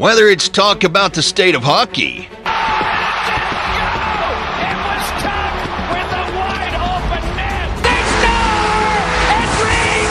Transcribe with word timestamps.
Whether 0.00 0.28
it's 0.28 0.48
talk 0.48 0.82
about 0.82 1.12
the 1.12 1.20
state 1.20 1.54
of 1.54 1.62
hockey, 1.62 2.20
It 2.20 2.24
was 2.24 2.32
Tuck 5.20 5.52
with 5.92 6.08
a 6.08 6.24
wide 6.40 6.72
open 6.72 7.20
net. 7.36 7.68
They 7.84 8.00
score! 8.16 8.96
It's 9.36 9.60
Reed! 9.60 10.08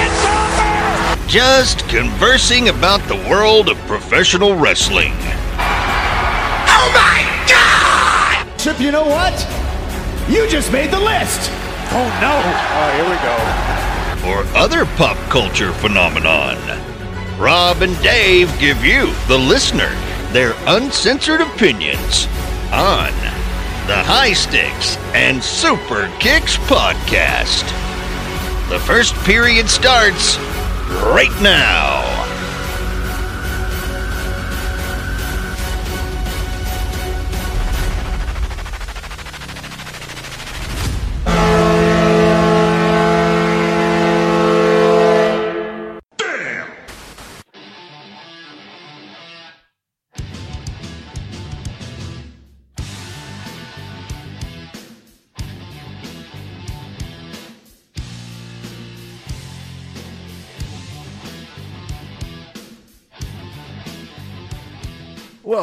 It's 0.00 0.24
over! 0.24 1.28
just 1.28 1.86
conversing 1.90 2.70
about 2.70 3.02
the 3.02 3.16
world 3.28 3.68
of 3.68 3.76
professional 3.86 4.56
wrestling. 4.56 5.12
Oh 6.72 6.88
my 6.94 7.20
God! 7.46 8.48
Chip, 8.58 8.80
you 8.80 8.90
know 8.90 9.04
what? 9.04 9.36
You 10.26 10.48
just 10.48 10.72
made 10.72 10.90
the 10.90 11.00
list. 11.00 11.50
Oh 11.92 12.08
no! 12.24 12.40
Oh, 12.80 12.90
here 12.96 13.04
we 13.12 13.18
go. 13.20 13.36
or 14.32 14.42
other 14.56 14.86
pop 14.96 15.18
culture 15.28 15.72
phenomenon. 15.74 16.56
Rob 17.38 17.82
and 17.82 17.96
Dave 18.02 18.50
give 18.58 18.84
you, 18.84 19.14
the 19.28 19.38
listener, 19.38 19.94
their 20.32 20.54
uncensored 20.66 21.40
opinions 21.40 22.26
on 22.72 23.12
the 23.86 23.96
High 23.96 24.32
Sticks 24.32 24.96
and 25.14 25.42
Super 25.42 26.12
Kicks 26.18 26.56
podcast. 26.66 27.62
The 28.70 28.80
first 28.80 29.14
period 29.24 29.70
starts 29.70 30.36
right 31.00 31.34
now. 31.40 31.97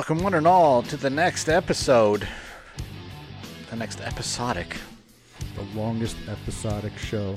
Welcome, 0.07 0.23
one 0.23 0.35
and 0.35 0.45
all, 0.45 0.83
to 0.83 0.97
the 0.97 1.09
next 1.09 1.49
episode. 1.49 2.27
The 3.71 3.75
next 3.75 4.01
episodic. 4.01 4.77
the 5.55 5.63
longest 5.75 6.15
episodic 6.29 6.95
show 6.95 7.33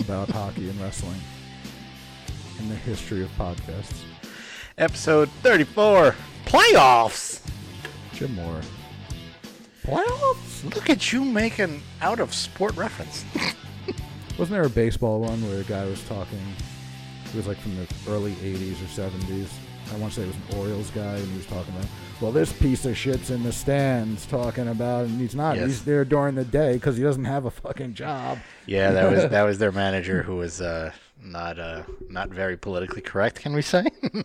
about 0.00 0.28
hockey 0.30 0.68
and 0.68 0.80
wrestling 0.80 1.20
in 2.58 2.68
the 2.68 2.74
history 2.74 3.22
of 3.22 3.30
podcasts. 3.38 4.00
Episode 4.78 5.30
34. 5.44 6.16
Playoffs! 6.44 7.40
Jim 8.14 8.34
Mora. 8.34 8.62
Playoffs? 9.84 10.74
Look 10.74 10.90
at 10.90 11.12
you 11.12 11.24
making 11.24 11.84
out 12.00 12.18
of 12.18 12.34
sport 12.34 12.76
reference. 12.76 13.24
Wasn't 14.36 14.50
there 14.50 14.66
a 14.66 14.68
baseball 14.68 15.20
one 15.20 15.40
where 15.48 15.60
a 15.60 15.64
guy 15.64 15.84
was 15.84 16.02
talking? 16.08 16.42
It 17.26 17.36
was 17.36 17.46
like 17.46 17.58
from 17.58 17.76
the 17.76 17.86
early 18.08 18.32
80s 18.32 18.72
or 18.82 19.08
70s. 19.08 19.50
I 19.92 19.96
want 19.98 20.12
to 20.12 20.20
say 20.20 20.22
it 20.24 20.28
was 20.28 20.36
an 20.36 20.58
Orioles 20.58 20.90
guy, 20.90 21.16
and 21.16 21.28
he 21.28 21.36
was 21.36 21.46
talking 21.46 21.74
about, 21.74 21.86
well, 22.20 22.32
this 22.32 22.52
piece 22.52 22.84
of 22.86 22.96
shit's 22.96 23.30
in 23.30 23.42
the 23.42 23.52
stands 23.52 24.24
talking 24.26 24.68
about, 24.68 25.06
and 25.06 25.20
he's 25.20 25.34
not. 25.34 25.56
Yes. 25.56 25.66
He's 25.66 25.84
there 25.84 26.04
during 26.04 26.34
the 26.36 26.44
day 26.44 26.74
because 26.74 26.96
he 26.96 27.02
doesn't 27.02 27.24
have 27.24 27.44
a 27.44 27.50
fucking 27.50 27.94
job. 27.94 28.38
yeah, 28.66 28.90
that 28.92 29.10
was 29.10 29.28
that 29.30 29.42
was 29.42 29.58
their 29.58 29.72
manager 29.72 30.22
who 30.22 30.36
was 30.36 30.60
uh, 30.60 30.92
not 31.22 31.58
uh, 31.58 31.82
not 32.08 32.28
very 32.30 32.56
politically 32.56 33.02
correct, 33.02 33.40
can 33.40 33.52
we 33.52 33.62
say? 33.62 33.84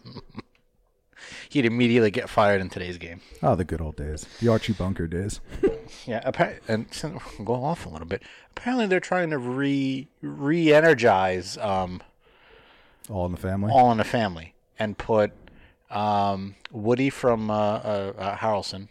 He'd 1.49 1.65
immediately 1.65 2.11
get 2.11 2.29
fired 2.29 2.59
in 2.61 2.69
today's 2.69 2.97
game. 2.97 3.21
Oh, 3.41 3.55
the 3.55 3.63
good 3.63 3.79
old 3.81 3.95
days. 3.95 4.25
The 4.41 4.49
Archie 4.49 4.73
Bunker 4.73 5.07
days. 5.07 5.39
Yeah, 6.07 6.19
appa- 6.25 6.55
and 6.67 6.91
so 6.91 7.19
we'll 7.37 7.45
go 7.45 7.63
off 7.63 7.85
a 7.85 7.89
little 7.89 8.07
bit. 8.07 8.23
Apparently, 8.57 8.87
they're 8.87 8.99
trying 8.99 9.29
to 9.29 9.37
re 9.37 10.07
re-energize 10.21 11.59
um, 11.59 12.01
All 13.07 13.27
in 13.27 13.31
the 13.33 13.37
family. 13.37 13.71
All 13.71 13.91
in 13.91 13.99
the 13.99 14.03
Family 14.03 14.55
and 14.79 14.97
put 14.97 15.31
um, 15.91 16.55
Woody 16.71 17.09
from 17.09 17.49
uh, 17.49 17.53
uh, 17.53 18.13
uh, 18.17 18.35
Harrelson 18.37 18.87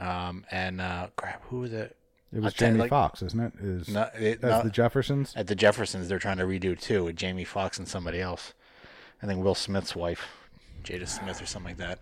um, 0.00 0.44
and 0.50 0.80
uh, 0.80 1.08
crap, 1.16 1.42
who 1.44 1.60
was 1.60 1.72
it? 1.72 1.96
It 2.32 2.42
was 2.42 2.54
Jamie 2.54 2.80
like- 2.80 2.90
Foxx, 2.90 3.22
isn't 3.22 3.40
it? 3.40 3.52
Is 3.60 3.88
No, 3.88 4.10
it- 4.18 4.40
that's 4.40 4.58
no. 4.58 4.62
the 4.64 4.70
Jeffersons? 4.70 5.32
At 5.36 5.46
the 5.46 5.54
Jeffersons, 5.54 6.08
they're 6.08 6.18
trying 6.18 6.38
to 6.38 6.44
redo 6.44 6.78
too 6.78 7.04
with 7.04 7.16
Jamie 7.16 7.44
Foxx 7.44 7.78
and 7.78 7.86
somebody 7.88 8.20
else. 8.20 8.52
I 9.22 9.26
think 9.26 9.42
Will 9.42 9.54
Smith's 9.54 9.94
wife, 9.96 10.26
Jada 10.82 11.08
Smith 11.08 11.40
or 11.40 11.46
something 11.46 11.70
like 11.70 11.78
that. 11.78 11.98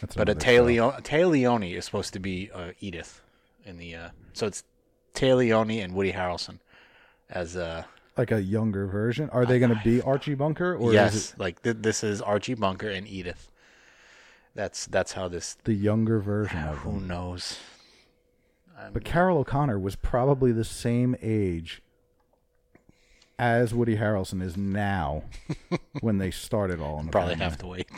That's 0.00 0.14
But 0.14 0.28
a 0.28 0.32
another 0.32 0.40
Tay 0.44 0.56
show. 0.56 0.62
Leone, 0.64 1.02
Tay 1.02 1.24
Leone 1.24 1.62
is 1.62 1.84
supposed 1.86 2.12
to 2.12 2.18
be 2.18 2.50
uh, 2.52 2.72
Edith 2.80 3.22
in 3.64 3.78
the. 3.78 3.94
Uh, 3.94 4.08
so 4.34 4.46
it's 4.46 4.64
Tay 5.14 5.32
Leone 5.32 5.70
and 5.70 5.94
Woody 5.94 6.12
Harrelson 6.12 6.58
as 7.30 7.56
uh, 7.56 7.84
like 8.20 8.30
a 8.30 8.42
younger 8.42 8.86
version. 8.86 9.30
Are 9.30 9.46
they 9.46 9.58
going 9.58 9.74
to 9.74 9.80
be 9.82 10.00
Archie 10.02 10.34
Bunker 10.34 10.74
or 10.76 10.92
yes, 10.92 11.14
is 11.14 11.30
it 11.32 11.40
like 11.40 11.62
th- 11.62 11.76
this 11.80 12.04
is 12.04 12.20
Archie 12.20 12.54
Bunker 12.54 12.88
and 12.88 13.08
Edith. 13.08 13.50
That's 14.54 14.86
that's 14.86 15.12
how 15.12 15.26
this. 15.28 15.56
the 15.64 15.72
younger 15.74 16.20
version 16.20 16.58
of 16.64 16.78
Who 16.78 16.92
them? 16.92 17.08
knows? 17.08 17.58
But 18.92 19.04
Carroll 19.04 19.38
O'Connor 19.38 19.78
was 19.78 19.94
probably 19.96 20.52
the 20.52 20.64
same 20.64 21.14
age 21.20 21.82
as 23.38 23.74
Woody 23.74 23.96
Harrelson 23.96 24.42
is 24.42 24.56
now 24.56 25.24
when 26.00 26.18
they 26.18 26.30
started 26.30 26.80
all 26.80 26.98
in 27.00 27.06
the 27.06 27.12
Probably 27.12 27.34
have 27.36 27.58
to 27.58 27.66
wait. 27.66 27.88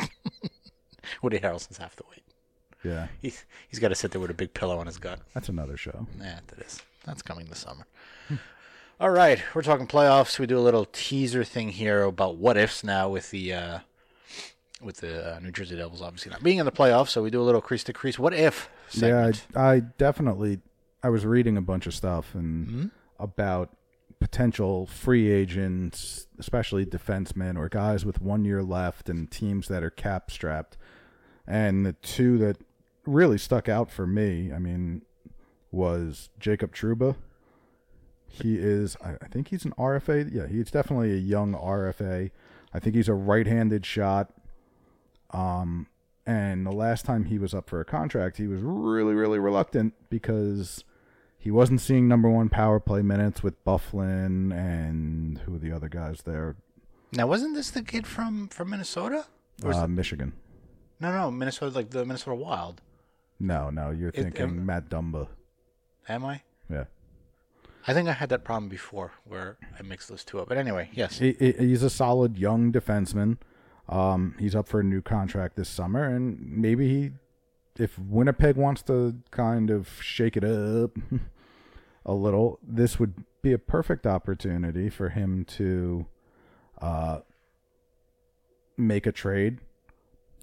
Woody 1.23 1.39
Harrelson's 1.41 1.79
have 1.79 1.95
to 1.97 2.05
wait. 2.11 2.23
Yeah, 2.85 3.07
He's 3.21 3.45
he's 3.69 3.79
got 3.79 3.89
to 3.89 3.95
sit 3.95 4.11
there 4.11 4.21
with 4.21 4.31
a 4.31 4.35
big 4.35 4.55
pillow 4.55 4.79
on 4.79 4.87
his 4.87 4.99
gut. 4.99 5.21
that's 5.35 5.49
another 5.49 5.77
show. 5.77 6.07
Yeah, 6.21 6.41
that 6.49 6.59
is. 6.67 6.81
That's 7.05 7.23
coming 7.23 7.47
this 7.47 7.59
summer. 7.61 7.87
All 9.03 9.11
right, 9.11 9.43
we're 9.53 9.63
talking 9.63 9.89
playoffs. 9.89 10.39
We 10.39 10.47
do 10.47 10.57
a 10.57 10.61
little 10.61 10.85
teaser 10.85 11.43
thing 11.43 11.71
here 11.71 12.05
about 12.05 12.37
what 12.37 12.57
ifs 12.57 12.85
now 12.85 13.09
with 13.09 13.33
the 13.33 13.53
uh, 13.53 13.79
with 14.81 14.99
the 14.99 15.35
uh, 15.35 15.41
New 15.41 15.51
Jersey 15.51 15.75
Devils 15.75 16.01
obviously 16.01 16.31
not 16.31 16.45
being 16.45 16.59
in 16.59 16.67
the 16.67 16.71
playoffs. 16.71 17.09
So 17.09 17.21
we 17.21 17.29
do 17.29 17.41
a 17.41 17.43
little 17.43 17.61
crease 17.61 17.83
to 17.83 17.93
crease. 17.93 18.17
What 18.17 18.33
if? 18.33 18.71
Segment. 18.91 19.45
Yeah, 19.57 19.61
I, 19.61 19.73
I 19.73 19.81
definitely. 19.81 20.61
I 21.03 21.09
was 21.09 21.27
reading 21.27 21.57
a 21.57 21.61
bunch 21.61 21.89
of 21.89 21.95
stuff 21.95 22.33
and 22.37 22.69
Mm-hmm. 22.69 22.87
about 23.19 23.71
potential 24.21 24.87
free 24.87 25.33
agents, 25.33 26.29
especially 26.39 26.87
defensemen 26.87 27.59
or 27.59 27.69
guys 27.69 28.07
with 28.07 28.23
one 28.23 28.45
year 28.45 28.63
left, 28.63 29.09
and 29.09 29.29
teams 29.29 29.67
that 29.67 29.83
are 29.83 29.91
cap 29.91 30.31
strapped. 30.31 30.77
And 31.45 31.85
the 31.85 31.95
two 31.95 32.39
that 32.39 32.59
really 33.05 33.37
stuck 33.39 33.69
out 33.69 33.91
for 33.91 34.07
me, 34.07 34.53
I 34.53 34.61
mean, 34.61 35.03
was 35.73 36.31
Jacob 36.39 36.73
Trouba. 36.73 37.17
He 38.33 38.57
is, 38.57 38.97
I 39.05 39.27
think 39.31 39.49
he's 39.49 39.65
an 39.65 39.73
RFA. 39.79 40.33
Yeah, 40.33 40.47
he's 40.47 40.71
definitely 40.71 41.13
a 41.13 41.17
young 41.19 41.53
RFA. 41.55 42.31
I 42.75 42.79
think 42.79 42.97
he's 42.97 43.09
a 43.09 43.15
right-handed 43.15 43.85
shot. 43.85 44.31
Um, 45.31 45.87
and 46.27 46.65
the 46.67 46.73
last 46.73 47.05
time 47.05 47.25
he 47.27 47.39
was 47.39 47.53
up 47.55 47.69
for 47.69 47.81
a 47.81 47.85
contract, 47.85 48.37
he 48.39 48.47
was 48.47 48.61
really, 48.63 49.15
really 49.15 49.39
reluctant 49.39 49.95
because 50.09 50.85
he 51.39 51.51
wasn't 51.51 51.81
seeing 51.81 52.09
number 52.09 52.31
one 52.31 52.49
power 52.49 52.81
play 52.81 53.03
minutes 53.03 53.43
with 53.43 53.63
Byfuglien 53.65 54.53
and 54.57 55.39
who 55.41 55.57
are 55.57 55.59
the 55.59 55.73
other 55.73 55.89
guys 55.89 56.23
there? 56.25 56.57
now 57.15 57.27
wasn't 57.27 57.55
this 57.55 57.71
the 57.71 57.83
kid 57.83 58.07
from 58.07 58.49
from 58.49 58.71
Minnesota? 58.71 59.27
Or 59.63 59.75
Uh, 59.75 59.87
Michigan. 59.87 60.33
no, 60.99 61.13
no, 61.13 61.31
Minnesota, 61.31 61.75
like 61.75 61.91
the 61.91 62.07
Minnesota 62.07 62.35
Wild. 62.35 62.81
No, 63.39 63.69
no, 63.69 63.91
you're 63.91 64.09
It- 64.09 64.15
thinking 64.23 64.45
um, 64.45 64.65
Matt 64.67 64.89
Dumba. 64.89 65.29
Am 66.09 66.25
I? 66.25 66.41
Yeah, 66.71 66.85
I 67.87 67.95
think 67.95 68.09
I 68.09 68.13
had 68.13 68.29
that 68.29 68.45
problem 68.45 68.69
before 68.69 69.13
where 69.25 69.57
I 69.79 69.83
mixed 69.83 70.09
those 70.09 70.25
two 70.25 70.39
up. 70.41 70.49
But 70.49 70.59
anyway, 70.59 70.91
yes. 70.93 71.19
he, 71.19 71.33
he- 71.39 71.53
he's 71.53 71.83
a 71.83 71.91
solid 71.91 72.39
young 72.39 72.73
defenseman. 72.73 73.39
Um, 73.89 74.37
he's 74.39 74.55
up 74.55 74.69
for 74.69 74.81
a 74.81 74.85
new 74.85 75.03
contract 75.03 75.57
this 75.57 75.69
summer, 75.69 76.05
and 76.05 76.39
maybe 76.41 76.89
he, 76.89 77.11
if 77.77 77.99
Winnipeg 77.99 78.57
wants 78.57 78.83
to 78.83 79.17
kind 79.33 79.71
of 79.71 79.89
shake 80.01 80.37
it 80.37 80.45
up 80.45 80.93
a 82.07 82.13
little, 82.15 82.59
this 82.63 82.99
would 83.01 83.25
be 83.43 83.53
a 83.53 83.59
perfect 83.59 84.07
opportunity 84.07 84.89
for 84.89 85.09
him 85.09 85.45
to 85.47 86.07
uh, 86.81 87.19
make 88.77 89.07
a 89.07 89.13
trade. 89.13 89.59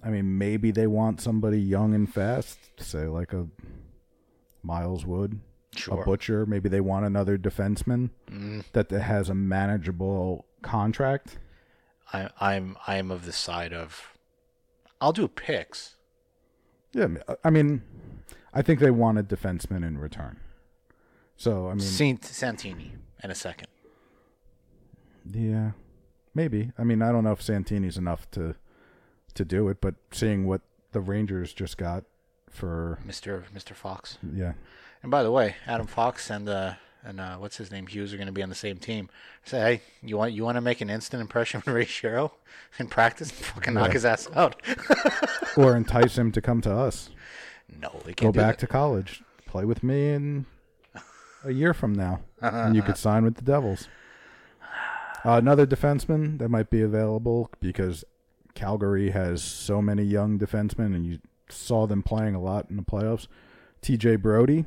I 0.04 0.10
mean, 0.10 0.36
maybe 0.38 0.70
they 0.70 0.86
want 0.86 1.20
somebody 1.20 1.60
young 1.60 1.94
and 1.94 2.12
fast, 2.12 2.58
say 2.78 3.06
like 3.06 3.32
a 3.32 3.46
Miles 4.62 5.04
Wood, 5.06 5.40
Sure. 5.76 6.00
a 6.00 6.04
Butcher. 6.04 6.46
Maybe 6.46 6.68
they 6.68 6.80
want 6.80 7.06
another 7.06 7.38
defenseman 7.38 8.10
Mm. 8.30 8.64
that 8.72 8.90
has 8.90 9.28
a 9.28 9.34
manageable 9.34 10.46
contract. 10.62 11.38
I, 12.12 12.28
I'm 12.40 12.76
I'm 12.86 13.10
of 13.10 13.24
the 13.24 13.32
side 13.32 13.72
of 13.72 14.16
I'll 15.00 15.12
do 15.12 15.28
picks. 15.28 15.96
Yeah, 16.92 17.06
I 17.44 17.50
mean, 17.50 17.82
I 18.52 18.62
think 18.62 18.80
they 18.80 18.90
want 18.90 19.18
a 19.18 19.22
defenseman 19.22 19.86
in 19.86 19.96
return. 19.98 20.40
So 21.36 21.68
I 21.68 21.74
mean, 21.74 21.80
Saint 21.80 22.24
Santini 22.24 22.92
in 23.22 23.30
a 23.30 23.34
second. 23.36 23.68
yeah, 25.32 25.70
maybe. 26.34 26.72
I 26.78 26.84
mean, 26.84 27.02
I 27.02 27.12
don't 27.12 27.24
know 27.24 27.32
if 27.32 27.42
Santini's 27.42 27.96
enough 27.96 28.30
to 28.32 28.56
to 29.34 29.44
do 29.44 29.68
it. 29.68 29.80
But 29.80 29.94
seeing 30.10 30.46
what 30.46 30.62
the 30.92 31.00
Rangers 31.00 31.52
just 31.52 31.78
got 31.78 32.04
for 32.50 32.98
Mr. 33.06 33.44
Mr. 33.54 33.74
Fox. 33.74 34.18
yeah, 34.34 34.54
And 35.02 35.10
by 35.10 35.22
the 35.22 35.30
way, 35.30 35.56
Adam 35.66 35.86
Fox 35.86 36.30
and 36.30 36.48
uh, 36.48 36.74
and 37.02 37.20
uh, 37.20 37.36
what's 37.36 37.56
his 37.56 37.70
name 37.70 37.86
Hughes 37.86 38.12
are 38.12 38.16
going 38.16 38.26
to 38.26 38.32
be 38.32 38.42
on 38.42 38.48
the 38.50 38.54
same 38.54 38.76
team. 38.76 39.08
Say, 39.44 39.58
hey, 39.60 39.82
you 40.06 40.16
want 40.18 40.32
you 40.32 40.44
want 40.44 40.56
to 40.56 40.60
make 40.60 40.80
an 40.80 40.90
instant 40.90 41.20
impression 41.22 41.62
on 41.66 41.72
Ray 41.74 41.86
Shero 41.86 42.32
in 42.78 42.88
practice? 42.88 43.30
Fucking 43.30 43.74
knock 43.74 43.88
Yeah. 43.88 43.92
his 43.94 44.04
ass 44.04 44.28
out. 44.34 44.60
or 45.56 45.76
entice 45.76 46.18
him 46.18 46.32
to 46.32 46.40
come 46.42 46.60
to 46.62 46.72
us. 46.72 47.10
no, 47.80 47.90
they 48.04 48.12
Go 48.12 48.24
can't 48.24 48.34
do 48.34 48.40
back 48.40 48.56
that. 48.56 48.60
to 48.60 48.66
college, 48.66 49.22
play 49.46 49.64
with 49.64 49.82
me 49.82 50.10
in 50.12 50.46
a 51.44 51.52
year 51.52 51.72
from 51.72 51.94
now, 51.94 52.20
and 52.42 52.76
you 52.76 52.82
could 52.82 52.98
sign 52.98 53.24
with 53.24 53.36
the 53.36 53.42
Devils. 53.42 53.88
Uh, 55.24 55.32
another 55.32 55.66
defenseman 55.66 56.38
that 56.38 56.48
might 56.48 56.70
be 56.70 56.80
available 56.82 57.50
because 57.60 58.04
Calgary 58.54 59.10
has 59.10 59.42
so 59.42 59.80
many 59.82 60.02
young 60.02 60.38
defensemen, 60.38 60.94
and 60.94 61.06
you 61.06 61.18
saw 61.48 61.86
them 61.86 62.02
playing 62.02 62.34
a 62.34 62.40
lot 62.40 62.66
in 62.70 62.76
the 62.76 62.82
playoffs. 62.82 63.26
T.J. 63.82 64.16
Brodie, 64.16 64.64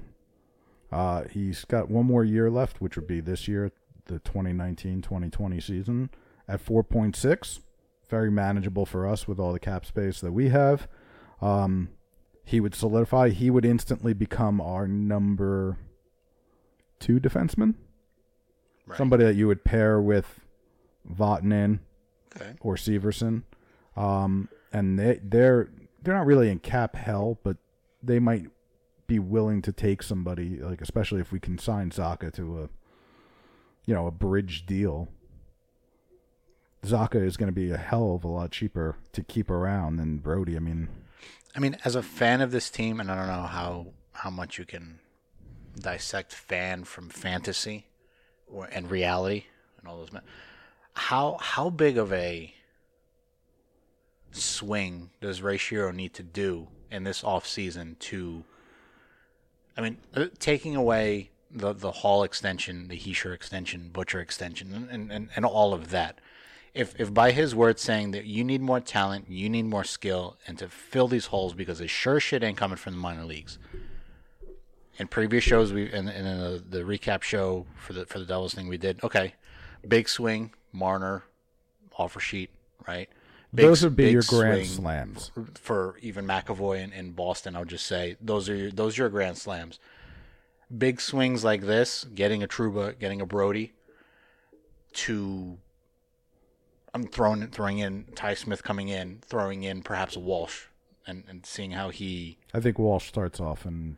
uh, 0.94 1.24
he's 1.30 1.66
got 1.66 1.90
one 1.90 2.06
more 2.06 2.24
year 2.24 2.50
left, 2.50 2.80
which 2.81 2.95
would 2.95 3.07
be 3.07 3.19
this 3.19 3.48
year, 3.48 3.72
the 4.06 4.19
2019-2020 4.19 5.62
season, 5.63 6.10
at 6.48 6.63
4.6. 6.63 7.60
Very 8.10 8.30
manageable 8.30 8.86
for 8.86 9.07
us 9.07 9.28
with 9.28 9.40
all 9.40 9.54
the 9.54 9.60
cap 9.60 9.86
space 9.86 10.22
that 10.22 10.31
we 10.31 10.50
have. 10.50 10.88
Um, 11.42 11.90
he 12.45 12.60
would 12.60 12.75
solidify. 12.75 13.30
He 13.30 13.50
would 13.50 13.66
instantly 13.66 14.13
become 14.13 14.62
our 14.62 14.88
number 14.88 15.78
two 17.00 17.19
defenseman. 17.19 17.75
Right. 18.86 18.98
Somebody 18.98 19.24
that 19.24 19.36
you 19.36 19.48
would 19.48 19.63
pair 19.63 20.00
with 20.01 20.42
Vatanen 21.10 21.80
Okay. 22.36 22.54
or 22.62 22.75
Severson. 22.75 23.44
Um, 23.96 24.50
and 24.72 24.98
they 25.00 25.19
they're 25.24 25.69
they're 26.01 26.16
not 26.16 26.25
really 26.25 26.50
in 26.50 26.60
cap 26.60 26.96
hell, 26.96 27.39
but 27.44 27.57
they 28.01 28.19
might 28.19 28.48
be 29.13 29.19
willing 29.19 29.62
to 29.62 29.71
take 29.71 30.01
somebody 30.01 30.57
like 30.57 30.81
especially 30.81 31.21
if 31.21 31.31
we 31.31 31.39
can 31.39 31.60
sign 31.60 31.92
Zacha 31.92 32.33
to 32.33 32.63
a 32.63 32.69
you 33.86 33.94
know 33.94 34.07
a 34.07 34.12
bridge 34.12 34.65
deal. 34.65 35.07
Zacha 36.83 37.24
is 37.24 37.38
going 37.38 37.48
to 37.48 37.54
be 37.54 37.69
a 37.69 37.77
hell 37.77 38.15
of 38.15 38.24
a 38.24 38.27
lot 38.27 38.51
cheaper 38.51 38.95
to 39.13 39.21
keep 39.24 39.50
around 39.51 39.98
than 39.98 40.18
Brodie. 40.18 40.56
I 40.57 40.60
mean, 40.60 40.89
I 41.56 41.60
mean, 41.60 41.77
as 41.86 41.95
a 41.95 42.01
fan 42.01 42.42
of 42.42 42.51
this 42.51 42.69
team, 42.69 43.00
and 43.00 43.10
I 43.12 43.15
don't 43.15 43.27
know 43.27 43.48
how 43.48 43.88
how 44.13 44.31
much 44.31 44.57
you 44.57 44.65
can 44.65 45.00
dissect 45.80 46.33
fan 46.33 46.83
from 46.83 47.10
fantasy 47.10 47.86
or 48.51 48.65
and 48.65 48.89
reality 48.89 49.45
and 49.80 49.88
all 49.88 49.98
those. 50.00 50.12
ma- 50.12 50.21
How 50.95 51.38
how 51.39 51.69
big 51.69 52.00
of 52.00 52.12
a 52.12 52.51
swing 54.31 55.12
does 55.21 55.44
Ray 55.44 55.57
Shero 55.60 55.94
need 55.94 56.15
to 56.15 56.24
do 56.24 56.68
in 56.89 57.04
this 57.04 57.24
off 57.24 57.45
season 57.45 57.95
to? 58.10 58.44
I 59.75 59.81
mean, 59.81 59.98
uh, 60.16 60.28
taking 60.40 60.75
away 60.75 61.31
the 61.50 61.74
the 61.74 61.92
Hall 61.92 62.24
extension, 62.24 62.88
the 62.88 62.98
Hischier 62.98 63.34
extension, 63.34 63.90
Butcher 63.92 64.20
extension, 64.20 64.88
and, 64.92 65.12
and, 65.12 65.30
and 65.36 65.46
all 65.46 65.74
of 65.74 65.90
that. 65.92 66.20
If 66.74 67.00
if 67.00 67.14
by 67.14 67.31
his 67.31 67.54
words 67.54 67.81
saying 67.81 68.12
that 68.12 68.25
you 68.25 68.44
need 68.44 68.62
more 68.62 68.80
talent, 68.80 69.30
you 69.30 69.50
need 69.50 69.66
more 69.66 69.84
skill, 69.84 70.38
and 70.48 70.58
to 70.60 70.68
fill 70.68 71.08
these 71.08 71.28
holes 71.28 71.54
because 71.54 71.81
it 71.81 71.90
sure 71.90 72.20
shit 72.20 72.44
ain't 72.44 72.58
coming 72.58 72.78
from 72.78 72.94
the 72.94 73.00
minor 73.00 73.25
leagues. 73.25 73.60
In 74.98 75.08
previous 75.08 75.44
shows, 75.44 75.74
we 75.74 75.92
in, 75.92 76.08
in 76.08 76.25
the, 76.25 76.64
the 76.68 76.80
recap 76.84 77.22
show 77.22 77.66
for 77.78 77.94
the 77.94 78.06
for 78.06 78.20
the 78.20 78.25
Devils 78.25 78.54
thing 78.54 78.68
we 78.68 78.78
did. 78.78 79.04
Okay, 79.04 79.36
big 79.88 80.10
swing, 80.10 80.52
Marner, 80.72 81.24
offer 81.98 82.20
sheet, 82.20 82.50
right? 82.88 83.10
Big, 83.53 83.65
those 83.65 83.83
would 83.83 83.95
be 83.95 84.09
your 84.09 84.23
grand 84.27 84.65
slams. 84.65 85.31
for 85.53 85.97
even 86.01 86.25
McAvoy 86.25 86.91
in, 86.91 87.11
Boston. 87.11 87.55
I'll 87.55 87.65
just 87.65 87.85
say 87.85 88.17
those 88.19 88.50
are 88.50 88.55
your, 88.55 88.71
those 88.71 88.97
are 88.97 89.03
your 89.03 89.09
grand 89.09 89.38
slams. 89.38 89.79
Big 90.75 91.00
swings 91.00 91.44
like 91.44 91.61
this, 91.61 92.03
getting 92.15 92.41
a 92.41 92.47
Trouba, 92.47 92.97
getting 92.97 93.21
a 93.21 93.27
Brodie, 93.27 93.73
to 94.94 95.59
I'm 96.95 97.07
throwing 97.07 97.47
throwing 97.50 97.77
in 97.79 98.05
Ty 98.15 98.35
Smith 98.35 98.63
coming 98.63 98.89
in, 98.89 99.19
throwing 99.23 99.63
in 99.63 99.83
perhaps 99.83 100.17
Walsh, 100.17 100.65
and, 101.05 101.23
and 101.27 101.45
seeing 101.45 101.71
how 101.71 101.89
he 101.89 102.39
I 102.55 102.59
think 102.59 102.79
Walsh 102.79 103.07
starts 103.07 103.39
off 103.39 103.67
in 103.67 103.97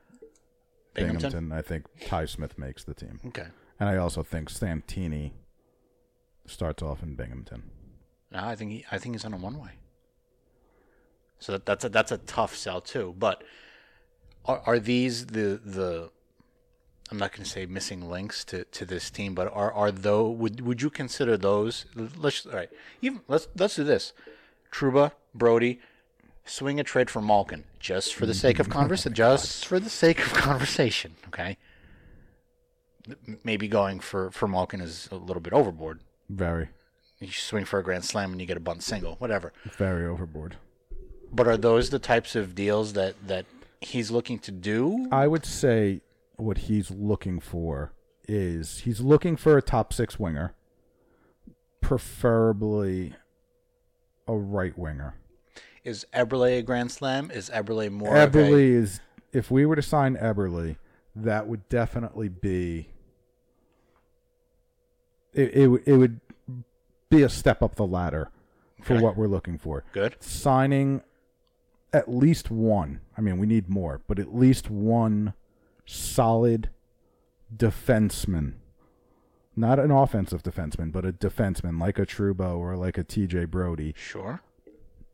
Binghamton. 0.94 1.32
Binghamton. 1.32 1.52
I 1.58 1.62
think 1.62 1.86
Ty 2.06 2.26
Smith 2.26 2.58
makes 2.58 2.84
the 2.84 2.94
team, 2.94 3.22
Okay, 3.28 3.48
and 3.80 3.88
I 3.88 3.96
also 3.96 4.22
think 4.22 4.50
Santini 4.50 5.34
starts 6.46 6.84
off 6.84 7.02
in 7.04 7.16
Binghamton. 7.16 7.64
No, 8.36 8.44
I 8.44 8.56
think 8.56 8.72
he 8.72 8.86
I 8.92 8.98
think 8.98 9.16
he's 9.16 9.24
on 9.24 9.34
a 9.34 9.38
one 9.38 9.60
way. 9.60 9.72
So 11.40 11.54
that, 11.54 11.66
that's 11.66 11.86
a 11.86 11.90
that's 11.90 12.12
a 12.12 12.18
tough 12.18 12.56
sell 12.56 12.82
too. 12.82 13.16
But 13.18 13.44
are 14.44 14.62
are 14.66 14.78
these 14.78 15.28
the 15.28 15.62
the 15.64 16.12
I'm 17.10 17.18
not 17.18 17.32
going 17.32 17.44
to 17.44 17.50
say 17.50 17.66
missing 17.66 18.10
links 18.10 18.44
to, 18.46 18.66
to 18.66 18.86
this 18.86 19.10
team, 19.10 19.36
but 19.36 19.48
are 19.54 19.72
are 19.72 19.90
though 19.90 20.30
would 20.30 20.60
would 20.62 20.82
you 20.82 20.90
consider 20.90 21.38
those? 21.38 21.86
Let's 21.96 22.46
all 22.46 22.54
right. 22.54 22.70
Even 23.02 23.22
let's 23.30 23.48
let's 23.56 23.76
do 23.76 23.86
this. 23.86 24.12
Trouba, 24.70 25.12
Brodie, 25.34 25.80
swing 26.44 26.78
a 26.80 26.84
trade 26.84 27.10
for 27.10 27.22
Malkin 27.22 27.64
just 27.80 28.14
for 28.14 28.26
the 28.26 28.34
sake 28.34 28.60
of 28.60 28.68
oh 28.70 28.72
conversation. 28.72 29.14
just 29.14 29.66
for 29.66 29.80
the 29.80 29.90
sake 29.90 30.20
of 30.20 30.34
conversation. 30.34 31.16
Okay. 31.28 31.58
Maybe 33.46 33.70
going 33.70 34.02
for 34.02 34.30
for 34.32 34.48
Malkin 34.48 34.82
is 34.82 35.08
a 35.10 35.16
little 35.16 35.42
bit 35.42 35.54
overboard. 35.54 36.02
Very, 36.28 36.70
You 37.26 37.32
swing 37.34 37.66
for 37.66 37.80
a 37.80 37.84
grand 37.84 38.06
slam 38.06 38.32
and 38.32 38.40
you 38.42 38.48
get 38.48 38.58
a 38.58 38.60
bunt 38.62 38.84
single, 38.84 39.16
whatever. 39.16 39.52
very 39.78 40.06
overboard. 40.06 40.58
But 41.32 41.48
are 41.48 41.58
those 41.58 41.90
the 41.90 42.00
types 42.00 42.36
of 42.36 42.56
deals 42.56 42.94
that 42.94 43.16
that 43.28 43.46
he's 43.82 44.12
looking 44.12 44.40
to 44.40 44.52
do? 44.52 45.08
I 45.12 45.28
would 45.28 45.46
say 45.46 46.02
what 46.38 46.58
he's 46.60 46.92
looking 46.92 47.40
for 47.40 47.94
is 48.28 48.80
he's 48.80 49.00
looking 49.02 49.36
for 49.36 49.58
a 49.58 49.62
top 49.62 49.94
six 49.94 50.18
winger, 50.20 50.54
preferably 51.82 53.14
a 54.28 54.36
right 54.36 54.78
winger. 54.78 55.16
Is 55.84 56.06
Eberle 56.14 56.60
a 56.60 56.62
grand 56.64 56.92
slam? 56.92 57.30
Is 57.32 57.50
Eberle 57.50 57.92
more 57.92 58.18
of 58.18 58.36
a- 58.36 58.40
is 58.54 59.00
if 59.32 59.52
we 59.52 59.66
were 59.66 59.76
to 59.76 59.82
sign 59.84 60.16
Eberle, 60.18 60.78
that 61.16 61.48
would 61.48 61.68
definitely 61.70 62.30
be 62.30 62.90
it 65.34 65.54
it, 65.54 65.68
would- 65.68 65.84
it 65.88 65.98
would 65.98 66.20
be 67.10 67.24
a 67.24 67.30
step 67.30 67.62
up 67.62 67.76
the 67.76 67.86
ladder 67.86 68.30
for 68.82 68.94
Okay. 68.96 69.04
what 69.04 69.16
we're 69.18 69.28
looking 69.28 69.58
for. 69.58 69.84
good? 69.94 70.16
Signing 70.20 71.02
at 71.94 72.10
least 72.14 72.52
one. 72.52 73.00
I 73.18 73.22
mean, 73.22 73.38
we 73.38 73.48
need 73.48 73.70
more, 73.70 74.02
but 74.08 74.20
at 74.20 74.36
least 74.36 74.70
one 74.70 75.34
solid 75.86 76.70
defenseman. 77.56 78.54
Not 79.56 79.80
an 79.80 79.92
offensive 79.92 80.44
defenseman, 80.44 80.92
but 80.92 81.06
a 81.06 81.14
defenseman 81.14 81.80
like 81.80 81.98
a 81.98 82.06
Trouba 82.06 82.58
or 82.58 82.76
like 82.76 82.98
a 82.98 83.04
TJ 83.04 83.46
Brodie 83.50 83.94
Sure. 83.96 84.42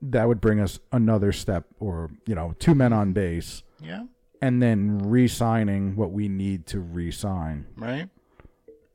that 0.01 0.27
would 0.27 0.41
bring 0.41 0.59
us 0.59 0.79
another 0.91 1.31
step 1.31 1.65
or 1.79 2.09
you 2.25 2.33
know 2.33 2.55
two 2.57 2.73
men 2.73 2.91
on 2.93 3.13
base 3.13 3.61
Yeah. 3.79 4.05
and 4.41 4.59
then 4.63 4.97
re-signing 4.97 5.95
what 5.95 6.11
we 6.11 6.27
need 6.27 6.65
to 6.67 6.79
re-sign 6.79 7.67
Right. 7.77 8.09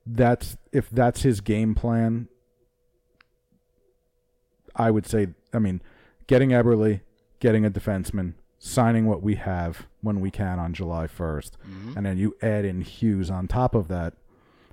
that's 0.04 0.56
if 0.72 0.90
that's 0.90 1.22
his 1.22 1.40
game 1.40 1.76
plan 1.76 2.26
i 4.76 4.90
would 4.90 5.06
say 5.06 5.28
i 5.52 5.58
mean 5.58 5.80
getting 6.26 6.50
eberle 6.50 7.00
getting 7.40 7.64
a 7.64 7.70
defenseman 7.70 8.34
signing 8.58 9.06
what 9.06 9.22
we 9.22 9.34
have 9.34 9.86
when 10.00 10.20
we 10.20 10.30
can 10.30 10.58
on 10.58 10.72
july 10.72 11.06
1st 11.06 11.50
mm-hmm. 11.68 11.92
and 11.96 12.06
then 12.06 12.16
you 12.16 12.34
add 12.40 12.64
in 12.64 12.80
hughes 12.80 13.30
on 13.30 13.46
top 13.46 13.74
of 13.74 13.88
that 13.88 14.14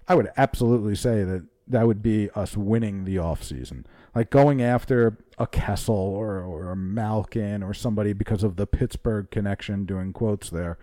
i 0.07 0.15
would 0.15 0.29
absolutely 0.37 0.95
say 0.95 1.23
that 1.23 1.43
that 1.67 1.87
would 1.87 2.01
be 2.01 2.29
us 2.31 2.57
winning 2.57 3.05
the 3.05 3.15
offseason. 3.15 3.85
Like 4.13 4.29
going 4.29 4.61
after 4.61 5.17
a 5.37 5.47
kessel 5.47 5.95
or, 5.95 6.41
or 6.41 6.71
a 6.71 6.75
malkin 6.75 7.63
or 7.63 7.73
somebody 7.73 8.13
because 8.13 8.43
of 8.43 8.57
the 8.57 8.67
pittsburgh 8.67 9.29
connection 9.31 9.85
doing 9.85 10.13
quotes 10.13 10.49
there 10.49 10.77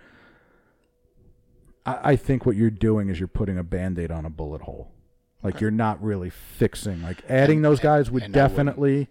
I, 1.87 2.13
I 2.13 2.17
think 2.17 2.45
what 2.45 2.57
you're 2.57 2.71
doing 2.71 3.09
is 3.09 3.21
you're 3.21 3.29
putting 3.29 3.57
a 3.57 3.63
band-aid 3.63 4.11
on 4.11 4.25
a 4.25 4.31
bullet 4.31 4.63
hole 4.63 4.91
like 5.43 5.61
you're 5.61 5.71
not 5.71 6.03
really 6.03 6.31
fixing 6.31 7.03
like 7.03 7.23
adding 7.29 7.59
And- 7.59 7.65
those 7.65 7.81
guys 7.81 8.11
would 8.11 8.25
and 8.25 8.35
definitely 8.35 9.09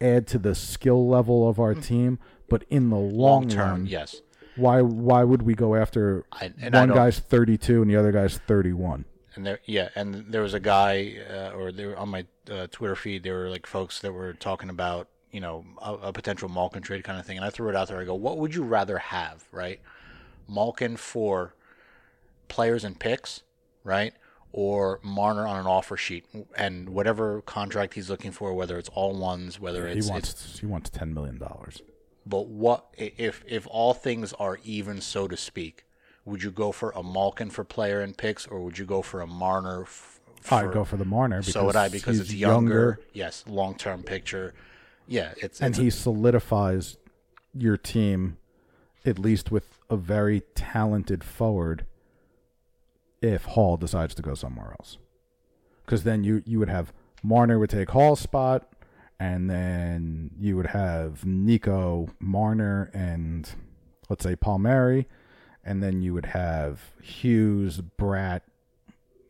add 0.00 0.26
to 0.28 0.38
the 0.38 0.54
skill 0.54 1.08
level 1.08 1.48
of 1.48 1.58
our 1.58 1.74
team 1.74 2.18
but 2.48 2.64
in 2.68 2.90
the 2.90 2.96
long. 2.96 3.42
Long 3.42 3.48
term, 3.48 3.68
run 3.70 3.86
yes. 3.86 4.20
why 4.56 4.80
why 4.82 5.24
would 5.24 5.42
we 5.42 5.54
go 5.54 5.74
after 5.74 6.24
I- 6.32 6.52
and 6.60 6.74
one 6.74 6.88
guy's 6.90 7.18
32 7.18 7.80
and 7.82 7.90
the 7.90 7.96
other 7.96 8.12
guy's 8.12 8.38
31 8.38 9.04
And 9.36 9.44
there, 9.46 9.58
yeah, 9.64 9.88
and 9.96 10.26
there 10.28 10.42
was 10.42 10.54
a 10.54 10.60
guy, 10.60 11.16
uh, 11.28 11.50
or 11.56 11.72
they 11.72 11.86
were 11.86 11.96
on 11.96 12.08
my 12.10 12.24
uh, 12.48 12.68
Twitter 12.70 12.94
feed. 12.94 13.24
There 13.24 13.34
were 13.34 13.48
like 13.50 13.66
folks 13.66 13.98
that 14.00 14.12
were 14.12 14.32
talking 14.34 14.70
about, 14.70 15.08
you 15.32 15.40
know, 15.40 15.64
a, 15.82 15.94
a 15.94 16.12
potential 16.12 16.48
Malkin 16.48 16.82
trade 16.82 17.02
kind 17.02 17.18
of 17.18 17.26
thing. 17.26 17.38
And 17.38 17.44
I 17.44 17.50
threw 17.50 17.68
it 17.68 17.74
out 17.74 17.88
there. 17.88 17.98
I 18.00 18.04
go, 18.04 18.14
what 18.14 18.38
would 18.38 18.54
you 18.54 18.62
rather 18.62 18.98
have, 18.98 19.42
right? 19.50 19.80
Malkin 20.48 20.96
for 20.96 21.54
players 22.46 22.84
and 22.84 22.96
picks, 23.00 23.42
right? 23.82 24.14
Or 24.56 25.00
Marner 25.02 25.48
on 25.48 25.58
an 25.58 25.66
offer 25.66 25.96
sheet, 25.96 26.26
and 26.56 26.88
whatever 26.90 27.42
contract 27.42 27.94
he's 27.94 28.08
looking 28.08 28.30
for, 28.30 28.54
whether 28.54 28.78
it's 28.78 28.88
all 28.90 29.12
ones, 29.12 29.58
whether 29.58 29.88
He 29.88 29.98
it's, 29.98 30.08
wants 30.08 30.30
it's 30.30 30.60
he 30.60 30.66
wants 30.66 30.90
ten 30.90 31.12
million 31.12 31.38
dollars. 31.38 31.82
but 32.24 32.46
what 32.46 32.86
if 32.96 33.42
if 33.48 33.66
all 33.68 33.94
things 33.94 34.32
are 34.34 34.60
even, 34.62 35.00
so 35.00 35.26
to 35.26 35.36
speak? 35.36 35.84
Would 36.24 36.44
you 36.44 36.52
go 36.52 36.70
for 36.70 36.92
a 36.92 37.02
Malkin 37.02 37.50
for 37.50 37.64
player 37.64 38.00
and 38.00 38.16
picks, 38.16 38.46
or 38.46 38.60
would 38.60 38.78
you 38.78 38.84
go 38.84 39.02
for 39.02 39.20
a 39.20 39.26
Marner? 39.26 39.82
F- 39.82 40.20
for, 40.40 40.54
I'd 40.54 40.72
go 40.72 40.84
for 40.84 40.96
the 40.98 41.04
Marner 41.04 41.40
because 41.40 41.52
so 41.52 41.64
would 41.66 41.74
I 41.74 41.88
because 41.88 42.20
it's 42.20 42.32
younger. 42.32 43.00
Yes, 43.12 43.42
long 43.48 43.74
term 43.74 44.04
picture. 44.04 44.54
Yeah, 45.08 45.32
it's, 45.36 45.60
and 45.60 45.70
it's 45.74 45.78
he 45.78 45.90
solidifies 45.90 46.96
your 47.52 47.76
team 47.76 48.36
at 49.04 49.18
least 49.18 49.50
with 49.50 49.78
a 49.90 49.96
very 49.96 50.42
talented 50.54 51.24
forward 51.24 51.84
if 53.24 53.44
Hall 53.46 53.76
decides 53.76 54.14
to 54.16 54.22
go 54.22 54.34
somewhere 54.34 54.72
else. 54.78 54.98
Because 55.84 56.04
then 56.04 56.24
you, 56.24 56.42
you 56.46 56.58
would 56.58 56.68
have 56.68 56.92
Marner 57.22 57.58
would 57.58 57.70
take 57.70 57.90
Hall's 57.90 58.20
spot, 58.20 58.70
and 59.18 59.48
then 59.48 60.30
you 60.38 60.56
would 60.56 60.66
have 60.68 61.24
Nico, 61.24 62.08
Marner, 62.20 62.90
and 62.92 63.48
let's 64.10 64.22
say 64.24 64.36
Palmieri, 64.36 65.06
and 65.64 65.82
then 65.82 66.02
you 66.02 66.12
would 66.12 66.26
have 66.26 66.80
Hughes, 67.02 67.80
Bratt, 67.98 68.42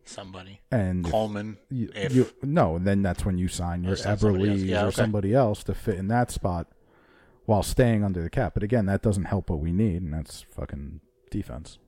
somebody. 0.04 0.60
and 0.72 1.04
Coleman. 1.04 1.56
you, 1.70 1.90
if 1.94 2.14
you- 2.14 2.30
no, 2.42 2.76
and 2.76 2.86
then 2.86 3.02
that's 3.02 3.24
when 3.24 3.38
you 3.38 3.46
sign 3.48 3.84
your 3.84 3.96
sign 3.96 4.18
somebody 4.18 4.48
else. 4.50 4.58
Eberle 4.60 4.66
Yeah, 4.68 4.82
or 4.84 4.86
okay. 4.88 4.94
somebody 4.96 5.34
else 5.34 5.62
to 5.64 5.74
fit 5.74 5.96
in 5.96 6.08
that 6.08 6.30
spot 6.32 6.68
while 7.46 7.62
staying 7.62 8.02
under 8.04 8.22
the 8.22 8.30
cap. 8.30 8.54
But 8.54 8.62
again, 8.62 8.86
that 8.86 9.02
doesn't 9.02 9.24
help 9.26 9.50
what 9.50 9.60
we 9.60 9.72
need, 9.72 10.02
and 10.02 10.12
that's 10.12 10.42
fucking 10.42 11.00
defense. 11.30 11.78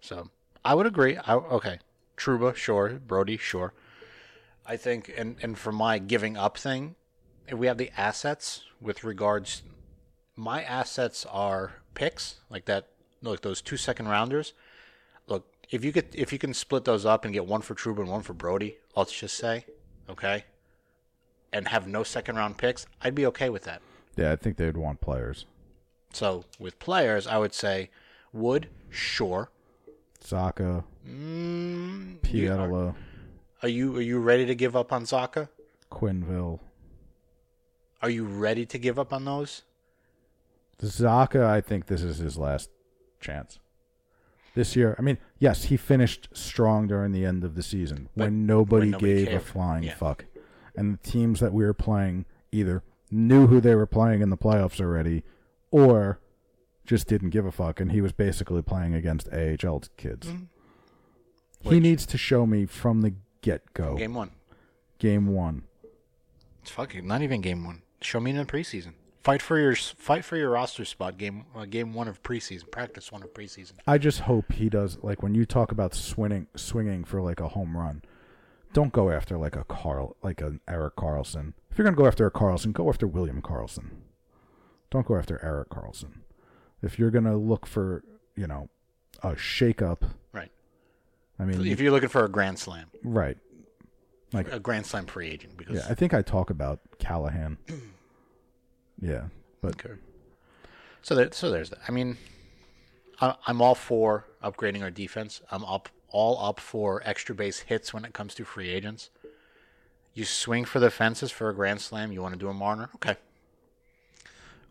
So 0.00 0.28
I 0.64 0.74
would 0.74 0.86
agree. 0.86 1.16
I, 1.16 1.34
okay, 1.34 1.78
Trouba, 2.16 2.54
sure. 2.54 3.00
Brodie, 3.06 3.36
sure. 3.36 3.72
I 4.64 4.76
think, 4.76 5.12
and 5.16 5.36
and 5.42 5.58
for 5.58 5.72
my 5.72 5.98
giving 5.98 6.36
up 6.36 6.56
thing, 6.56 6.94
if 7.48 7.58
we 7.58 7.66
have 7.66 7.78
the 7.78 7.90
assets 7.96 8.64
with 8.80 9.04
regards, 9.04 9.62
my 10.36 10.62
assets 10.62 11.26
are 11.30 11.74
picks 11.94 12.36
like 12.48 12.66
that. 12.66 12.88
Like 13.22 13.42
those 13.42 13.62
two 13.62 13.76
second 13.76 14.08
rounders. 14.08 14.52
Look, 15.28 15.46
if 15.70 15.84
you 15.84 15.92
get 15.92 16.12
if 16.12 16.32
you 16.32 16.38
can 16.38 16.54
split 16.54 16.84
those 16.84 17.06
up 17.06 17.24
and 17.24 17.32
get 17.32 17.46
one 17.46 17.62
for 17.62 17.74
Trouba 17.74 18.00
and 18.00 18.08
one 18.08 18.22
for 18.22 18.32
Brodie, 18.32 18.78
let's 18.96 19.12
just 19.12 19.36
say, 19.36 19.64
okay, 20.08 20.44
and 21.52 21.68
have 21.68 21.86
no 21.86 22.02
second 22.02 22.36
round 22.36 22.58
picks, 22.58 22.86
I'd 23.00 23.14
be 23.14 23.26
okay 23.26 23.48
with 23.48 23.64
that. 23.64 23.80
Yeah, 24.16 24.32
I 24.32 24.36
think 24.36 24.56
they'd 24.56 24.76
want 24.76 25.00
players. 25.00 25.46
So 26.12 26.44
with 26.58 26.78
players, 26.78 27.26
I 27.26 27.38
would 27.38 27.54
say 27.54 27.90
Wood, 28.32 28.68
sure. 28.90 29.50
Zacha, 30.22 30.84
Mm, 31.06 32.12
you- 32.32 32.48
Pietila, 32.48 32.94
Are 33.62 33.68
you 33.68 33.96
are 33.96 34.00
you 34.02 34.18
ready 34.20 34.46
to 34.46 34.54
give 34.54 34.76
up 34.76 34.92
on 34.92 35.04
Zacha? 35.04 35.48
Quenneville. 35.90 36.60
Are 38.00 38.10
you 38.10 38.24
ready 38.24 38.64
to 38.66 38.78
give 38.78 38.98
up 38.98 39.12
on 39.12 39.24
those? 39.24 39.62
Zacha, 40.80 41.44
I 41.44 41.60
think 41.60 41.86
this 41.86 42.02
is 42.02 42.18
his 42.18 42.36
last 42.36 42.70
chance. 43.20 43.60
This 44.54 44.74
year, 44.76 44.96
I 44.98 45.02
mean, 45.02 45.18
yes, 45.38 45.64
he 45.64 45.76
finished 45.76 46.28
strong 46.32 46.86
during 46.88 47.12
the 47.12 47.24
end 47.24 47.42
of 47.44 47.54
the 47.54 47.62
season 47.62 48.08
But 48.16 48.24
when 48.24 48.46
nobody, 48.46 48.86
when 48.86 48.90
nobody 48.92 49.24
gave 49.24 49.34
a 49.34 49.40
flying 49.40 49.84
Yeah. 49.84 49.94
fuck. 49.94 50.24
And 50.74 50.94
the 50.94 50.98
teams 51.08 51.40
that 51.40 51.52
we 51.52 51.64
were 51.64 51.72
playing 51.74 52.26
either 52.50 52.82
knew 53.10 53.46
who 53.46 53.60
they 53.60 53.74
were 53.74 53.86
playing 53.86 54.22
in 54.22 54.30
the 54.30 54.36
playoffs 54.36 54.80
already 54.80 55.22
or 55.70 56.18
just 56.84 57.06
didn't 57.08 57.30
give 57.30 57.46
a 57.46 57.52
fuck. 57.52 57.80
And 57.80 57.92
he 57.92 58.00
was 58.00 58.12
basically 58.12 58.62
playing 58.62 58.94
against 58.94 59.28
AHL 59.32 59.82
kids. 59.96 60.26
He 60.28 60.32
Mm-hmm. 60.34 61.68
Which- 61.68 61.82
needs 61.82 62.06
to 62.06 62.18
show 62.18 62.44
me 62.46 62.66
from 62.66 63.02
the 63.02 63.14
get 63.40 63.72
go, 63.74 63.94
Game 63.96 64.14
one. 64.14 64.30
game 64.98 65.26
one. 65.28 65.62
It's 66.62 66.70
fucking 66.70 67.06
not 67.06 67.22
even 67.22 67.40
game 67.40 67.64
one. 67.64 67.82
Show 68.00 68.20
me 68.20 68.30
in 68.32 68.36
the 68.36 68.44
preseason. 68.44 68.94
Fight 69.22 69.40
for 69.40 69.56
your 69.58 69.76
fight 69.76 70.24
for 70.24 70.36
your 70.36 70.50
roster 70.50 70.84
spot. 70.84 71.16
Game 71.18 71.44
uh, 71.54 71.64
game 71.64 71.94
one 71.94 72.08
of 72.08 72.20
preseason. 72.24 72.68
Practice 72.72 73.12
one 73.12 73.22
of 73.22 73.32
preseason. 73.32 73.74
I 73.86 73.96
just 73.98 74.20
hope 74.20 74.50
he 74.52 74.68
does 74.68 74.98
like 75.02 75.22
when 75.22 75.34
you 75.36 75.44
talk 75.46 75.70
about 75.70 75.94
swinging 75.94 76.48
swinging 76.56 77.04
for 77.04 77.22
like 77.22 77.38
a 77.38 77.48
home 77.48 77.76
run. 77.76 78.02
Don't 78.72 78.92
go 78.92 79.10
after 79.10 79.36
like 79.38 79.54
a 79.54 79.62
Carl 79.64 80.16
like 80.22 80.40
an 80.40 80.58
Erik 80.66 80.96
Karlsson. 80.96 81.52
If 81.70 81.78
you're 81.78 81.84
gonna 81.84 81.96
go 81.96 82.06
after 82.06 82.26
a 82.26 82.32
Karlsson, 82.32 82.72
go 82.72 82.88
after 82.88 83.06
William 83.06 83.40
Karlsson. 83.40 83.90
Don't 84.90 85.06
go 85.06 85.16
after 85.16 85.40
Erik 85.44 85.68
Karlsson. 85.70 86.22
If 86.82 86.98
you're 86.98 87.10
gonna 87.10 87.36
look 87.36 87.66
for 87.66 88.02
you 88.36 88.46
know 88.46 88.68
a 89.22 89.32
shakeup, 89.32 90.02
Right. 90.32 90.50
I 91.38 91.44
mean, 91.44 91.66
If 91.66 91.80
you're 91.80 91.92
looking 91.92 92.08
for 92.08 92.24
a 92.24 92.28
grand 92.28 92.58
slam, 92.58 92.90
right? 93.02 93.38
Like 94.32 94.50
a 94.52 94.58
grand 94.58 94.86
slam 94.86 95.06
free 95.06 95.28
agent, 95.28 95.56
because 95.56 95.76
Yeah, 95.76 95.86
I 95.90 95.94
think 95.94 96.14
I 96.14 96.22
talk 96.22 96.50
about 96.50 96.80
Callahan. 96.98 97.58
yeah, 99.00 99.24
but 99.60 99.72
Okay. 99.72 99.94
So 101.02 101.14
there, 101.16 101.32
so 101.32 101.50
there's 101.50 101.70
that. 101.70 101.80
I 101.88 101.92
mean, 101.92 102.16
I, 103.20 103.34
I'm 103.46 103.60
all 103.60 103.74
for 103.74 104.26
upgrading 104.42 104.82
our 104.82 104.90
defense. 104.90 105.40
I'm 105.50 105.64
up 105.64 105.88
all 106.08 106.38
up 106.44 106.60
for 106.60 107.02
extra 107.04 107.34
base 107.34 107.60
hits 107.60 107.92
when 107.92 108.04
it 108.04 108.12
comes 108.12 108.34
to 108.34 108.44
free 108.44 108.68
agents. 108.68 109.10
You 110.14 110.24
swing 110.24 110.64
for 110.64 110.78
the 110.78 110.90
fences 110.90 111.30
for 111.30 111.48
a 111.48 111.54
grand 111.54 111.80
slam. 111.80 112.12
You 112.12 112.22
want 112.22 112.34
to 112.34 112.38
do 112.38 112.48
a 112.48 112.54
Marner? 112.54 112.90
Okay. 112.96 113.16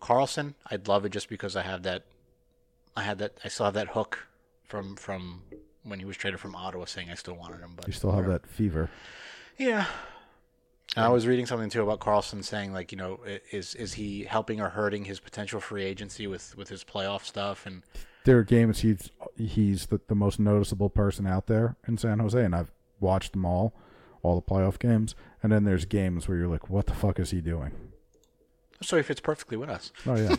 Karlsson, 0.02 0.56
I'd 0.70 0.88
love 0.88 1.06
it 1.06 1.10
just 1.12 1.30
because 1.30 1.56
I 1.56 1.62
have 1.62 1.84
that. 1.84 2.04
I 2.96 3.04
had 3.04 3.20
that. 3.20 3.38
I 3.44 3.48
still 3.48 3.66
have 3.66 3.76
that 3.76 3.90
hook 3.90 4.28
from 4.66 4.96
from 4.96 5.44
when 5.84 6.00
he 6.00 6.06
was 6.06 6.18
traded 6.18 6.40
from 6.40 6.56
Ottawa, 6.56 6.86
saying 6.86 7.10
I 7.10 7.16
still 7.16 7.36
wanted 7.36 7.62
him. 7.62 7.74
But 7.76 7.88
you 7.88 7.94
still 7.94 8.12
have 8.12 8.28
that 8.28 8.46
fever. 8.46 8.90
yeah. 9.58 9.86
And 10.98 11.06
I 11.06 11.10
was 11.10 11.26
reading 11.26 11.46
something 11.46 11.70
too 11.70 11.84
about 11.84 12.02
Karlsson 12.02 12.44
saying 12.44 12.74
like, 12.74 12.92
you 12.92 12.98
know, 12.98 13.22
is 13.52 13.76
is 13.76 13.94
he 13.94 14.24
helping 14.26 14.60
or 14.60 14.70
hurting 14.70 15.06
his 15.06 15.22
potential 15.22 15.62
free 15.62 15.86
agency 15.86 16.28
with 16.28 16.58
with 16.58 16.68
his 16.68 16.84
playoff 16.84 17.24
stuff 17.24 17.66
and 17.66 17.84
there 18.24 18.38
are 18.38 18.44
games 18.44 18.82
he's 18.82 19.10
he's 19.38 19.88
the, 19.88 20.00
the 20.08 20.16
most 20.16 20.40
noticeable 20.40 20.90
person 20.90 21.26
out 21.26 21.48
there 21.48 21.76
in 21.88 21.98
San 21.98 22.20
Jose, 22.20 22.44
and 22.44 22.54
I've 22.56 22.72
watched 23.00 23.32
them 23.32 23.46
all, 23.46 23.74
all 24.22 24.36
the 24.36 24.42
playoff 24.42 24.78
games. 24.80 25.16
And 25.42 25.52
then 25.52 25.64
there's 25.64 25.86
games 25.86 26.28
where 26.28 26.38
you're 26.38 26.48
like, 26.48 26.70
what 26.70 26.86
the 26.86 26.94
fuck 26.94 27.20
is 27.20 27.32
he 27.32 27.42
doing? 27.42 27.72
So 28.82 28.98
he 28.98 29.04
fits 29.04 29.20
perfectly 29.22 29.58
with 29.58 29.70
us. 29.70 29.92
Oh 30.06 30.16
yeah, 30.16 30.36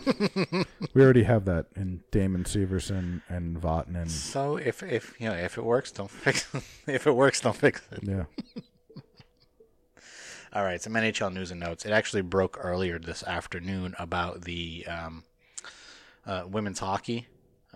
we 0.95 1.03
already 1.03 1.23
have 1.25 1.45
that 1.47 1.67
in 1.77 2.03
Damon 2.11 2.45
Severson 2.45 3.23
and 3.29 3.61
Vatanen. 3.61 4.11
So 4.11 4.57
if 4.57 4.83
if 4.83 5.15
you 5.21 5.29
know 5.29 5.35
if 5.35 5.59
it 5.59 5.65
works, 5.65 5.93
don't 5.93 6.11
fix 6.11 6.53
it. 6.55 6.63
if 6.87 7.07
it 7.07 7.13
works, 7.13 7.41
don't 7.41 7.57
fix 7.57 7.83
it. 7.93 8.01
Yeah, 8.03 8.25
All 10.55 10.65
right, 10.65 10.83
some 10.83 10.93
NHL 10.93 11.33
news 11.33 11.51
and 11.51 11.61
notes. 11.61 11.87
It 11.87 11.93
actually 11.93 12.21
broke 12.21 12.59
earlier 12.61 12.99
this 12.99 13.23
afternoon 13.23 13.95
about 13.99 14.43
the 14.43 14.87
um, 14.87 15.25
uh, 16.27 16.45
women's 16.47 16.79
hockey. 16.79 17.27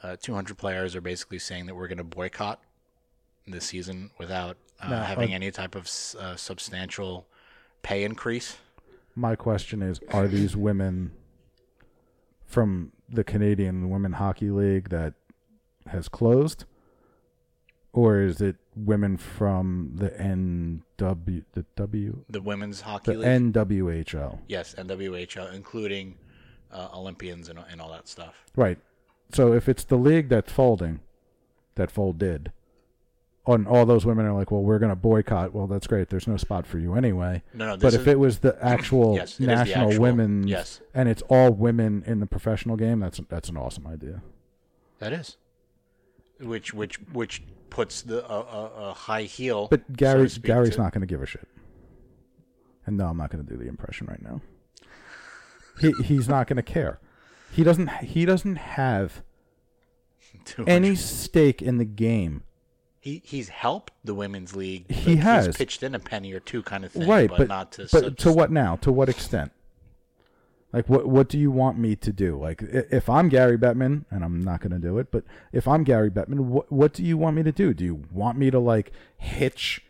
Uh, 0.03 0.17
200 0.21 0.59
players 0.59 0.95
are 0.95 1.01
basically 1.01 1.39
saying 1.39 1.65
that 1.67 1.75
we're 1.75 1.89
going 1.89 1.97
to 1.97 2.05
boycott 2.05 2.61
this 3.47 3.65
season 3.65 4.11
without 4.19 4.59
uh, 4.83 5.05
having 5.05 5.33
uh, 5.33 5.37
any 5.37 5.51
type 5.51 5.75
of 5.75 5.89
uh, 6.21 6.37
substantial 6.37 7.27
pay 7.83 8.05
increase. 8.05 8.59
My 9.17 9.35
question 9.35 9.83
is: 9.83 9.99
Are 10.13 10.29
these 10.29 10.57
women 10.57 11.11
from 12.45 12.93
the 13.09 13.25
Canadian 13.25 13.91
Women 13.91 14.13
Hockey 14.13 14.51
League 14.51 14.91
that 14.91 15.15
has 15.89 16.09
closed, 16.09 16.65
or 17.93 18.21
is 18.21 18.41
it 18.41 18.57
women 18.77 19.17
from 19.17 19.93
the 19.95 20.11
NW 20.11 21.45
the 21.53 21.65
W 21.77 22.25
The 22.29 22.41
women's 22.43 22.83
hockey 22.83 23.13
the 23.13 23.19
league. 23.19 23.53
NWHL? 23.55 24.41
yes, 24.49 24.75
NWHL, 24.77 25.53
including 25.55 26.17
uh, 26.71 26.89
Olympians 26.95 27.49
and, 27.49 27.59
and 27.71 27.81
all 27.81 27.91
that 27.93 28.07
stuff. 28.09 28.45
Right. 28.55 28.79
So 29.33 29.53
if 29.55 29.69
it's 29.69 29.85
the 29.85 29.97
league 29.97 30.29
that's 30.29 30.53
folding, 30.53 31.01
that 31.75 31.91
folded, 31.91 32.53
and 33.47 33.67
all 33.69 33.87
those 33.87 34.05
women 34.05 34.27
are 34.27 34.33
like, 34.33 34.51
"Well, 34.51 34.63
we're 34.63 34.79
going 34.79 34.91
to 34.91 34.97
boycott." 34.97 35.55
Well, 35.55 35.67
that's 35.67 35.87
great. 35.87 36.09
There's 36.09 36.27
no 36.27 36.37
spot 36.37 36.67
for 36.67 36.79
you 36.79 36.95
anyway. 36.95 37.43
No, 37.55 37.67
no. 37.67 37.77
But 37.77 37.95
if 37.95 38.03
is, 38.03 38.07
it 38.09 38.19
was 38.19 38.39
the 38.41 38.57
actual 38.61 39.15
Yes, 39.17 39.31
it 39.31 39.33
is 39.33 39.39
the 39.39 39.47
national 39.47 39.89
actual- 39.89 40.03
women's, 40.03 40.47
yes. 40.47 40.81
and 40.95 41.09
it's 41.09 41.23
all 41.29 41.53
women 41.53 42.03
in 42.07 42.21
the 42.21 42.27
professional 42.27 42.77
game, 42.77 43.01
that's 43.01 43.21
that's 43.29 43.49
an 43.49 43.57
awesome 43.57 43.87
idea. 43.87 44.23
that 44.99 45.13
is, 45.13 45.37
which 46.41 46.75
which 46.75 46.97
which 47.13 47.43
puts 47.71 48.03
the 48.03 48.25
a 48.27 48.41
uh, 48.41 48.71
uh, 48.77 48.95
high 48.95 49.23
heel. 49.23 49.69
But 49.69 49.81
so 49.87 49.95
Gary 49.97 50.29
speak, 50.29 50.45
Gary's 50.45 50.79
not 50.79 50.93
going 50.93 51.03
to 51.03 51.07
give 51.07 51.23
a 51.23 51.27
shit. 51.27 51.47
And 52.87 52.97
no, 52.97 53.07
I'm 53.07 53.17
not 53.17 53.31
going 53.31 53.45
to 53.45 53.51
do 53.51 53.59
the 53.59 53.69
impression 53.69 54.07
right 54.07 54.23
now. 54.23 54.41
He 55.79 55.93
he's 56.05 56.27
not 56.27 56.47
going 56.47 56.57
to 56.57 56.63
care. 56.63 57.01
He 57.53 57.63
doesn't 57.63 57.89
he 58.03 58.25
doesn't 58.25 58.57
have 58.57 59.23
any 60.67 60.95
stake 60.95 61.61
in 61.61 61.77
the 61.77 61.85
game. 61.85 62.45
He 63.07 63.23
he's 63.25 63.51
helped 63.51 63.93
the 64.03 64.17
women's 64.17 64.57
league. 64.57 64.91
He 64.91 65.15
has. 65.15 65.47
He's 65.47 65.57
pitched 65.57 65.85
in 65.85 65.95
a 65.95 66.01
penny 66.01 66.33
or 66.33 66.41
two 66.41 66.61
kind 66.61 66.85
of 66.85 66.91
thing, 66.91 67.09
right, 67.09 67.29
but, 67.29 67.39
but 67.39 67.49
not 67.49 67.71
to. 67.73 67.89
but 67.93 68.19
to 68.19 68.33
what 68.33 68.51
now? 68.51 68.75
To 68.83 68.91
what 68.91 69.09
extent? 69.09 69.53
Like 70.73 70.89
what 70.89 71.07
what 71.07 71.29
do 71.29 71.39
you 71.39 71.53
want 71.53 71.79
me 71.79 71.95
to 71.95 72.13
do? 72.13 72.37
Like 72.37 72.63
if 72.63 73.09
I'm 73.09 73.29
Gary 73.29 73.57
Bettman 73.57 74.07
and 74.11 74.25
I'm 74.25 74.43
not 74.43 74.61
going 74.61 74.73
to 74.73 74.81
do 74.81 74.99
it, 74.99 75.13
but 75.13 75.23
if 75.53 75.69
I'm 75.69 75.85
Gary 75.85 76.11
Bettman, 76.11 76.41
what 76.41 76.73
what 76.73 76.93
do 76.93 77.05
you 77.05 77.17
want 77.17 77.37
me 77.37 77.45
to 77.45 77.53
do? 77.53 77.73
Do 77.73 77.85
you 77.85 78.03
want 78.11 78.39
me 78.39 78.51
to 78.51 78.59
like 78.59 78.91
hitch 79.17 79.85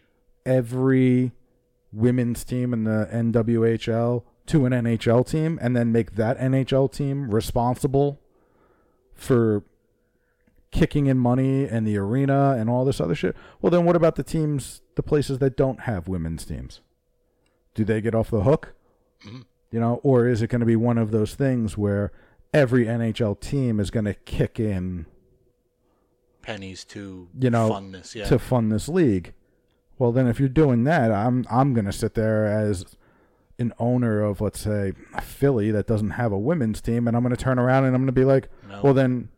every 0.45 1.33
women's 1.95 2.45
team 2.45 2.75
in 2.75 2.85
the 2.85 3.09
NWHL 3.11 4.25
to 4.45 4.67
an 4.67 4.73
NHL 4.75 5.27
team 5.27 5.59
and 5.63 5.75
then 5.75 5.91
make 5.91 6.17
that 6.17 6.39
NHL 6.39 6.93
team 6.93 7.31
responsible 7.31 8.21
for 9.15 9.65
kicking 10.77 11.07
in 11.07 11.19
money 11.19 11.65
and 11.65 11.87
the 11.87 11.97
arena 11.97 12.57
and 12.59 12.69
all 12.69 12.85
this 12.85 13.01
other 13.01 13.15
shit? 13.15 13.35
Well, 13.61 13.71
then 13.71 13.85
what 13.85 13.97
about 13.97 14.17
the 14.17 14.23
teams, 14.23 14.83
the 14.95 15.03
places 15.03 15.39
that 15.39 15.57
don't 15.57 15.81
have 15.81 16.07
women's 16.09 16.45
teams? 16.45 16.81
Do 17.75 17.85
they 17.85 18.01
get 18.01 18.15
off 18.15 18.31
the 18.31 18.43
hook? 18.43 18.75
Mm-hmm. 19.25 19.41
You 19.71 19.81
know, 19.81 20.01
or 20.03 20.29
is 20.29 20.43
it 20.43 20.49
going 20.49 20.61
to 20.61 20.67
be 20.67 20.77
one 20.77 20.99
of 20.99 21.11
those 21.11 21.35
things 21.35 21.77
where 21.77 22.13
every 22.53 22.85
NHL 22.87 23.41
team 23.41 23.81
is 23.81 23.91
going 23.91 24.05
to 24.05 24.15
kick 24.15 24.61
in 24.61 25.07
Pennies 26.43 26.85
to 26.85 27.29
you 27.39 27.51
know, 27.51 27.71
fund 27.71 27.93
this. 27.93 28.15
Yeah. 28.15 28.27
to 28.27 28.39
fund 28.39 28.71
this 28.71 28.89
league. 28.89 29.35
Well, 29.99 30.13
then 30.13 30.29
if 30.29 30.39
you're 30.39 30.49
doing 30.49 30.85
that, 30.85 31.11
I'm 31.11 31.45
I'm 31.51 31.75
going 31.75 31.87
to 31.87 31.93
sit 31.93 32.15
there 32.15 32.47
as 32.47 32.85
an 33.59 33.73
owner 33.81 34.23
of 34.23 34.41
let's 34.41 34.61
say 34.61 34.93
Philly 35.21 35.73
that 35.73 35.89
doesn't 35.89 36.11
have 36.11 36.31
a 36.31 36.39
women's 36.39 36.81
team, 36.81 37.09
and 37.09 37.17
I'm 37.17 37.25
going 37.25 37.35
to 37.35 37.43
turn 37.43 37.59
around 37.59 37.85
and 37.85 37.97
I'm 37.97 38.03
going 38.03 38.07
to 38.07 38.13
be 38.13 38.25
like, 38.25 38.49
No. 38.69 38.81
well 38.83 38.95
then, 38.95 39.31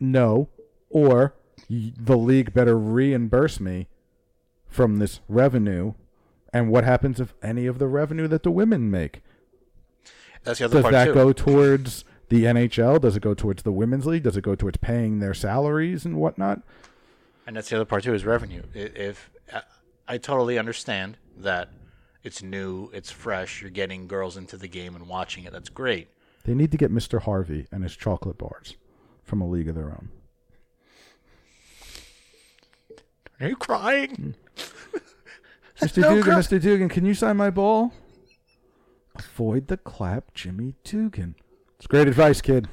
no, 0.00 0.48
or 0.90 1.34
the 1.70 2.16
league 2.16 2.52
better 2.54 2.78
reimburse 2.78 3.60
me 3.60 3.88
from 4.68 4.98
this 4.98 5.20
revenue. 5.28 5.94
And 6.52 6.70
what 6.70 6.84
happens 6.84 7.20
if 7.20 7.34
any 7.42 7.66
of 7.66 7.78
the 7.78 7.86
revenue 7.88 8.28
that 8.28 8.42
the 8.42 8.50
women 8.50 8.90
make 8.90 9.22
That's 10.44 10.58
the 10.58 10.66
other 10.66 10.74
does 10.74 10.82
part 10.82 10.92
that 10.92 11.04
too. 11.06 11.14
go 11.14 11.32
towards 11.32 12.04
the 12.28 12.44
NHL? 12.44 13.00
Does 13.00 13.16
it 13.16 13.20
go 13.22 13.34
towards 13.34 13.62
the 13.62 13.72
women's 13.72 14.06
league? 14.06 14.22
Does 14.22 14.36
it 14.36 14.42
go 14.42 14.54
towards 14.54 14.78
paying 14.78 15.18
their 15.18 15.34
salaries 15.34 16.04
and 16.04 16.16
whatnot? 16.16 16.62
And 17.46 17.56
that's 17.56 17.68
the 17.68 17.76
other 17.76 17.84
part 17.84 18.04
too 18.04 18.14
is 18.14 18.24
revenue. 18.24 18.62
If 18.74 19.30
I- 19.52 19.62
I 20.08 20.18
totally 20.18 20.58
understand 20.58 21.16
that 21.36 21.70
it's 22.22 22.42
new, 22.42 22.90
it's 22.92 23.10
fresh, 23.10 23.60
you're 23.60 23.70
getting 23.70 24.06
girls 24.08 24.36
into 24.36 24.56
the 24.56 24.68
game 24.68 24.94
and 24.96 25.08
watching 25.08 25.44
it. 25.44 25.52
That's 25.52 25.68
great. 25.68 26.08
They 26.44 26.54
need 26.54 26.70
to 26.70 26.76
get 26.76 26.92
Mr. 26.92 27.20
Harvey 27.22 27.66
and 27.72 27.82
his 27.82 27.96
chocolate 27.96 28.38
bars 28.38 28.76
from 29.24 29.40
a 29.40 29.48
league 29.48 29.68
of 29.68 29.74
their 29.74 29.88
own. 29.90 30.10
Are 33.40 33.48
you 33.48 33.56
crying? 33.56 34.14
Hmm. 34.14 34.30
Mr. 35.84 35.98
No 35.98 36.08
Dugan, 36.14 36.22
cry- 36.24 36.34
Mr. 36.40 36.60
Dugan, 36.60 36.88
can 36.88 37.04
you 37.04 37.12
sign 37.14 37.36
my 37.36 37.50
ball? 37.50 37.92
Avoid 39.18 39.68
the 39.68 39.76
clap, 39.76 40.32
Jimmy 40.34 40.74
Dugan. 40.84 41.34
It's 41.78 41.86
great 41.86 42.08
advice, 42.08 42.40
kid. 42.40 42.68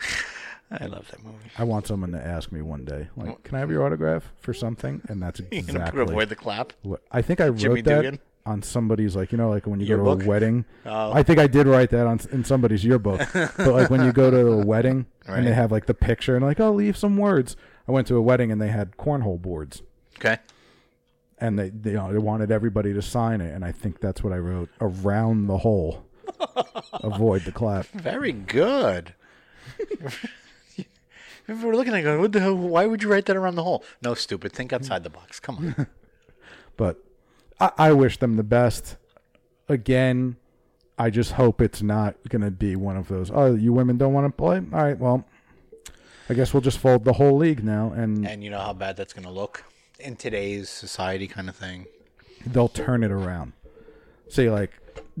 I 0.70 0.86
love 0.86 1.08
that 1.10 1.22
movie. 1.24 1.50
I 1.56 1.64
want 1.64 1.86
someone 1.86 2.12
to 2.12 2.24
ask 2.26 2.52
me 2.52 2.60
one 2.62 2.84
day, 2.84 3.08
like, 3.16 3.42
can 3.42 3.56
I 3.56 3.60
have 3.60 3.70
your 3.70 3.84
autograph 3.84 4.30
for 4.40 4.52
something? 4.52 5.00
And 5.08 5.22
that's 5.22 5.40
You 5.40 5.46
gonna 5.46 5.60
exactly 5.60 6.02
avoid 6.02 6.28
the 6.28 6.36
clap? 6.36 6.72
what 6.82 7.02
I 7.10 7.22
think 7.22 7.40
I 7.40 7.48
wrote 7.48 7.58
Jimmy 7.58 7.80
that 7.82 8.02
Dugan? 8.02 8.18
on 8.44 8.62
somebody's 8.62 9.14
like 9.14 9.30
you 9.32 9.36
know 9.38 9.50
like 9.50 9.66
when 9.66 9.78
you 9.80 9.86
go 9.86 9.96
Yearbook? 9.96 10.20
to 10.20 10.24
a 10.24 10.28
wedding. 10.28 10.64
Oh. 10.86 11.12
I 11.12 11.22
think 11.22 11.38
I 11.38 11.46
did 11.46 11.66
write 11.66 11.90
that 11.90 12.06
on 12.06 12.20
in 12.32 12.44
somebody's 12.44 12.84
yearbook. 12.84 13.20
but 13.32 13.58
like 13.58 13.90
when 13.90 14.04
you 14.04 14.12
go 14.12 14.30
to 14.30 14.52
a 14.52 14.64
wedding 14.64 15.06
and 15.26 15.46
they 15.46 15.52
have 15.52 15.70
like 15.72 15.86
the 15.86 15.94
picture 15.94 16.36
and 16.36 16.44
like 16.44 16.60
oh 16.60 16.72
leave 16.72 16.96
some 16.96 17.16
words. 17.16 17.56
I 17.88 17.92
went 17.92 18.06
to 18.08 18.16
a 18.16 18.20
wedding 18.22 18.52
and 18.52 18.60
they 18.60 18.68
had 18.68 18.96
cornhole 18.96 19.40
boards 19.40 19.82
Okay. 20.18 20.36
and 21.38 21.58
they 21.58 21.70
they, 21.70 21.90
you 21.90 21.96
know, 21.96 22.12
they 22.12 22.18
wanted 22.18 22.50
everybody 22.50 22.92
to 22.92 23.00
sign 23.02 23.40
it 23.40 23.54
and 23.54 23.64
I 23.64 23.72
think 23.72 24.00
that's 24.00 24.22
what 24.22 24.32
I 24.32 24.36
wrote 24.38 24.68
around 24.80 25.46
the 25.46 25.58
hole. 25.58 26.04
Avoid 26.92 27.42
the 27.44 27.52
clap. 27.52 27.86
Very 27.86 28.32
good. 28.32 29.14
If 31.50 31.62
we're 31.64 31.74
looking 31.74 31.94
at 31.94 32.00
it 32.00 32.02
going, 32.02 32.20
what 32.20 32.32
the 32.32 32.40
hell? 32.40 32.54
Why 32.54 32.84
would 32.84 33.02
you 33.02 33.10
write 33.10 33.24
that 33.24 33.34
around 33.36 33.54
the 33.54 33.62
hole? 33.64 33.82
No, 34.02 34.12
stupid. 34.12 34.52
Think 34.52 34.70
outside 34.74 35.02
the 35.02 35.08
box. 35.10 35.40
Come 35.40 35.74
on. 35.78 35.86
But 36.76 37.02
I, 37.58 37.70
I 37.78 37.92
wish 37.92 38.18
them 38.18 38.36
the 38.36 38.42
best. 38.44 38.98
Again, 39.68 40.36
I 40.98 41.08
just 41.10 41.32
hope 41.32 41.60
it's 41.62 41.80
not 41.82 42.16
going 42.28 42.42
to 42.42 42.50
be 42.52 42.76
one 42.76 42.96
of 42.98 43.08
those. 43.08 43.30
Oh, 43.32 43.54
you 43.54 43.72
women 43.72 43.96
don't 43.96 44.12
want 44.12 44.26
to 44.26 44.30
play? 44.36 44.58
All 44.58 44.82
right, 44.84 44.96
well, 44.98 45.24
I 46.30 46.34
guess 46.34 46.52
we'll 46.52 46.60
just 46.60 46.78
fold 46.78 47.04
the 47.04 47.14
whole 47.14 47.36
league 47.36 47.64
now, 47.64 47.92
and 47.92 48.26
and 48.26 48.44
you 48.44 48.50
know 48.50 48.58
how 48.60 48.72
bad 48.72 48.96
that's 48.96 49.12
going 49.12 49.24
to 49.24 49.30
look 49.32 49.64
in 49.98 50.16
today's 50.16 50.68
society, 50.68 51.26
kind 51.26 51.48
of 51.48 51.56
thing. 51.56 51.86
they'll 52.46 52.68
turn 52.68 53.02
it 53.02 53.10
around. 53.10 53.52
Say 54.28 54.50
like, 54.50 54.72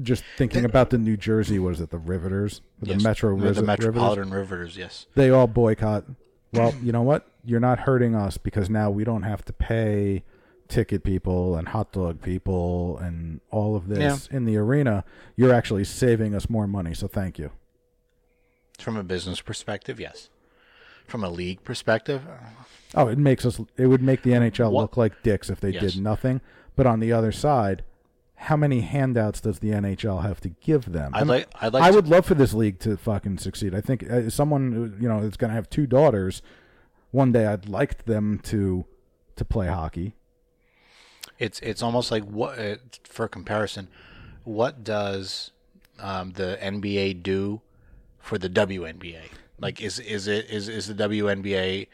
just 0.02 0.22
thinking 0.36 0.64
about 0.64 0.90
the 0.90 0.98
New 0.98 1.16
Jersey, 1.16 1.58
was 1.58 1.80
it 1.80 1.90
the 1.90 1.98
Riveters, 1.98 2.60
the 2.80 2.90
Yes. 2.90 3.02
Metro 3.02 3.30
the, 3.30 3.36
the 3.36 3.48
Riveters? 3.48 3.66
Metropolitan 3.66 4.30
Riveters. 4.30 4.76
Yes. 4.76 5.06
They 5.14 5.30
all 5.30 5.46
boycott. 5.46 6.04
Well, 6.52 6.74
you 6.82 6.92
know 6.92 7.02
what? 7.02 7.26
You're 7.44 7.60
not 7.60 7.80
hurting 7.80 8.14
us 8.14 8.36
because 8.38 8.68
now 8.70 8.90
we 8.90 9.04
don't 9.04 9.22
have 9.22 9.44
to 9.46 9.52
pay 9.52 10.22
ticket 10.68 11.02
people 11.02 11.56
and 11.56 11.68
hot 11.68 11.92
dog 11.92 12.20
people 12.20 12.98
and 12.98 13.40
all 13.50 13.74
of 13.74 13.88
this 13.88 14.26
in 14.28 14.44
the 14.44 14.56
arena. 14.58 15.04
You're 15.36 15.54
actually 15.54 15.84
saving 15.84 16.34
us 16.34 16.48
more 16.50 16.66
money, 16.66 16.92
so 16.94 17.08
thank 17.08 17.38
you. 17.38 17.50
From 18.78 18.96
a 18.96 19.02
business 19.02 19.40
perspective, 19.40 19.98
yes. 19.98 20.28
From 21.08 21.24
a 21.24 21.28
league 21.30 21.64
perspective, 21.64 22.22
Oh, 22.94 23.08
it 23.08 23.18
makes 23.18 23.44
us. 23.44 23.60
It 23.76 23.86
would 23.88 24.02
make 24.02 24.22
the 24.22 24.30
NHL 24.34 24.70
What- 24.72 24.82
look 24.82 24.96
like 24.96 25.22
dicks 25.22 25.50
if 25.50 25.58
they 25.60 25.70
Yes. 25.70 25.94
did 25.94 26.02
nothing. 26.02 26.40
But 26.76 26.86
on 26.86 27.00
the 27.00 27.12
other 27.12 27.32
side, 27.32 27.82
how 28.36 28.56
many 28.56 28.80
handouts 28.82 29.40
does 29.40 29.58
the 29.58 29.72
NHL 29.74 30.20
have 30.22 30.40
to 30.42 30.48
give 30.50 30.92
them? 30.92 31.10
I'd 31.14 31.26
like- 31.26 31.48
I'd 31.60 31.72
like 31.74 31.82
I 31.82 31.90
to- 31.90 31.96
would 31.96 32.08
love 32.08 32.24
for 32.24 32.34
this 32.34 32.54
league 32.54 32.78
to 32.80 32.96
fucking 32.96 33.38
succeed. 33.38 33.74
I 33.74 33.80
think 33.80 34.08
uh, 34.08 34.30
someone 34.30 34.96
you 35.00 35.08
know 35.08 35.18
is 35.18 35.36
going 35.36 35.48
to 35.50 35.54
have 35.56 35.68
two 35.68 35.86
daughters. 35.86 36.40
One 37.10 37.32
day, 37.32 37.46
I'd 37.46 37.68
like 37.68 38.04
them 38.04 38.38
to 38.44 38.84
to 39.36 39.44
play 39.44 39.66
hockey. 39.68 40.14
it's 41.38 41.60
it's 41.60 41.82
almost 41.82 42.10
like 42.10 42.24
what 42.24 42.58
uh, 42.58 42.76
for 43.04 43.28
comparison, 43.28 43.88
what 44.44 44.82
does 44.84 45.50
um, 45.98 46.32
the 46.32 46.58
NBA 46.62 47.22
do 47.22 47.60
for 48.18 48.38
the 48.38 48.48
WNBA? 48.48 49.22
Like, 49.60 49.80
is 49.80 49.98
is 49.98 50.28
it 50.28 50.48
is 50.50 50.68
is 50.68 50.86
the 50.86 50.94
WNBA 50.94 51.88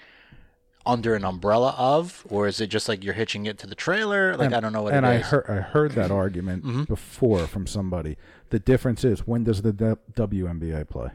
under 0.87 1.15
an 1.15 1.25
umbrella 1.25 1.75
of, 1.79 2.27
or 2.29 2.47
is 2.47 2.61
it 2.61 2.67
just 2.67 2.89
like 2.89 3.03
you're 3.03 3.15
hitching 3.15 3.47
it 3.47 3.59
to 3.59 3.67
the 3.67 3.75
trailer? 3.75 4.37
Like, 4.37 4.53
I 4.53 4.61
don't 4.61 4.73
know 4.73 4.83
what 4.83 4.93
and 4.93 5.07
it 5.07 5.09
I 5.09 5.15
is. 5.15 5.23
Mm-hmm. 5.23 5.31
heard 5.31 5.45
I 5.49 5.61
heard 5.63 5.93
that 5.93 6.11
argument 6.11 6.89
before 6.89 7.47
from 7.47 7.67
somebody. 7.67 8.17
The 8.51 8.59
difference 8.59 9.03
is 9.05 9.27
when 9.27 9.45
does 9.45 9.63
the 9.63 9.73
WNBA 9.73 10.89
play? 10.89 11.11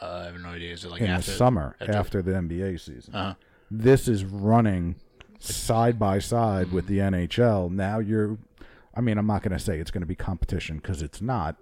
Uh, 0.00 0.06
I 0.06 0.24
have 0.26 0.40
no 0.40 0.50
idea. 0.50 0.72
Is 0.72 0.84
it 0.84 0.90
like 0.90 1.00
in 1.00 1.10
after 1.10 1.30
the 1.30 1.36
summer 1.36 1.76
after- 1.80 1.92
after, 1.92 2.22
the 2.22 2.32
NBA 2.32 2.80
season. 2.80 3.14
Uh-huh. 3.14 3.34
This 3.70 4.06
is 4.08 4.24
running 4.24 4.94
side 5.40 5.98
by 5.98 6.20
side 6.20 6.72
with 6.72 6.86
the 6.86 6.98
NHL. 6.98 7.70
Now 7.70 7.98
you're, 7.98 8.38
I 8.94 9.00
mean, 9.00 9.18
I'm 9.18 9.26
not 9.26 9.42
going 9.42 9.56
to 9.56 9.62
say 9.62 9.78
it's 9.78 9.90
going 9.90 10.02
to 10.02 10.06
be 10.06 10.14
competition 10.14 10.76
because 10.76 11.02
it's 11.02 11.20
not, 11.20 11.56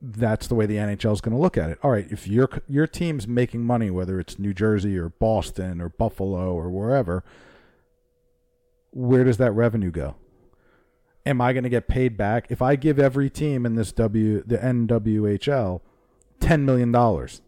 that's 0.00 0.46
the 0.46 0.54
way 0.54 0.66
the 0.66 0.76
NHL 0.76 1.12
is 1.12 1.20
going 1.20 1.34
to 1.34 1.40
look 1.40 1.56
at 1.56 1.70
it. 1.70 1.78
All 1.82 1.90
right, 1.90 2.06
if 2.10 2.28
your 2.28 2.48
your 2.68 2.86
team's 2.86 3.26
making 3.26 3.64
money, 3.64 3.90
whether 3.90 4.20
it's 4.20 4.38
New 4.38 4.54
Jersey 4.54 4.96
or 4.96 5.08
Boston 5.08 5.80
or 5.80 5.88
Buffalo 5.88 6.54
or 6.54 6.70
wherever, 6.70 7.24
where 8.90 9.24
does 9.24 9.38
that 9.38 9.52
revenue 9.52 9.90
go? 9.90 10.16
Am 11.26 11.40
I 11.40 11.52
going 11.52 11.64
to 11.64 11.68
get 11.68 11.88
paid 11.88 12.16
back 12.16 12.46
if 12.48 12.62
I 12.62 12.76
give 12.76 12.98
every 12.98 13.28
team 13.28 13.66
in 13.66 13.74
this 13.74 13.92
W 13.92 14.42
the 14.46 14.58
NWHL 14.58 15.80
ten 16.40 16.64
million 16.64 16.92
dollars, 16.92 17.42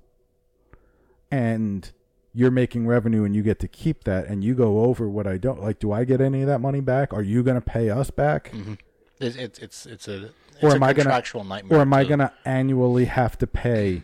and 1.30 1.90
you're 2.32 2.50
making 2.50 2.86
revenue 2.86 3.24
and 3.24 3.34
you 3.34 3.42
get 3.42 3.58
to 3.60 3.68
keep 3.68 4.04
that, 4.04 4.26
and 4.26 4.42
you 4.44 4.54
go 4.54 4.80
over 4.80 5.08
what 5.08 5.26
I 5.26 5.36
don't 5.38 5.62
like? 5.62 5.78
Do 5.78 5.92
I 5.92 6.04
get 6.04 6.20
any 6.20 6.42
of 6.42 6.48
that 6.48 6.60
money 6.60 6.80
back? 6.80 7.12
Are 7.14 7.22
you 7.22 7.42
going 7.42 7.56
to 7.56 7.60
pay 7.60 7.90
us 7.90 8.10
back, 8.10 8.50
mm-hmm. 8.50 8.74
It's 9.20 9.36
it's 9.36 9.58
it's, 9.58 9.86
it's 9.86 10.08
a 10.08 10.24
it's 10.24 10.62
or 10.62 10.70
a 10.70 10.74
am 10.74 10.82
I 10.82 10.92
gonna, 10.92 11.22
nightmare. 11.44 11.78
or 11.78 11.82
am 11.82 11.92
I 11.92 12.04
going 12.04 12.20
to 12.20 12.32
annually 12.44 13.04
have 13.04 13.36
to 13.38 13.46
pay 13.46 14.02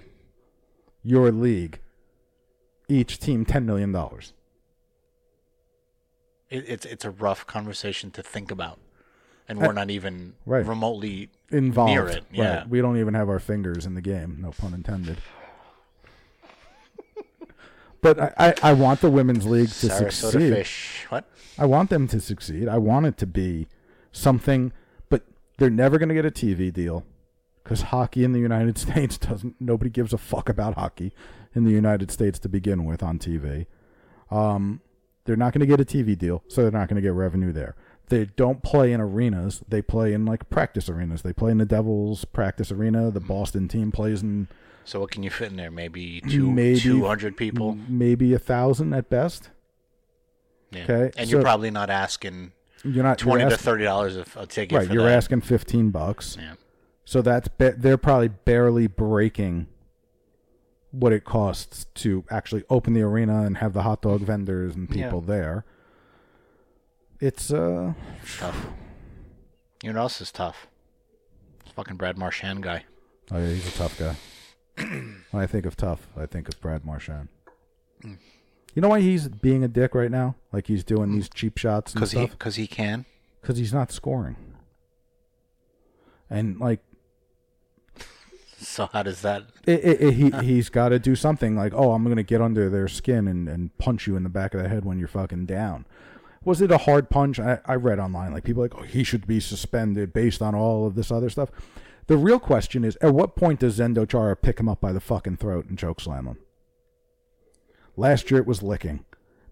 your 1.03 1.31
league 1.31 1.81
each 2.89 3.19
team 3.19 3.45
ten 3.45 3.65
million 3.67 3.93
dollars? 3.93 4.33
It, 6.51 6.65
it's 6.69 6.85
it's 6.87 7.05
a 7.05 7.11
rough 7.11 7.47
conversation 7.47 8.11
to 8.13 8.23
think 8.23 8.51
about, 8.51 8.79
and 9.49 9.61
eh, 9.61 9.67
we're 9.67 9.73
not 9.73 9.91
even 9.91 10.35
right. 10.45 10.65
remotely 10.65 11.31
Involved, 11.51 11.91
near 11.91 12.07
it. 12.09 12.25
Yeah. 12.31 12.59
Right. 12.59 12.69
We 12.69 12.81
don't 12.81 12.99
even 12.99 13.15
have 13.15 13.29
our 13.29 13.39
fingers 13.39 13.87
in 13.87 13.95
the 13.95 14.03
game. 14.03 14.39
No 14.41 14.51
pun 14.53 14.75
intended. 14.75 15.17
But 18.03 18.21
I, 18.21 18.33
I, 18.39 18.55
I 18.63 18.73
want 18.75 19.01
the 19.01 19.11
women's 19.11 19.47
league 19.47 19.71
to 19.71 19.87
Sarasota 19.89 20.13
succeed. 20.13 20.53
fish. 20.53 21.07
What? 21.09 21.25
I 21.59 21.65
want 21.67 21.91
them 21.91 22.07
to 22.09 22.21
succeed. 22.21 22.69
I 22.69 22.79
want 22.79 23.07
it 23.07 23.17
to 23.19 23.27
be 23.27 23.67
something, 24.13 24.73
they're 25.59 25.71
never 25.71 25.99
going 25.99 26.09
to 26.09 26.15
get 26.15 26.25
a 26.27 26.31
TV 26.31 26.73
deal 26.73 27.05
because 27.63 27.83
hockey 27.83 28.25
in 28.25 28.33
the 28.33 28.39
United 28.41 28.79
States 28.87 29.19
doesn't. 29.19 29.57
Nobody 29.61 29.91
gives 29.91 30.13
a 30.13 30.19
fuck 30.19 30.49
about 30.49 30.75
hockey 30.75 31.13
in 31.55 31.65
the 31.65 31.71
United 31.73 32.11
States 32.11 32.39
to 32.41 32.49
begin 32.49 32.85
with 32.85 33.03
on 33.03 33.19
TV. 33.19 33.67
Um, 34.31 34.81
they're 35.25 35.37
not 35.37 35.53
going 35.53 35.61
to 35.61 35.67
get 35.67 35.81
a 35.81 35.85
TV 35.85 36.17
deal, 36.17 36.43
so 36.49 36.63
they're 36.63 36.71
not 36.71 36.89
going 36.89 36.97
to 36.97 37.03
get 37.03 37.13
revenue 37.13 37.53
there. 37.53 37.75
They 38.09 38.27
don't 38.27 38.63
play 38.63 38.93
in 38.93 39.01
arenas. 39.01 39.65
They 39.69 39.83
play 39.83 40.13
in 40.13 40.25
like 40.25 40.49
practice 40.49 40.89
arenas. 40.89 41.23
They 41.23 41.33
play 41.33 41.51
in 41.51 41.59
the 41.59 41.65
Devils 41.65 42.25
practice 42.25 42.71
arena. 42.71 43.11
The 43.11 43.19
Boston 43.21 43.67
team 43.67 43.91
plays 43.91 44.23
in 44.23 44.47
So 44.85 45.01
what 45.01 45.11
can 45.11 45.25
you 45.25 45.31
fit 45.31 45.51
in 45.51 45.57
there? 45.57 45.73
Maybe 45.73 46.21
two 46.21 46.53
Maybe- 46.53 46.79
two 46.79 47.05
hundred 47.07 47.37
people. 47.37 47.77
maybe 47.89 48.33
a 48.33 48.39
thousand 48.39 48.93
at 48.95 49.11
best. 49.11 49.51
Yeah. 50.71 50.83
okay, 50.85 51.11
and 51.17 51.29
you're 51.31 51.43
probably 51.43 51.71
not 51.73 51.91
asking 51.91 52.53
You're 52.87 53.05
not 53.05 53.21
you're 53.21 53.37
twenty 53.37 53.51
to 53.51 53.57
thirty 53.57 53.85
dollars 53.85 54.17
a, 54.17 54.47
ticket. 54.47 54.77
Right, 54.77 54.87
for 54.87 54.93
you're 54.95 55.03
that. 55.05 55.17
asking 55.17 55.43
fifteen 55.43 55.91
bucks. 55.91 56.37
Yeah. 56.41 56.55
So 57.05 57.23
that's 57.23 57.49
ba- 57.49 57.75
they're 57.77 57.99
probably 57.99 58.29
barely 58.29 58.87
breaking 58.87 59.67
what 60.91 61.13
it 61.13 61.25
costs 61.25 61.87
to 61.95 62.25
actually 62.31 62.65
open 62.71 62.95
the 62.95 63.03
arena 63.03 63.43
and 63.43 63.59
have 63.59 63.73
the 63.73 63.83
hot 63.83 64.03
dog 64.03 64.21
vendors 64.23 64.75
and 64.75 64.89
people 64.89 65.21
there. 65.21 65.65
It's 67.21 67.53
uh 67.53 67.95
It's 68.23 68.39
tough. 68.39 68.67
You 69.83 69.93
know 69.93 69.99
what 69.99 70.03
else 70.05 70.21
is 70.21 70.33
tough? 70.33 70.67
This 71.65 71.73
fucking 71.73 71.97
Brad 71.97 72.17
Marchand 72.19 72.63
guy. 72.63 72.85
oh 73.31 73.39
yeah, 73.39 73.49
he's 73.49 73.69
a 73.69 73.73
tough 73.79 73.99
guy. 73.99 74.17
when 74.77 75.43
I 75.43 75.47
think 75.47 75.67
of 75.67 75.77
tough, 75.77 76.07
I 76.17 76.27
think 76.27 76.49
of 76.49 76.61
Brad 76.61 76.85
Marchand. 76.85 77.29
You 78.77 78.83
know 78.83 78.91
why 78.91 79.01
he's 79.01 79.27
being 79.27 79.65
a 79.65 79.69
dick 79.69 79.95
right 79.95 80.11
now? 80.11 80.37
Like 80.53 80.67
he's 80.67 80.85
doing 80.85 81.11
these 81.11 81.31
cheap 81.31 81.57
shots 81.57 81.93
and 81.95 82.01
Because 82.01 82.13
he, 82.13 82.27
stuff? 82.27 82.39
cause 82.39 82.57
he 82.57 82.67
can. 82.67 83.07
Because 83.41 83.57
he's 83.57 83.73
not 83.73 83.91
scoring. 83.91 84.37
And 86.29 86.61
like 86.61 86.81
So 88.59 88.91
how 88.93 89.03
does 89.03 89.23
that? 89.23 89.45
it, 89.67 89.83
it, 89.83 90.01
it, 90.03 90.13
he 90.13 90.31
he's 90.45 90.69
got 90.69 90.91
to 90.91 90.99
do 90.99 91.17
something 91.17 91.57
like, 91.57 91.73
oh, 91.75 91.93
I'm 91.93 92.07
gonna 92.07 92.23
get 92.23 92.43
under 92.43 92.69
their 92.69 92.87
skin 92.87 93.27
and, 93.27 93.49
and 93.49 93.77
punch 93.79 94.07
you 94.07 94.15
in 94.15 94.25
the 94.25 94.29
back 94.29 94.53
of 94.53 94.63
the 94.63 94.69
head 94.69 94.85
when 94.85 94.99
you're 94.99 95.09
fucking 95.09 95.47
down. 95.47 95.87
Was 96.45 96.61
it 96.61 96.71
a 96.71 96.79
hard 96.79 97.09
punch? 97.09 97.41
I, 97.41 97.61
I 97.65 97.77
read 97.77 97.99
online 97.99 98.35
like 98.35 98.45
people 98.45 98.63
like, 98.63 98.75
oh, 98.75 98.83
he 98.83 99.05
should 99.05 99.27
be 99.27 99.41
suspended 99.41 100.13
based 100.13 100.43
on 100.43 100.55
all 100.55 100.87
of 100.87 100.97
this 100.97 101.11
other 101.11 101.31
stuff. 101.31 101.51
The 102.09 102.19
real 102.19 102.39
question 102.39 102.85
is, 102.85 102.99
at 103.01 103.15
what 103.15 103.37
point 103.37 103.61
does 103.61 103.79
Zdeno 103.79 104.07
Chara 104.07 104.37
pick 104.37 104.61
him 104.61 104.69
up 104.69 104.83
by 104.83 104.93
the 104.93 105.01
fucking 105.01 105.39
throat 105.39 105.65
and 105.67 105.79
choke 105.79 105.99
slam 106.01 106.27
him? 106.27 106.39
Last 107.97 108.31
year 108.31 108.41
it 108.41 108.47
was 108.47 108.63
licking. 108.63 109.05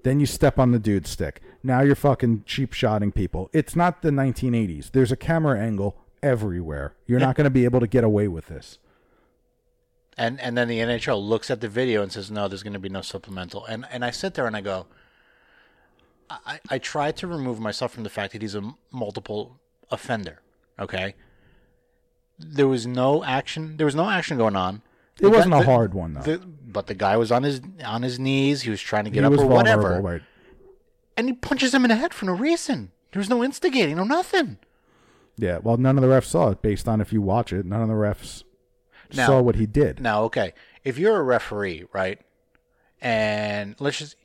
Then 0.02 0.20
you 0.20 0.26
step 0.26 0.58
on 0.58 0.72
the 0.72 0.78
dude's 0.78 1.10
stick. 1.10 1.40
Now 1.62 1.80
you're 1.80 1.94
fucking 1.94 2.44
cheap 2.46 2.72
shotting 2.74 3.10
people. 3.10 3.48
It's 3.54 3.74
not 3.74 4.02
the 4.02 4.10
1980s. 4.10 4.90
There's 4.92 5.10
a 5.10 5.16
camera 5.16 5.58
angle 5.58 5.96
everywhere. 6.22 6.94
You're 7.06 7.20
not 7.20 7.36
going 7.36 7.44
to 7.44 7.50
be 7.50 7.64
able 7.64 7.80
to 7.80 7.86
get 7.86 8.04
away 8.04 8.28
with 8.28 8.46
this. 8.48 8.78
And 10.16 10.38
and 10.40 10.56
then 10.56 10.68
the 10.68 10.78
NHL 10.78 11.20
looks 11.26 11.50
at 11.50 11.60
the 11.60 11.68
video 11.68 12.02
and 12.02 12.12
says, 12.12 12.30
no, 12.30 12.46
there's 12.46 12.62
going 12.62 12.74
to 12.74 12.78
be 12.78 12.88
no 12.90 13.00
supplemental. 13.00 13.64
And 13.64 13.86
and 13.90 14.04
I 14.04 14.10
sit 14.10 14.34
there 14.34 14.46
and 14.46 14.54
I 14.56 14.60
go, 14.60 14.86
I, 16.30 16.60
I 16.70 16.78
try 16.78 17.10
to 17.12 17.26
remove 17.26 17.58
myself 17.58 17.92
from 17.92 18.04
the 18.04 18.10
fact 18.10 18.32
that 18.32 18.42
he's 18.42 18.54
a 18.54 18.74
multiple 18.92 19.58
offender. 19.90 20.40
Okay. 20.78 21.14
There 22.38 22.68
was 22.68 22.86
no 22.86 23.24
action. 23.24 23.76
There 23.76 23.86
was 23.86 23.94
no 23.94 24.08
action 24.08 24.36
going 24.38 24.54
on. 24.56 24.82
It 25.20 25.28
wasn't 25.28 25.50
The- 25.52 25.56
a 25.58 25.60
the- 25.60 25.66
hard 25.66 25.94
one 25.94 26.14
though. 26.14 26.20
the- 26.22 26.42
but 26.74 26.86
the 26.88 26.94
guy 26.94 27.16
was 27.16 27.32
on 27.32 27.42
his 27.42 27.62
on 27.84 28.02
his 28.02 28.18
knees. 28.18 28.62
He 28.62 28.70
was 28.70 28.82
trying 28.82 29.04
to 29.04 29.10
get 29.10 29.20
he 29.20 29.26
up 29.26 29.38
or 29.38 29.46
whatever, 29.46 30.02
right? 30.02 30.22
and 31.16 31.28
he 31.28 31.32
punches 31.32 31.72
him 31.72 31.84
in 31.84 31.88
the 31.88 31.96
head 31.96 32.12
for 32.12 32.26
no 32.26 32.32
reason. 32.32 32.90
There 33.12 33.20
was 33.20 33.30
no 33.30 33.42
instigating, 33.42 33.96
no 33.96 34.04
nothing. 34.04 34.58
Yeah. 35.38 35.58
Well, 35.62 35.78
none 35.78 35.96
of 35.96 36.02
the 36.02 36.08
refs 36.08 36.24
saw 36.26 36.50
it. 36.50 36.60
Based 36.60 36.86
on 36.86 37.00
if 37.00 37.12
you 37.12 37.22
watch 37.22 37.52
it, 37.52 37.64
none 37.64 37.80
of 37.80 37.88
the 37.88 37.94
refs 37.94 38.42
Now- 39.14 39.26
saw 39.26 39.40
what 39.40 39.56
he 39.56 39.64
did. 39.66 40.00
Now, 40.00 40.24
okay, 40.24 40.52
if 40.82 40.98
you're 40.98 41.16
a 41.16 41.22
referee, 41.22 41.86
right, 41.92 42.20
and 43.00 43.76
let's 43.78 43.98
just 43.98 44.16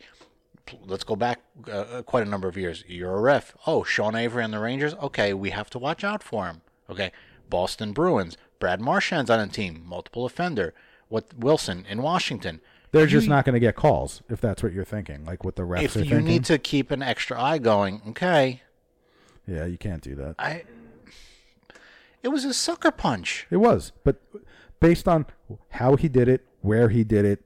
let's 0.86 1.04
go 1.04 1.16
back 1.16 1.40
uh, 1.72 2.02
quite 2.06 2.26
a 2.26 2.30
number 2.30 2.48
of 2.48 2.58
years. 2.58 2.84
You're 2.88 3.16
a 3.16 3.22
ref. 3.22 3.56
Oh, 3.66 3.84
Sean 3.84 4.16
Avery 4.16 4.44
and 4.44 4.54
the 4.54 4.60
Rangers. 4.60 4.94
Okay, 4.96 5.34
we 5.34 5.52
have 5.52 5.70
to 5.72 5.80
watch 5.80 6.04
out 6.04 6.22
for 6.24 6.46
him. 6.48 6.62
Okay, 6.90 7.12
Boston 7.50 7.94
Bruins. 7.94 8.38
Brad 8.60 8.82
Marchand's 8.82 9.30
on 9.30 9.40
a 9.40 9.48
team, 9.48 9.84
multiple 9.86 10.26
offender. 10.26 10.74
What 11.10 11.26
Wilson 11.38 11.86
in 11.90 12.02
Washington. 12.02 12.62
They're 12.92 13.06
just 13.06 13.28
not 13.28 13.46
going 13.46 13.54
to 13.54 13.60
get 13.60 13.76
calls 13.76 14.24
if 14.30 14.42
that's 14.42 14.64
what 14.64 14.74
you're 14.74 14.84
thinking. 14.86 15.24
Like 15.26 15.44
what 15.44 15.56
the 15.56 15.62
refs 15.62 15.84
If 15.84 15.96
are 15.96 16.00
you 16.00 16.06
thinking. 16.06 16.26
need 16.26 16.46
to 16.46 16.58
keep 16.58 16.90
an 16.90 17.04
extra 17.04 17.40
eye 17.40 17.60
going, 17.60 18.02
okay, 18.10 18.62
yeah, 19.48 19.66
you 19.66 19.78
can't 19.78 20.02
do 20.02 20.16
that. 20.16 20.36
I. 20.40 20.64
It 22.22 22.30
was 22.30 22.46
a 22.46 22.54
sucker 22.54 22.92
punch. 22.92 23.48
It 23.50 23.58
was, 23.58 23.92
but 24.04 24.22
based 24.80 25.08
on 25.08 25.26
how 25.70 25.96
he 25.96 26.10
did 26.10 26.28
it, 26.28 26.46
where 26.62 26.90
he 26.90 27.04
did 27.04 27.26
it, 27.26 27.44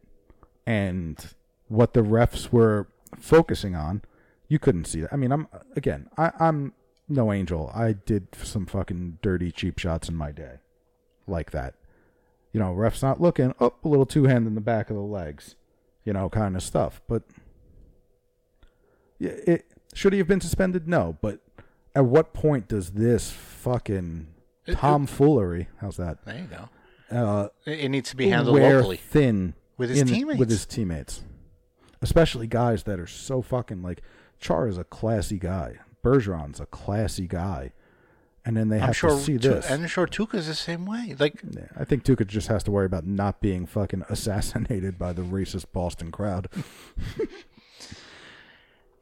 and 0.65 1.33
what 1.67 1.93
the 1.93 2.01
refs 2.01 2.51
were 2.51 2.87
focusing 3.19 3.75
on, 3.75 4.01
you 4.47 4.59
couldn't 4.59 4.85
see 4.85 5.01
that. 5.01 5.13
I 5.13 5.15
mean, 5.15 5.31
I'm 5.31 5.47
again, 5.75 6.09
I, 6.17 6.31
I'm 6.39 6.73
no 7.07 7.31
angel. 7.31 7.71
I 7.73 7.93
did 7.93 8.27
some 8.41 8.65
fucking 8.65 9.19
dirty 9.21 9.51
cheap 9.51 9.77
shots 9.77 10.09
in 10.09 10.15
my 10.15 10.31
day, 10.31 10.55
like 11.27 11.51
that. 11.51 11.75
You 12.53 12.59
know, 12.59 12.73
refs 12.73 13.01
not 13.01 13.19
looking, 13.19 13.53
up 13.59 13.83
a 13.83 13.87
little 13.89 14.05
two 14.05 14.25
hand 14.25 14.47
in 14.47 14.55
the 14.55 14.61
back 14.61 14.89
of 14.89 14.95
the 14.95 15.01
legs, 15.01 15.55
you 16.05 16.13
know, 16.13 16.29
kind 16.29 16.55
of 16.55 16.61
stuff. 16.63 17.01
But 17.07 17.23
yeah, 19.19 19.31
it 19.47 19.65
should 19.93 20.13
he 20.13 20.19
have 20.19 20.27
been 20.27 20.41
suspended? 20.41 20.87
No, 20.87 21.17
but 21.21 21.39
at 21.95 22.05
what 22.05 22.33
point 22.33 22.67
does 22.67 22.91
this 22.91 23.31
fucking 23.31 24.27
it- 24.65 24.77
tomfoolery? 24.77 25.67
How's 25.81 25.97
that? 25.97 26.23
There 26.25 26.37
you 26.37 26.47
go. 26.47 26.69
Uh, 27.15 27.47
It, 27.65 27.81
it 27.81 27.89
needs 27.89 28.09
to 28.09 28.15
be 28.15 28.29
handled 28.29 28.55
wear 28.55 28.77
locally. 28.77 28.97
thin 28.97 29.53
With 29.77 29.89
his 29.89 30.01
in- 30.01 30.07
teammates. 30.07 30.39
With 30.39 30.49
his 30.49 30.65
teammates, 30.65 31.21
especially 32.01 32.47
guys 32.47 32.83
that 32.83 32.99
are 32.99 33.07
so 33.07 33.41
fucking 33.41 33.81
like 33.83 34.01
Char 34.39 34.67
is 34.67 34.77
a 34.77 34.83
classy 34.83 35.37
guy. 35.37 35.77
Bergeron's 36.03 36.59
a 36.59 36.65
classy 36.65 37.27
guy, 37.27 37.71
and 38.45 38.57
then 38.57 38.69
they 38.69 38.77
I'm 38.77 38.87
have 38.87 38.95
sure. 38.97 39.09
to 39.11 39.17
see 39.19 39.33
Tu- 39.37 39.49
this. 39.49 39.69
and 39.69 39.83
I'm 39.83 39.87
sure 39.87 40.05
Tuukka's 40.07 40.47
the 40.47 40.53
same 40.55 40.85
way. 40.85 41.15
Like 41.17 41.41
Yeah, 41.49 41.67
I 41.77 41.85
think 41.85 42.03
Tuukka 42.03 42.27
just 42.27 42.47
has 42.49 42.63
to 42.63 42.71
worry 42.71 42.85
about 42.85 43.05
not 43.05 43.39
being 43.41 43.65
fucking 43.65 44.03
assassinated 44.09 44.97
by 44.99 45.13
the 45.13 45.21
racist 45.21 45.65
Boston 45.73 46.11
crowd. 46.11 46.49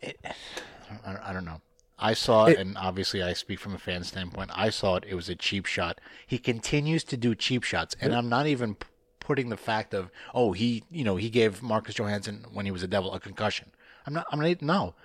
I, 0.03 1.17
I 1.29 1.33
don't 1.33 1.45
know. 1.45 1.61
I 2.03 2.13
saw 2.15 2.45
it, 2.45 2.57
and 2.57 2.75
obviously 2.77 3.21
I 3.21 3.33
speak 3.33 3.59
from 3.59 3.75
a 3.75 3.77
fan 3.77 4.03
standpoint. 4.03 4.49
I 4.55 4.71
saw 4.71 4.95
it. 4.95 5.03
It 5.07 5.13
was 5.13 5.29
a 5.29 5.35
cheap 5.35 5.67
shot. 5.67 6.01
He 6.25 6.39
continues 6.39 7.03
to 7.05 7.17
do 7.17 7.35
cheap 7.35 7.63
shots, 7.63 7.95
and 8.01 8.13
I'm 8.15 8.27
not 8.27 8.47
even 8.47 8.73
p- 8.75 8.87
putting 9.19 9.49
the 9.49 9.57
fact 9.57 9.93
of 9.93 10.09
oh 10.33 10.51
he 10.51 10.83
you 10.89 11.03
know 11.03 11.15
he 11.15 11.29
gave 11.29 11.61
Marcus 11.61 11.93
Johansson 11.95 12.43
when 12.51 12.65
he 12.65 12.71
was 12.71 12.81
a 12.81 12.87
Devil 12.87 13.13
a 13.13 13.19
concussion. 13.19 13.69
I'm 14.07 14.13
not. 14.13 14.25
I'm 14.31 14.39
not. 14.39 14.61
No, 14.63 14.95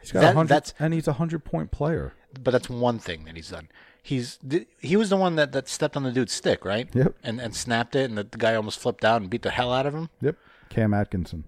He's 0.00 0.10
got 0.10 0.20
That- 0.20 0.32
a 0.32 0.36
hundred, 0.36 0.48
that's- 0.48 0.74
and 0.78 0.94
he's 0.94 1.06
a 1.06 1.12
hundred 1.14 1.44
point 1.44 1.70
player. 1.70 2.14
But 2.42 2.50
that's 2.52 2.68
one 2.70 2.98
thing 2.98 3.24
that 3.24 3.36
he's 3.36 3.50
done. 3.50 3.68
He's 4.02 4.38
he 4.80 4.96
was 4.96 5.10
the 5.10 5.16
one 5.16 5.36
that, 5.36 5.52
that 5.52 5.68
stepped 5.68 5.96
on 5.96 6.02
the 6.04 6.10
dude's 6.12 6.32
stick, 6.32 6.64
right? 6.64 6.88
Yep. 6.94 7.14
And 7.22 7.40
and 7.40 7.54
snapped 7.54 7.94
it, 7.96 8.08
and 8.08 8.16
the, 8.16 8.24
the 8.24 8.38
guy 8.38 8.54
almost 8.54 8.78
flipped 8.78 9.04
out 9.04 9.20
and 9.20 9.28
beat 9.30 9.42
the 9.42 9.50
hell 9.50 9.72
out 9.72 9.84
of 9.86 9.94
him. 9.94 10.08
Yep, 10.20 10.36
Cam 10.70 10.94
Atkinson. 10.94 11.44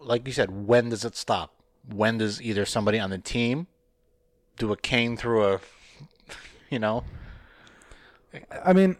like 0.00 0.26
you 0.26 0.32
said, 0.32 0.50
when 0.66 0.88
does 0.88 1.04
it 1.04 1.14
stop? 1.16 1.54
When 1.88 2.18
does 2.18 2.40
either 2.42 2.64
somebody 2.64 2.98
on 2.98 3.10
the 3.10 3.18
team 3.18 3.66
do 4.56 4.72
a 4.72 4.76
cane 4.76 5.16
through 5.16 5.44
a, 5.44 5.60
you 6.70 6.78
know, 6.78 7.04
I 8.64 8.72
mean, 8.72 8.96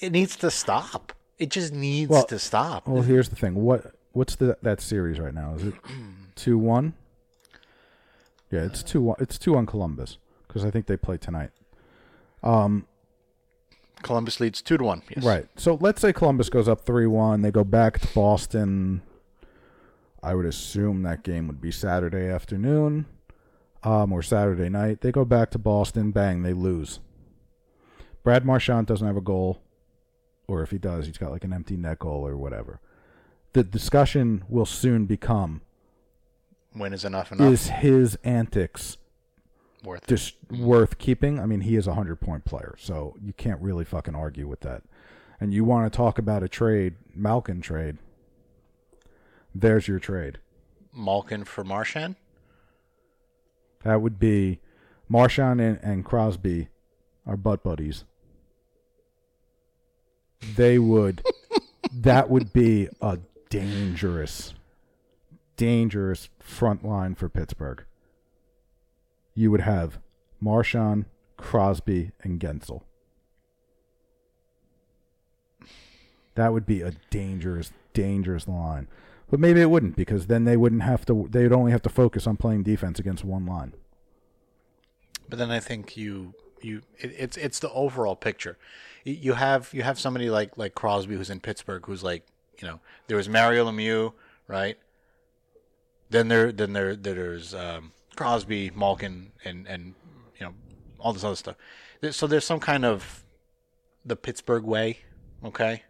it 0.00 0.10
needs 0.12 0.34
to 0.36 0.50
stop. 0.50 1.12
It 1.38 1.50
just 1.50 1.72
needs 1.72 2.10
Well- 2.10 2.24
to 2.26 2.38
stop. 2.38 2.86
well, 2.86 3.02
here's 3.02 3.28
the 3.28 3.36
thing. 3.36 3.54
What 3.54 3.94
what's 4.12 4.36
the 4.36 4.56
that 4.62 4.80
series 4.80 5.18
right 5.20 5.34
now? 5.34 5.54
Is 5.56 5.64
it 5.66 5.74
two 6.34 6.58
one? 6.58 6.94
Yeah, 8.52 8.64
it's 8.64 8.84
two. 8.84 9.16
It's 9.18 9.38
two 9.38 9.56
on 9.56 9.66
Columbus 9.66 10.18
because 10.46 10.64
I 10.64 10.70
think 10.70 10.86
they 10.86 10.96
play 10.96 11.16
tonight. 11.16 11.50
Columbus 14.02 14.40
leads 14.40 14.60
two 14.62 14.76
to 14.76 14.84
one. 14.84 15.02
Yes. 15.08 15.24
Right. 15.24 15.46
So 15.56 15.78
let's 15.80 16.00
say 16.00 16.12
Columbus 16.12 16.48
goes 16.50 16.68
up 16.68 16.84
3 16.84 17.06
1. 17.06 17.42
They 17.42 17.50
go 17.50 17.64
back 17.64 18.00
to 18.00 18.08
Boston. 18.14 19.02
I 20.22 20.34
would 20.34 20.46
assume 20.46 21.02
that 21.02 21.24
game 21.24 21.46
would 21.48 21.60
be 21.60 21.72
Saturday 21.72 22.28
afternoon 22.28 23.06
um, 23.82 24.12
or 24.12 24.22
Saturday 24.22 24.68
night. 24.68 25.00
They 25.00 25.10
go 25.10 25.24
back 25.24 25.50
to 25.52 25.58
Boston. 25.58 26.12
Bang, 26.12 26.42
they 26.42 26.52
lose. 26.52 27.00
Brad 28.22 28.44
Marchand 28.44 28.86
doesn't 28.86 29.06
have 29.06 29.16
a 29.16 29.22
goal. 29.22 29.60
Or 30.46 30.62
if 30.62 30.70
he 30.70 30.78
does, 30.78 31.06
he's 31.06 31.18
got 31.18 31.30
like 31.30 31.44
an 31.44 31.52
empty 31.52 31.76
net 31.76 32.00
goal 32.00 32.26
or 32.26 32.36
whatever. 32.36 32.80
The 33.52 33.62
discussion 33.62 34.44
will 34.48 34.66
soon 34.66 35.06
become 35.06 35.62
When 36.74 36.92
is 36.92 37.04
enough 37.04 37.32
enough? 37.32 37.52
is 37.52 37.68
his 37.68 38.16
antics 38.24 38.96
Worth 39.84 40.06
just 40.06 40.36
worth 40.50 40.98
keeping. 40.98 41.40
I 41.40 41.46
mean, 41.46 41.62
he 41.62 41.76
is 41.76 41.86
a 41.86 41.94
hundred 41.94 42.20
point 42.20 42.44
player, 42.44 42.76
so 42.78 43.16
you 43.20 43.32
can't 43.32 43.60
really 43.60 43.84
fucking 43.84 44.14
argue 44.14 44.46
with 44.46 44.60
that. 44.60 44.82
And 45.40 45.52
you 45.52 45.64
want 45.64 45.92
to 45.92 45.96
talk 45.96 46.18
about 46.18 46.44
a 46.44 46.48
trade, 46.48 46.94
Malkin 47.14 47.60
trade? 47.60 47.98
There's 49.54 49.88
your 49.88 49.98
trade. 49.98 50.38
Malkin 50.94 51.44
for 51.44 51.64
Marchand. 51.64 52.14
That 53.82 54.00
would 54.00 54.18
be 54.20 54.60
Marchand 55.08 55.60
and, 55.60 55.80
and 55.82 56.04
Crosby 56.04 56.68
are 57.26 57.36
butt 57.36 57.64
buddies. 57.64 58.04
They 60.54 60.78
would. 60.78 61.24
that 61.92 62.30
would 62.30 62.52
be 62.52 62.88
a 63.00 63.18
dangerous, 63.50 64.54
dangerous 65.56 66.28
front 66.38 66.84
line 66.84 67.14
for 67.14 67.28
Pittsburgh. 67.28 67.84
You 69.34 69.50
would 69.50 69.62
have 69.62 69.98
Marchand, 70.40 71.06
Crosby, 71.36 72.12
and 72.22 72.40
Guentzel. 72.40 72.82
That 76.34 76.52
would 76.52 76.66
be 76.66 76.80
a 76.80 76.92
dangerous, 77.10 77.72
dangerous 77.92 78.48
line. 78.48 78.88
But 79.30 79.40
maybe 79.40 79.60
it 79.60 79.70
wouldn't 79.70 79.96
because 79.96 80.26
then 80.26 80.44
they 80.44 80.56
wouldn't 80.56 80.82
have 80.82 81.06
to. 81.06 81.26
They'd 81.30 81.52
only 81.52 81.72
have 81.72 81.82
to 81.82 81.88
focus 81.88 82.26
on 82.26 82.36
playing 82.36 82.64
defense 82.64 82.98
against 82.98 83.24
one 83.24 83.46
line. 83.46 83.72
But 85.28 85.38
then 85.38 85.50
I 85.50 85.60
think 85.60 85.96
you 85.96 86.34
you 86.60 86.82
it, 86.98 87.14
it's 87.18 87.36
it's 87.36 87.58
the 87.58 87.70
overall 87.70 88.16
picture. 88.16 88.58
You 89.04 89.32
have 89.34 89.70
you 89.72 89.82
have 89.82 89.98
somebody 89.98 90.28
like 90.28 90.58
like 90.58 90.74
Crosby 90.74 91.16
who's 91.16 91.30
in 91.30 91.40
Pittsburgh 91.40 91.84
who's 91.86 92.02
like 92.02 92.26
you 92.60 92.68
know 92.68 92.80
there 93.06 93.16
was 93.16 93.28
Mario 93.28 93.70
Lemieux 93.70 94.12
right. 94.46 94.76
Then 96.12 96.28
there 96.28 96.52
then 96.52 96.74
there 96.74 96.94
there's 96.94 97.54
um, 97.54 97.92
Crosby, 98.16 98.70
Malkin, 98.70 99.32
and 99.44 99.66
and 99.66 99.94
you 100.38 100.46
know 100.46 100.54
all 101.00 101.12
this 101.14 101.24
other 101.24 101.36
stuff. 101.36 101.56
So 102.10 102.26
there's 102.26 102.44
some 102.44 102.60
kind 102.60 102.84
of 102.84 103.24
the 104.04 104.16
Pittsburgh 104.16 104.64
way, 104.64 104.98
okay. 105.44 105.84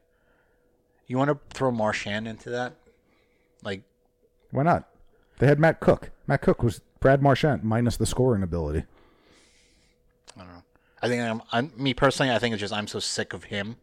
You 1.06 1.18
want 1.18 1.30
to 1.30 1.38
throw 1.54 1.70
Marchand 1.70 2.28
into 2.28 2.50
that, 2.50 2.74
like 3.64 3.82
Why 4.52 4.62
not? 4.62 4.88
They 5.38 5.46
had 5.46 5.58
Matt 5.58 5.80
Cooke. 5.80 6.10
Matt 6.26 6.42
Cooke 6.42 6.62
was 6.62 6.80
Brad 7.00 7.20
Marchand 7.20 7.64
minus 7.64 7.96
the 7.96 8.06
scoring 8.06 8.42
ability. 8.44 8.84
I 10.36 10.44
don't 10.44 10.52
know. 10.52 10.62
I 11.02 11.08
think 11.08 11.22
I'm, 11.22 11.42
I'm 11.50 11.72
me 11.76 11.94
personally. 11.94 12.32
I 12.32 12.38
think 12.38 12.52
it's 12.52 12.60
just 12.60 12.72
I'm 12.72 12.86
so 12.86 13.00
sick 13.00 13.32
of 13.32 13.44
him. 13.44 13.76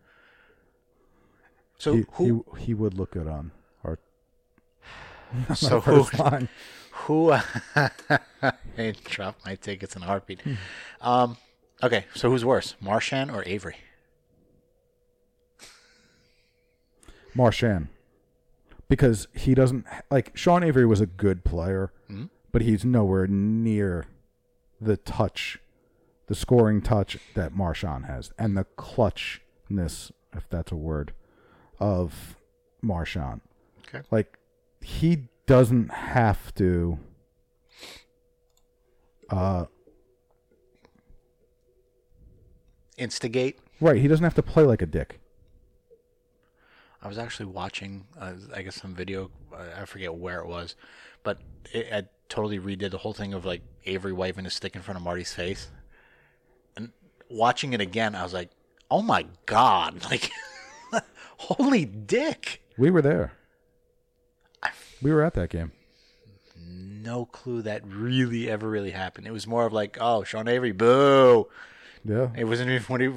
So 1.77 1.95
He, 1.95 2.05
who 2.13 2.45
he 2.55 2.65
he 2.65 2.73
would 2.73 2.93
look 2.93 3.11
good 3.11 3.27
on 3.27 3.51
so 5.55 5.79
who 5.81 6.03
who 6.91 7.31
I 7.75 8.93
dropped 9.03 9.45
my 9.45 9.55
tickets 9.55 9.95
in 9.95 10.03
a 10.03 10.05
heartbeat. 10.05 10.41
Hmm. 10.41 10.53
Um, 11.01 11.37
okay, 11.83 12.05
so 12.13 12.29
who's 12.29 12.45
worse, 12.45 12.75
Marchand 12.79 13.31
or 13.31 13.43
Avery? 13.45 13.77
Marchand. 17.35 17.87
Because 18.87 19.27
he 19.33 19.53
doesn't 19.53 19.85
like 20.09 20.35
Sean 20.35 20.63
Avery 20.63 20.85
was 20.85 20.99
a 20.99 21.05
good 21.05 21.45
player, 21.45 21.91
but 22.51 22.63
he's 22.63 22.83
nowhere 22.83 23.27
near 23.27 24.05
the 24.81 24.97
touch, 24.97 25.59
the 26.25 26.33
scoring 26.33 26.81
touch 26.81 27.19
that 27.35 27.53
Marchand 27.53 28.05
has, 28.05 28.31
and 28.39 28.57
the 28.57 28.65
clutchness, 28.77 30.11
if 30.35 30.49
that's 30.49 30.71
a 30.71 30.75
word, 30.75 31.13
of 31.79 32.35
Marchand. 32.81 33.41
Okay. 33.87 34.03
Like 34.09 34.38
he 34.81 35.27
doesn't 35.45 35.91
have 35.91 36.53
to 36.55 36.99
uh 39.29 39.65
Instigate. 42.97 43.57
right, 43.79 43.95
he 44.01 44.07
doesn't 44.09 44.23
have 44.23 44.35
to 44.35 44.43
play 44.43 44.63
like 44.63 44.81
a 44.81 44.85
dick. 44.85 45.19
I 47.01 47.07
was 47.07 47.17
actually 47.17 47.45
watching, 47.45 48.05
uh, 48.19 48.33
I 48.53 48.61
guess, 48.61 48.75
some 48.75 48.93
video. 48.93 49.31
Uh, 49.53 49.67
I 49.81 49.85
forget 49.85 50.13
where 50.13 50.39
it 50.41 50.47
was, 50.47 50.75
but 51.23 51.39
it, 51.71 51.87
I 51.93 52.03
totally 52.27 52.59
redid 52.59 52.91
the 52.91 52.97
whole 52.97 53.13
thing 53.13 53.33
of 53.33 53.45
like 53.45 53.61
Avery 53.85 54.11
waving 54.11 54.43
his 54.43 54.53
stick 54.53 54.75
in 54.75 54.81
front 54.81 54.97
of 54.97 55.03
Marty's 55.03 55.33
face, 55.33 55.69
and 56.75 56.91
watching 57.29 57.71
it 57.71 57.79
again, 57.79 58.15
I 58.15 58.23
was 58.23 58.33
like, 58.33 58.49
"Oh 58.91 59.01
my 59.01 59.25
god!" 59.45 60.03
Like, 60.11 60.29
holy 61.37 61.85
dick! 61.85 62.61
We 62.77 62.91
were 62.91 63.01
there. 63.01 63.31
We 65.01 65.13
were 65.13 65.23
at 65.23 65.33
that 65.35 65.49
game. 65.49 65.71
No 66.57 67.25
clue 67.25 67.61
that 67.61 67.81
really 67.85 68.49
ever 68.49 68.69
really 68.69 68.91
happened. 68.91 69.25
It 69.27 69.31
was 69.31 69.47
more 69.47 69.65
of 69.65 69.73
like, 69.73 69.97
"Oh, 69.99 70.23
Sean 70.23 70.47
Avery, 70.47 70.71
boo!" 70.73 71.47
Yeah. 72.03 72.29
It 72.35 72.43
wasn't 72.45 72.69
even 72.69 72.83
what 72.83 73.01
he 73.01 73.09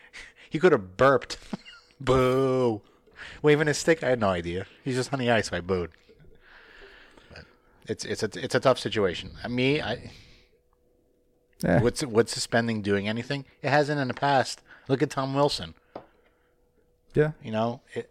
he 0.50 0.58
could 0.58 0.72
have 0.72 0.96
burped, 0.96 1.38
boo, 2.00 2.82
waving 3.42 3.66
his 3.68 3.78
stick. 3.78 4.02
I 4.04 4.10
had 4.10 4.20
no 4.20 4.28
idea. 4.28 4.66
He's 4.84 4.96
just 4.96 5.12
on 5.12 5.18
the 5.18 5.30
ice. 5.30 5.48
So 5.48 5.56
I 5.56 5.60
booed. 5.60 5.90
But 7.32 7.44
it's 7.86 8.04
it's 8.04 8.22
a 8.22 8.30
it's 8.34 8.54
a 8.54 8.60
tough 8.60 8.78
situation. 8.78 9.30
I 9.42 9.48
me 9.48 9.80
I 9.80 10.10
Eh, 11.64 11.80
what's 11.80 12.02
what's 12.02 12.32
suspending 12.32 12.80
doing 12.82 13.06
anything? 13.08 13.44
It 13.62 13.68
hasn't 13.70 14.00
in 14.00 14.08
the 14.08 14.14
past. 14.14 14.62
Look 14.88 15.02
at 15.02 15.10
Tom 15.10 15.34
Wilson. 15.34 15.74
yeah. 17.14 17.32
You 17.42 17.52
know 17.52 17.80
it, 17.94 18.10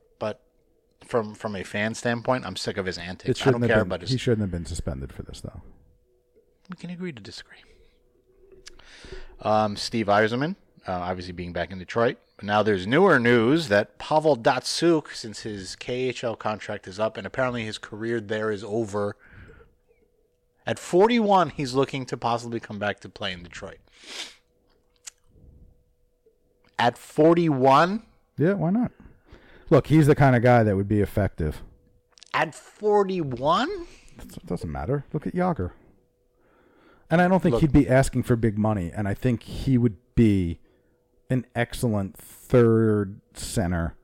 from 1.09 1.33
from 1.33 1.55
a 1.55 1.63
fan 1.63 1.95
standpoint, 1.95 2.45
I'm 2.45 2.55
sick 2.55 2.77
of 2.77 2.85
his 2.85 2.97
antics. 2.97 3.41
I 3.45 3.51
don't 3.51 3.61
care 3.61 3.77
been, 3.77 3.87
about 3.87 4.01
his. 4.01 4.11
he 4.11 4.17
shouldn't 4.17 4.41
have 4.41 4.51
been 4.51 4.65
suspended 4.65 5.11
for 5.11 5.23
this 5.23 5.41
though. 5.41 5.61
We 6.69 6.77
can 6.77 6.91
agree 6.91 7.11
to 7.11 7.21
disagree. 7.21 7.57
Um, 9.41 9.75
Steve 9.75 10.05
Yzerman, 10.05 10.55
uh, 10.87 10.91
obviously 10.91 11.33
being 11.33 11.51
back 11.51 11.71
in 11.71 11.79
Detroit. 11.79 12.17
But 12.35 12.45
now 12.45 12.61
there's 12.61 12.85
newer 12.85 13.19
news 13.19 13.69
that 13.69 13.97
Pavel 13.97 14.37
Datsyuk, 14.37 15.13
since 15.13 15.41
his 15.41 15.75
KHL 15.75 16.37
contract 16.37 16.87
is 16.87 16.99
up 16.99 17.17
and 17.17 17.25
apparently 17.25 17.65
his 17.65 17.77
career 17.77 18.21
there 18.21 18.51
is 18.51 18.63
over, 18.63 19.15
at 20.67 20.77
41, 20.77 21.49
he's 21.49 21.73
looking 21.73 22.05
to 22.05 22.17
possibly 22.17 22.59
come 22.59 22.77
back 22.77 22.99
to 22.99 23.09
play 23.09 23.33
in 23.33 23.41
Detroit. 23.41 23.79
At 26.77 26.97
41? 26.97 28.03
Yeah, 28.37 28.53
why 28.53 28.69
not? 28.69 28.91
Look, 29.69 29.87
he's 29.87 30.07
the 30.07 30.15
kind 30.15 30.35
of 30.35 30.41
guy 30.41 30.63
that 30.63 30.75
would 30.75 30.87
be 30.87 31.01
effective. 31.01 31.61
At 32.33 32.55
41? 32.55 33.69
It 34.17 34.45
doesn't 34.45 34.71
matter. 34.71 35.05
Look 35.13 35.27
at 35.27 35.33
Jagr. 35.33 35.71
And 37.09 37.21
I 37.21 37.27
don't 37.27 37.41
think 37.41 37.53
Look- 37.53 37.61
he'd 37.61 37.71
be 37.71 37.87
asking 37.89 38.23
for 38.23 38.35
big 38.35 38.57
money, 38.57 38.91
and 38.95 39.07
I 39.07 39.13
think 39.13 39.43
he 39.43 39.77
would 39.77 39.97
be 40.15 40.59
an 41.29 41.45
excellent 41.55 42.17
third 42.17 43.19
center, 43.33 43.95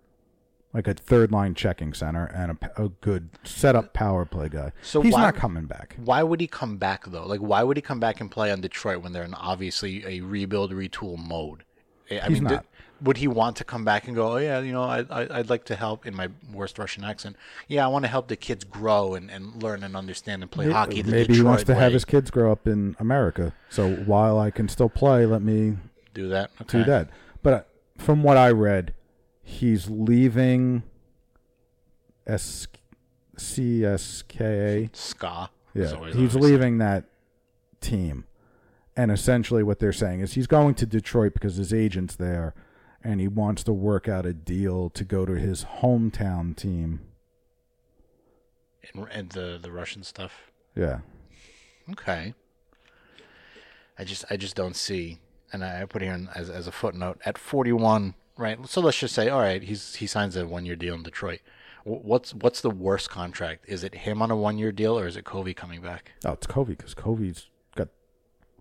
like 0.73 0.88
a 0.88 0.93
third 0.93 1.32
line 1.32 1.54
checking 1.56 1.93
center, 1.93 2.25
and 2.25 2.58
a 2.78 2.89
good 3.01 3.30
setup 3.43 3.93
power 3.93 4.25
play 4.25 4.49
guy. 4.49 4.71
So 4.82 5.01
he's 5.01 5.13
why- 5.13 5.21
not 5.21 5.36
coming 5.36 5.65
back. 5.65 5.95
Why 6.04 6.23
would 6.23 6.39
he 6.39 6.47
come 6.47 6.78
back 6.78 7.06
though? 7.08 7.25
Like, 7.25 7.41
why 7.41 7.63
would 7.63 7.78
he 7.78 7.82
come 7.82 7.99
back 7.99 8.21
and 8.21 8.30
play 8.32 8.51
on 8.51 8.62
Detroit 8.62 9.04
when 9.04 9.12
they're 9.12 9.23
in 9.23 9.34
obviously 9.36 10.04
a 10.06 10.21
rebuild, 10.21 10.71
retool 10.71 11.17
mode? 11.17 11.63
I 12.10 12.19
I 12.19 12.28
He's 12.28 12.41
mean, 12.41 12.51
not. 12.51 12.65
Would 13.01 13.17
he 13.17 13.27
want 13.27 13.58
to 13.58 13.63
come 13.63 13.84
back 13.86 14.08
and 14.08 14.15
go? 14.15 14.34
Oh 14.34 14.38
yeah, 14.38 14.60
you 14.60 14.71
know, 14.71 14.84
I, 14.84 15.05
I 15.10 15.39
I'd 15.39 15.49
like 15.49 15.65
to 15.65 15.75
help 15.75 16.05
in 16.05 16.15
my 16.15 16.29
worst 16.51 16.79
Russian 16.79 17.03
accent. 17.03 17.36
Yeah, 17.67 17.86
I 17.86 17.88
want 17.88 18.05
to 18.05 18.10
help 18.10 18.27
the 18.27 18.36
kids 18.36 18.63
grow 18.63 19.15
and, 19.15 19.29
and 19.29 19.62
learn 19.62 19.84
and 19.84 19.95
understand 19.95 20.41
and 20.41 20.51
play 20.51 20.71
hockey. 20.71 21.01
The 21.01 21.12
Maybe 21.12 21.36
he 21.36 21.41
wants 21.41 21.63
to 21.63 21.67
Detroit 21.67 21.84
have 21.84 21.93
his 21.93 22.05
kids 22.05 22.31
grow 22.31 22.51
up 22.51 22.67
in 22.67 22.95
America. 22.99 23.53
So 23.69 23.93
while 23.93 24.39
I 24.39 24.51
can 24.51 24.69
still 24.69 24.89
play, 24.89 25.25
let 25.25 25.41
me 25.41 25.77
do 26.13 26.29
that. 26.29 26.51
Okay. 26.62 26.79
do 26.79 26.84
that. 26.86 27.10
But 27.43 27.53
uh, 27.53 27.62
from 27.97 28.23
what 28.23 28.38
I 28.38 28.51
read, 28.51 28.93
he's 29.43 29.89
leaving 29.89 30.84
S 32.25 32.67
C 33.38 33.86
S 33.86 34.23
K 34.27 34.45
A. 34.86 34.89
Ska. 34.93 35.49
Yeah, 35.73 36.10
he's 36.13 36.36
leaving 36.36 36.77
that 36.77 37.03
team, 37.81 38.23
and 38.95 39.12
essentially 39.12 39.62
what 39.62 39.79
they're 39.79 39.91
saying 39.91 40.21
is 40.21 40.34
he's 40.34 40.47
going 40.47 40.73
to 40.75 40.86
Detroit 40.86 41.34
because 41.34 41.58
his 41.58 41.73
agent's 41.73 42.15
there, 42.15 42.55
and 43.06 43.22
he 43.22 43.28
wants 43.28 43.63
to 43.63 43.74
work 43.74 44.08
out 44.10 44.26
a 44.26 44.34
deal 44.34 44.89
to 44.89 45.04
go 45.06 45.26
to 45.26 45.34
his 45.34 45.63
hometown 45.82 46.56
team. 46.56 47.02
and, 48.94 49.08
and 49.12 49.30
the 49.32 49.60
the 49.62 49.72
Russian 49.72 50.04
stuff. 50.04 50.52
Yeah, 50.76 51.00
Okay. 51.91 52.34
I 53.98 54.04
just 54.04 54.26
I 54.30 54.36
just 54.38 54.56
don't 54.56 54.76
see, 54.76 55.20
and 55.54 55.63
I 55.63 55.84
I 55.84 55.86
put 55.86 56.02
here 56.02 56.12
in, 56.13 56.28
as 56.36 56.50
as 56.50 56.68
a 56.68 56.72
footnote 56.72 57.22
at 57.26 57.38
41, 57.38 58.13
right? 58.38 58.58
So 58.68 58.82
let's 58.82 59.00
just 59.00 59.15
say, 59.15 59.30
all 59.30 59.39
right, 59.39 59.63
he's 59.63 59.96
he 59.96 60.08
signs 60.08 60.36
a 60.36 60.46
one 60.46 60.65
year 60.65 60.76
deal 60.76 60.96
in 60.96 61.04
Detroit. 61.04 61.39
What's 61.86 62.34
what's 62.34 62.60
the 62.62 62.70
worst 62.72 63.10
contract? 63.10 63.65
Is 63.68 63.84
it 63.84 63.94
him 63.96 64.22
on 64.22 64.32
a 64.32 64.36
one 64.36 64.58
year 64.58 64.72
deal, 64.74 64.98
or 65.00 65.08
is 65.08 65.15
it 65.15 65.24
Covey 65.24 65.54
coming 65.54 65.82
back? 65.82 66.12
oh, 66.26 66.34
it's 66.34 66.48
Covey 66.48 66.74
because 66.76 66.94
Covey's 66.94 67.46
got 67.55 67.55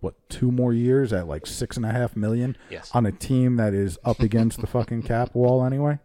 what 0.04 0.14
two 0.28 0.52
more 0.52 0.72
years 0.72 1.12
at 1.12 1.26
like 1.26 1.46
six 1.46 1.76
and 1.76 1.84
a 1.84 1.90
half 1.90 2.14
million 2.14 2.56
Yes. 2.70 2.90
on 2.94 3.04
a 3.06 3.10
team 3.12 3.56
that 3.56 3.74
is 3.74 3.98
up 4.04 4.20
against 4.20 4.60
the 4.60 4.66
fucking 4.68 5.02
cap 5.02 5.34
wall 5.34 5.64
anyway. 5.64 5.98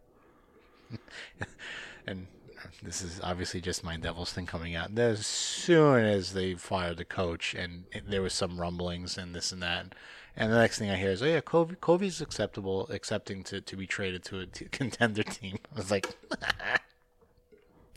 And 2.08 2.26
uh, 2.58 2.68
this 2.82 3.02
is 3.04 3.20
obviously 3.24 3.62
just 3.62 3.84
my 3.84 3.96
Devils 3.98 4.34
thing 4.34 4.48
coming 4.48 4.74
out. 4.76 4.98
As 4.98 5.28
soon 5.28 6.04
as 6.06 6.34
they 6.34 6.56
fired 6.56 6.98
the 6.98 7.06
coach, 7.06 7.54
and 7.54 7.84
there 8.08 8.24
was 8.24 8.34
some 8.34 8.60
rumblings 8.60 9.16
and 9.18 9.36
this 9.36 9.52
and 9.52 9.62
that, 9.62 9.94
and 10.36 10.52
the 10.52 10.58
next 10.58 10.80
thing 10.80 10.90
I 10.90 10.96
hear 10.96 11.12
is, 11.12 11.22
oh 11.22 11.26
yeah, 11.28 11.42
Covey, 11.42 11.76
Covey's 11.80 12.20
acceptable, 12.22 12.88
accepting 12.90 13.44
to, 13.44 13.62
to 13.62 13.76
be 13.76 13.86
traded 13.86 14.24
to 14.26 14.40
a 14.40 14.46
t- 14.48 14.66
contender 14.72 15.22
team. 15.22 15.60
I 15.72 15.78
was 15.78 15.92
like, 15.92 16.08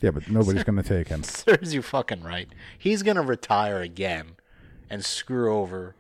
Yeah, 0.03 0.11
but 0.11 0.29
nobody's 0.29 0.65
going 0.65 0.83
to 0.83 0.83
take 0.83 1.09
him. 1.09 1.23
serves 1.23 1.73
you 1.73 1.81
fucking 1.81 2.23
right. 2.25 2.49
He's 2.77 3.03
gonna 3.05 3.23
retire 3.23 3.81
again 3.81 4.33
and 4.93 5.05
screw 5.05 5.53
over 5.53 5.97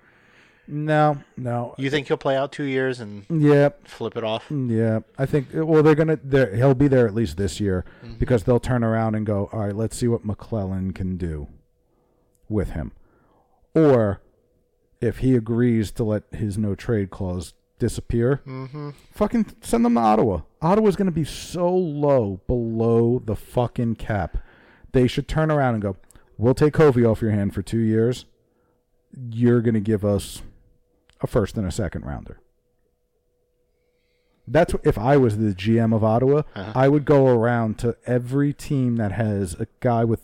No, 0.68 1.18
no. 1.36 1.74
You 1.76 1.90
think 1.90 2.06
he'll 2.06 2.16
play 2.16 2.36
out 2.36 2.52
two 2.52 2.64
years 2.64 3.00
and 3.00 3.24
Yeah, 3.28 3.70
flip 3.84 4.16
it 4.16 4.22
off? 4.22 4.44
yeah. 4.50 5.00
I 5.18 5.26
think 5.26 5.48
well 5.52 5.82
they're 5.82 5.96
gonna 5.96 6.18
they're, 6.22 6.54
he'll 6.54 6.74
be 6.74 6.86
there 6.88 7.06
at 7.06 7.14
least 7.14 7.36
this 7.36 7.58
year 7.58 7.84
mm-hmm. 8.04 8.14
because 8.14 8.44
they'll 8.44 8.60
turn 8.60 8.84
around 8.84 9.16
and 9.16 9.26
go, 9.26 9.48
all 9.52 9.60
right, 9.60 9.74
let's 9.74 9.96
see 9.96 10.06
what 10.06 10.24
McLellan 10.26 10.94
can 10.94 11.16
do 11.16 11.48
with 12.48 12.70
him, 12.70 12.92
or 13.74 14.20
if 15.00 15.18
he 15.18 15.34
agrees 15.34 15.90
to 15.92 16.04
let 16.04 16.22
his 16.32 16.56
no 16.58 16.74
trade 16.76 17.10
clause 17.10 17.54
disappear, 17.78 18.40
mm-hmm. 18.46 18.90
fucking 19.12 19.46
send 19.62 19.84
them 19.84 19.94
to 19.94 20.00
Ottawa. 20.00 20.40
Ottawa's 20.60 20.94
gonna 20.96 21.10
be 21.10 21.24
so 21.24 21.74
low 21.74 22.40
below 22.46 23.20
the 23.24 23.34
fucking 23.34 23.96
cap. 23.96 24.38
They 24.92 25.08
should 25.08 25.26
turn 25.26 25.50
around 25.50 25.74
and 25.74 25.82
go, 25.82 25.96
we'll 26.38 26.54
take 26.54 26.74
Covey 26.74 27.04
off 27.04 27.20
your 27.22 27.32
hand 27.32 27.52
for 27.54 27.62
two 27.62 27.78
years. 27.80 28.26
You're 29.30 29.60
gonna 29.60 29.80
give 29.80 30.04
us 30.04 30.42
a 31.20 31.26
first 31.26 31.56
and 31.56 31.66
a 31.66 31.70
second 31.70 32.04
rounder. 32.04 32.40
That's 34.46 34.74
if 34.82 34.98
I 34.98 35.16
was 35.16 35.38
the 35.38 35.54
GM 35.54 35.94
of 35.94 36.02
Ottawa, 36.02 36.42
uh-huh. 36.54 36.72
I 36.74 36.88
would 36.88 37.04
go 37.04 37.26
around 37.28 37.78
to 37.78 37.96
every 38.06 38.52
team 38.52 38.96
that 38.96 39.12
has 39.12 39.54
a 39.54 39.66
guy 39.80 40.04
with 40.04 40.20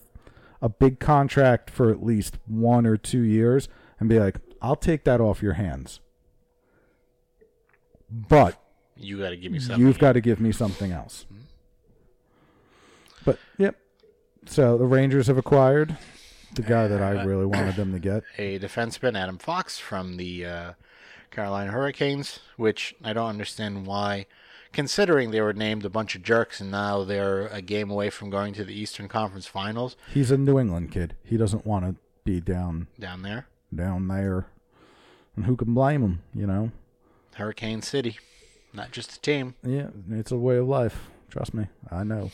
a 0.60 0.68
big 0.68 0.98
contract 0.98 1.70
for 1.70 1.90
at 1.90 2.02
least 2.02 2.38
one 2.46 2.84
or 2.84 2.96
two 2.96 3.20
years 3.20 3.68
and 4.00 4.08
be 4.08 4.18
like, 4.18 4.38
"I'll 4.60 4.76
take 4.76 5.04
that 5.04 5.20
off 5.20 5.40
your 5.42 5.52
hands." 5.54 6.00
But 8.10 8.60
You 8.96 9.18
got 9.18 9.30
to 9.30 9.36
give 9.36 9.52
me 9.52 9.60
something. 9.60 9.86
you've 9.86 9.98
got 9.98 10.14
to 10.14 10.20
give 10.20 10.40
me 10.40 10.50
something 10.50 10.90
else. 10.92 11.26
Mm-hmm. 11.32 11.42
But 13.24 13.38
yep. 13.58 13.76
So 14.46 14.78
the 14.78 14.86
Rangers 14.86 15.26
have 15.26 15.38
acquired 15.38 15.96
the 16.54 16.62
guy 16.62 16.88
that 16.88 17.02
I 17.02 17.22
really 17.24 17.46
wanted 17.46 17.76
them 17.76 17.92
to 17.92 17.98
get. 17.98 18.24
a 18.36 18.58
defenseman, 18.58 19.18
Adam 19.18 19.38
Fox, 19.38 19.78
from 19.78 20.16
the 20.16 20.44
uh, 20.44 20.72
Carolina 21.30 21.70
Hurricanes, 21.70 22.40
which 22.56 22.94
I 23.04 23.12
don't 23.12 23.28
understand 23.28 23.86
why, 23.86 24.26
considering 24.72 25.30
they 25.30 25.40
were 25.40 25.52
named 25.52 25.84
a 25.84 25.90
bunch 25.90 26.14
of 26.14 26.22
jerks 26.22 26.60
and 26.60 26.70
now 26.70 27.04
they're 27.04 27.46
a 27.48 27.62
game 27.62 27.90
away 27.90 28.10
from 28.10 28.30
going 28.30 28.52
to 28.54 28.64
the 28.64 28.74
Eastern 28.78 29.08
Conference 29.08 29.46
Finals 29.46 29.96
He's 30.12 30.30
a 30.30 30.36
New 30.36 30.58
England 30.58 30.90
kid. 30.92 31.14
He 31.24 31.36
doesn't 31.36 31.66
want 31.66 31.84
to 31.84 31.94
be 32.24 32.40
down 32.40 32.88
down 32.98 33.22
there. 33.22 33.46
down 33.74 34.08
there. 34.08 34.46
And 35.36 35.46
who 35.46 35.56
can 35.56 35.72
blame 35.72 36.02
him, 36.02 36.22
you 36.34 36.46
know? 36.46 36.72
Hurricane 37.34 37.80
City, 37.82 38.18
not 38.72 38.90
just 38.90 39.12
a 39.16 39.20
team. 39.20 39.54
Yeah, 39.62 39.88
it's 40.10 40.32
a 40.32 40.36
way 40.36 40.56
of 40.56 40.66
life. 40.66 41.08
Trust 41.30 41.54
me. 41.54 41.66
I 41.90 42.02
know. 42.04 42.30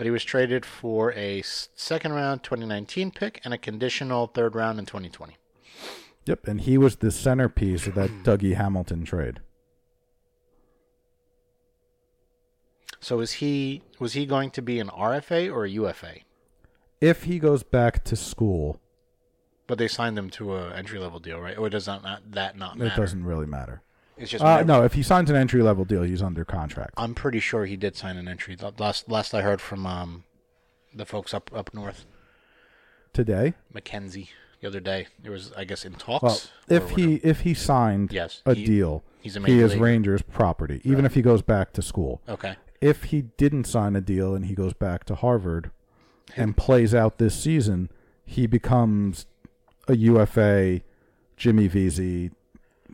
But 0.00 0.06
he 0.06 0.10
was 0.10 0.24
traded 0.24 0.64
for 0.64 1.12
a 1.12 1.42
second 1.42 2.14
round 2.14 2.42
2019 2.42 3.10
pick 3.10 3.38
and 3.44 3.52
a 3.52 3.58
conditional 3.58 4.28
third 4.28 4.54
round 4.54 4.78
in 4.78 4.86
2020. 4.86 5.36
Yep, 6.24 6.48
and 6.48 6.62
he 6.62 6.78
was 6.78 6.96
the 6.96 7.10
centerpiece 7.10 7.86
of 7.86 7.96
that 7.96 8.08
Dougie 8.22 8.56
Hamilton 8.56 9.04
trade. 9.04 9.40
So 12.98 13.20
is 13.20 13.32
he 13.32 13.82
was 13.98 14.14
he 14.14 14.24
going 14.24 14.50
to 14.52 14.62
be 14.62 14.80
an 14.80 14.88
RFA 14.88 15.52
or 15.52 15.66
a 15.66 15.68
UFA? 15.68 16.20
If 17.02 17.24
he 17.24 17.38
goes 17.38 17.62
back 17.62 18.02
to 18.04 18.16
school, 18.16 18.80
But 19.66 19.76
they 19.76 19.86
signed 19.86 20.18
him 20.18 20.30
to 20.30 20.56
a 20.56 20.70
entry 20.72 20.98
level 20.98 21.18
deal, 21.18 21.40
right? 21.40 21.58
Or 21.58 21.68
does 21.68 21.84
that 21.84 22.02
not 22.02 22.32
that 22.32 22.56
not 22.56 22.78
matter? 22.78 22.90
it 22.90 22.96
doesn't 22.96 23.26
really 23.26 23.44
matter. 23.44 23.82
It's 24.20 24.30
just 24.30 24.44
Uh, 24.44 24.62
no, 24.62 24.84
if 24.84 24.92
he 24.92 25.02
signs 25.02 25.30
an 25.30 25.36
entry 25.36 25.62
level 25.62 25.84
deal, 25.84 26.02
he's 26.02 26.22
under 26.22 26.44
contract. 26.44 26.92
I'm 26.96 27.14
pretty 27.14 27.40
sure 27.40 27.64
he 27.66 27.76
did 27.76 27.96
sign 27.96 28.16
an 28.16 28.28
entry. 28.28 28.56
Last 28.78 29.08
last 29.10 29.34
I 29.34 29.42
heard 29.42 29.60
from 29.60 29.86
um, 29.86 30.24
the 30.94 31.06
folks 31.06 31.32
up 31.34 31.50
up 31.54 31.72
north, 31.74 32.04
Today, 33.12 33.54
McKenzie, 33.74 34.28
the 34.60 34.68
other 34.68 34.80
day. 34.80 35.08
It 35.24 35.30
was 35.30 35.52
I 35.56 35.64
guess 35.64 35.84
in 35.84 35.94
talks. 35.94 36.22
well, 36.22 36.40
if 36.68 36.90
he 36.90 37.14
whatever. 37.14 37.28
if 37.28 37.40
he 37.40 37.54
signed 37.54 38.12
Yes, 38.12 38.42
a 38.46 38.54
he- 38.54 38.64
deal, 38.64 39.02
he's 39.20 39.36
a 39.36 39.40
he 39.40 39.58
is 39.58 39.72
leaguer. 39.72 39.84
Rangers 39.84 40.22
property, 40.22 40.80
even 40.84 41.04
if 41.04 41.14
he 41.14 41.22
goes 41.22 41.42
back 41.42 41.72
to 41.72 41.82
school. 41.82 42.20
okay, 42.28 42.56
If 42.80 43.04
he 43.04 43.22
didn't 43.22 43.64
sign 43.64 43.96
a 43.96 44.00
deal 44.00 44.34
and 44.34 44.46
he 44.46 44.54
goes 44.54 44.72
back 44.74 45.04
to 45.04 45.14
Harvard 45.14 45.70
and 46.36 46.56
plays 46.56 46.94
out 46.94 47.18
this 47.18 47.34
season, 47.34 47.90
he 48.24 48.46
becomes 48.46 49.26
a 49.88 49.96
UFA, 49.96 50.82
Jimmy 51.36 51.66
Vesey, 51.66 52.30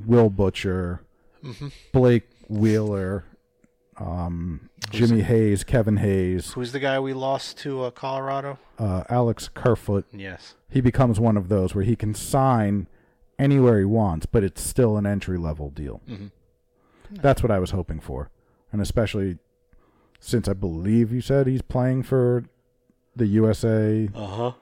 Will 0.07 0.31
Butcher, 0.31 1.01
Mm-hmm. 1.47 1.69
Blake 1.93 2.29
Wheeler, 2.49 3.25
um, 3.99 4.69
Jimmy 4.91 5.23
Hayes, 5.23 5.65
Kevin 5.65 5.97
Hayes, 5.99 6.53
who's 6.53 6.73
the 6.73 6.81
guy 6.81 6.99
we 7.01 7.13
lost 7.13 7.59
to 7.59 7.85
uh, 7.85 7.91
Colorado? 7.91 8.59
uh, 8.79 9.05
Alex 9.09 9.49
Kerfoot. 9.53 10.05
Yes, 10.13 10.55
He 10.71 10.81
becomes 10.81 11.19
one 11.21 11.37
of 11.37 11.49
those 11.49 11.75
where 11.75 11.85
he 11.85 11.97
can 11.97 12.15
sign 12.15 12.89
anywhere 13.39 13.79
he 13.79 13.85
wants, 13.85 14.27
but 14.27 14.43
it's 14.45 14.61
still 14.63 14.97
an 14.97 15.07
entry 15.07 15.39
level 15.39 15.71
deal. 15.71 16.01
That's 17.11 17.43
what 17.43 17.51
I 17.53 17.59
was 17.59 17.71
hoping 17.71 18.01
for, 18.01 18.31
and 18.73 18.83
especially 18.83 19.39
since 20.19 20.49
I 20.49 20.53
believe 20.55 21.13
you 21.13 21.21
said 21.21 21.47
he's 21.47 21.63
playing 21.63 22.03
for 22.03 22.45
the 23.15 23.27
USA 23.27 24.09
uh 24.15 24.27
huh. 24.27 24.53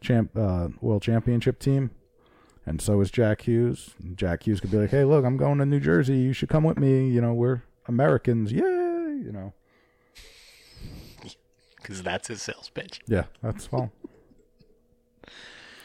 champ 0.00 0.30
uh, 0.36 0.68
World 0.80 1.02
Championship 1.02 1.58
team, 1.58 1.90
and 2.68 2.80
so 2.80 3.00
is 3.00 3.10
Jack 3.10 3.42
Hughes. 3.42 3.90
Jack 4.14 4.44
Hughes 4.46 4.60
could 4.60 4.70
be 4.70 4.76
like, 4.76 4.90
"Hey, 4.90 5.04
look, 5.04 5.24
I'm 5.24 5.36
going 5.36 5.58
to 5.58 5.66
New 5.66 5.80
Jersey. 5.80 6.18
You 6.18 6.32
should 6.32 6.48
come 6.48 6.64
with 6.64 6.78
me. 6.78 7.08
You 7.08 7.20
know, 7.20 7.32
we're 7.34 7.62
Americans. 7.86 8.52
Yay! 8.52 8.60
You 8.60 9.32
know, 9.32 9.52
Because 11.76 12.02
that's 12.02 12.28
his 12.28 12.42
sales 12.42 12.70
pitch. 12.72 13.00
yeah, 13.06 13.24
that's 13.42 13.70
well. 13.72 13.90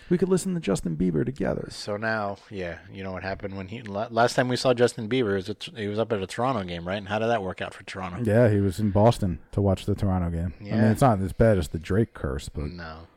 we 0.10 0.18
could 0.18 0.28
listen 0.30 0.54
to 0.54 0.60
Justin 0.60 0.96
Bieber 0.98 1.26
together. 1.26 1.68
So 1.72 1.96
now, 1.98 2.38
yeah, 2.50 2.80
you 2.92 3.04
know 3.04 3.12
what 3.14 3.24
happened 3.24 3.56
when 3.56 3.70
he 3.70 3.82
last 3.82 4.36
time 4.36 4.48
we 4.50 4.56
saw 4.58 4.74
Justin 4.74 5.08
Bieber 5.08 5.50
at, 5.50 5.78
he 5.78 5.88
was 5.88 5.98
up 6.00 6.12
at 6.12 6.22
a 6.22 6.28
Toronto 6.28 6.64
game, 6.64 6.86
right? 6.88 6.98
And 6.98 7.08
how 7.08 7.20
did 7.20 7.30
that 7.30 7.42
work 7.42 7.62
out 7.62 7.74
for 7.74 7.84
Toronto? 7.84 8.20
Yeah, 8.24 8.50
he 8.50 8.60
was 8.60 8.80
in 8.80 8.92
Boston 8.92 9.40
to 9.54 9.62
watch 9.62 9.86
the 9.86 9.96
Toronto 9.96 10.30
game. 10.30 10.54
I 10.60 10.64
mean, 10.64 10.74
Yeah. 10.74 10.92
it's 10.92 11.02
not 11.02 11.22
as 11.22 11.32
bad 11.34 11.58
as 11.58 11.70
the 11.70 11.80
Drake 11.80 12.14
curse, 12.14 12.50
but 12.50 12.66
No. 12.66 13.08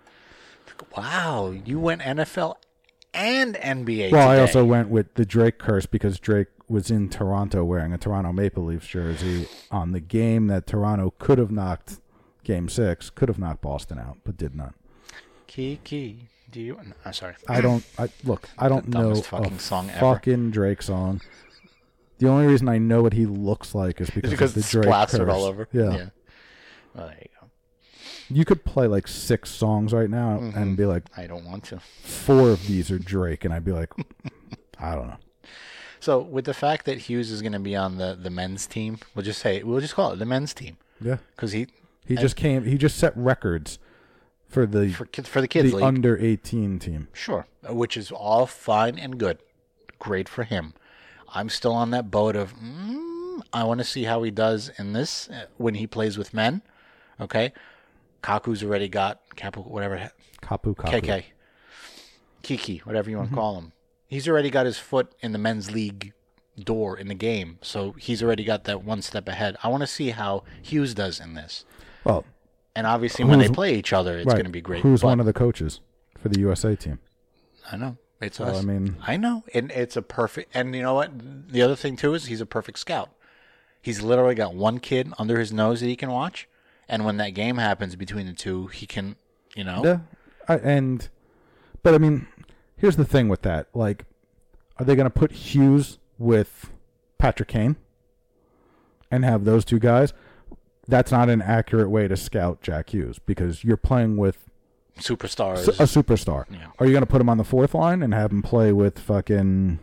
Wow, 0.96 1.54
you 1.64 1.80
went 1.80 2.02
NFL 2.02 2.56
and 3.16 3.56
NBA. 3.56 4.12
well, 4.12 4.28
I 4.28 4.38
also 4.38 4.64
went 4.64 4.88
with 4.90 5.14
the 5.14 5.24
Drake 5.24 5.58
curse 5.58 5.86
because 5.86 6.20
Drake 6.20 6.48
was 6.68 6.90
in 6.90 7.08
Toronto 7.08 7.64
wearing 7.64 7.92
a 7.92 7.98
Toronto 7.98 8.32
Maple 8.32 8.64
Leafs 8.64 8.86
jersey 8.86 9.48
on 9.70 9.92
the 9.92 10.00
game 10.00 10.48
that 10.48 10.66
Toronto 10.66 11.14
could 11.18 11.38
have 11.38 11.50
knocked 11.50 12.00
Game 12.44 12.68
Six, 12.68 13.10
could 13.10 13.28
have 13.28 13.38
knocked 13.38 13.62
Boston 13.62 13.98
out, 13.98 14.18
but 14.24 14.36
did 14.36 14.54
not. 14.54 14.74
Kiki, 15.46 16.28
do 16.50 16.60
you? 16.60 16.78
I'm 17.04 17.12
sorry. 17.12 17.34
I 17.48 17.60
don't. 17.60 17.84
I 17.98 18.08
look. 18.24 18.48
I 18.58 18.68
don't 18.68 18.88
know 18.88 19.14
fucking 19.14 19.58
song 19.58 19.90
ever. 19.90 20.00
fucking 20.00 20.50
Drake 20.50 20.82
song. 20.82 21.20
The 22.18 22.28
only 22.28 22.46
reason 22.46 22.68
I 22.68 22.78
know 22.78 23.02
what 23.02 23.12
he 23.12 23.26
looks 23.26 23.74
like 23.74 24.00
is 24.00 24.08
because, 24.10 24.32
It's 24.32 24.40
because 24.40 24.56
of 24.56 24.62
the 24.64 24.70
Drake 24.70 25.08
curse. 25.08 25.14
all 25.34 25.44
over. 25.44 25.68
Yeah. 25.72 26.08
Well, 26.94 27.08
there 27.08 27.16
you 28.30 28.44
could 28.44 28.64
play 28.64 28.86
like 28.86 29.06
six 29.08 29.50
songs 29.50 29.92
right 29.92 30.10
now 30.10 30.38
Mm-hmm. 30.38 30.58
and 30.58 30.76
be 30.76 30.84
like, 30.86 31.04
I 31.16 31.26
don't 31.26 31.44
want 31.44 31.64
to. 31.64 31.80
four 32.02 32.50
of 32.50 32.66
these 32.66 32.90
are 32.90 32.98
Drake, 32.98 33.44
and 33.44 33.52
I'd 33.54 33.64
be 33.64 33.72
like, 33.72 33.90
I 34.80 34.94
don't 34.94 35.08
know. 35.08 35.16
So 36.00 36.20
with 36.20 36.44
the 36.44 36.54
fact 36.54 36.84
that 36.86 36.98
Hughes 36.98 37.30
is 37.30 37.40
going 37.42 37.52
to 37.52 37.58
be 37.58 37.74
on 37.74 37.98
the 37.98 38.16
the 38.20 38.30
men's 38.30 38.66
team, 38.66 38.98
we'll 39.14 39.24
just 39.24 39.40
say 39.40 39.62
we'll 39.62 39.80
just 39.80 39.94
call 39.94 40.12
it 40.12 40.18
the 40.18 40.26
men's 40.26 40.52
team 40.54 40.76
Yeah, 41.00 41.18
because 41.34 41.52
he 41.52 41.66
he 42.06 42.14
just 42.16 42.36
came. 42.36 42.64
He 42.64 42.76
just 42.78 42.96
set 42.96 43.16
records 43.16 43.78
for 44.48 44.66
the 44.66 44.90
for 44.92 45.06
kids 45.06 45.28
for 45.28 45.40
the 45.40 45.48
kids 45.48 45.70
the 45.70 45.76
league. 45.78 45.84
under 45.84 46.16
eighteen 46.18 46.78
team. 46.78 47.08
Sure, 47.12 47.46
which 47.68 47.96
is 47.96 48.10
all 48.12 48.46
fine 48.46 48.98
and 48.98 49.18
good. 49.18 49.38
Great 49.98 50.28
for 50.28 50.44
him. 50.44 50.74
I'm 51.34 51.48
still 51.48 51.72
on 51.72 51.90
that 51.90 52.10
boat 52.10 52.36
of 52.36 52.54
mm, 52.56 53.40
I 53.52 53.64
want 53.64 53.78
to 53.78 53.84
see 53.84 54.04
how 54.04 54.22
he 54.22 54.30
does 54.30 54.70
in 54.78 54.92
this 54.92 55.28
uh, 55.28 55.46
when 55.56 55.74
he 55.74 55.86
plays 55.88 56.16
with 56.18 56.32
men. 56.34 56.62
Okay, 57.20 57.52
Kakko's 58.22 58.62
already 58.62 58.88
got 58.88 59.20
Kapu, 59.36 59.66
whatever 59.66 60.10
Kapu 60.42 60.74
Kapu. 60.74 61.02
KK, 61.02 61.24
Kiki, 62.42 62.78
whatever 62.78 63.10
you 63.10 63.16
want 63.16 63.28
to 63.28 63.34
mm-hmm. 63.34 63.40
call 63.40 63.58
him. 63.58 63.72
He's 64.06 64.28
already 64.28 64.50
got 64.50 64.66
his 64.66 64.78
foot 64.78 65.12
in 65.20 65.32
the 65.32 65.38
men's 65.38 65.70
league 65.70 66.12
door 66.58 66.96
in 66.96 67.08
the 67.08 67.14
game, 67.14 67.58
so 67.62 67.92
he's 67.92 68.22
already 68.22 68.44
got 68.44 68.64
that 68.64 68.82
one 68.84 69.02
step 69.02 69.28
ahead. 69.28 69.56
I 69.62 69.68
want 69.68 69.82
to 69.82 69.86
see 69.86 70.10
how 70.10 70.44
Hughes 70.62 70.94
does 70.94 71.20
in 71.20 71.34
this, 71.34 71.64
Well, 72.04 72.24
and 72.74 72.86
obviously 72.86 73.24
when 73.24 73.38
they 73.38 73.48
play 73.48 73.74
each 73.74 73.92
other, 73.92 74.18
it's 74.18 74.26
right. 74.26 74.34
going 74.34 74.44
to 74.44 74.50
be 74.50 74.60
great. 74.60 74.82
Who's 74.82 75.02
one 75.02 75.18
of 75.18 75.26
the 75.26 75.32
coaches 75.32 75.80
for 76.18 76.28
the 76.28 76.38
USA 76.40 76.76
team? 76.76 76.98
I 77.72 77.76
know. 77.76 77.96
It's 78.20 78.38
So, 78.38 78.44
us. 78.44 78.58
I 78.58 78.62
mean- 78.62 78.96
I 79.06 79.16
know. 79.16 79.44
And 79.52 79.70
it's 79.72 79.96
a 79.96 80.02
perfect. 80.02 80.54
And 80.54 80.74
you 80.74 80.82
know 80.82 80.94
what? 80.94 81.10
The 81.50 81.62
other 81.62 81.76
thing 81.76 81.96
too 81.96 82.14
is 82.14 82.26
he's 82.26 82.40
a 82.40 82.46
perfect 82.46 82.78
scout. 82.78 83.10
He's 83.80 84.02
literally 84.02 84.34
got 84.34 84.54
one 84.54 84.78
kid 84.78 85.12
under 85.18 85.38
his 85.38 85.52
nose 85.52 85.80
that 85.80 85.86
he 85.86 85.96
can 85.96 86.10
watch, 86.10 86.48
and 86.88 87.04
when 87.04 87.16
that 87.18 87.30
game 87.30 87.56
happens 87.58 87.96
between 87.96 88.26
the 88.26 88.32
two, 88.32 88.66
he 88.68 88.86
can, 88.86 89.16
you 89.54 89.64
know, 89.64 89.82
Yeah, 89.84 89.98
I, 90.48 90.56
and 90.58 91.08
but 91.82 91.94
I 91.94 91.98
mean, 91.98 92.26
here's 92.76 92.96
the 92.96 93.04
thing 93.04 93.28
with 93.28 93.42
that. 93.42 93.68
Like, 93.74 94.04
are 94.78 94.84
they 94.84 94.94
going 94.96 95.06
to 95.06 95.10
put 95.10 95.32
Hughes 95.32 95.98
with 96.18 96.70
Patrick 97.18 97.48
Kane 97.48 97.76
and 99.10 99.24
have 99.24 99.44
those 99.44 99.64
two 99.64 99.78
guys? 99.78 100.12
That's 100.88 101.10
not 101.10 101.28
an 101.28 101.42
accurate 101.42 101.90
way 101.90 102.06
to 102.08 102.16
scout 102.16 102.60
Jack 102.62 102.90
Hughes 102.90 103.18
because 103.18 103.64
you're 103.64 103.76
playing 103.76 104.16
with 104.18 104.38
superstars. 105.00 105.66
A 105.68 105.82
superstar. 105.82 106.44
Yeah. 106.50 106.68
Are 106.78 106.86
you 106.86 106.92
going 106.92 107.02
to 107.02 107.06
put 107.10 107.20
him 107.20 107.28
on 107.28 107.38
the 107.38 107.44
fourth 107.44 107.74
line 107.74 108.02
and 108.02 108.14
have 108.14 108.30
him 108.30 108.42
play 108.42 108.72
with 108.72 108.98
fucking 109.00 109.80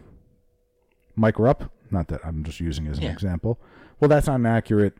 Mike 1.15 1.37
Rupp? 1.39 1.69
Not 1.91 2.07
that 2.07 2.21
I'm 2.25 2.43
just 2.43 2.59
using 2.59 2.87
as 2.87 2.97
an 2.97 3.03
Yeah. 3.03 3.11
example. 3.11 3.59
Well, 4.03 4.09
that's 4.09 4.27
not 4.27 4.35
an 4.35 4.45
accurate, 4.45 4.95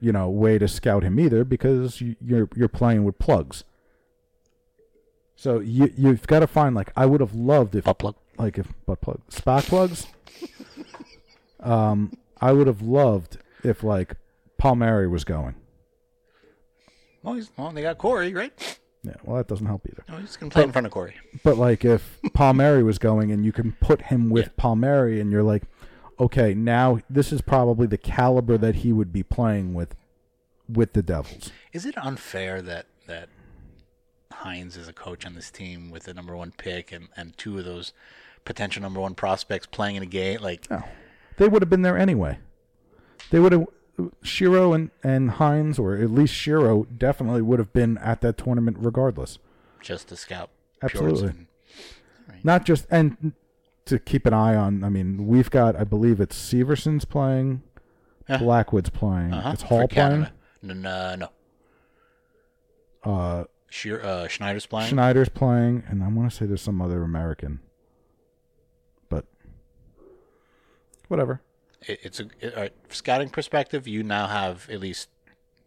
you 0.00 0.12
know, 0.12 0.30
way 0.30 0.56
to 0.56 0.66
scout 0.66 1.02
him 1.02 1.20
either 1.20 1.44
because 1.44 2.00
you, 2.00 2.16
you're 2.22 2.48
you're 2.56 2.68
playing 2.68 3.04
with 3.04 3.18
plugs. 3.18 3.64
So 5.34 5.60
you 5.60 5.92
you've 5.94 6.26
got 6.26 6.38
to 6.38 6.46
find 6.46 6.74
like 6.74 6.90
I 6.96 7.04
would 7.04 7.20
have 7.20 7.34
loved 7.34 7.74
if 7.74 7.84
Butt 7.84 7.98
plug. 7.98 8.14
like 8.38 8.56
if 8.56 8.68
butt 8.86 9.02
plug 9.02 9.20
spark 9.28 9.66
plugs. 9.66 10.06
um, 11.60 12.16
I 12.40 12.52
would 12.52 12.66
have 12.66 12.80
loved 12.80 13.36
if 13.62 13.84
like 13.84 14.14
Palmieri 14.56 15.06
was 15.06 15.24
going. 15.24 15.56
well, 17.22 17.34
he's, 17.34 17.50
well, 17.58 17.72
they 17.72 17.82
got 17.82 17.98
Cory, 17.98 18.32
right? 18.32 18.78
Yeah, 19.02 19.16
well, 19.22 19.36
that 19.36 19.48
doesn't 19.48 19.66
help 19.66 19.86
either. 19.86 20.02
No, 20.08 20.16
he's 20.16 20.38
gonna 20.38 20.50
play 20.50 20.62
in 20.62 20.72
front 20.72 20.86
of 20.86 20.94
Cory. 20.94 21.12
But 21.44 21.58
like 21.58 21.84
if 21.84 22.18
Palmieri 22.32 22.82
was 22.82 22.98
going 22.98 23.32
and 23.32 23.44
you 23.44 23.52
can 23.52 23.72
put 23.82 24.00
him 24.00 24.30
with 24.30 24.56
Palmieri 24.56 25.20
and 25.20 25.30
you're 25.30 25.42
like, 25.42 25.64
okay, 26.18 26.54
now 26.54 27.00
this 27.10 27.32
is 27.32 27.40
probably 27.40 27.86
the 27.86 27.98
caliber 27.98 28.56
that 28.58 28.76
he 28.76 28.92
would 28.92 29.12
be 29.12 29.22
playing 29.22 29.74
with 29.74 29.94
with 30.68 30.92
the 30.94 31.02
Devils. 31.02 31.50
Is 31.72 31.86
it 31.86 31.96
unfair 31.98 32.60
that 32.62 32.86
that 33.06 33.28
Hynes 34.32 34.76
is 34.76 34.88
a 34.88 34.92
coach 34.92 35.24
on 35.24 35.34
this 35.34 35.50
team 35.50 35.90
with 35.90 36.04
the 36.04 36.14
number 36.14 36.36
one 36.36 36.52
pick 36.56 36.92
and, 36.92 37.08
and 37.16 37.36
two 37.38 37.58
of 37.58 37.64
those 37.64 37.92
potential 38.44 38.82
number 38.82 39.00
one 39.00 39.14
prospects 39.14 39.66
playing 39.66 39.96
in 39.96 40.02
a 40.02 40.06
game? 40.06 40.40
Like, 40.40 40.68
No. 40.70 40.82
They 41.38 41.48
would 41.48 41.62
have 41.62 41.70
been 41.70 41.82
there 41.82 41.98
anyway. 41.98 42.38
They 43.30 43.38
would 43.38 43.52
have 43.52 43.66
Shero 44.22 44.74
and, 44.74 44.90
and 45.02 45.32
Hynes, 45.32 45.78
or 45.78 45.96
at 45.96 46.10
least 46.10 46.34
Shero, 46.34 46.86
definitely 46.98 47.42
would 47.42 47.58
have 47.58 47.72
been 47.72 47.96
at 47.98 48.20
that 48.22 48.36
tournament 48.38 48.76
regardless. 48.80 49.38
just 49.80 50.08
to 50.08 50.16
scout. 50.16 50.50
Absolutely. 50.82 51.28
And- 51.28 51.46
Not 52.44 52.64
just 52.64 52.86
and 52.90 53.32
to 53.86 53.98
keep 53.98 54.26
an 54.26 54.34
eye 54.34 54.54
on. 54.54 54.84
I 54.84 54.88
mean, 54.88 55.26
we've 55.26 55.50
got. 55.50 55.74
I 55.76 55.84
believe 55.84 56.20
it's 56.20 56.36
Severson's 56.36 57.04
playing. 57.04 57.62
Blackwood's 58.40 58.90
playing, 58.90 59.32
uh-huh, 59.32 59.50
it's 59.52 59.62
Hall 59.62 59.86
playing, 59.86 60.26
No, 60.60 60.74
no, 60.74 61.14
no. 61.14 61.28
uh, 63.12 63.44
Sheer, 63.70 64.00
uh, 64.02 64.26
Schneider's 64.26 64.66
playing. 64.66 64.88
Schneider's 64.88 65.28
playing, 65.28 65.84
and 65.86 66.02
I 66.02 66.08
want 66.08 66.28
to 66.32 66.36
say 66.36 66.44
there's 66.44 66.60
some 66.60 66.82
other 66.82 67.04
American, 67.04 67.60
but 69.08 69.26
whatever. 71.06 71.40
it, 71.82 72.00
it's 72.02 72.18
a 72.18 72.26
it, 72.40 72.56
right, 72.56 72.72
scouting 72.88 73.28
perspective. 73.28 73.86
You 73.86 74.02
now 74.02 74.26
have 74.26 74.68
at 74.70 74.80
least 74.80 75.08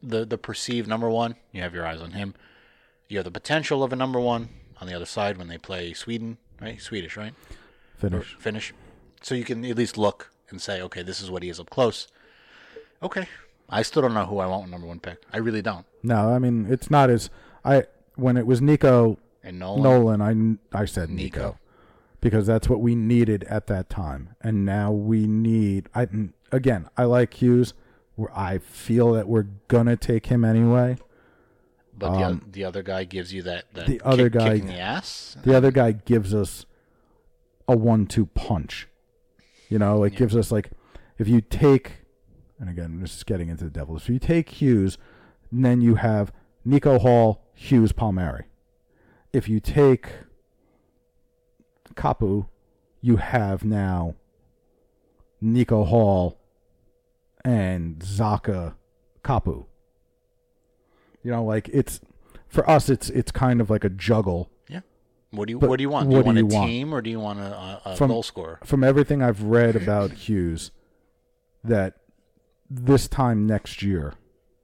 the 0.04 0.26
the 0.26 0.38
perceived 0.38 0.90
number 0.90 1.10
one. 1.10 1.36
You 1.54 1.62
have 1.62 1.74
your 1.74 1.86
eyes 1.88 2.02
on 2.02 2.12
him. 2.12 2.36
You 3.08 3.20
have 3.20 3.26
the 3.26 3.32
potential 3.32 3.84
of 3.84 3.94
a 3.94 3.96
number 3.96 4.20
one 4.20 4.50
on 4.82 4.88
the 4.88 4.94
other 4.94 5.06
side 5.06 5.38
when 5.38 5.48
they 5.48 5.58
play 5.58 5.94
Sweden, 5.94 6.38
right? 6.62 6.82
Swedish, 6.82 7.16
right? 7.16 7.34
Or 8.04 8.22
Finnish. 8.22 8.74
So 9.22 9.36
you 9.36 9.43
can 9.43 9.66
at 9.66 9.78
least 9.78 9.97
look 9.97 10.32
and 10.50 10.62
say, 10.62 10.82
okay, 10.82 11.04
this 11.04 11.22
is 11.22 11.30
what 11.30 11.43
he 11.43 11.50
is 11.50 11.60
up 11.60 11.70
close. 11.70 12.08
Okay. 13.04 13.28
I 13.70 13.82
still 13.84 14.02
don't 14.02 14.14
know 14.14 14.26
who 14.26 14.39
I 14.39 14.47
want 14.47 14.64
with 14.64 14.72
number 14.72 14.88
one 14.88 15.00
pick. 15.00 15.22
I 15.32 15.38
really 15.38 15.62
don't. 15.62 15.86
No, 16.02 16.34
I 16.34 16.39
mean 16.39 16.66
it's 16.70 16.89
not 16.89 17.10
as 17.10 17.30
I 17.64 17.84
when 18.16 18.36
it 18.38 18.47
was 18.47 18.62
Nico 18.62 19.20
And 19.43 19.60
Nolan, 19.60 19.84
Nolan. 20.20 20.60
I 20.74 20.82
I 20.82 20.86
said 20.86 21.10
Nico. 21.10 21.39
Nico. 21.39 21.60
because 22.22 22.47
that's 22.47 22.68
what 22.68 22.80
we 22.82 22.95
needed 22.95 23.43
at 23.45 23.68
that 23.68 23.89
time, 23.89 24.36
and 24.41 24.66
now 24.66 24.91
we 24.91 25.28
need. 25.28 25.88
I 25.93 26.08
again, 26.52 26.89
I 26.97 27.04
like 27.04 27.36
Hughes. 27.36 27.74
I 28.34 28.58
feel 28.58 29.14
that 29.14 29.28
we're 29.30 29.47
gonna 29.68 29.95
take 29.95 30.26
him 30.26 30.43
anyway. 30.43 30.97
but 31.97 32.18
the, 32.18 32.41
the 32.52 32.64
other 32.66 32.82
guy 32.84 33.04
gives 33.04 33.32
you 33.34 33.43
that, 33.43 33.66
that 33.74 33.86
um, 33.88 33.91
the 33.93 34.02
other 34.06 34.30
kick- 34.30 34.39
guy- 34.39 34.54
kick 34.56 34.62
in 34.62 34.68
the 34.68 34.80
ass. 34.80 35.38
The 35.43 35.56
other 35.56 35.72
guy 35.72 35.91
gives 35.93 36.34
us 36.34 36.66
a 37.70 37.78
one-two 37.78 38.26
punch. 38.26 38.88
You 39.70 39.78
know, 39.78 40.04
it 40.04 40.16
gives 40.16 40.36
us 40.36 40.52
like 40.52 40.72
if 41.20 41.28
you 41.28 41.40
take, 41.40 42.06
and 42.60 42.70
again, 42.70 43.00
this 43.00 43.16
is 43.16 43.24
getting 43.24 43.48
into 43.48 43.64
the 43.64 43.70
devil. 43.70 43.96
If 43.96 44.10
you 44.10 44.18
take 44.20 44.50
Hughes, 44.50 44.98
then 45.52 45.80
you 45.80 45.96
have 45.96 46.34
Nico 46.66 46.98
Hall, 46.98 47.46
Hughes, 47.54 47.92
Palmieri. 47.92 48.46
If 49.32 49.48
you 49.48 49.60
take 49.60 50.10
Kapu, 51.94 52.48
you 53.02 53.18
have 53.18 53.64
now 53.64 54.16
Nico 55.40 55.84
Hall 55.86 56.40
and 57.46 58.00
Zacha 58.00 58.74
Kapu. 59.24 59.66
You 61.22 61.32
know, 61.32 61.46
like 61.46 61.70
it's 61.72 62.02
for 62.48 62.68
us, 62.68 62.90
it's 62.90 63.12
it's 63.12 63.32
kind 63.32 63.62
of 63.62 63.70
like 63.70 63.84
a 63.84 63.90
juggle 63.90 64.50
Yeah. 64.50 64.59
What 65.32 65.48
do 65.48 65.52
you 65.54 65.60
But 65.60 65.70
What 65.70 65.78
do 65.78 65.84
you 65.84 65.90
want? 65.90 66.10
Do 66.10 66.16
what 66.16 66.18
you 66.18 66.24
do 66.24 66.28
want 66.28 66.38
you 66.52 66.58
a 66.58 66.60
want? 66.60 66.70
team 66.72 66.94
or 66.94 67.02
do 67.02 67.10
you 67.10 67.20
want 67.20 67.40
a, 67.40 67.82
a, 67.86 67.96
From- 67.96 68.10
goal 68.10 68.24
scorer? 68.24 68.60
from 68.64 68.84
everything 68.84 69.22
I've 69.22 69.44
read 69.44 69.76
about 69.76 70.12
Hughes, 70.28 70.72
that 71.64 71.96
this 72.70 73.08
time 73.08 73.46
next 73.46 73.82
year, 73.84 74.14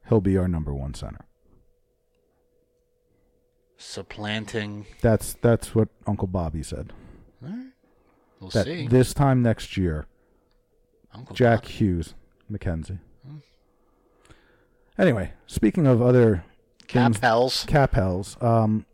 he'll 0.10 0.22
be 0.22 0.38
our 0.38 0.48
number 0.48 0.74
one 0.74 0.94
center. 0.94 1.26
Supplanting. 3.78 4.86
That's 5.02 5.34
that's 5.34 5.76
what 5.76 5.90
Uncle 6.08 6.28
Bobby 6.28 6.64
said. 6.64 6.94
We'll 8.40 8.50
That 8.52 8.66
see. 8.66 8.88
this 8.88 9.14
time 9.14 9.42
next 9.42 9.76
year, 9.78 10.08
Uncle 11.14 11.36
Jack 11.36 11.64
Bob. 11.64 11.72
Hughes, 11.72 12.14
McKenzie. 12.52 13.00
Anyway, 14.98 15.34
speaking 15.46 15.88
of 15.88 16.02
other 16.02 16.46
Cap 16.88 17.12
things, 17.14 17.20
Hells. 17.20 17.66
cap 17.68 17.94
hells, 17.96 18.38
um, 18.42 18.86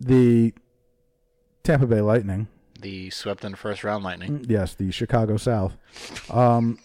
the 0.00 0.54
Tampa 1.62 1.86
Bay 1.86 2.00
Lightning 2.00 2.48
The 2.80 3.10
swept 3.10 3.44
in 3.44 3.52
the 3.52 3.56
first 3.58 3.84
round 3.84 4.02
Lightning. 4.04 4.44
Yes, 4.48 4.74
the 4.74 4.90
Chicago 4.90 5.36
South 5.36 5.76
um, 6.30 6.78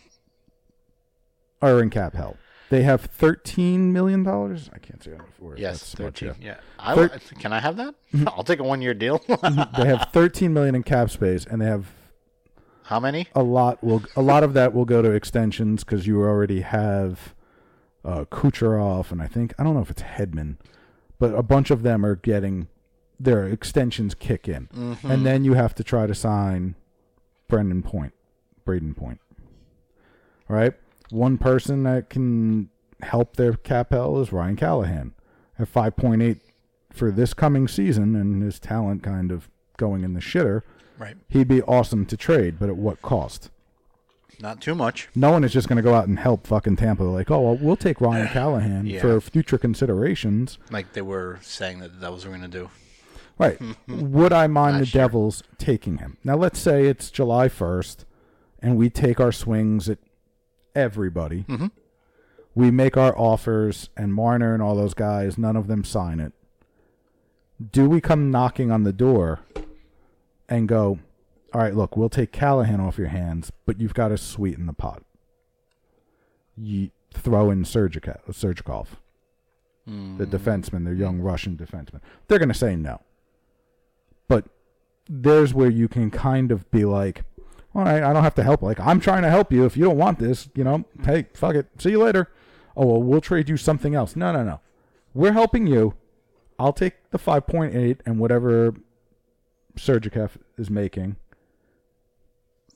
are 1.61 1.81
in 1.81 1.89
cap 1.89 2.13
hell. 2.13 2.37
They 2.69 2.81
have 2.83 3.01
thirteen 3.01 3.93
million 3.93 4.23
dollars. 4.23 4.69
I 4.73 4.79
can't 4.79 5.01
say 5.03 5.11
for 5.39 5.53
it. 5.53 5.59
Yes, 5.59 5.83
so 5.85 6.03
much, 6.05 6.21
yeah. 6.21 6.33
Yeah. 6.41 6.57
I, 6.79 6.95
Thir- 6.95 7.19
can 7.39 7.53
I 7.53 7.59
have 7.59 7.77
that? 7.77 7.93
I'll 8.27 8.43
take 8.43 8.59
a 8.59 8.63
one 8.63 8.81
year 8.81 8.93
deal. 8.93 9.19
They 9.77 9.85
have 9.85 10.09
thirteen 10.11 10.51
million 10.53 10.73
in 10.75 10.83
cap 10.83 11.09
space, 11.11 11.45
and 11.45 11.61
they 11.61 11.67
have 11.67 11.91
How 12.83 12.99
many? 12.99 13.27
a 13.35 13.43
lot. 13.43 13.83
Will 13.83 14.03
a 14.15 14.21
lot 14.21 14.43
of 14.43 14.53
that 14.53 14.73
will 14.73 14.85
go 14.85 15.01
to 15.03 15.11
extensions 15.11 15.83
because 15.83 16.07
you 16.07 16.19
already 16.21 16.61
have 16.61 17.35
uh, 18.03 18.25
Kucherov, 18.25 19.11
and 19.11 19.21
I 19.21 19.27
think 19.27 19.53
I 19.59 19.63
don't 19.63 19.75
know 19.75 19.81
if 19.81 19.91
it's 19.91 20.01
Hedman, 20.01 20.57
but 21.19 21.35
a 21.35 21.43
bunch 21.43 21.69
of 21.69 21.83
them 21.83 22.03
are 22.03 22.15
getting 22.15 22.67
their 23.19 23.45
extensions 23.47 24.13
kick 24.15 24.47
in, 24.47 24.67
Mm-hmm. 24.67 25.09
and 25.11 25.25
then 25.25 25.43
you 25.45 25.53
have 25.53 25.73
to 25.75 25.83
try 25.83 26.05
to 26.07 26.15
sign 26.15 26.75
Brendan 27.47 27.81
Point, 27.83 28.13
Brayden 28.65 28.95
Point. 28.95 29.19
Right, 30.47 30.73
one 31.09 31.37
person 31.37 31.83
that 31.83 32.09
can 32.09 32.69
help 33.01 33.35
their 33.35 33.53
cap 33.53 33.91
hell 33.91 34.19
is 34.21 34.31
Ryan 34.31 34.55
Callahan 34.55 35.13
at 35.57 35.67
five 35.67 35.95
point 35.95 36.21
eight 36.21 36.41
for 36.91 37.09
this 37.11 37.33
coming 37.33 37.67
season, 37.67 38.15
and 38.15 38.43
his 38.43 38.59
talent 38.59 39.01
kind 39.03 39.31
of 39.31 39.49
going 39.77 40.03
in 40.03 40.13
the 40.13 40.19
shitter. 40.19 40.61
Right. 40.97 41.17
He'd 41.27 41.47
be 41.47 41.61
awesome 41.63 42.05
to 42.05 42.15
trade, 42.15 42.57
but 42.59 42.69
at 42.69 42.77
what 42.77 43.01
cost? 43.01 43.49
Not 44.39 44.61
too 44.61 44.75
much. 44.75 45.09
No 45.15 45.31
one 45.31 45.43
is 45.43 45.51
just 45.51 45.67
going 45.67 45.77
to 45.77 45.81
go 45.81 45.93
out 45.93 46.07
and 46.07 46.19
help 46.19 46.45
fucking 46.47 46.75
Tampa. 46.77 47.03
Like, 47.03 47.31
oh, 47.31 47.39
well, 47.41 47.57
we'll 47.59 47.75
take 47.75 47.99
Ryan 47.99 48.27
Callahan 48.33 48.85
Yeah. 48.85 49.01
for 49.01 49.19
future 49.19 49.57
considerations. 49.57 50.57
Like 50.71 50.93
they 50.93 51.01
were 51.01 51.39
saying 51.41 51.79
that 51.79 51.99
the 51.99 52.11
we're 52.11 52.19
going 52.19 52.41
to 52.41 52.47
do. 52.47 52.69
Right. 53.37 53.59
Would 53.87 54.31
I 54.33 54.47
mind 54.47 54.75
the 54.81 54.85
year. 54.85 55.03
Devils 55.03 55.43
taking 55.57 55.97
him? 55.97 56.17
Now, 56.23 56.35
let's 56.35 56.59
say 56.59 56.85
it's 56.87 57.09
July 57.11 57.47
1st 57.49 58.05
and 58.59 58.77
we 58.77 58.89
take 58.89 59.19
our 59.19 59.31
swings 59.31 59.89
at 59.89 59.99
everybody. 60.73 61.43
Mhm. 61.43 61.71
We 62.55 62.71
make 62.71 62.95
our 62.95 63.15
offers, 63.17 63.89
and 63.97 64.13
Marner 64.13 64.53
and 64.53 64.63
all 64.63 64.75
those 64.75 64.93
guys, 64.93 65.37
none 65.37 65.57
of 65.57 65.67
them 65.67 65.83
sign 65.83 66.21
it. 66.21 66.31
Do 67.71 67.89
we 67.89 67.99
come 67.99 68.31
knocking 68.31 68.71
on 68.71 68.83
the 68.83 68.93
door 68.93 69.41
and 70.47 70.67
go, 70.67 70.99
all 71.53 71.61
right, 71.61 71.75
look, 71.75 71.97
we'll 71.97 72.07
take 72.09 72.31
Callahan 72.31 72.79
off 72.79 72.97
your 72.97 73.09
hands, 73.09 73.51
but 73.65 73.79
you've 73.81 73.93
got 73.93 74.07
to 74.07 74.17
sweeten 74.17 74.65
the 74.67 74.73
pot? 74.73 75.03
You 76.57 76.91
throw 77.13 77.49
in 77.51 77.63
Sergika- 77.63 78.21
Sergachev, 78.29 78.87
the 80.17 80.25
defenseman, 80.25 80.85
the 80.85 80.95
young 80.95 81.19
Russian 81.19 81.57
defenseman. 81.57 81.99
They're 82.27 82.39
going 82.39 82.49
to 82.49 82.55
say 82.55 82.75
no. 82.77 83.01
There's 85.07 85.53
where 85.53 85.69
you 85.69 85.87
can 85.87 86.09
kind 86.11 86.51
of 86.51 86.69
be 86.71 86.85
like, 86.85 87.23
all 87.73 87.83
right, 87.83 88.01
I 88.01 88.13
don't 88.13 88.23
have 88.23 88.35
to 88.35 88.43
help. 88.43 88.61
Like, 88.61 88.79
I'm 88.79 88.99
trying 88.99 89.21
to 89.23 89.29
help 89.29 89.51
you. 89.51 89.65
If 89.65 89.75
you 89.77 89.83
don't 89.85 89.97
want 89.97 90.19
this, 90.19 90.49
you 90.55 90.63
know, 90.63 90.85
hey, 91.03 91.27
fuck 91.33 91.55
it. 91.55 91.67
See 91.77 91.91
you 91.91 92.01
later. 92.03 92.29
Oh, 92.75 92.85
well, 92.85 93.03
we'll 93.03 93.21
trade 93.21 93.49
you 93.49 93.57
something 93.57 93.93
else. 93.95 94.15
No, 94.15 94.31
no, 94.31 94.43
no. 94.43 94.59
We're 95.13 95.33
helping 95.33 95.67
you. 95.67 95.93
I'll 96.57 96.73
take 96.73 97.09
the 97.11 97.19
5.8 97.19 97.99
and 98.05 98.17
whatever 98.19 98.73
Sergachev 99.75 100.31
is 100.57 100.69
making 100.69 101.17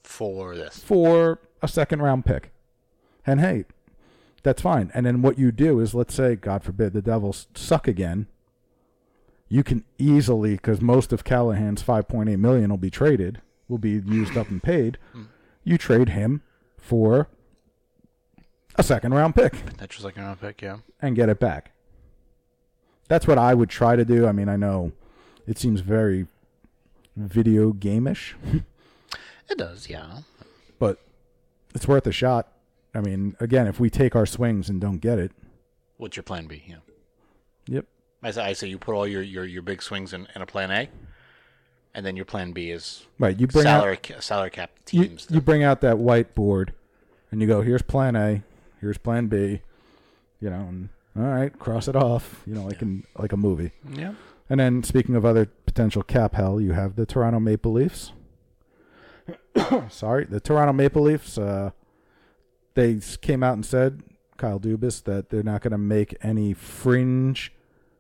For 0.04 0.54
this. 0.56 0.80
for 0.80 1.40
a 1.62 1.68
second 1.68 2.02
round 2.02 2.26
pick. 2.26 2.52
And 3.26 3.40
hey, 3.40 3.66
that's 4.44 4.62
fine. 4.62 4.92
And 4.94 5.06
then 5.06 5.22
what 5.22 5.38
you 5.40 5.52
do 5.52 5.80
is, 5.80 5.94
let's 5.94 6.14
say, 6.14 6.36
God 6.36 6.64
forbid, 6.64 6.94
the 6.94 7.02
Devils 7.02 7.48
suck 7.56 7.88
again. 7.88 8.28
You 9.50 9.64
can 9.64 9.84
easily 9.98 10.54
because 10.54 10.80
most 10.80 11.12
of 11.12 11.24
Callahan's 11.24 11.84
5.8 11.84 12.38
million 12.38 12.70
will 12.70 12.78
be 12.78 12.92
traded, 12.92 13.42
will 13.68 13.80
be 13.80 14.02
used 14.06 14.38
up 14.38 14.50
and 14.50 14.62
paid. 14.62 14.98
You 15.64 15.78
trade 15.78 16.10
him 16.10 16.42
for 16.78 17.28
a 18.76 18.84
second 18.84 19.14
round 19.14 19.36
pick 19.36 19.54
like 20.04 20.16
an 20.18 20.24
round 20.24 20.40
pick, 20.40 20.62
yeah. 20.62 20.78
and 21.02 21.16
get 21.16 21.30
it 21.30 21.40
back. 21.40 21.72
That's 23.10 23.28
what 23.28 23.38
I 23.38 23.54
would 23.54 23.70
try 23.70 23.96
to 23.96 24.06
do. 24.06 24.28
I 24.28 24.32
mean, 24.32 24.48
I 24.48 24.56
know 24.56 24.92
it 25.48 25.58
seems 25.58 25.82
very 25.82 26.28
video 27.18 27.74
game-ish, 27.74 28.36
It 29.50 29.58
does, 29.58 29.90
yeah. 29.90 30.20
but 30.78 31.00
it's 31.74 31.88
worth 31.88 32.06
a 32.06 32.12
shot. 32.12 32.52
I 32.94 33.02
mean, 33.02 33.36
again, 33.40 33.66
if 33.68 33.80
we 33.80 33.90
take 33.90 34.16
our 34.16 34.26
swings 34.28 34.70
and 34.70 34.80
don't 34.80 35.00
get 35.00 35.18
it, 35.20 35.32
What's 35.98 36.16
your 36.16 36.24
plan 36.24 36.46
B? 36.48 36.64
Yeah. 36.68 36.76
yep. 37.68 37.86
I 38.22 38.32
say, 38.32 38.42
I 38.42 38.54
say 38.54 38.68
you 38.68 38.78
put 38.78 38.96
all 38.96 39.08
your, 39.08 39.22
your, 39.22 39.46
your 39.46 39.62
big 39.62 39.82
swings 39.82 40.14
in, 40.14 40.28
in 40.36 40.42
a 40.42 40.46
plan 40.46 40.72
A, 40.72 40.90
and 41.94 42.06
then 42.06 42.16
your 42.16 42.26
plan 42.26 42.52
B 42.52 42.70
is 42.72 43.06
Right, 43.18 43.40
you 43.40 43.48
bring 43.48 43.66
out 43.66 43.80
salary 43.82 43.98
ca- 43.98 44.20
salary 44.20 44.50
cap 44.50 44.72
teams. 44.86 45.28
you 45.30 45.42
bring 45.42 45.64
out 45.64 45.82
that 45.82 45.98
whiteboard 45.98 46.70
and 47.32 47.42
you 47.42 47.48
go, 47.48 47.62
here's 47.62 47.82
plan 47.82 48.16
A, 48.16 48.44
here's 48.82 48.98
plan 48.98 49.28
B, 49.28 49.62
you 50.42 50.50
know, 50.50 50.56
and 50.68 50.90
all 51.18 51.24
right, 51.24 51.58
cross 51.58 51.88
it 51.88 51.96
off, 51.96 52.44
you 52.46 52.54
know, 52.54 52.66
like 52.66 52.82
in 52.82 53.04
like 53.18 53.32
a 53.34 53.38
movie. 53.38 53.72
yeah. 53.94 54.14
And 54.52 54.60
then 54.60 54.82
speaking 54.84 55.16
of 55.16 55.26
other 55.26 55.46
potential 55.46 56.02
cap 56.02 56.34
hell, 56.34 56.60
you 56.60 56.74
have 56.74 56.96
the 56.96 57.06
Toronto 57.06 57.40
Maple 57.40 57.72
Leafs. 57.72 58.14
Sorry, 59.90 60.26
the 60.26 60.40
Toronto 60.40 60.74
Maple 60.74 61.04
Leafs. 61.04 61.38
Uh, 61.38 61.70
they 62.74 63.00
came 63.22 63.44
out 63.44 63.54
and 63.54 63.64
said, 63.66 64.02
Kyle 64.38 64.60
Dubas, 64.60 65.04
that 65.04 65.30
they're 65.30 65.44
not 65.44 65.62
going 65.62 65.72
to 65.72 65.78
make 65.78 66.16
any 66.24 66.54
fringe 66.54 67.54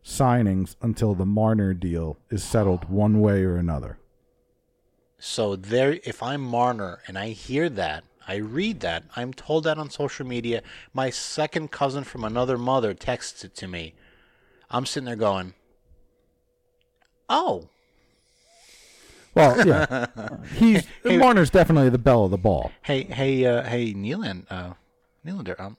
signings 0.03 0.75
until 0.81 1.13
the 1.13 1.25
Marner 1.25 1.73
deal 1.73 2.17
is 2.29 2.43
settled 2.43 2.89
one 2.89 3.19
way 3.21 3.43
or 3.43 3.57
another. 3.57 3.97
So 5.17 5.55
there, 5.55 5.99
if 6.05 6.23
I'm 6.23 6.41
Marner 6.41 6.99
and 7.07 7.17
I 7.17 7.29
hear 7.29 7.69
that, 7.69 8.03
I 8.27 8.35
read 8.35 8.79
that, 8.81 9.03
I'm 9.15 9.33
told 9.33 9.63
that 9.65 9.77
on 9.77 9.89
social 9.89 10.25
media. 10.25 10.61
My 10.93 11.09
second 11.09 11.71
cousin 11.71 12.03
from 12.03 12.23
another 12.23 12.57
mother 12.57 12.93
texts 12.93 13.43
it 13.43 13.55
to 13.55 13.67
me. 13.67 13.95
I'm 14.69 14.85
sitting 14.85 15.05
there 15.05 15.15
going, 15.15 15.55
"Oh, 17.27 17.69
Well, 19.33 19.65
yeah, 19.67 20.05
he's 20.55 20.85
Marner's 21.03 21.49
definitely 21.49 21.89
the 21.89 21.97
belle 21.97 22.25
of 22.25 22.31
the 22.31 22.37
ball. 22.37 22.71
hey, 22.83 23.03
hey, 23.03 23.45
uh, 23.45 23.63
hey, 23.63 23.93
Nylander, 23.93 24.45
uh, 24.51 25.63
um, 25.63 25.77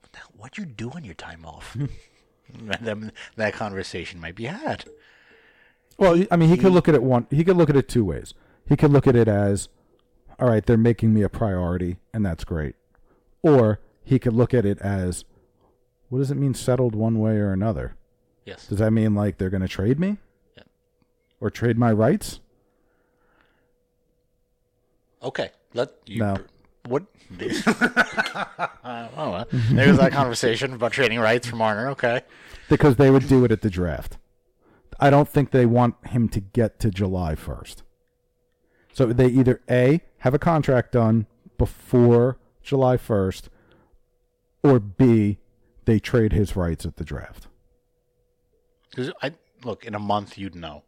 what 0.00 0.10
the 0.12 0.18
hell, 0.18 0.30
what'd 0.36 0.56
you 0.58 0.64
do 0.64 0.90
on 0.90 1.04
your 1.04 1.14
time 1.14 1.44
off?" 1.44 1.76
that, 2.80 3.12
that 3.36 3.52
conversation 3.54 4.20
might 4.20 4.34
be 4.34 4.44
had. 4.44 4.84
Well, 5.96 6.24
I 6.30 6.36
mean, 6.36 6.48
he 6.48 6.56
could 6.56 6.72
look 6.72 6.88
at 6.88 6.94
it 6.94 7.02
one. 7.02 7.26
He 7.30 7.44
could 7.44 7.56
look 7.56 7.70
at 7.70 7.76
it 7.76 7.88
two 7.88 8.04
ways. 8.04 8.34
He 8.68 8.76
could 8.76 8.90
look 8.90 9.06
at 9.06 9.14
it 9.14 9.28
as, 9.28 9.68
all 10.40 10.48
right, 10.48 10.64
they're 10.64 10.76
making 10.76 11.14
me 11.14 11.22
a 11.22 11.28
priority, 11.28 11.98
and 12.12 12.24
that's 12.24 12.44
great. 12.44 12.74
Or 13.42 13.80
he 14.02 14.18
could 14.18 14.32
look 14.32 14.52
at 14.52 14.64
it 14.64 14.78
as, 14.80 15.24
what 16.08 16.18
does 16.18 16.30
it 16.30 16.36
mean 16.36 16.54
settled 16.54 16.94
one 16.94 17.18
way 17.18 17.36
or 17.36 17.52
another? 17.52 17.94
Yes. 18.44 18.66
Does 18.66 18.78
that 18.78 18.90
mean 18.90 19.14
like 19.14 19.38
they're 19.38 19.50
going 19.50 19.62
to 19.62 19.68
trade 19.68 19.98
me? 20.00 20.18
Yeah. 20.56 20.64
Or 21.40 21.50
trade 21.50 21.78
my 21.78 21.92
rights? 21.92 22.40
Okay. 25.22 25.50
Let 25.72 25.90
you. 26.06 26.18
No. 26.20 26.38
What? 26.86 27.04
uh, 27.40 28.68
oh, 29.16 29.30
well, 29.30 29.46
there's 29.50 29.96
that 29.96 30.12
conversation 30.12 30.74
about 30.74 30.92
trading 30.92 31.18
rights 31.18 31.46
for 31.46 31.56
Marner. 31.56 31.88
Okay. 31.90 32.20
Because 32.68 32.96
they 32.96 33.10
would 33.10 33.26
do 33.26 33.44
it 33.44 33.52
at 33.52 33.62
the 33.62 33.70
draft. 33.70 34.18
I 35.00 35.10
don't 35.10 35.28
think 35.28 35.50
they 35.50 35.66
want 35.66 35.94
him 36.06 36.28
to 36.30 36.40
get 36.40 36.78
to 36.80 36.90
July 36.90 37.34
1st. 37.34 37.82
So 38.92 39.06
they 39.06 39.28
either 39.28 39.60
A, 39.68 40.02
have 40.18 40.34
a 40.34 40.38
contract 40.38 40.92
done 40.92 41.26
before 41.58 42.38
July 42.62 42.96
1st, 42.96 43.48
or 44.62 44.78
B, 44.78 45.38
they 45.84 45.98
trade 45.98 46.32
his 46.32 46.54
rights 46.54 46.86
at 46.86 46.96
the 46.96 47.04
draft. 47.04 47.48
Because 48.90 49.10
I 49.22 49.32
look 49.64 49.84
in 49.84 49.94
a 49.94 49.98
month, 49.98 50.38
you'd 50.38 50.54
know. 50.54 50.82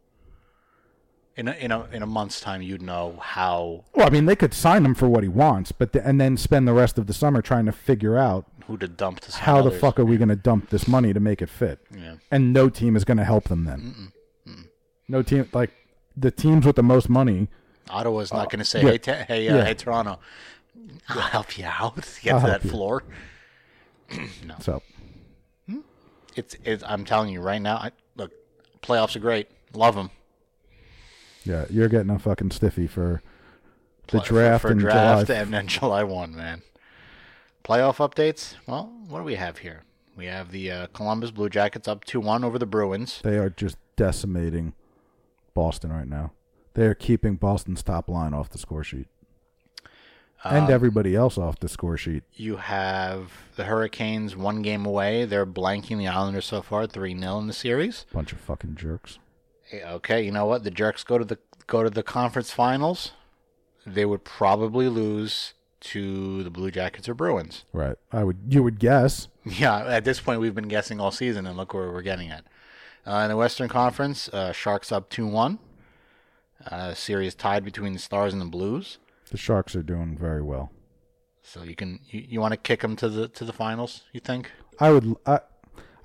In 1.37 1.47
a, 1.47 1.51
in 1.51 1.71
a 1.71 1.83
in 1.91 2.01
a 2.01 2.07
month's 2.07 2.41
time, 2.41 2.63
you'd 2.63 2.81
know 2.81 3.19
how 3.21 3.83
Well, 3.93 4.07
I 4.07 4.09
mean, 4.09 4.25
they 4.25 4.35
could 4.35 4.55
sign 4.55 4.83
him 4.83 4.95
for 4.95 5.07
what 5.07 5.21
he 5.21 5.29
wants, 5.29 5.71
but 5.71 5.93
the, 5.93 6.03
and 6.05 6.19
then 6.19 6.35
spend 6.35 6.67
the 6.67 6.73
rest 6.73 6.97
of 6.97 7.05
the 7.05 7.13
summer 7.13 7.43
trying 7.43 7.67
to 7.67 7.71
figure 7.71 8.17
out 8.17 8.45
who 8.65 8.75
to 8.77 8.87
dump 8.87 9.19
to. 9.21 9.31
how 9.37 9.61
the 9.61 9.69
fuck 9.69 9.99
are 9.99 10.03
we 10.05 10.17
going 10.17 10.29
to 10.29 10.35
dump 10.35 10.71
this 10.71 10.87
money 10.87 11.13
to 11.13 11.19
make 11.19 11.41
it 11.43 11.49
fit. 11.49 11.79
Yeah. 11.95 12.15
And 12.31 12.51
no 12.53 12.69
team 12.69 12.95
is 12.95 13.05
going 13.05 13.17
to 13.19 13.23
help 13.23 13.45
them 13.49 13.65
then. 13.65 14.11
No 15.07 15.21
team 15.21 15.47
like 15.53 15.69
the 16.17 16.31
teams 16.31 16.65
with 16.65 16.75
the 16.75 16.83
most 16.83 17.07
money. 17.07 17.47
Ottawa's 17.89 18.33
not 18.33 18.49
going 18.49 18.59
to 18.59 18.65
say, 18.65 18.81
yeah. 18.81 18.89
"Hey, 18.89 18.97
te- 18.97 19.11
hey, 19.11 19.47
uh, 19.49 19.57
Yeah. 19.57 19.63
hey, 19.65 19.73
Toronto, 19.75 20.19
I'll 21.07 21.21
help 21.21 21.55
you 21.57 21.65
out 21.65 22.01
to 22.15 22.21
get 22.21 22.33
I'll 22.33 22.41
to 22.41 22.47
that 22.47 22.63
you." 22.63 22.71
floor." 22.71 23.03
No. 24.43 24.55
So 24.59 24.81
It's, 26.35 26.55
it's. 26.63 26.83
I'm 26.87 27.05
telling 27.05 27.29
you 27.31 27.41
right 27.41 27.61
now. 27.61 27.75
I, 27.77 27.91
look, 28.15 28.31
playoffs 28.81 29.15
are 29.15 29.19
great. 29.19 29.49
Love 29.73 29.95
them. 29.95 30.09
Yeah, 31.47 31.65
you're 31.69 31.89
getting 31.89 32.09
a 32.09 32.19
fucking 32.19 32.51
stiffy 32.51 32.87
for 32.87 33.21
the 34.07 34.19
for- 34.21 34.25
draft 34.27 34.61
for 34.63 34.71
in 34.71 34.77
draft 34.77 35.27
July. 35.27 35.39
and 35.39 35.53
then 35.53 35.67
July 35.67 36.03
one, 36.03 36.35
man. 36.35 36.61
Playoff 37.63 37.97
updates. 37.97 38.55
Well, 38.65 38.91
what 39.07 39.19
do 39.19 39.23
we 39.25 39.35
have 39.35 39.57
here? 39.59 39.83
We 40.15 40.25
have 40.27 40.51
the 40.51 40.71
uh, 40.71 40.87
Columbus 40.93 41.31
Blue 41.31 41.49
Jackets 41.49 41.87
up 41.87 42.05
two 42.05 42.19
one 42.19 42.43
over 42.43 42.57
the 42.57 42.65
Bruins. 42.65 43.19
They 43.23 43.37
are 43.37 43.49
just 43.49 43.77
decimating 43.95 44.73
Boston 45.53 45.91
right 45.91 46.07
now. 46.07 46.31
They 46.73 46.85
are 46.85 46.93
keeping 46.95 47.35
Boston's 47.35 47.83
top 47.83 48.09
line 48.09 48.33
off 48.33 48.49
the 48.49 48.57
score 48.57 48.83
sheet. 48.83 49.07
Um, 50.43 50.55
and 50.55 50.69
everybody 50.69 51.15
else 51.15 51.37
off 51.37 51.59
the 51.59 51.67
score 51.67 51.97
sheet. 51.97 52.23
You 52.33 52.57
have 52.57 53.31
the 53.55 53.65
Hurricanes 53.65 54.35
one 54.35 54.61
game 54.61 54.85
away. 54.85 55.25
They're 55.25 55.47
blanking 55.47 55.97
the 55.97 56.07
Islanders 56.07 56.45
so 56.45 56.61
far, 56.61 56.85
three 56.85 57.17
0 57.19 57.39
in 57.39 57.47
the 57.47 57.53
series. 57.53 58.05
Bunch 58.13 58.31
of 58.31 58.39
fucking 58.39 58.75
jerks. 58.75 59.17
Okay, 59.73 60.23
you 60.23 60.31
know 60.31 60.45
what? 60.45 60.63
The 60.63 60.71
Jerks 60.71 61.03
go 61.03 61.17
to 61.17 61.25
the 61.25 61.37
go 61.67 61.83
to 61.83 61.89
the 61.89 62.03
conference 62.03 62.51
finals. 62.51 63.11
They 63.85 64.05
would 64.05 64.23
probably 64.23 64.89
lose 64.89 65.53
to 65.79 66.43
the 66.43 66.49
Blue 66.49 66.71
Jackets 66.71 67.07
or 67.07 67.13
Bruins. 67.13 67.65
Right. 67.73 67.95
I 68.11 68.23
would 68.23 68.37
you 68.49 68.63
would 68.63 68.79
guess. 68.79 69.27
Yeah, 69.45 69.85
at 69.85 70.03
this 70.03 70.19
point, 70.19 70.41
we've 70.41 70.55
been 70.55 70.67
guessing 70.67 70.99
all 70.99 71.11
season, 71.11 71.47
and 71.47 71.55
look 71.55 71.73
where 71.73 71.91
we're 71.91 72.01
getting 72.01 72.29
at. 72.29 72.43
Uh, 73.05 73.19
in 73.19 73.29
the 73.29 73.37
Western 73.37 73.69
Conference, 73.69 74.27
uh, 74.29 74.51
Sharks 74.51 74.91
up 74.91 75.09
2 75.09 75.25
1. 75.25 75.59
Uh, 76.69 76.93
series 76.93 77.33
tied 77.33 77.63
between 77.63 77.93
the 77.93 77.99
Stars 77.99 78.33
and 78.33 78.41
the 78.41 78.45
Blues. 78.45 78.97
The 79.31 79.37
Sharks 79.37 79.75
are 79.75 79.83
doing 79.83 80.17
very 80.17 80.41
well. 80.41 80.71
So 81.43 81.63
you 81.63 81.75
can 81.75 81.99
you, 82.09 82.25
you 82.27 82.41
want 82.41 82.51
to 82.51 82.57
kick 82.57 82.81
them 82.81 82.97
to 82.97 83.07
the 83.07 83.27
to 83.29 83.45
the 83.45 83.53
finals? 83.53 84.03
You 84.11 84.19
think? 84.19 84.51
I 84.79 84.91
would. 84.91 85.15
I, 85.25 85.39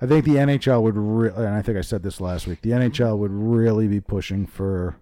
I 0.03 0.05
think 0.05 0.25
the 0.25 0.35
NHL 0.35 0.81
would 0.81 0.97
really, 0.97 1.35
and 1.45 1.55
I 1.55 1.61
think 1.61 1.77
I 1.77 1.81
said 1.81 2.03
this 2.03 2.19
last 2.19 2.45
week. 2.45 2.61
The 2.61 2.71
NHL 2.71 3.17
would 3.19 3.31
really 3.31 3.87
be 3.87 4.01
pushing 4.01 4.45
for 4.45 4.97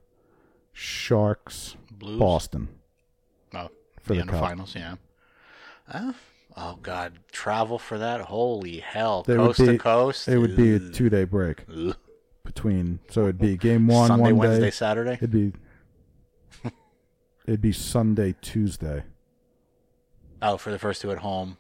Sharks, 0.73 1.75
Blues? 1.89 2.19
Boston. 2.19 2.69
No, 3.51 3.69
For 3.99 4.13
the, 4.13 4.21
the 4.23 4.31
finals. 4.33 4.75
Yeah. 4.75 4.95
Uh, 5.91 6.13
oh 6.55 6.77
God, 6.83 7.13
travel 7.31 7.79
for 7.79 7.97
that? 7.97 8.21
Holy 8.21 8.77
hell! 8.77 9.23
They 9.23 9.35
coast 9.37 9.59
be- 9.59 9.65
to 9.65 9.77
coast. 9.79 10.27
It 10.27 10.37
would 10.37 10.55
be 10.55 10.75
a 10.75 10.79
two 10.79 11.09
day 11.09 11.23
break 11.23 11.65
Ugh. 11.75 11.97
between. 12.45 12.99
So 13.09 13.23
it'd 13.23 13.39
be 13.39 13.57
game 13.57 13.87
one 13.87 14.07
Sunday, 14.07 14.23
one 14.31 14.35
Wednesday, 14.37 14.65
day. 14.65 14.69
Saturday. 14.71 15.13
It'd 15.13 15.31
be. 15.31 15.53
it'd 17.47 17.61
be 17.61 17.71
Sunday, 17.73 18.35
Tuesday. 18.41 19.03
Oh, 20.43 20.57
for 20.57 20.69
the 20.71 20.77
first 20.79 21.01
two 21.01 21.11
at 21.11 21.17
home. 21.17 21.57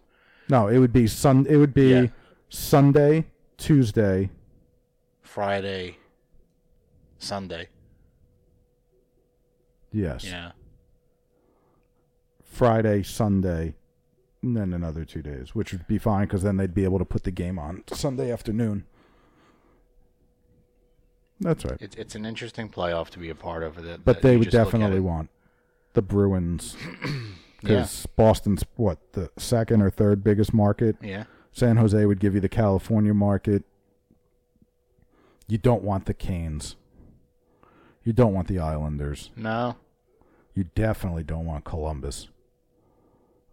No, 0.47 0.67
it 0.67 0.77
would 0.77 0.93
be 0.93 1.07
sun. 1.07 1.47
It 1.49 1.57
would 1.57 1.73
be 1.73 1.89
Yeah. 1.89 2.05
Sunday, 2.49 3.25
Tuesday. 3.61 4.31
Friday, 5.21 5.97
Sunday. 7.19 7.67
Yes. 9.93 10.25
Yeah. 10.25 10.51
Friday, 12.43 13.03
Sunday, 13.03 13.75
and 14.41 14.57
then 14.57 14.73
another 14.73 15.05
two 15.05 15.21
days, 15.21 15.53
which 15.53 15.71
would 15.71 15.87
be 15.87 15.99
fine 15.99 16.25
because 16.25 16.41
then 16.41 16.57
they'd 16.57 16.73
be 16.73 16.83
able 16.83 16.97
to 16.99 17.05
put 17.05 17.23
the 17.23 17.31
game 17.31 17.59
on 17.59 17.83
Sunday 17.93 18.31
afternoon. 18.31 18.83
That's 21.39 21.63
right. 21.63 21.77
It's 21.79 21.95
it's 21.95 22.15
an 22.15 22.25
interesting 22.25 22.67
playoff 22.69 23.09
to 23.11 23.19
be 23.19 23.29
a 23.29 23.35
part 23.35 23.63
of. 23.63 23.81
That, 23.83 24.03
But 24.03 24.17
that 24.17 24.21
they 24.21 24.37
would 24.37 24.45
just 24.45 24.55
look 24.55 24.61
at 24.61 24.71
definitely 24.71 24.99
want 24.99 25.29
the 25.93 26.01
Bruins 26.01 26.75
Yeah. 27.05 27.19
because 27.61 28.07
Boston's 28.15 28.63
what 28.75 29.13
the 29.13 29.29
second 29.37 29.81
or 29.83 29.91
third 29.91 30.23
biggest 30.23 30.51
market. 30.53 30.95
Yeah. 31.01 31.25
San 31.51 31.77
Jose 31.77 32.05
would 32.05 32.19
give 32.19 32.33
you 32.33 32.39
the 32.41 32.49
California 32.49 33.13
market. 33.13 33.63
You 35.47 35.57
don't 35.57 35.83
want 35.83 36.05
the 36.05 36.13
Canes. 36.13 36.75
You 38.03 38.13
don't 38.13 38.33
want 38.33 38.47
the 38.47 38.57
Islanders. 38.59 39.29
No, 39.35 39.75
You 40.55 40.65
definitely 40.75 41.23
don't 41.23 41.45
want 41.45 41.65
Columbus. 41.65 42.29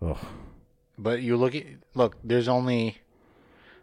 Ugh. 0.00 0.16
but 0.96 1.22
you 1.22 1.36
look 1.36 1.54
at 1.56 1.64
look. 1.94 2.16
There's 2.22 2.46
only 2.48 2.98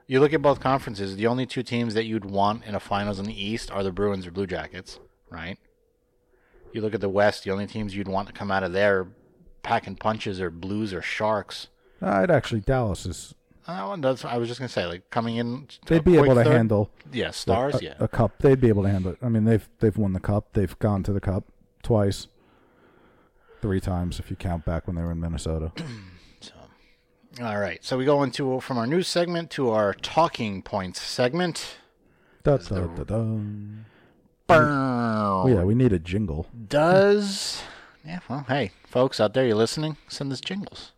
You 0.07 0.20
look 0.22 0.34
at 0.34 0.41
both 0.41 0.59
conferences. 0.61 1.16
The 1.18 1.28
only 1.28 1.45
two 1.45 1.61
teams 1.63 1.93
that 1.93 2.05
you'd 2.05 2.26
want 2.26 2.63
in 2.66 2.74
a 2.74 2.80
finals 2.80 3.20
in 3.20 3.26
the 3.26 3.43
East 3.43 3.70
are 3.70 3.84
the 3.84 3.91
Bruins 3.91 4.26
or 4.26 4.32
Blue 4.32 4.47
Jackets, 4.47 4.99
right? 5.30 5.57
You 6.72 6.82
look 6.82 6.93
at 6.93 7.01
the 7.01 7.09
West. 7.09 7.43
The 7.43 7.51
only 7.51 7.68
teams 7.68 7.95
you'd 7.95 8.07
want 8.07 8.28
to 8.28 8.34
come 8.34 8.49
out 8.51 8.63
of 8.63 8.72
there 8.72 9.07
packing 9.61 9.95
punches 9.97 10.39
are 10.39 10.49
Blues 10.51 10.93
or 10.93 11.01
Sharks. 11.01 11.68
I'd 12.01 12.32
actually 12.32 12.61
Dallas 12.61 13.05
is. 13.05 13.36
Uh, 13.68 13.95
that's, 13.97 14.24
I 14.24 14.38
was 14.38 14.47
just 14.47 14.59
gonna 14.59 14.70
say, 14.70 14.86
like 14.86 15.09
coming 15.09 15.38
in, 15.38 15.68
They'd 15.88 16.03
be 16.03 16.16
able 16.18 16.36
to 16.36 16.43
third- 16.43 16.47
handle 16.53 16.91
Yeah, 17.11 17.32
stars. 17.32 17.76
a, 17.76 17.84
yeah, 17.84 17.93
a 17.99 18.07
cup. 18.07 18.38
They'd 18.39 18.61
be 18.61 18.68
able 18.70 18.84
to 18.84 18.89
handle 18.89 19.11
it. 19.13 19.18
I 19.22 19.30
mean, 19.30 19.45
they've 19.45 19.68
they've 19.80 19.97
won 19.97 20.13
the 20.13 20.20
cup. 20.20 20.53
They've 20.53 20.78
gone 20.80 21.01
to 21.03 21.11
the 21.13 21.20
cup 21.20 21.45
twice, 21.82 22.28
three 23.61 23.80
times 23.80 24.20
if 24.20 24.30
you 24.30 24.36
count 24.36 24.66
back 24.66 24.86
when 24.88 24.95
they 24.95 25.01
were 25.01 25.11
in 25.11 25.20
Minnesota. 25.20 25.72
so, 26.41 26.51
All 27.41 27.57
right, 27.59 27.84
so 27.84 27.97
we 27.97 28.05
go 28.05 28.22
into 28.22 28.59
from 28.59 28.78
our 28.78 28.86
news 28.86 29.07
segment 29.07 29.49
to 29.51 29.72
our 29.72 29.93
talking 29.95 30.61
points 30.61 31.01
segment. 31.01 31.78
Da, 32.43 32.57
da, 32.57 32.86
da, 32.86 33.03
da. 33.03 33.16
Oh, 34.47 35.43
Oh 35.43 35.47
yeah, 35.47 35.63
we 35.63 35.74
need 35.74 35.91
a 35.91 35.97
jingle. 35.99 36.45
Does 36.68 37.63
yeah? 38.05 38.20
Well, 38.30 38.45
hey, 38.47 38.72
folks 38.86 39.20
out 39.20 39.34
there, 39.34 39.45
you 39.47 39.55
listening? 39.55 39.97
Send 40.07 40.32
us 40.32 40.39
jingles. 40.39 40.91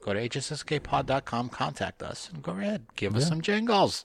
Go 0.00 0.12
to 0.14 0.28
hsskpod.com, 0.28 1.48
contact 1.50 2.02
us, 2.02 2.30
and 2.32 2.42
go 2.42 2.52
ahead, 2.52 2.86
give 2.96 3.14
us 3.16 3.22
Yeah. 3.24 3.28
some 3.28 3.40
jingles. 3.42 4.04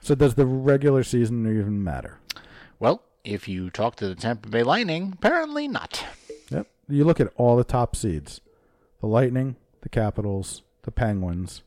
So 0.00 0.14
does 0.14 0.34
the 0.34 0.46
regular 0.46 1.02
season 1.02 1.46
even 1.46 1.82
matter? 1.82 2.18
Well, 2.78 3.02
if 3.24 3.48
you 3.48 3.70
talk 3.70 3.96
to 3.96 4.06
the 4.08 4.14
Tampa 4.14 4.48
Bay 4.48 4.62
Lightning, 4.62 5.14
apparently 5.14 5.66
not. 5.68 6.04
Yep. 6.50 6.68
You 6.88 7.04
look 7.04 7.18
at 7.18 7.32
all 7.36 7.56
the 7.56 7.64
top 7.64 7.96
seeds: 7.96 8.40
the 9.00 9.06
Lightning, 9.08 9.56
the 9.80 9.88
Capitals, 9.88 10.62
the 10.82 10.92
Penguins, 10.92 11.62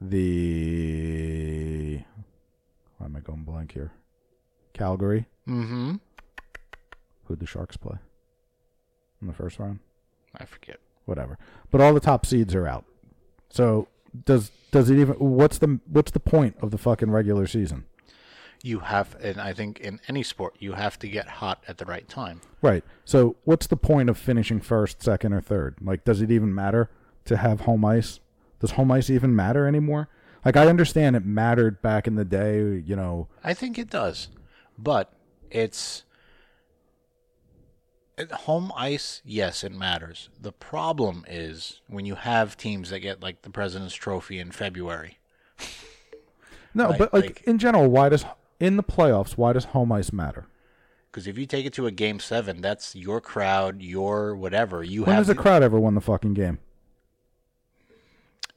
the. 0.00 1.98
Why 2.98 3.06
am 3.06 3.16
I 3.16 3.20
going 3.20 3.44
blank 3.44 3.72
here? 3.72 3.92
Calgary. 4.74 5.26
Mm-hmm. 5.48 5.94
Who'd 7.24 7.40
the 7.40 7.46
Sharks 7.46 7.76
play 7.76 7.96
in 9.20 9.26
the 9.26 9.32
first 9.32 9.58
round? 9.58 9.80
I 10.36 10.44
forget. 10.44 10.78
Whatever. 11.04 11.38
But 11.70 11.80
all 11.80 11.94
the 11.94 12.00
top 12.00 12.26
seeds 12.26 12.54
are 12.54 12.66
out. 12.66 12.84
So 13.48 13.88
does 14.24 14.50
does 14.70 14.90
it 14.90 14.98
even? 14.98 15.14
What's 15.14 15.58
the 15.58 15.80
what's 15.86 16.10
the 16.10 16.20
point 16.20 16.56
of 16.60 16.70
the 16.70 16.78
fucking 16.78 17.10
regular 17.10 17.46
season? 17.46 17.84
You 18.62 18.80
have, 18.80 19.16
and 19.22 19.40
I 19.40 19.54
think 19.54 19.80
in 19.80 20.00
any 20.06 20.22
sport, 20.22 20.54
you 20.58 20.74
have 20.74 20.98
to 20.98 21.08
get 21.08 21.26
hot 21.26 21.64
at 21.66 21.78
the 21.78 21.86
right 21.86 22.06
time. 22.06 22.42
Right. 22.60 22.84
So 23.06 23.36
what's 23.44 23.66
the 23.66 23.76
point 23.76 24.10
of 24.10 24.18
finishing 24.18 24.60
first, 24.60 25.02
second, 25.02 25.32
or 25.32 25.40
third? 25.40 25.76
Like, 25.80 26.04
does 26.04 26.20
it 26.20 26.30
even 26.30 26.54
matter 26.54 26.90
to 27.24 27.38
have 27.38 27.62
home 27.62 27.86
ice? 27.86 28.20
Does 28.60 28.72
home 28.72 28.92
ice 28.92 29.08
even 29.08 29.34
matter 29.34 29.66
anymore? 29.66 30.10
Like, 30.44 30.58
I 30.58 30.66
understand 30.66 31.16
it 31.16 31.24
mattered 31.24 31.80
back 31.80 32.06
in 32.06 32.16
the 32.16 32.24
day. 32.24 32.82
You 32.84 32.96
know, 32.96 33.28
I 33.42 33.54
think 33.54 33.78
it 33.78 33.88
does, 33.88 34.28
but 34.76 35.10
it's 35.50 36.04
home 38.30 38.72
ice. 38.76 39.22
Yes, 39.24 39.62
it 39.64 39.72
matters. 39.72 40.28
The 40.40 40.52
problem 40.52 41.24
is 41.28 41.80
when 41.86 42.04
you 42.06 42.14
have 42.16 42.56
teams 42.56 42.90
that 42.90 43.00
get 43.00 43.20
like 43.22 43.42
the 43.42 43.50
President's 43.50 43.94
Trophy 43.94 44.38
in 44.38 44.50
February. 44.52 45.18
no, 46.74 46.88
Like- 46.90 46.98
but 46.98 47.12
like, 47.14 47.24
like- 47.24 47.42
in 47.42 47.58
general, 47.58 47.88
why 47.88 48.08
does 48.08 48.24
in 48.58 48.76
the 48.76 48.82
playoffs 48.82 49.32
why 49.32 49.52
does 49.52 49.66
home 49.66 49.90
ice 49.92 50.12
matter? 50.12 50.46
Because 51.10 51.26
if 51.26 51.36
you 51.36 51.44
take 51.46 51.66
it 51.66 51.72
to 51.72 51.86
a 51.86 51.90
game 51.90 52.20
seven, 52.20 52.60
that's 52.60 52.94
your 52.94 53.20
crowd, 53.20 53.82
your 53.82 54.36
whatever. 54.36 54.84
You 54.84 55.02
When 55.02 55.10
have 55.14 55.20
has 55.22 55.26
the 55.26 55.34
the- 55.34 55.40
crowd 55.42 55.62
ever 55.62 55.78
won 55.80 55.94
the 55.94 56.00
fucking 56.00 56.34
game? 56.34 56.58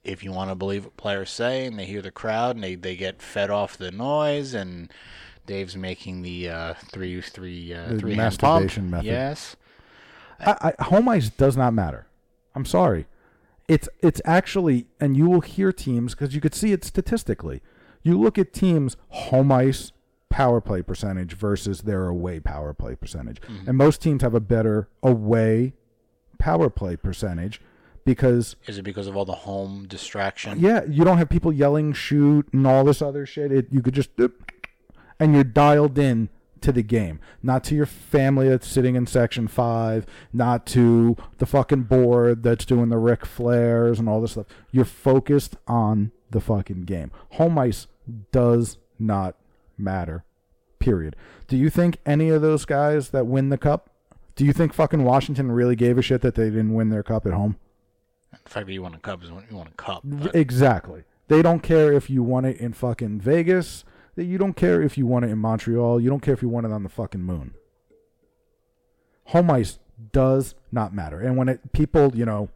if 0.04 0.22
you 0.22 0.34
want 0.34 0.52
to 0.52 0.56
believe 0.56 0.84
what 0.84 0.98
players 0.98 1.30
say 1.30 1.66
and 1.66 1.80
they 1.80 1.86
hear 1.86 2.02
the 2.02 2.12
crowd 2.12 2.56
and 2.58 2.64
they, 2.64 2.76
they 2.76 2.94
get 2.96 3.22
fed 3.22 3.50
off 3.50 3.78
the 3.78 3.90
noise 3.90 4.54
and 4.54 4.92
Dave's 5.46 5.76
making 5.76 6.22
the 6.22 6.50
uh, 6.50 6.74
three 6.92 7.20
three 7.22 7.74
uh, 7.74 7.90
The 7.90 8.00
three 8.00 8.16
masturbation 8.16 8.90
method. 8.90 9.06
Yes. 9.06 9.56
I, 10.40 10.74
I, 10.80 10.84
home 10.84 11.08
ice 11.10 11.30
does 11.30 11.56
not 11.56 11.74
matter. 11.74 12.08
I'm 12.56 12.66
sorry. 12.66 13.08
It's 13.68 13.88
it's 14.02 14.22
actually, 14.26 14.88
and 15.00 15.16
you 15.16 15.30
will 15.30 15.42
hear 15.42 15.72
teams 15.72 16.14
because 16.14 16.36
you 16.36 16.42
could 16.42 16.56
see 16.56 16.72
it 16.72 16.84
statistically. 16.84 17.62
You 18.02 18.20
look 18.20 18.38
at 18.38 18.52
teams 18.54 18.98
home 19.10 19.52
ice 19.52 19.92
power 20.30 20.60
play 20.60 20.82
percentage 20.82 21.34
versus 21.34 21.82
their 21.82 22.08
away 22.08 22.40
power 22.40 22.74
play 22.74 22.96
percentage, 22.96 23.40
and 23.66 23.78
most 23.78 24.02
teams 24.02 24.22
have 24.22 24.34
a 24.34 24.40
better 24.42 24.90
away 25.02 25.74
power 26.40 26.70
play 26.70 26.98
percentage 26.98 27.62
because 28.06 28.58
Is 28.68 28.78
it 28.78 28.84
because 28.84 29.08
of 29.08 29.16
all 29.16 29.26
the 29.26 29.32
home 29.34 29.86
distraction? 29.88 30.60
yeah, 30.60 30.84
you 30.86 31.06
don't 31.06 31.18
have 31.18 31.30
people 31.30 31.54
yelling 31.54 31.94
shoot 31.94 32.48
and 32.52 32.68
all 32.68 32.84
this 32.84 33.02
other 33.02 33.26
shit. 33.26 33.52
It, 33.52 33.68
you 33.72 33.82
could 33.82 33.94
just 33.94 34.10
and 35.20 35.34
you're 35.34 35.44
dialed 35.44 35.98
in 35.98 36.30
to 36.62 36.72
the 36.72 36.82
game, 36.84 37.20
not 37.42 37.64
to 37.66 37.76
your 37.76 37.86
family 37.86 38.48
that's 38.48 38.68
sitting 38.68 38.96
in 38.96 39.06
section 39.06 39.48
five, 39.48 40.06
not 40.32 40.66
to 40.68 41.18
the 41.40 41.46
fucking 41.46 41.84
board 41.84 42.42
that's 42.44 42.66
doing 42.66 42.88
the 42.90 42.98
Ric 42.98 43.22
Flairs 43.22 44.00
and 44.00 44.08
all 44.08 44.22
this 44.22 44.32
stuff. 44.32 44.46
You're 44.72 44.86
focused 44.86 45.58
on 45.68 46.12
the 46.32 46.40
fucking 46.40 46.84
game. 46.86 47.12
Home 47.32 47.58
ice 47.60 47.88
does 48.32 48.78
not 48.98 49.36
matter. 49.78 50.24
Period. 50.80 51.16
Do 51.48 51.58
you 51.58 51.70
think 51.70 51.98
any 52.06 52.30
of 52.30 52.42
those 52.42 52.64
guys 52.66 53.10
that 53.10 53.28
win 53.28 53.50
the 53.50 53.58
cup? 53.58 53.90
Do 54.36 54.46
you 54.46 54.54
think 54.54 54.74
fucking 54.74 55.04
Washington 55.04 55.52
really 55.52 55.76
gave 55.76 55.98
a 55.98 56.02
shit 56.02 56.22
that 56.22 56.36
they 56.36 56.46
didn't 56.46 56.74
win 56.74 56.90
their 56.90 57.04
cup 57.04 57.26
at 57.26 57.34
home? 57.34 57.58
The 58.32 58.50
fact 58.50 58.66
that 58.68 58.74
you 58.74 58.82
want 58.82 58.96
a 58.96 59.00
cup 59.00 59.22
is 59.24 59.32
when 59.32 59.46
you 59.50 59.56
want 59.58 59.70
a 59.70 59.74
cup. 59.74 60.02
but- 60.04 60.36
Exactly. 60.36 61.04
They 61.28 61.42
don't 61.42 61.62
care 61.62 61.92
if 61.94 62.10
you 62.10 62.24
won 62.24 62.46
it 62.46 62.58
in 62.58 62.74
fucking 62.74 63.20
Vegas. 63.22 63.84
That 64.16 64.26
You 64.26 64.38
don't 64.38 64.56
care 64.56 64.82
if 64.82 64.98
you 64.98 65.06
won 65.08 65.24
it 65.24 65.30
in 65.32 65.40
Montreal. 65.40 66.00
You 66.00 66.10
don't 66.10 66.22
care 66.22 66.34
if 66.34 66.42
you 66.42 66.50
won 66.50 66.66
it 66.66 66.72
on 66.72 66.84
the 66.84 66.90
fucking 66.90 67.22
moon. 67.22 67.56
Home 69.28 69.50
ice 69.50 69.80
does 70.12 70.54
not 70.72 70.94
matter. 70.94 71.20
And 71.20 71.38
when 71.38 71.50
it 71.50 71.72
people, 71.72 72.16
you 72.16 72.26
know, 72.26 72.50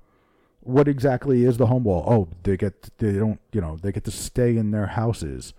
what 0.60 0.88
exactly 0.88 1.44
is 1.46 1.58
the 1.58 1.68
home 1.68 1.84
wall? 1.86 2.04
Oh, 2.08 2.28
they 2.44 2.58
get 2.58 2.90
they 2.98 3.14
don't, 3.14 3.40
you 3.52 3.62
know, 3.62 3.78
they 3.82 3.92
get 3.92 4.04
to 4.04 4.12
stay 4.12 4.58
in 4.58 4.72
their 4.72 4.88
houses 4.88 5.54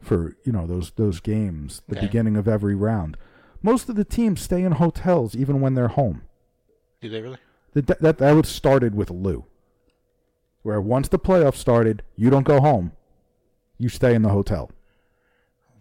for, 0.00 0.36
you 0.44 0.52
know, 0.52 0.66
those 0.66 0.92
those 0.92 1.20
games, 1.20 1.82
the 1.88 1.96
Okay. 1.96 2.06
beginning 2.06 2.36
of 2.36 2.46
every 2.46 2.74
round. 2.74 3.16
Most 3.62 3.88
of 3.88 3.96
the 3.96 4.04
teams 4.04 4.40
stay 4.40 4.62
in 4.62 4.72
hotels 4.72 5.34
even 5.34 5.60
when 5.60 5.74
they're 5.74 5.88
home. 5.88 6.22
Do 7.00 7.08
they 7.08 7.20
really? 7.20 7.38
That 7.72 7.86
that 8.00 8.18
that 8.18 8.32
was 8.32 8.48
started 8.48 8.94
with 8.94 9.10
Lou. 9.10 9.44
Where 10.62 10.80
once 10.80 11.08
the 11.08 11.18
playoffs 11.18 11.56
started, 11.56 12.02
you 12.16 12.30
don't 12.30 12.46
go 12.46 12.60
home. 12.60 12.92
You 13.76 13.88
stay 13.88 14.14
in 14.14 14.22
the 14.22 14.28
hotel. 14.30 14.70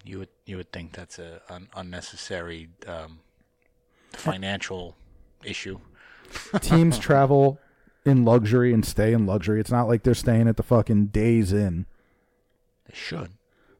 You 0.04 0.20
would 0.20 0.30
you 0.46 0.58
would 0.58 0.72
think 0.72 0.94
that's 0.94 1.18
a 1.20 1.42
un- 1.50 1.70
unnecessary 1.76 2.70
um, 2.88 3.20
financial 4.12 4.96
issue. 5.44 5.80
Teams 6.62 6.98
travel 6.98 7.60
in 8.06 8.26
luxury 8.26 8.74
and 8.74 8.86
stay 8.86 9.14
in 9.14 9.26
luxury. 9.26 9.60
It's 9.60 9.72
not 9.72 9.88
like 9.88 10.04
they're 10.04 10.14
staying 10.14 10.48
at 10.48 10.58
the 10.58 10.64
fucking 10.64 11.08
Days 11.08 11.54
Inn. 11.54 11.86
They 12.88 12.96
should. 12.96 13.32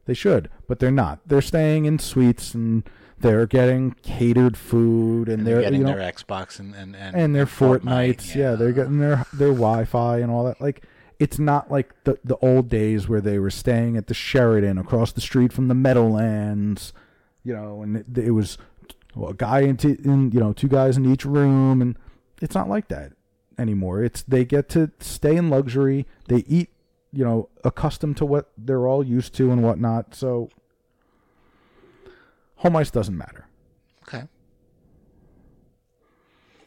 They 0.06 0.14
should, 0.14 0.50
but 0.66 0.78
they're 0.78 0.90
not. 0.90 1.20
They're 1.26 1.42
staying 1.42 1.86
in 1.86 1.98
suites 1.98 2.54
and 2.54 2.88
they're 3.18 3.46
getting 3.46 3.92
catered 4.02 4.56
food 4.56 5.28
and, 5.28 5.38
And 5.38 5.46
they're 5.46 5.54
they're 5.56 5.62
getting 5.64 5.80
you 5.80 5.86
know, 5.86 5.96
their 5.96 6.12
Xbox 6.12 6.58
and 6.58 6.74
and 6.74 6.94
and, 6.94 7.16
and 7.16 7.34
their 7.34 7.46
Fortnite, 7.46 7.82
fortnights. 7.82 8.34
Yeah. 8.34 8.54
they're 8.54 8.72
getting 8.72 8.98
their 8.98 9.24
their 9.32 9.48
Wi-Fi 9.48 10.18
and 10.18 10.30
all 10.30 10.44
that. 10.44 10.60
Like 10.60 10.84
it's 11.24 11.38
not 11.38 11.70
like 11.70 11.94
the 12.04 12.18
the 12.22 12.36
old 12.42 12.68
days 12.68 13.08
where 13.08 13.22
they 13.22 13.38
were 13.38 13.50
staying 13.50 13.96
at 13.96 14.08
the 14.08 14.14
Sheraton 14.14 14.76
across 14.76 15.10
the 15.10 15.22
street 15.22 15.54
from 15.54 15.68
the 15.68 15.74
Meadowlands, 15.74 16.92
you 17.42 17.54
know, 17.54 17.80
and 17.80 17.96
it, 17.96 18.18
it 18.18 18.32
was 18.32 18.58
well, 19.14 19.30
a 19.30 19.34
guy 19.34 19.60
in, 19.60 19.78
t- 19.78 19.96
in 20.04 20.32
you 20.32 20.40
know 20.40 20.52
two 20.52 20.68
guys 20.68 20.98
in 20.98 21.10
each 21.10 21.24
room, 21.24 21.80
and 21.80 21.96
it's 22.42 22.54
not 22.54 22.68
like 22.68 22.88
that 22.88 23.12
anymore. 23.56 24.04
It's 24.04 24.20
they 24.20 24.44
get 24.44 24.68
to 24.70 24.90
stay 25.00 25.34
in 25.34 25.48
luxury. 25.48 26.06
They 26.28 26.44
eat, 26.46 26.68
you 27.10 27.24
know, 27.24 27.48
accustomed 27.64 28.18
to 28.18 28.26
what 28.26 28.50
they're 28.58 28.86
all 28.86 29.02
used 29.02 29.34
to 29.36 29.50
and 29.50 29.62
whatnot. 29.62 30.14
So 30.14 30.50
home 32.56 32.76
ice 32.76 32.90
doesn't 32.90 33.16
matter. 33.16 33.48
Okay. 34.06 34.24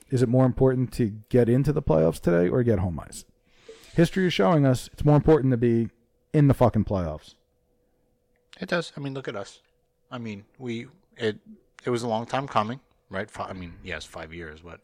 Is 0.10 0.24
it 0.24 0.30
more 0.30 0.48
important 0.48 0.92
to 0.94 1.12
get 1.30 1.48
into 1.48 1.72
the 1.72 1.84
playoffs 1.84 2.20
today 2.20 2.50
or 2.50 2.64
get 2.64 2.80
home 2.80 3.00
ice? 3.00 3.24
History 3.98 4.28
is 4.28 4.34
showing 4.34 4.64
us 4.64 4.92
it's 4.94 5.04
more 5.04 5.16
important 5.16 5.50
to 5.50 5.58
be 5.58 5.90
in 6.32 6.48
the 6.48 6.54
fucking 6.54 6.86
playoffs. 6.86 7.34
It 8.62 8.70
does. 8.70 8.94
I 8.96 9.00
mean, 9.00 9.16
look 9.16 9.28
at 9.28 9.36
us. 9.36 9.62
I 10.12 10.20
mean, 10.20 10.46
we 10.60 10.86
it 11.16 11.40
it 11.84 11.90
was 11.90 12.04
a 12.04 12.08
long 12.08 12.28
time 12.28 12.48
coming, 12.48 12.80
right? 13.10 13.28
Fi 13.28 13.46
I 13.46 13.54
mean, 13.54 13.74
yes, 13.84 14.06
five 14.06 14.32
years, 14.32 14.60
but 14.62 14.82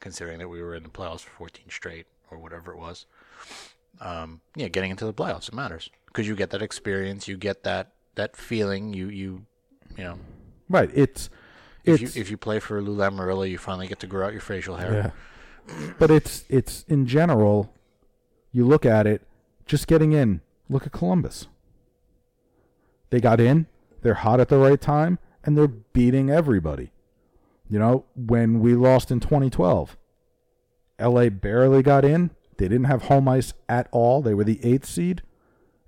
considering 0.00 0.40
that 0.40 0.48
we 0.48 0.60
were 0.60 0.74
in 0.74 0.82
the 0.82 0.88
playoffs 0.88 1.20
for 1.20 1.30
14 1.30 1.66
straight 1.68 2.06
or 2.28 2.38
whatever 2.38 2.72
it 2.72 2.78
was, 2.78 3.06
um, 4.00 4.40
yeah, 4.56 4.66
getting 4.66 4.90
into 4.90 5.04
the 5.04 5.14
playoffs 5.14 5.46
it 5.46 5.54
matters 5.54 5.88
because 6.08 6.26
you 6.26 6.34
get 6.34 6.50
that 6.50 6.60
experience, 6.60 7.28
you 7.28 7.36
get 7.36 7.62
that 7.62 7.92
that 8.16 8.36
feeling, 8.36 8.92
you 8.92 9.08
you 9.10 9.46
you 9.96 10.02
know, 10.02 10.18
Right. 10.68 10.90
It's 10.92 11.30
if 11.84 12.02
it's 12.02 12.16
you 12.16 12.20
if 12.20 12.32
you 12.32 12.36
play 12.36 12.58
for 12.58 12.82
Lou 12.82 12.96
Lamoriello, 12.96 13.48
you 13.48 13.58
finally 13.58 13.86
get 13.86 14.00
to 14.00 14.08
grow 14.08 14.26
out 14.26 14.32
your 14.32 14.40
facial 14.40 14.74
hair. 14.74 15.12
yeah. 15.68 15.90
But 16.00 16.10
it's 16.10 16.44
it's 16.48 16.84
in 16.88 17.06
general 17.06 17.72
you 18.52 18.66
look 18.66 18.86
at 18.86 19.06
it 19.06 19.22
just 19.66 19.86
getting 19.86 20.12
in 20.12 20.40
Look 20.68 20.86
at 20.86 20.92
Columbus. 20.92 21.46
They 23.10 23.20
got 23.20 23.40
in, 23.40 23.66
they're 24.02 24.14
hot 24.14 24.40
at 24.40 24.48
the 24.48 24.58
right 24.58 24.80
time, 24.80 25.18
and 25.44 25.56
they're 25.56 25.68
beating 25.68 26.28
everybody. 26.28 26.90
You 27.68 27.78
know, 27.78 28.04
when 28.14 28.60
we 28.60 28.74
lost 28.74 29.10
in 29.10 29.20
2012, 29.20 29.96
LA 31.00 31.28
barely 31.28 31.82
got 31.82 32.04
in. 32.04 32.30
They 32.56 32.68
didn't 32.68 32.84
have 32.84 33.02
home 33.02 33.28
ice 33.28 33.52
at 33.68 33.88
all. 33.92 34.22
They 34.22 34.34
were 34.34 34.44
the 34.44 34.64
eighth 34.64 34.86
seed, 34.86 35.22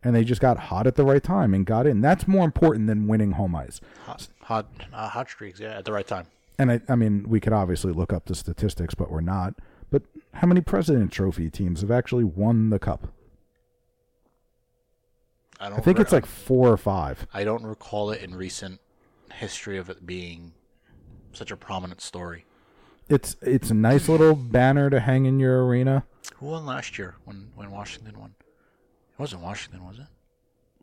and 0.02 0.14
they 0.14 0.22
just 0.22 0.40
got 0.40 0.58
hot 0.58 0.86
at 0.86 0.96
the 0.96 1.04
right 1.04 1.22
time 1.22 1.54
and 1.54 1.66
got 1.66 1.86
in. 1.86 2.00
That's 2.00 2.28
more 2.28 2.44
important 2.44 2.86
than 2.86 3.08
winning 3.08 3.32
home 3.32 3.56
ice. 3.56 3.80
Hot, 4.04 4.28
hot, 4.42 4.68
uh, 4.92 5.08
hot 5.08 5.28
streaks. 5.28 5.58
Yeah, 5.58 5.78
at 5.78 5.84
the 5.84 5.92
right 5.92 6.06
time. 6.06 6.26
And 6.58 6.72
I, 6.72 6.80
I 6.88 6.94
mean, 6.94 7.28
we 7.28 7.40
could 7.40 7.52
obviously 7.52 7.92
look 7.92 8.12
up 8.12 8.26
the 8.26 8.34
statistics, 8.34 8.94
but 8.94 9.10
we're 9.10 9.20
not. 9.20 9.54
How 10.34 10.46
many 10.46 10.60
President 10.60 11.12
Trophy 11.12 11.50
teams 11.50 11.80
have 11.80 11.90
actually 11.90 12.24
won 12.24 12.70
the 12.70 12.78
cup? 12.78 13.08
I 15.60 15.68
don't. 15.68 15.78
I 15.78 15.82
think 15.82 15.98
re- 15.98 16.02
it's 16.02 16.12
like 16.12 16.26
four 16.26 16.70
or 16.70 16.76
five. 16.76 17.26
I 17.34 17.44
don't 17.44 17.64
recall 17.64 18.10
it 18.10 18.22
in 18.22 18.34
recent 18.34 18.80
history 19.34 19.78
of 19.78 19.90
it 19.90 20.06
being 20.06 20.52
such 21.32 21.50
a 21.50 21.56
prominent 21.56 22.00
story. 22.00 22.44
It's 23.08 23.36
it's 23.42 23.70
a 23.70 23.74
nice 23.74 24.08
little 24.08 24.34
banner 24.34 24.90
to 24.90 25.00
hang 25.00 25.26
in 25.26 25.40
your 25.40 25.66
arena. 25.66 26.04
Who 26.36 26.46
won 26.46 26.66
last 26.66 26.98
year 26.98 27.16
when 27.24 27.50
when 27.54 27.70
Washington 27.70 28.18
won? 28.18 28.34
It 28.40 29.20
wasn't 29.20 29.42
Washington, 29.42 29.84
was 29.84 29.98
it? 29.98 30.06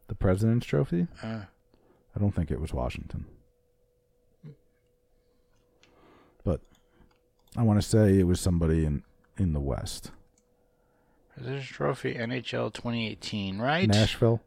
The 0.07 0.15
President's 0.15 0.65
Trophy. 0.65 1.07
Uh, 1.23 1.41
I 2.15 2.19
don't 2.19 2.31
think 2.31 2.51
it 2.51 2.59
was 2.59 2.73
Washington. 2.73 3.25
But 6.43 6.61
I 7.55 7.63
want 7.63 7.81
to 7.81 7.87
say 7.87 8.19
it 8.19 8.27
was 8.27 8.39
somebody 8.39 8.85
in 8.85 9.03
in 9.37 9.53
the 9.53 9.59
West. 9.59 10.11
President's 11.33 11.67
Trophy 11.67 12.15
NHL 12.15 12.73
2018, 12.73 13.59
right? 13.59 13.87
Nashville. 13.87 14.41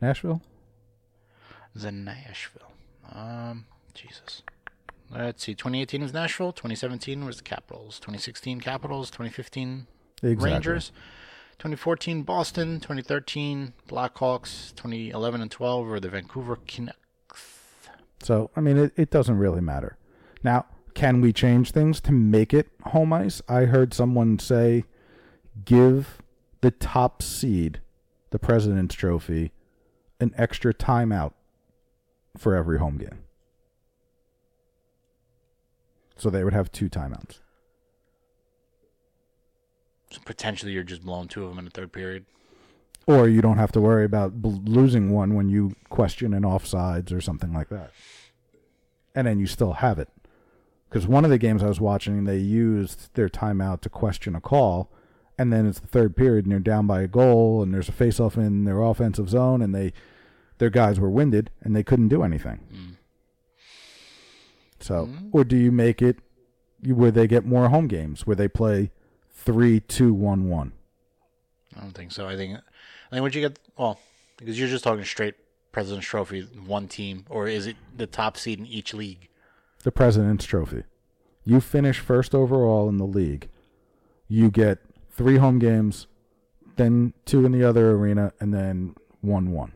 Nashville? 0.00 0.42
The 1.74 1.92
Nashville. 1.92 2.72
Um, 3.12 3.66
Jesus. 3.92 4.42
Let's 5.10 5.44
see. 5.44 5.54
2018 5.54 6.02
was 6.02 6.12
Nashville. 6.12 6.52
2017 6.52 7.24
was 7.24 7.38
the 7.38 7.42
Capitals. 7.42 7.98
2016 8.00 8.60
Capitals. 8.60 9.10
2015 9.10 9.86
Exactly. 10.22 10.50
Rangers. 10.50 10.92
2014 11.58 12.22
Boston. 12.22 12.80
2013 12.80 13.74
Blackhawks. 13.88 14.74
2011 14.76 15.42
and 15.42 15.50
12 15.50 15.86
were 15.86 16.00
the 16.00 16.08
Vancouver 16.08 16.58
Canucks. 16.66 16.98
So, 18.22 18.50
I 18.56 18.60
mean, 18.60 18.78
it, 18.78 18.92
it 18.96 19.10
doesn't 19.10 19.36
really 19.36 19.60
matter. 19.60 19.96
Now, 20.42 20.66
can 20.94 21.20
we 21.20 21.32
change 21.32 21.72
things 21.72 22.00
to 22.02 22.12
make 22.12 22.54
it 22.54 22.68
home 22.84 23.12
ice? 23.12 23.42
I 23.48 23.64
heard 23.64 23.92
someone 23.92 24.38
say 24.38 24.84
give 25.64 26.22
the 26.60 26.70
top 26.70 27.22
seed, 27.22 27.80
the 28.30 28.38
President's 28.38 28.94
Trophy, 28.94 29.52
an 30.20 30.32
extra 30.36 30.72
timeout 30.72 31.32
for 32.36 32.54
every 32.54 32.78
home 32.78 32.96
game. 32.96 33.18
So 36.16 36.30
they 36.30 36.44
would 36.44 36.52
have 36.52 36.70
two 36.70 36.88
timeouts. 36.88 37.40
So 40.10 40.20
potentially 40.24 40.72
you're 40.72 40.84
just 40.84 41.02
blowing 41.02 41.28
two 41.28 41.42
of 41.42 41.50
them 41.50 41.58
in 41.58 41.64
the 41.64 41.70
third 41.70 41.92
period. 41.92 42.24
Or 43.06 43.28
you 43.28 43.42
don't 43.42 43.58
have 43.58 43.72
to 43.72 43.80
worry 43.80 44.04
about 44.04 44.40
bl- 44.40 44.60
losing 44.64 45.10
one 45.10 45.34
when 45.34 45.48
you 45.48 45.74
question 45.90 46.32
an 46.32 46.44
offsides 46.44 47.12
or 47.12 47.20
something 47.20 47.52
like 47.52 47.68
that. 47.68 47.90
And 49.14 49.26
then 49.26 49.38
you 49.38 49.46
still 49.46 49.74
have 49.74 49.98
it. 49.98 50.08
Because 50.94 51.08
one 51.08 51.24
of 51.24 51.30
the 51.32 51.38
games 51.38 51.60
I 51.60 51.66
was 51.66 51.80
watching, 51.80 52.22
they 52.22 52.38
used 52.38 53.12
their 53.14 53.28
timeout 53.28 53.80
to 53.80 53.88
question 53.88 54.36
a 54.36 54.40
call, 54.40 54.92
and 55.36 55.52
then 55.52 55.66
it's 55.66 55.80
the 55.80 55.88
third 55.88 56.14
period, 56.14 56.44
and 56.44 56.52
they're 56.52 56.60
down 56.60 56.86
by 56.86 57.02
a 57.02 57.08
goal, 57.08 57.64
and 57.64 57.74
there's 57.74 57.88
a 57.88 57.92
face-off 57.92 58.36
in 58.36 58.62
their 58.62 58.80
offensive 58.80 59.28
zone, 59.28 59.60
and 59.60 59.74
they 59.74 59.92
their 60.58 60.70
guys 60.70 61.00
were 61.00 61.10
winded, 61.10 61.50
and 61.62 61.74
they 61.74 61.82
couldn't 61.82 62.10
do 62.10 62.22
anything. 62.22 62.60
Hmm. 62.70 62.92
So, 64.78 65.06
hmm. 65.06 65.30
or 65.32 65.42
do 65.42 65.56
you 65.56 65.72
make 65.72 66.00
it 66.00 66.18
where 66.86 67.10
they 67.10 67.26
get 67.26 67.44
more 67.44 67.70
home 67.70 67.88
games, 67.88 68.24
where 68.24 68.36
they 68.36 68.46
play 68.46 68.92
three, 69.32 69.80
two, 69.80 70.14
one, 70.14 70.48
one? 70.48 70.74
I 71.76 71.80
don't 71.80 71.90
think 71.90 72.12
so. 72.12 72.28
I 72.28 72.36
think 72.36 72.56
I 72.56 73.10
think 73.10 73.22
what 73.22 73.34
you 73.34 73.40
get 73.40 73.58
well, 73.76 73.98
because 74.36 74.60
you're 74.60 74.68
just 74.68 74.84
talking 74.84 75.02
straight 75.02 75.34
President's 75.72 76.06
Trophy, 76.06 76.42
one 76.42 76.86
team, 76.86 77.26
or 77.28 77.48
is 77.48 77.66
it 77.66 77.74
the 77.96 78.06
top 78.06 78.36
seed 78.36 78.60
in 78.60 78.66
each 78.68 78.94
league? 78.94 79.28
The 79.84 79.92
President's 79.92 80.44
Trophy. 80.44 80.82
You 81.44 81.60
finish 81.60 82.00
first 82.00 82.34
overall 82.34 82.88
in 82.88 82.96
the 82.96 83.06
league. 83.06 83.48
You 84.28 84.50
get 84.50 84.78
three 85.10 85.36
home 85.36 85.58
games, 85.58 86.06
then 86.76 87.12
two 87.26 87.44
in 87.44 87.52
the 87.52 87.62
other 87.62 87.92
arena, 87.92 88.32
and 88.40 88.52
then 88.52 88.96
one 89.20 89.52
one. 89.52 89.72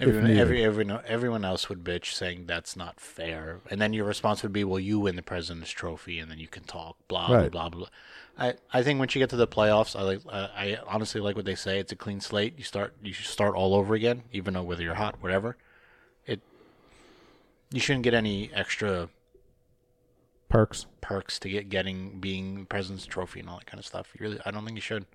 Everyone, 0.00 0.24
needed. 0.24 0.40
every, 0.40 0.64
everyone, 0.64 1.00
everyone 1.06 1.44
else 1.44 1.68
would 1.68 1.84
bitch 1.84 2.12
saying 2.12 2.46
that's 2.46 2.76
not 2.76 2.98
fair, 2.98 3.60
and 3.70 3.80
then 3.80 3.92
your 3.92 4.04
response 4.04 4.42
would 4.42 4.52
be, 4.52 4.64
"Well, 4.64 4.80
you 4.80 4.98
win 4.98 5.14
the 5.14 5.22
President's 5.22 5.70
Trophy, 5.70 6.18
and 6.18 6.30
then 6.30 6.38
you 6.40 6.48
can 6.48 6.64
talk." 6.64 6.96
Blah 7.06 7.32
Right. 7.32 7.50
blah 7.50 7.68
blah 7.68 7.80
blah. 7.80 7.88
I, 8.36 8.54
I 8.72 8.82
think 8.82 8.98
once 8.98 9.14
you 9.14 9.20
get 9.20 9.30
to 9.30 9.36
the 9.36 9.46
playoffs, 9.46 9.96
I 9.98 10.02
like 10.02 10.20
uh, 10.28 10.48
I 10.54 10.78
honestly 10.88 11.20
like 11.20 11.36
what 11.36 11.44
they 11.44 11.54
say. 11.54 11.78
It's 11.78 11.92
a 11.92 11.96
clean 11.96 12.20
slate. 12.20 12.54
You 12.56 12.64
start 12.64 12.94
you 13.02 13.12
start 13.12 13.54
all 13.54 13.74
over 13.74 13.94
again, 13.94 14.24
even 14.32 14.54
though 14.54 14.64
whether 14.64 14.82
you're 14.82 14.94
hot, 14.94 15.16
whatever. 15.20 15.56
You 17.74 17.80
shouldn't 17.80 18.04
get 18.04 18.14
any 18.14 18.52
extra 18.54 19.08
Perks. 20.48 20.86
perks 21.00 21.40
to 21.40 21.48
get 21.48 21.68
getting 21.68 22.20
being 22.20 22.66
President's 22.66 23.04
Trophy 23.04 23.40
and 23.40 23.48
all 23.48 23.58
that 23.58 23.66
kind 23.66 23.80
of 23.80 23.84
stuff. 23.84 24.12
You 24.14 24.24
really, 24.24 24.40
I 24.46 24.52
don't 24.52 24.64
think 24.64 24.76
you 24.76 24.80
should. 24.80 25.06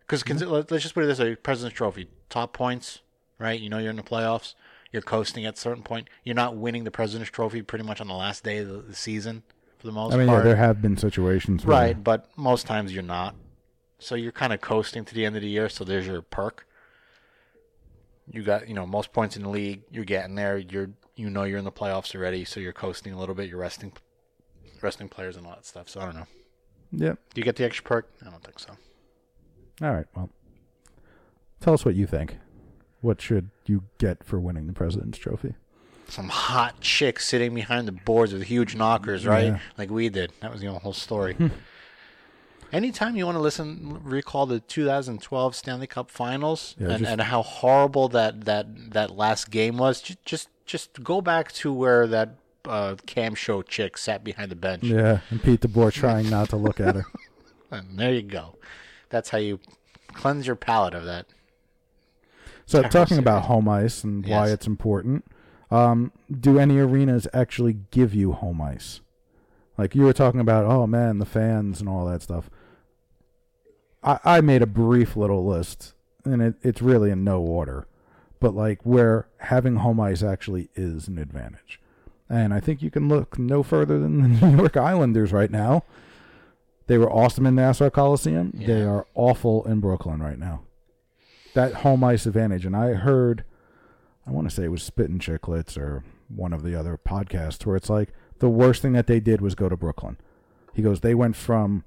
Because 0.00 0.26
let's 0.42 0.82
just 0.82 0.94
put 0.94 1.04
it 1.04 1.08
this 1.08 1.18
way: 1.18 1.34
President's 1.36 1.76
Trophy, 1.76 2.08
top 2.30 2.54
points, 2.54 3.00
right? 3.38 3.60
You 3.60 3.68
know 3.68 3.76
you're 3.76 3.90
in 3.90 3.96
the 3.96 4.02
playoffs. 4.02 4.54
You're 4.90 5.02
coasting 5.02 5.44
at 5.44 5.58
a 5.58 5.60
certain 5.60 5.82
point. 5.82 6.08
You're 6.24 6.34
not 6.34 6.56
winning 6.56 6.84
the 6.84 6.90
President's 6.90 7.30
Trophy 7.30 7.60
pretty 7.60 7.84
much 7.84 8.00
on 8.00 8.08
the 8.08 8.14
last 8.14 8.44
day 8.44 8.58
of 8.58 8.68
the, 8.68 8.78
the 8.78 8.94
season 8.94 9.42
for 9.76 9.86
the 9.86 9.92
most 9.92 10.14
I 10.14 10.16
mean, 10.16 10.28
yeah, 10.28 10.40
there 10.40 10.56
have 10.56 10.80
been 10.80 10.96
situations 10.96 11.66
where 11.66 11.76
right, 11.76 12.02
but 12.02 12.30
most 12.34 12.66
times 12.66 12.94
you're 12.94 13.02
not. 13.02 13.34
So 13.98 14.14
you're 14.14 14.32
kind 14.32 14.54
of 14.54 14.62
coasting 14.62 15.04
to 15.04 15.14
the 15.14 15.26
end 15.26 15.36
of 15.36 15.42
the 15.42 15.48
year. 15.48 15.68
So 15.68 15.84
there's 15.84 16.06
your 16.06 16.22
perk. 16.22 16.66
You 18.30 18.42
got 18.42 18.66
you 18.66 18.74
know 18.74 18.86
most 18.86 19.12
points 19.12 19.36
in 19.36 19.42
the 19.42 19.50
league. 19.50 19.82
You're 19.90 20.06
getting 20.06 20.36
there. 20.36 20.56
You're 20.56 20.90
you 21.14 21.30
know 21.30 21.44
you're 21.44 21.58
in 21.58 21.64
the 21.64 21.72
playoffs 21.72 22.14
already. 22.14 22.44
So 22.44 22.60
you're 22.60 22.72
coasting 22.72 23.12
a 23.12 23.18
little 23.18 23.34
bit. 23.34 23.48
You're 23.48 23.58
resting 23.58 23.92
resting 24.80 25.08
players 25.08 25.36
and 25.36 25.46
all 25.46 25.52
that 25.52 25.66
stuff. 25.66 25.88
So 25.88 26.00
I 26.00 26.04
don't 26.06 26.16
know. 26.16 26.26
Yep. 26.92 27.18
Do 27.34 27.40
you 27.40 27.44
get 27.44 27.56
the 27.56 27.64
extra 27.64 27.84
perk? 27.84 28.10
I 28.26 28.30
don't 28.30 28.42
think 28.42 28.58
so. 28.58 28.72
All 29.82 29.92
right. 29.92 30.06
Well, 30.14 30.30
tell 31.60 31.74
us 31.74 31.84
what 31.84 31.94
you 31.94 32.06
think. 32.06 32.36
What 33.00 33.20
should 33.20 33.50
you 33.66 33.84
get 33.98 34.22
for 34.24 34.38
winning 34.38 34.66
the 34.66 34.72
President's 34.72 35.18
Trophy? 35.18 35.54
Some 36.08 36.28
hot 36.28 36.80
chick 36.80 37.18
sitting 37.20 37.54
behind 37.54 37.88
the 37.88 37.92
boards 37.92 38.32
with 38.32 38.42
huge 38.42 38.76
knockers, 38.76 39.26
right? 39.26 39.46
Yeah. 39.46 39.58
Like 39.78 39.90
we 39.90 40.08
did. 40.08 40.32
That 40.40 40.52
was 40.52 40.60
the 40.60 40.70
whole 40.72 40.92
story. 40.92 41.36
Anytime 42.72 43.16
you 43.16 43.26
want 43.26 43.36
to 43.36 43.40
listen, 43.40 44.00
recall 44.02 44.46
the 44.46 44.60
2012 44.60 45.54
Stanley 45.54 45.86
Cup 45.86 46.10
Finals 46.10 46.74
Yeah, 46.78 46.88
and, 46.88 46.98
just- 47.00 47.10
and 47.12 47.20
how 47.20 47.42
horrible 47.42 48.08
that, 48.08 48.46
that, 48.46 48.92
that 48.92 49.10
last 49.14 49.50
game 49.50 49.76
was. 49.76 50.00
Just 50.00 50.24
just 50.24 50.48
just 50.64 51.02
go 51.02 51.20
back 51.20 51.52
to 51.52 51.72
where 51.72 52.06
that 52.06 52.36
uh, 52.64 52.94
cam 53.06 53.34
show 53.34 53.62
chick 53.62 53.98
sat 53.98 54.24
behind 54.24 54.50
the 54.50 54.56
bench, 54.56 54.84
Yeah, 54.84 55.20
and 55.30 55.42
Pete 55.42 55.60
DeBoer 55.60 55.92
trying 55.92 56.30
not 56.30 56.48
to 56.50 56.56
look 56.56 56.80
at 56.80 56.94
her. 56.94 57.04
and 57.70 57.98
there 57.98 58.12
you 58.14 58.22
go. 58.22 58.56
That's 59.10 59.30
how 59.30 59.38
you 59.38 59.60
cleanse 60.14 60.46
your 60.46 60.56
palate 60.56 60.94
of 60.94 61.04
that. 61.04 61.26
So 62.64 62.82
talking 62.84 63.18
about 63.18 63.42
home 63.44 63.68
ice 63.68 64.04
and 64.04 64.24
why 64.26 64.48
it's 64.48 64.66
important, 64.66 65.26
um, 65.70 66.12
do 66.30 66.58
any 66.58 66.78
arenas 66.78 67.26
actually 67.34 67.76
give 67.90 68.14
you 68.14 68.32
home 68.32 68.62
ice? 68.62 69.00
Like 69.76 69.94
you 69.94 70.02
were 70.02 70.12
talking 70.12 70.40
about, 70.40 70.64
oh 70.64 70.86
man, 70.86 71.18
the 71.18 71.26
fans 71.26 71.80
and 71.80 71.88
all 71.88 72.06
that 72.06 72.22
stuff. 72.22 72.48
I, 74.02 74.18
I 74.24 74.40
made 74.40 74.62
a 74.62 74.66
brief 74.66 75.16
little 75.16 75.46
list, 75.46 75.94
and 76.24 76.42
it, 76.42 76.54
it's 76.62 76.82
really 76.82 77.10
in 77.10 77.24
no 77.24 77.40
order, 77.40 77.86
but 78.40 78.54
like 78.54 78.80
where 78.82 79.28
having 79.38 79.76
home 79.76 80.00
ice 80.00 80.22
actually 80.22 80.68
is 80.74 81.08
an 81.08 81.18
advantage. 81.18 81.80
And 82.28 82.54
I 82.54 82.60
think 82.60 82.82
you 82.82 82.90
can 82.90 83.08
look 83.08 83.38
no 83.38 83.62
further 83.62 83.98
than 83.98 84.22
the 84.22 84.28
New 84.46 84.56
York 84.56 84.76
Islanders 84.76 85.32
right 85.32 85.50
now. 85.50 85.84
They 86.86 86.98
were 86.98 87.10
awesome 87.10 87.46
in 87.46 87.54
Nassau 87.54 87.90
Coliseum. 87.90 88.52
They 88.54 88.82
are 88.82 89.06
awful 89.14 89.64
in 89.64 89.80
Brooklyn 89.80 90.20
right 90.20 90.38
now 90.38 90.62
that 91.54 91.74
home 91.74 92.04
ice 92.04 92.26
advantage. 92.26 92.66
And 92.66 92.76
I 92.76 92.94
heard, 92.94 93.44
I 94.26 94.30
want 94.30 94.48
to 94.48 94.54
say 94.54 94.64
it 94.64 94.70
was 94.70 94.82
Spittin' 94.82 95.18
Chicklets 95.18 95.76
or 95.76 96.04
one 96.28 96.52
of 96.52 96.62
the 96.62 96.74
other 96.74 96.98
podcasts 96.98 97.66
where 97.66 97.76
it's 97.76 97.90
like 97.90 98.10
the 98.38 98.48
worst 98.48 98.82
thing 98.82 98.92
that 98.92 99.06
they 99.06 99.20
did 99.20 99.40
was 99.40 99.54
go 99.54 99.68
to 99.68 99.76
Brooklyn. 99.76 100.16
He 100.72 100.82
goes, 100.82 101.00
they 101.00 101.14
went 101.14 101.36
from 101.36 101.84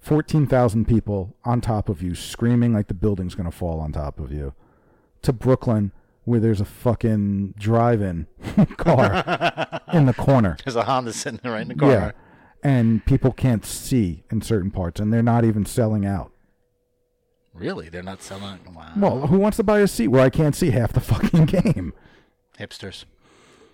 14,000 0.00 0.86
people 0.86 1.36
on 1.44 1.60
top 1.60 1.88
of 1.88 2.02
you 2.02 2.14
screaming 2.14 2.72
like 2.72 2.88
the 2.88 2.94
building's 2.94 3.34
going 3.34 3.50
to 3.50 3.56
fall 3.56 3.80
on 3.80 3.92
top 3.92 4.20
of 4.20 4.32
you 4.32 4.54
to 5.22 5.32
Brooklyn 5.32 5.92
where 6.24 6.40
there's 6.40 6.60
a 6.60 6.64
fucking 6.64 7.54
drive-in 7.58 8.26
car 8.76 9.80
in 9.92 10.06
the 10.06 10.14
corner. 10.14 10.56
There's 10.64 10.76
a 10.76 10.84
Honda 10.84 11.12
sitting 11.12 11.40
there 11.42 11.52
right 11.52 11.62
in 11.62 11.68
the 11.68 11.74
corner. 11.74 11.94
Yeah. 11.94 12.70
And 12.70 13.04
people 13.06 13.32
can't 13.32 13.64
see 13.64 14.24
in 14.30 14.42
certain 14.42 14.70
parts 14.70 15.00
and 15.00 15.12
they're 15.12 15.22
not 15.22 15.44
even 15.44 15.64
selling 15.64 16.04
out. 16.04 16.32
Really? 17.54 17.88
They're 17.88 18.02
not 18.02 18.22
selling. 18.22 18.60
Wow. 18.72 18.92
Well, 18.96 19.26
who 19.26 19.38
wants 19.38 19.56
to 19.56 19.64
buy 19.64 19.80
a 19.80 19.88
seat 19.88 20.08
where 20.08 20.22
I 20.22 20.30
can't 20.30 20.54
see 20.54 20.70
half 20.70 20.92
the 20.92 21.00
fucking 21.00 21.46
game? 21.46 21.92
Hipsters. 22.58 23.04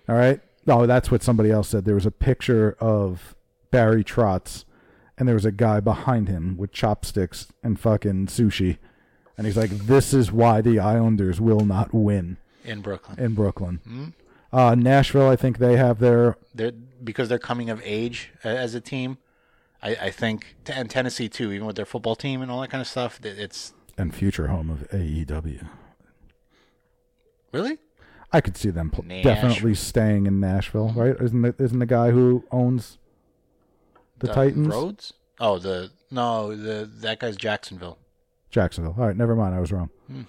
All 0.07 0.15
right. 0.15 0.39
Oh, 0.67 0.85
that's 0.87 1.11
what 1.11 1.21
somebody 1.21 1.51
else 1.51 1.69
said. 1.69 1.85
There 1.85 1.95
was 1.95 2.05
a 2.05 2.11
picture 2.11 2.75
of 2.79 3.35
Barry 3.69 4.03
Trotz, 4.03 4.65
and 5.17 5.27
there 5.27 5.35
was 5.35 5.45
a 5.45 5.51
guy 5.51 5.79
behind 5.79 6.27
him 6.27 6.57
with 6.57 6.71
chopsticks 6.71 7.47
and 7.63 7.79
fucking 7.79 8.27
sushi, 8.27 8.77
and 9.37 9.45
he's 9.47 9.57
like, 9.57 9.69
"This 9.71 10.13
is 10.13 10.31
why 10.31 10.61
the 10.61 10.79
Islanders 10.79 11.39
will 11.41 11.61
not 11.61 11.93
win 11.93 12.37
In 12.63 12.81
Brooklyn. 12.81 13.19
in 13.19 13.33
Brooklyn." 13.33 14.13
Uh, 14.53 14.73
Nashville, 14.75 15.27
I 15.27 15.35
think 15.35 15.57
they 15.57 15.75
have 15.77 15.99
their 15.99 16.37
they're 16.53 16.71
because 17.03 17.29
they're 17.29 17.39
coming 17.39 17.69
of 17.69 17.81
age 17.83 18.31
as 18.43 18.73
a 18.75 18.81
team. 18.81 19.17
I, 19.83 19.95
I 20.03 20.09
think, 20.09 20.55
and 20.67 20.89
Tennessee 20.89 21.27
too, 21.29 21.51
even 21.51 21.67
with 21.67 21.75
their 21.75 21.85
football 21.85 22.15
team 22.15 22.41
and 22.41 22.49
all 22.49 22.61
that 22.61 22.69
kind 22.71 22.81
of 22.81 22.87
stuff. 22.87 23.19
It's 23.23 23.73
and 23.97 24.13
future 24.15 24.47
home 24.47 24.69
of 24.69 24.89
AEW. 24.91 25.67
really 27.51 27.77
I 28.33 28.41
could 28.41 28.57
see 28.57 28.69
them 28.69 28.89
pl- 28.89 29.05
definitely 29.23 29.75
staying 29.75 30.25
in 30.25 30.39
Nashville, 30.39 30.91
right? 30.95 31.15
Isn't 31.21 31.55
isn't 31.59 31.79
the 31.79 31.85
guy 31.85 32.11
who 32.11 32.43
owns 32.51 32.97
the, 34.19 34.27
Titans 34.27 34.67
Rhodes. 34.67 35.13
Oh, 35.39 35.59
the 35.59 35.91
no, 36.11 36.55
the 36.55 36.89
that 37.01 37.19
guy's 37.19 37.35
Jacksonville. 37.35 37.97
Jacksonville? 38.51 38.95
All 38.97 39.07
right, 39.07 39.17
never 39.17 39.35
mind. 39.35 39.53
I 39.55 39.59
was 39.59 39.71
wrong. 39.71 39.89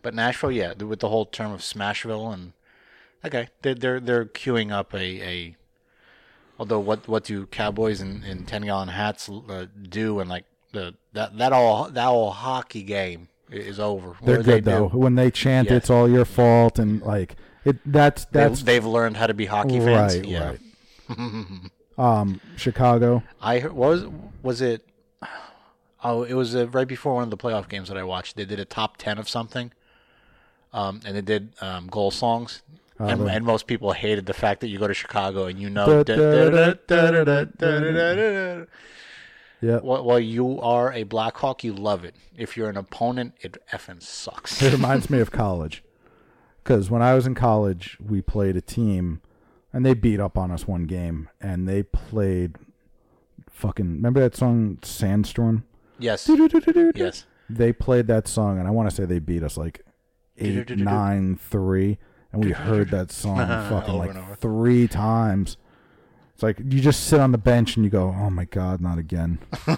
But 0.00 0.14
Nashville, 0.14 0.52
yeah, 0.52 0.74
with 0.74 1.00
the 1.00 1.08
whole 1.08 1.26
term 1.26 1.50
of 1.52 1.60
Smashville 1.60 2.32
and 2.32 2.52
okay, 3.24 3.48
they're 3.62 3.74
they're, 3.74 4.00
they're 4.00 4.24
queuing 4.26 4.70
up 4.72 4.94
a, 4.94 4.98
a 4.98 5.56
although 6.58 6.78
what 6.78 7.08
what 7.08 7.24
do 7.24 7.46
cowboys 7.46 8.00
in, 8.00 8.22
in 8.22 8.46
ten 8.46 8.62
gallon 8.62 8.88
hats 8.88 9.28
uh, 9.28 9.66
do 9.88 10.20
and 10.20 10.30
like 10.30 10.44
the 10.72 10.94
that 11.14 11.36
that 11.38 11.52
all 11.52 11.90
that 11.90 12.06
all 12.06 12.30
hockey 12.30 12.84
game 12.84 13.28
is 13.50 13.80
over. 13.80 14.14
They're 14.22 14.36
good 14.36 14.46
they 14.64 14.72
though. 14.72 14.88
do? 14.88 14.98
When 14.98 15.16
they 15.16 15.32
chant, 15.32 15.68
Yes. 15.68 15.78
"It's 15.78 15.90
all 15.90 16.08
your 16.08 16.24
fault," 16.24 16.78
and 16.78 17.02
like 17.02 17.34
it. 17.64 17.76
That's 17.84 18.24
that's 18.26 18.62
They, 18.62 18.74
they've 18.74 18.86
learned 18.86 19.16
how 19.16 19.26
to 19.26 19.34
be 19.34 19.46
hockey 19.46 19.80
fans. 19.80 20.16
right. 20.16 20.24
yeah. 20.24 20.54
Right. 21.08 21.58
um, 21.98 22.40
Chicago. 22.56 23.22
I 23.42 23.66
was 23.66 24.06
was 24.42 24.60
it? 24.60 24.86
Oh, 26.04 26.22
it 26.22 26.34
was 26.34 26.54
uh, 26.54 26.68
right 26.68 26.86
before 26.86 27.14
one 27.14 27.24
of 27.24 27.30
the 27.30 27.36
playoff 27.36 27.68
games 27.68 27.88
that 27.88 27.96
I 27.98 28.04
watched. 28.04 28.36
They 28.36 28.44
did 28.44 28.60
a 28.60 28.64
top 28.64 28.96
ten 28.98 29.18
of 29.18 29.28
something, 29.28 29.72
um, 30.72 31.00
and 31.04 31.16
they 31.16 31.20
did 31.22 31.52
um, 31.60 31.88
goal 31.88 32.10
songs. 32.12 32.62
and, 33.00 33.20
the- 33.22 33.26
and 33.26 33.44
most 33.44 33.66
people 33.66 33.92
hated 33.92 34.26
the 34.26 34.32
fact 34.34 34.60
that 34.60 34.68
you 34.68 34.78
go 34.78 34.86
to 34.88 34.94
Chicago 34.94 35.46
and 35.46 35.58
you 35.60 35.68
know. 35.70 35.86
Yeah. 39.60 39.80
Well, 39.82 40.04
well, 40.04 40.20
you 40.20 40.60
are 40.60 40.92
a 40.92 41.02
Blackhawk. 41.02 41.64
You 41.64 41.72
love 41.72 42.04
it. 42.04 42.14
If 42.36 42.56
you're 42.56 42.68
an 42.68 42.76
opponent, 42.76 43.34
it 43.40 43.56
effing 43.72 44.00
sucks. 44.02 44.62
It 44.62 44.72
reminds 44.72 45.10
me 45.10 45.18
of 45.18 45.32
college. 45.32 45.82
Because 46.62 46.90
when 46.90 47.02
I 47.02 47.14
was 47.14 47.26
in 47.26 47.34
college, 47.34 47.96
we 48.04 48.20
played 48.22 48.54
a 48.56 48.60
team, 48.60 49.20
and 49.72 49.84
they 49.84 49.94
beat 49.94 50.20
up 50.20 50.38
on 50.38 50.50
us 50.50 50.66
one 50.66 50.84
game, 50.84 51.28
and 51.40 51.68
they 51.68 51.82
played 51.82 52.56
fucking. 53.50 53.86
Remember 53.94 54.20
that 54.20 54.36
song 54.36 54.78
"Sandstorm"? 54.82 55.64
yes. 55.98 56.24
Yes. 56.96 57.26
They 57.50 57.72
played 57.72 58.06
that 58.08 58.28
song, 58.28 58.58
and 58.58 58.68
I 58.68 58.70
want 58.70 58.90
to 58.90 58.94
say 58.94 59.04
they 59.04 59.18
beat 59.18 59.42
us 59.42 59.56
like 59.56 59.80
eight, 60.36 60.70
nine, 60.84 61.36
three, 61.36 61.98
and 62.32 62.44
we 62.44 62.52
heard 62.52 62.90
that 62.90 63.10
song 63.10 63.38
fucking 63.70 63.94
like 63.94 64.38
three 64.38 64.86
times. 64.86 65.56
It's 66.34 66.42
like 66.42 66.58
you 66.60 66.80
just 66.80 67.04
sit 67.04 67.18
on 67.20 67.32
the 67.32 67.38
bench 67.38 67.76
and 67.76 67.84
you 67.84 67.90
go, 67.90 68.14
"Oh 68.16 68.30
my 68.30 68.44
god, 68.44 68.80
not 68.80 68.98
again." 68.98 69.38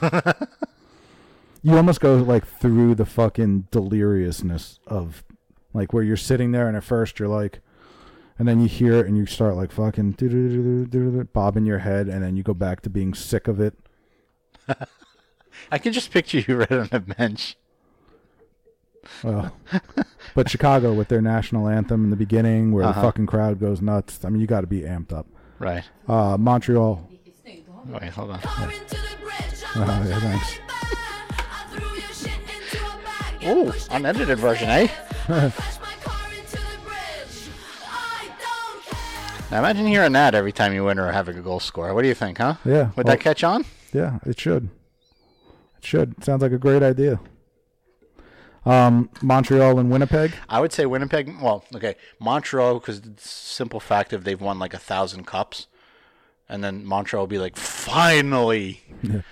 you 1.62 1.76
almost 1.76 2.00
go 2.00 2.16
like 2.16 2.46
through 2.46 2.94
the 2.96 3.06
fucking 3.06 3.68
deliriousness 3.70 4.78
of 4.86 5.24
like 5.72 5.92
where 5.92 6.02
you're 6.02 6.16
sitting 6.16 6.52
there, 6.52 6.66
and 6.68 6.76
at 6.76 6.84
first 6.84 7.18
you're 7.18 7.28
like, 7.28 7.60
and 8.40 8.48
then 8.48 8.58
you 8.58 8.66
hear 8.68 8.94
it 8.94 9.06
and 9.06 9.18
you 9.18 9.26
start 9.26 9.54
like 9.54 9.70
fucking 9.70 10.12
bobbing 11.34 11.66
your 11.66 11.78
head, 11.80 12.08
and 12.08 12.22
then 12.22 12.36
you 12.36 12.42
go 12.42 12.54
back 12.54 12.80
to 12.80 12.88
being 12.88 13.12
sick 13.12 13.46
of 13.46 13.60
it. 13.60 13.74
I 15.70 15.76
can 15.76 15.92
just 15.92 16.10
picture 16.10 16.38
you 16.38 16.56
right 16.60 16.72
on 16.72 16.88
the 16.90 17.00
bench. 17.00 17.58
Well, 19.22 19.54
but 20.34 20.48
Chicago 20.48 20.94
with 20.94 21.08
their 21.08 21.20
national 21.20 21.68
anthem 21.68 22.04
in 22.04 22.08
the 22.08 22.16
beginning, 22.16 22.72
where 22.72 22.86
the 22.86 22.94
fucking 22.94 23.26
crowd 23.26 23.60
goes 23.60 23.82
nuts. 23.82 24.24
I 24.24 24.30
mean, 24.30 24.40
you 24.40 24.46
got 24.46 24.62
to 24.62 24.66
be 24.66 24.82
amped 24.82 25.12
up. 25.12 25.26
Right. 25.58 25.84
Uh, 26.08 26.38
Montreal. 26.38 27.10
Wait, 27.44 28.08
hold 28.10 28.30
on. 28.30 28.40
Oh, 28.42 30.04
yeah, 30.08 30.20
thanks. 30.20 30.58
Ooh, 33.44 33.72
unedited 33.90 34.38
version, 34.38 34.70
eh? 34.70 35.50
Now 39.50 39.58
imagine 39.58 39.86
hearing 39.86 40.12
that 40.12 40.34
every 40.34 40.52
time 40.52 40.72
you 40.72 40.84
win 40.84 40.98
or 40.98 41.10
have 41.10 41.28
a 41.28 41.32
goal 41.32 41.58
score. 41.60 41.92
What 41.92 42.02
do 42.02 42.08
you 42.08 42.14
think, 42.14 42.38
huh? 42.38 42.54
Yeah, 42.64 42.90
Would 42.96 43.06
well- 43.06 43.16
that 43.16 43.20
catch 43.20 43.42
on? 43.42 43.64
Yeah, 43.92 44.18
it 44.24 44.38
should. 44.38 44.70
It 45.78 45.84
should. 45.84 46.22
Sounds 46.24 46.42
like 46.42 46.52
a 46.52 46.58
great 46.58 46.82
idea. 46.82 47.18
Um, 48.64 49.08
Montreal 49.22 49.78
and 49.78 49.90
Winnipeg. 49.90 50.32
I 50.48 50.60
would 50.60 50.72
say 50.72 50.84
Winnipeg. 50.86 51.34
Well, 51.40 51.64
okay, 51.74 51.96
Montreal 52.20 52.74
because 52.78 53.00
the 53.00 53.14
simple 53.16 53.80
fact 53.80 54.12
of 54.12 54.24
they've 54.24 54.40
won 54.40 54.58
like 54.58 54.74
a 54.74 54.78
thousand 54.78 55.26
cups, 55.26 55.66
and 56.48 56.62
then 56.62 56.84
Montreal 56.84 57.22
will 57.22 57.26
be 57.26 57.38
like, 57.38 57.56
finally. 57.56 58.82
yeah. 59.02 59.22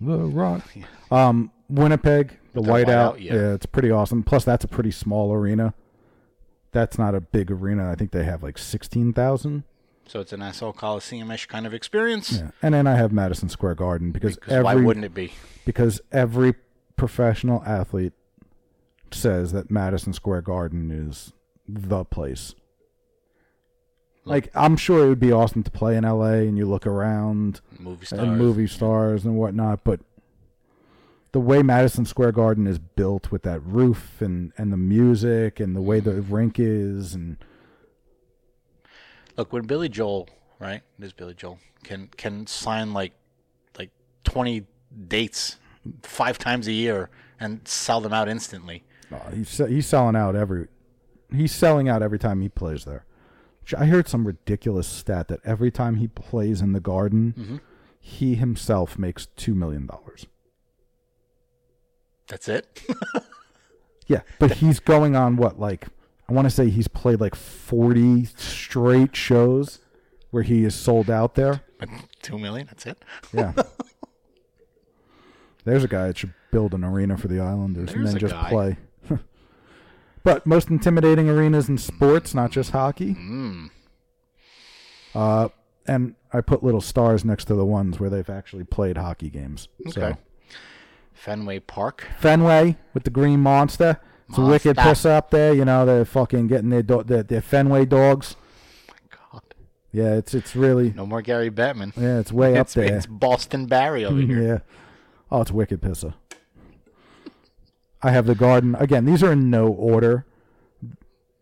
The 0.00 0.16
Rock. 0.18 0.62
Um, 1.10 1.50
Winnipeg, 1.68 2.38
the 2.54 2.62
The 2.62 2.68
whiteout. 2.70 2.86
whiteout, 3.16 3.20
yeah. 3.20 3.34
yeah. 3.34 3.54
it's 3.54 3.66
pretty 3.66 3.90
awesome. 3.90 4.22
Plus, 4.22 4.44
that's 4.44 4.64
a 4.64 4.68
pretty 4.68 4.92
small 4.92 5.32
arena. 5.32 5.74
That's 6.72 6.98
not 6.98 7.14
a 7.14 7.20
big 7.20 7.50
arena. 7.50 7.90
I 7.90 7.94
think 7.94 8.10
they 8.12 8.24
have 8.24 8.42
like 8.42 8.58
sixteen 8.58 9.12
thousand. 9.12 9.64
So 10.06 10.20
it's 10.20 10.32
an 10.32 10.40
SL 10.52 10.70
Coliseum-ish 10.70 11.46
kind 11.46 11.66
of 11.66 11.74
experience. 11.74 12.32
Yeah, 12.32 12.50
and 12.62 12.72
then 12.72 12.86
I 12.86 12.96
have 12.96 13.12
Madison 13.12 13.50
Square 13.50 13.74
Garden 13.74 14.10
because, 14.10 14.36
Because 14.36 14.52
every 14.54 14.64
why 14.64 14.74
wouldn't 14.76 15.04
it 15.04 15.12
be? 15.12 15.32
because 15.66 16.00
every 16.12 16.54
professional 16.96 17.62
athlete 17.66 18.14
says 19.10 19.52
that 19.52 19.70
Madison 19.70 20.12
Square 20.14 20.42
Garden 20.42 20.90
is 20.90 21.32
the 21.68 22.04
place. 22.06 22.54
Like 24.24 24.50
I'm 24.54 24.76
sure 24.76 25.04
it 25.04 25.08
would 25.08 25.20
be 25.20 25.32
awesome 25.32 25.62
to 25.62 25.70
play 25.70 25.96
in 25.96 26.04
LA 26.04 26.32
and 26.44 26.56
you 26.58 26.66
look 26.66 26.86
around 26.86 27.60
Movie 27.78 28.04
stars. 28.06 28.22
and 28.22 28.36
movie 28.38 28.66
stars 28.66 29.24
and 29.24 29.36
whatnot, 29.36 29.84
but 29.84 30.00
the 31.32 31.40
way 31.40 31.62
Madison 31.62 32.04
Square 32.06 32.32
Garden 32.32 32.66
is 32.66 32.78
built 32.78 33.30
with 33.30 33.42
that 33.42 33.60
roof 33.64 34.20
and, 34.20 34.52
and 34.56 34.72
the 34.72 34.76
music 34.78 35.60
and 35.60 35.76
the 35.76 35.82
way 35.82 36.00
the 36.00 36.20
rink 36.22 36.58
is 36.58 37.14
and 37.14 37.36
Look, 39.36 39.52
when 39.52 39.66
Billy 39.66 39.88
Joel, 39.88 40.28
right? 40.58 40.82
It 40.98 41.04
is 41.04 41.12
Billy 41.12 41.34
Joel 41.34 41.58
can 41.84 42.08
can 42.16 42.46
sign 42.46 42.92
like 42.92 43.12
like 43.78 43.90
twenty 44.24 44.66
dates 45.06 45.56
five 46.02 46.38
times 46.38 46.66
a 46.66 46.72
year 46.72 47.08
and 47.38 47.66
sell 47.68 48.00
them 48.00 48.12
out 48.12 48.28
instantly. 48.28 48.82
uh, 49.12 49.30
he's 49.30 49.56
he's 49.58 49.86
selling 49.86 50.16
out 50.16 50.34
every 50.34 50.66
he's 51.32 51.52
selling 51.52 51.88
out 51.88 52.02
every 52.02 52.18
time 52.18 52.40
he 52.40 52.48
plays 52.48 52.84
there. 52.84 53.04
I 53.76 53.84
heard 53.84 54.08
some 54.08 54.26
ridiculous 54.26 54.88
stat 54.88 55.28
that 55.28 55.40
every 55.44 55.70
time 55.70 55.96
he 55.96 56.08
plays 56.08 56.60
in 56.62 56.72
the 56.72 56.80
Garden, 56.80 57.60
he 58.00 58.34
himself 58.34 58.98
makes 58.98 59.26
two 59.36 59.54
million 59.54 59.86
dollars. 59.86 60.26
That's 62.28 62.48
it. 62.48 62.82
Yeah, 64.08 64.22
but 64.38 64.52
he's 64.52 64.80
going 64.80 65.14
on 65.14 65.36
what 65.36 65.60
like 65.60 65.86
I 66.28 66.32
want 66.32 66.46
to 66.46 66.50
say 66.50 66.70
he's 66.70 66.88
played 66.88 67.20
like 67.20 67.34
forty 67.34 68.24
straight 68.24 69.14
shows 69.14 69.80
where 70.30 70.42
he 70.42 70.64
is 70.64 70.74
sold 70.74 71.10
out 71.10 71.34
there. 71.34 71.60
Two 72.22 72.38
million. 72.38 72.66
That's 72.66 72.86
it. 72.86 73.04
Yeah. 73.34 73.52
There's 75.64 75.84
a 75.84 75.88
guy 75.88 76.06
that 76.06 76.16
should 76.16 76.32
build 76.50 76.72
an 76.72 76.84
arena 76.84 77.18
for 77.18 77.28
the 77.28 77.40
Islanders 77.40 77.92
and 77.92 78.06
then 78.06 78.16
just 78.16 78.34
guy. 78.34 78.48
play. 78.48 78.76
but 80.24 80.46
most 80.46 80.70
intimidating 80.70 81.28
arenas 81.28 81.68
in 81.68 81.76
sports, 81.76 82.34
not 82.34 82.50
just 82.50 82.70
hockey. 82.70 83.14
Mm. 83.14 83.68
Uh, 85.14 85.48
and 85.86 86.14
I 86.32 86.40
put 86.40 86.64
little 86.64 86.80
stars 86.80 87.26
next 87.26 87.44
to 87.46 87.54
the 87.54 87.66
ones 87.66 88.00
where 88.00 88.08
they've 88.08 88.30
actually 88.30 88.64
played 88.64 88.96
hockey 88.96 89.28
games. 89.28 89.68
So 89.90 90.00
Okay. 90.00 90.18
Fenway 91.18 91.58
Park. 91.60 92.06
Fenway 92.20 92.76
with 92.94 93.04
the 93.04 93.10
green 93.10 93.40
monster. 93.40 94.00
It's 94.28 94.38
a 94.38 94.42
wicked 94.42 94.76
Monster. 94.76 94.90
piss 94.90 95.04
up 95.06 95.30
there. 95.30 95.52
You 95.54 95.64
know 95.64 95.84
they're 95.86 96.04
fucking 96.04 96.48
getting 96.48 96.68
their 96.70 96.82
do- 96.82 97.02
their, 97.02 97.22
their 97.22 97.40
Fenway 97.40 97.86
dogs. 97.86 98.36
God. 99.32 99.42
Yeah, 99.90 100.14
it's 100.14 100.34
it's 100.34 100.54
really 100.54 100.92
No 100.94 101.06
more 101.06 101.22
Gary 101.22 101.50
Bettman. 101.50 101.92
yeah, 101.96 102.18
it's 102.18 102.30
way 102.32 102.56
up 102.56 102.66
it's, 102.66 102.74
there. 102.74 102.94
it's 102.96 103.06
Boston 103.06 103.66
Barry 103.66 104.04
over 104.04 104.20
here. 104.20 104.42
Yeah. 104.42 104.58
Oh, 105.30 105.40
it's 105.40 105.50
wicked 105.50 105.80
pisser. 105.80 106.14
I 108.02 108.10
have 108.12 108.26
the 108.26 108.34
garden 108.34 108.74
again. 108.76 109.04
These 109.06 109.22
are 109.22 109.32
in 109.32 109.50
no 109.50 109.66
order. 109.68 110.24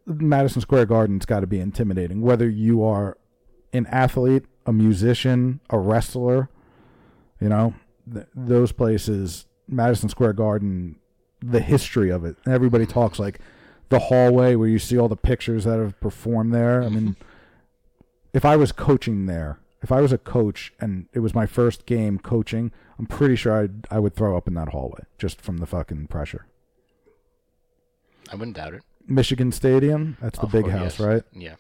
Madison 0.07 0.61
Square 0.63 0.87
Garden's 0.87 1.27
got 1.27 1.41
to 1.41 1.47
be 1.49 1.59
intimidating, 1.59 2.21
whether 2.23 2.49
you 2.49 2.83
are 2.85 3.19
an 3.73 3.87
athlete, 3.87 4.45
a 4.65 4.73
musician, 4.73 5.61
a 5.71 5.79
wrestler. 5.79 6.49
You 7.41 7.49
know, 7.51 7.75
th- 8.13 8.27
those 8.35 8.71
places. 8.73 9.47
Madison 9.69 10.09
Square 10.09 10.35
Garden 10.35 10.97
the 11.41 11.61
history 11.61 12.11
of 12.11 12.25
it. 12.25 12.37
Everybody 12.47 12.87
talks 12.87 13.19
like 13.19 13.41
the 13.89 13.99
hallway 13.99 14.55
where 14.57 14.69
you 14.69 14.79
see 14.79 14.99
all 14.99 15.09
the 15.09 15.17
pictures 15.17 15.65
that 15.65 15.79
have 15.79 15.99
performed 16.01 16.53
there. 16.55 16.83
I 16.83 16.89
mean, 16.89 17.17
if 18.33 18.45
I 18.45 18.57
was 18.57 18.73
coaching 18.73 19.27
there, 19.27 19.59
if 19.83 19.93
I 19.93 20.01
was 20.01 20.13
a 20.13 20.19
coach 20.19 20.73
and 20.81 21.07
it 21.13 21.21
was 21.21 21.35
my 21.35 21.47
first 21.47 21.87
game 21.87 22.19
coaching, 22.19 22.73
I'm 22.99 23.07
pretty 23.07 23.37
sure 23.37 23.53
I'd, 23.63 23.87
I 23.91 23.99
would 23.99 24.15
throw 24.15 24.37
up 24.37 24.49
in 24.49 24.55
that 24.55 24.71
hallway 24.71 25.01
just 25.19 25.41
from 25.41 25.59
the 25.59 25.67
fucking 25.67 26.07
pressure. 26.09 26.47
I 28.33 28.35
wouldn't 28.37 28.57
doubt 28.57 28.75
it. 28.75 28.83
Michigan 29.07 29.53
Stadium, 29.53 30.17
that's 30.21 30.39
the 30.39 30.47
Of 30.47 30.53
big 30.53 30.63
course, 30.65 30.75
house, 30.75 30.99
yes. 30.99 31.01
right? 31.01 31.23
Yeah. 31.33 31.55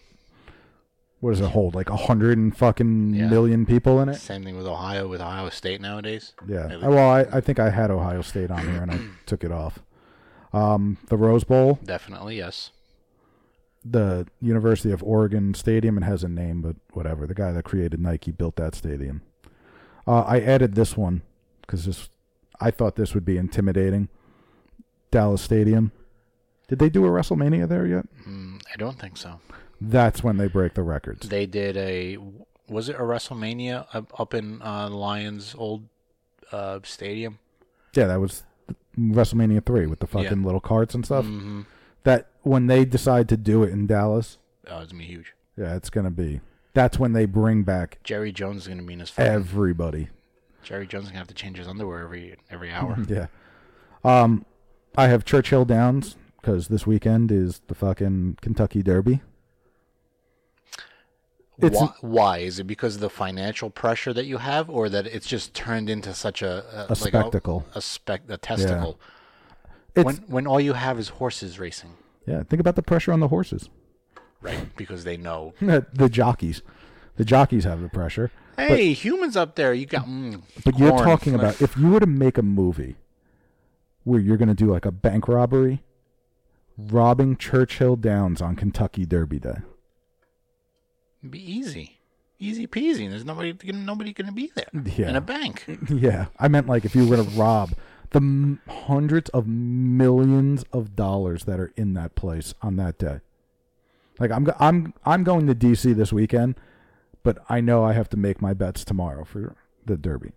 What 1.26 1.32
does 1.32 1.40
it 1.40 1.50
hold? 1.50 1.74
Like 1.74 1.90
a 1.90 1.96
hundred 1.96 2.38
and 2.38 2.56
fucking 2.56 3.12
Yeah. 3.12 3.26
million 3.26 3.66
people 3.66 4.00
in 4.00 4.08
it? 4.08 4.14
Same 4.14 4.44
thing 4.44 4.56
with 4.56 4.64
Ohio, 4.68 5.08
with 5.08 5.20
Ohio 5.20 5.48
State 5.50 5.80
nowadays. 5.80 6.34
Yeah. 6.46 6.68
Maybe. 6.68 6.86
Well, 6.86 7.10
I, 7.10 7.22
I 7.32 7.40
think 7.40 7.58
I 7.58 7.68
had 7.70 7.90
Ohio 7.90 8.22
State 8.22 8.52
on 8.52 8.60
here 8.60 8.80
and 8.80 8.92
I 8.92 9.00
took 9.26 9.42
it 9.42 9.50
off. 9.50 9.80
Um, 10.52 10.98
the 11.08 11.16
Rose 11.16 11.42
Bowl, 11.42 11.80
Definitely, 11.84 12.36
yes. 12.36 12.70
the 13.84 14.28
University 14.40 14.92
of 14.92 15.02
Oregon 15.02 15.52
Stadium, 15.54 15.98
it 15.98 16.04
has 16.04 16.22
a 16.22 16.28
name, 16.28 16.62
but 16.62 16.76
whatever. 16.92 17.26
The 17.26 17.34
guy 17.34 17.50
that 17.50 17.64
created 17.64 17.98
Nike 18.00 18.30
built 18.30 18.54
that 18.54 18.76
stadium. 18.76 19.22
Uh, 20.06 20.20
I 20.20 20.38
added 20.38 20.76
this 20.76 20.96
one 20.96 21.22
because 21.62 21.86
this, 21.86 22.08
I 22.60 22.70
thought 22.70 22.94
this 22.94 23.14
would 23.14 23.24
be 23.24 23.36
intimidating. 23.36 24.08
Dallas 25.10 25.42
Stadium. 25.42 25.90
Did 26.68 26.78
they 26.78 26.88
do 26.88 27.04
a 27.04 27.08
WrestleMania 27.08 27.68
there 27.68 27.84
yet? 27.84 28.06
Mm, 28.28 28.62
I 28.72 28.76
don't 28.76 28.98
think 29.00 29.16
so. 29.16 29.40
That's 29.80 30.22
when 30.22 30.36
they 30.36 30.48
break 30.48 30.74
the 30.74 30.82
records. 30.82 31.28
They 31.28 31.46
did 31.46 31.76
a. 31.76 32.18
Was 32.68 32.88
it 32.88 32.96
a 32.96 33.00
WrestleMania 33.00 33.86
up, 34.18 34.34
in 34.34 34.60
uh, 34.60 34.88
Lions' 34.88 35.54
old 35.56 35.84
uh, 36.50 36.80
stadium? 36.82 37.38
Yeah, 37.94 38.06
that 38.06 38.20
was 38.20 38.42
WrestleMania 38.98 39.64
three 39.64 39.86
with 39.86 40.00
the 40.00 40.06
fucking 40.06 40.42
little 40.42 40.60
carts 40.60 40.94
and 40.94 41.04
stuff. 41.04 41.24
Mm-hmm. 41.24 41.62
That 42.04 42.28
when 42.42 42.66
they 42.66 42.84
decide 42.84 43.28
to 43.30 43.36
do 43.36 43.62
it 43.62 43.70
in 43.70 43.86
Dallas, 43.86 44.38
Oh, 44.68 44.80
it's 44.80 44.90
gonna 44.92 45.02
be 45.04 45.08
huge. 45.08 45.32
yeah, 45.56 45.76
it's 45.76 45.90
gonna 45.90 46.10
be. 46.10 46.40
That's 46.74 46.98
when 46.98 47.12
they 47.12 47.24
bring 47.24 47.62
back 47.62 47.98
Jerry 48.04 48.32
Jones 48.32 48.62
is 48.62 48.68
gonna 48.68 48.82
be 48.82 48.94
in 48.94 49.00
his. 49.00 49.10
Fucking, 49.10 49.32
everybody. 49.32 50.08
Jerry 50.62 50.86
Jones 50.86 51.04
is 51.04 51.10
gonna 51.10 51.18
have 51.20 51.28
to 51.28 51.34
change 51.34 51.58
his 51.58 51.68
underwear 51.68 52.00
every 52.00 52.36
every 52.50 52.70
hour. 52.72 52.96
Yeah. 53.08 53.26
Um, 54.04 54.44
I 54.98 55.08
have 55.08 55.24
Churchill 55.24 55.64
Downs 55.64 56.16
because 56.40 56.68
this 56.68 56.86
weekend 56.86 57.30
is 57.30 57.60
the 57.68 57.74
fucking 57.74 58.38
Kentucky 58.40 58.82
Derby. 58.82 59.20
Why, 61.58 61.92
why 62.00 62.38
is 62.38 62.58
it 62.58 62.64
because 62.64 62.96
of 62.96 63.00
the 63.00 63.08
financial 63.10 63.70
pressure 63.70 64.12
that 64.12 64.26
you 64.26 64.38
have, 64.38 64.68
or 64.68 64.88
that 64.90 65.06
it's 65.06 65.26
just 65.26 65.54
turned 65.54 65.88
into 65.88 66.12
such 66.12 66.42
a 66.42 66.86
A 66.90 66.94
spectacle. 66.96 67.64
a, 67.74 67.80
spec, 67.80 68.22
a 68.28 68.36
testicle? 68.36 69.00
It's 69.94 70.04
When 70.04 70.16
when 70.28 70.46
all 70.46 70.60
you 70.60 70.74
have 70.74 70.98
is 70.98 71.08
horses 71.08 71.58
racing, 71.58 71.94
yeah. 72.26 72.42
Think 72.42 72.60
about 72.60 72.76
the 72.76 72.82
pressure 72.82 73.12
on 73.12 73.20
the 73.20 73.28
horses. 73.28 73.70
right? 74.42 74.76
Because 74.76 75.04
they 75.04 75.16
know, 75.16 75.54
the 75.60 76.08
jockeys, 76.10 76.60
the 77.16 77.24
jockeys 77.24 77.64
have 77.64 77.80
the 77.80 77.88
pressure. 77.88 78.30
hey, 78.58 78.92
humans 78.92 79.36
up 79.36 79.54
there, 79.54 79.72
you 79.72 79.86
got. 79.86 80.04
Mm, 80.06 80.42
But 80.64 80.78
you're 80.78 80.98
talking 80.98 81.34
about 81.34 81.62
if 81.62 81.76
you 81.78 81.88
were 81.88 82.00
to 82.00 82.06
make 82.06 82.36
a 82.36 82.42
movie 82.42 82.96
where 84.04 84.20
you're 84.20 84.36
going 84.36 84.48
to 84.48 84.54
do 84.54 84.66
like 84.70 84.84
a 84.84 84.92
bank 84.92 85.26
robbery, 85.28 85.82
robbing 86.76 87.36
Churchill 87.36 87.96
Downs 87.96 88.42
on 88.42 88.54
Kentucky 88.56 89.06
Derby 89.06 89.38
Day. 89.38 89.56
It'd 91.26 91.32
be 91.32 91.52
easy, 91.52 91.98
easy 92.38 92.66
peasy. 92.66 93.08
There's 93.10 93.24
nobody, 93.24 93.52
gonna- 93.52 93.84
nobody 93.84 94.12
gonna 94.12 94.32
be 94.32 94.52
there 94.54 94.68
Yeah. 94.96 95.08
in 95.10 95.16
a 95.16 95.20
bank. 95.20 95.64
Yeah, 95.90 96.26
I 96.38 96.46
meant 96.48 96.66
like 96.68 96.84
if 96.84 96.94
you 96.94 97.06
were 97.06 97.16
going 97.16 97.28
to 97.28 97.36
rob 97.36 97.72
the 98.10 98.18
m- 98.18 98.60
hundreds 98.68 99.28
of 99.30 99.46
millions 99.48 100.64
of 100.72 100.94
dollars 100.94 101.44
that 101.44 101.58
are 101.58 101.72
in 101.76 101.94
that 101.94 102.14
place 102.14 102.54
on 102.62 102.76
that 102.76 102.98
day. 102.98 103.18
Like 104.20 104.30
I'm 104.30 104.44
go- 104.44 104.54
I'm 104.60 104.94
I'm 105.04 105.24
going 105.24 105.46
to 105.48 105.54
DC 105.54 105.94
this 105.94 106.12
weekend, 106.12 106.54
but 107.24 107.38
I 107.48 107.60
know 107.60 107.82
I 107.84 107.92
have 107.94 108.08
to 108.10 108.16
make 108.16 108.40
my 108.40 108.54
bets 108.54 108.84
tomorrow 108.84 109.24
for 109.24 109.56
the 109.84 109.96
Derby 109.96 110.32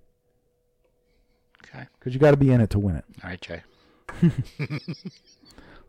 Okay, 1.64 1.86
because 2.00 2.14
you 2.16 2.20
got 2.20 2.32
to 2.32 2.38
be 2.38 2.52
in 2.52 2.60
it 2.62 2.70
to 2.72 2.80
win 2.80 2.96
it. 2.96 3.06
all 3.24 3.30
right, 3.30 3.40
Jay. 3.42 3.62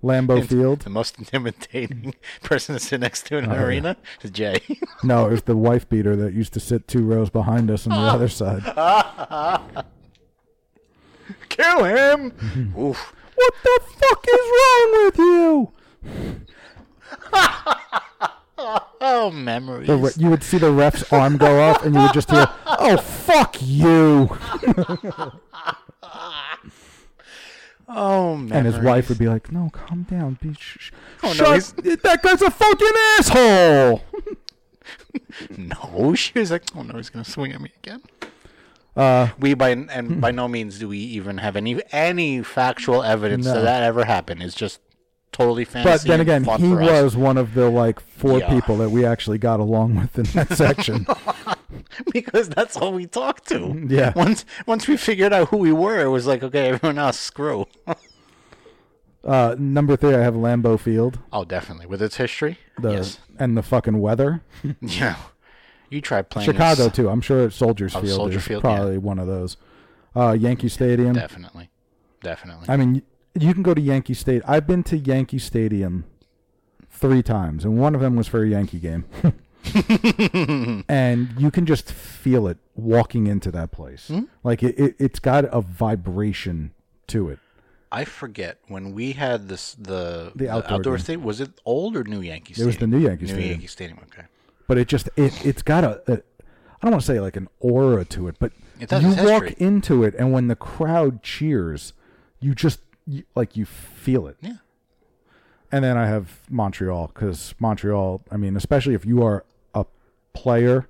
Lambeau 0.03 0.47
Field. 0.47 0.81
The 0.81 0.91
most 0.91 1.19
intimidating 1.19 2.15
person 2.43 2.75
to 2.75 2.81
sit 2.81 3.01
next 3.01 3.27
to 3.27 3.37
in 3.37 3.45
an 3.45 3.51
oh, 3.51 3.55
yeah. 3.55 3.63
arena 3.63 3.97
is 4.23 4.31
Jay. 4.31 4.61
No, 5.03 5.27
it 5.27 5.31
was 5.31 5.43
the 5.43 5.57
wife 5.57 5.89
beater 5.89 6.15
that 6.17 6.35
used 6.35 6.53
to 6.53 6.61
sit 6.61 6.87
two 6.87 7.03
rows 7.05 7.31
behind 7.31 7.71
us 7.71 7.87
on 7.87 7.93
the 7.93 7.97
ah. 7.97 8.15
other 8.15 8.29
side. 8.29 8.63
Kill 11.49 11.85
him! 11.85 12.33
Oof. 12.79 13.15
What 13.35 13.55
the 13.63 13.81
fuck 13.99 14.27
is 14.29 14.51
wrong 14.51 15.05
with 15.05 15.19
you? 15.19 15.73
Oh, 19.01 19.31
memories. 19.31 19.89
Re- 19.89 20.11
you 20.17 20.29
would 20.29 20.43
see 20.43 20.59
the 20.59 20.71
ref's 20.71 21.11
arm 21.11 21.39
go 21.39 21.63
up, 21.63 21.83
and 21.85 21.95
you 21.95 22.03
would 22.03 22.13
just 22.13 22.31
hear, 22.31 22.47
"Oh 22.67 22.99
fuck 22.99 23.57
you!" 23.61 24.37
Oh, 27.91 28.37
memories. 28.37 28.53
And 28.53 28.67
his 28.67 28.79
wife 28.79 29.09
would 29.09 29.19
be 29.19 29.29
like, 29.29 29.51
"No, 29.53 29.71
calm 29.73 30.05
down. 30.05 30.39
bitch. 30.43 30.59
sh- 30.59 30.77
sh- 30.81 30.91
Oh, 31.23 31.29
no, 31.39 31.59
shut. 31.59 31.75
that 32.03 32.21
guy's 32.23 32.43
a 32.43 32.51
fucking 32.51 32.91
asshole." 33.19 34.03
No, 35.57 36.15
she 36.15 36.39
was 36.39 36.51
like, 36.51 36.65
oh 36.77 36.83
no, 36.83 36.97
he's 36.97 37.11
gonna 37.11 37.25
swing 37.25 37.53
at 37.53 37.61
me 37.61 37.71
again. 37.83 38.03
Uh, 38.97 39.29
We 39.39 39.55
by 39.55 39.71
and 39.71 40.21
by 40.21 40.31
no 40.31 40.49
means 40.49 40.79
do 40.79 40.89
we 40.89 40.99
even 40.99 41.39
have 41.39 41.57
any 41.57 41.81
any 41.93 42.43
factual 42.43 43.03
evidence 43.03 43.47
No. 43.47 43.55
that 43.55 43.61
that 43.63 43.83
ever 43.83 44.05
happened. 44.05 44.43
It's 44.43 44.55
just 44.55 44.81
totally 45.33 45.65
but 45.73 46.03
then 46.03 46.21
again, 46.21 46.45
he 46.45 46.69
was 46.73 47.17
one 47.17 47.39
of 47.39 47.55
the 47.55 47.69
like 47.71 48.01
four 48.01 48.39
Yeah. 48.41 48.51
people 48.51 48.77
that 48.79 48.91
we 48.91 49.05
actually 49.05 49.39
got 49.39 49.61
along 49.61 49.95
with 49.97 50.19
in 50.19 50.25
that 50.35 50.53
section. 50.57 51.07
because 52.13 52.49
that's 52.49 52.77
all 52.77 52.93
we 52.93 53.07
talked 53.07 53.49
to. 53.49 53.87
Yeah. 53.89 54.13
Once 54.17 54.45
once 54.67 54.89
we 54.89 54.97
figured 54.97 55.33
out 55.33 55.49
who 55.49 55.59
we 55.59 55.73
were, 55.73 56.01
it 56.01 56.09
was 56.09 56.27
like 56.27 56.43
okay, 56.43 56.69
everyone 56.71 56.99
else 56.99 57.19
screw. 57.19 57.67
uh, 59.25 59.55
number 59.59 59.97
three, 59.97 60.15
I 60.15 60.21
have 60.21 60.35
Lambeau 60.35 60.79
Field. 60.79 61.19
oh, 61.33 61.45
definitely 61.45 61.87
with 61.87 62.03
its 62.03 62.17
history. 62.17 62.59
The 62.79 62.93
yes. 62.93 63.19
and 63.39 63.57
the 63.57 63.63
fucking 63.63 64.01
weather. 64.01 64.43
Yeah. 64.81 65.17
You 65.91 66.01
try 66.01 66.23
playing 66.23 66.47
Chicago 66.51 66.87
s- 66.87 66.95
too. 66.95 67.09
I'm 67.09 67.21
sure 67.21 67.51
Soldiers 67.51 67.97
Oh, 67.97 68.01
Field 68.01 68.15
Soldier 68.15 68.39
is 68.39 68.45
Field, 68.45 68.63
yeah. 68.63 68.77
probably 68.77 68.99
one 68.99 69.19
of 69.19 69.27
those. 69.27 69.57
Uh, 70.15 70.37
Yankee 70.39 70.69
Stadium. 70.69 71.15
Definitely. 71.15 71.69
Definitely. 72.23 72.67
I 72.69 72.77
mean, 72.77 73.03
you 73.35 73.55
can 73.55 73.63
go 73.63 73.75
to 73.75 73.81
Yankee 73.81 74.15
State. 74.15 74.43
I've 74.47 74.67
been 74.67 74.83
to 74.85 74.97
Yankee 74.99 75.39
Stadium 75.39 76.05
three 76.91 77.23
times, 77.23 77.65
and 77.65 77.79
one 77.79 77.95
of 77.95 78.01
them 78.01 78.17
was 78.17 78.29
for 78.29 78.43
a 78.43 78.49
Yankee 78.49 78.79
game. 78.81 79.05
and 80.89 81.29
you 81.39 81.51
can 81.51 81.67
just 81.67 81.93
feel 81.93 82.47
it 82.47 82.59
walking 82.75 83.27
into 83.27 83.51
that 83.53 83.71
place. 83.73 84.09
Hmm? 84.09 84.23
Like 84.43 84.63
it, 84.63 84.79
it, 84.79 84.97
it's 84.99 85.19
got 85.19 85.45
a 85.45 85.61
vibration 85.61 86.73
to 87.09 87.29
it. 87.29 87.39
I 87.93 88.05
forget 88.05 88.59
when 88.69 88.93
we 88.93 89.13
had 89.13 89.49
this 89.49 89.75
the 89.75 90.33
The 90.37 90.49
outdoor 90.49 90.97
game. 90.97 91.05
thing. 91.05 91.23
Was 91.25 91.41
it 91.41 91.51
old 91.65 91.97
or 91.97 92.05
new 92.05 92.21
Yankee 92.21 92.55
Stadium? 92.55 92.65
It 92.65 92.67
was 92.69 92.77
the 92.79 92.87
new 92.87 92.99
Yankee 92.99 93.25
new 93.25 93.33
Stadium. 93.33 93.51
Yankee 93.51 93.67
Stadium. 93.67 93.99
Okay. 94.05 94.23
But 94.69 94.79
it 94.79 94.87
just 94.87 95.09
it 95.17 95.45
it's 95.45 95.63
got 95.63 95.83
a, 95.83 96.01
a 96.07 96.13
I 96.15 96.87
don't 96.87 96.93
want 96.93 97.03
to 97.03 97.07
say 97.07 97.21
like 97.21 97.37
an 97.37 97.49
aura 97.59 98.05
to 98.07 98.29
it, 98.29 98.37
but 98.39 98.53
It 98.79 98.93
you 98.93 99.15
walk 99.25 99.53
into 99.61 100.05
it, 100.05 100.15
and 100.15 100.33
when 100.33 100.47
the 100.47 100.55
crowd 100.57 101.23
cheers, 101.23 101.93
you 102.39 102.55
just 102.55 102.81
you, 103.11 103.25
like 103.35 103.57
you 103.57 103.65
feel 103.67 104.27
it. 104.27 104.37
Yeah. 104.41 104.57
And 105.73 105.85
then 105.85 105.97
I 105.97 106.07
have 106.07 106.41
Montreal 106.51 107.11
because 107.15 107.55
Montreal. 107.59 108.23
I 108.31 108.37
mean, 108.37 108.57
especially 108.57 108.95
if 108.95 109.05
you 109.05 109.23
are 109.23 109.45
a 109.75 109.85
player 110.33 110.89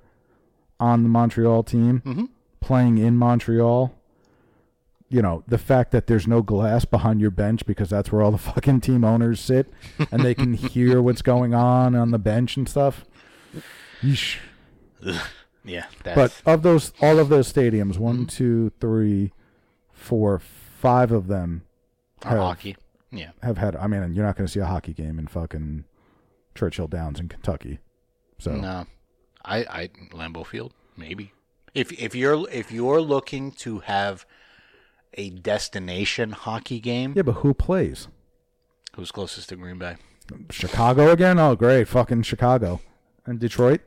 on 0.78 1.02
the 1.02 1.08
Montreal 1.08 1.62
team 1.62 2.02
Mm-hmm. 2.04 2.24
playing 2.60 2.98
in 2.98 3.16
Montreal. 3.16 3.94
You 5.12 5.22
know 5.22 5.42
the 5.48 5.58
fact 5.58 5.90
that 5.90 6.06
there's 6.06 6.28
no 6.28 6.40
glass 6.40 6.84
behind 6.84 7.20
your 7.20 7.32
bench 7.32 7.66
because 7.66 7.90
that's 7.90 8.12
where 8.12 8.22
all 8.22 8.30
the 8.30 8.38
fucking 8.52 8.80
team 8.80 9.02
owners 9.04 9.40
sit, 9.40 9.68
and 10.12 10.22
they 10.22 10.34
can 10.34 10.54
hear 10.54 11.02
what's 11.06 11.20
going 11.22 11.52
on 11.52 11.94
on 11.96 12.10
the 12.12 12.18
bench 12.18 12.56
and 12.56 12.68
stuff. 12.68 13.04
Yeesh. 14.02 14.36
Yeah. 15.64 15.86
But 16.04 16.40
of 16.46 16.62
those, 16.62 16.92
all 17.02 17.18
of 17.18 17.28
those 17.28 17.52
stadiums, 17.52 17.94
Mm-hmm. 17.94 18.02
one, 18.02 18.26
two, 18.26 18.70
three, 18.80 19.32
four, 19.92 20.38
five 20.38 21.10
of 21.12 21.26
them 21.26 21.62
have, 22.28 22.38
hockey. 22.38 22.76
Yeah. 23.10 23.30
have 23.42 23.58
had. 23.58 23.76
I 23.76 23.86
mean, 23.86 24.12
you're 24.14 24.24
not 24.24 24.36
going 24.36 24.46
to 24.46 24.52
see 24.52 24.60
a 24.60 24.66
hockey 24.66 24.92
game 24.92 25.18
in 25.18 25.26
fucking 25.26 25.84
Churchill 26.54 26.88
Downs 26.88 27.18
in 27.20 27.28
Kentucky. 27.28 27.78
So 28.38 28.52
No. 28.52 28.86
I 29.44 29.58
I 29.58 29.90
Lambeau 30.12 30.46
Field 30.46 30.74
maybe. 30.96 31.32
If 31.74 31.92
if 31.92 32.14
you're 32.14 32.48
if 32.50 32.70
you're 32.72 33.00
looking 33.00 33.52
to 33.52 33.80
have 33.80 34.26
a 35.14 35.30
destination 35.30 36.30
hockey 36.32 36.80
game, 36.80 37.14
yeah, 37.16 37.22
but 37.22 37.36
who 37.36 37.54
plays? 37.54 38.08
who's 38.96 39.12
closest 39.12 39.48
to 39.48 39.56
Green 39.56 39.78
Bay? 39.78 39.96
Chicago 40.50 41.10
again? 41.10 41.38
Oh, 41.38 41.54
great, 41.56 41.88
fucking 41.88 42.22
Chicago 42.22 42.80
and 43.24 43.38
Detroit. 43.38 43.80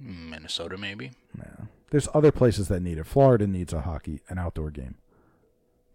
Hmm, 0.00 0.30
Minnesota 0.30 0.76
maybe. 0.78 1.12
Yeah. 1.36 1.66
There's 1.90 2.08
other 2.14 2.30
places 2.30 2.68
that 2.68 2.80
need 2.80 2.98
it. 2.98 3.04
Florida 3.04 3.46
needs 3.46 3.72
a 3.72 3.80
hockey, 3.82 4.20
an 4.28 4.38
outdoor 4.38 4.70
game. 4.70 4.96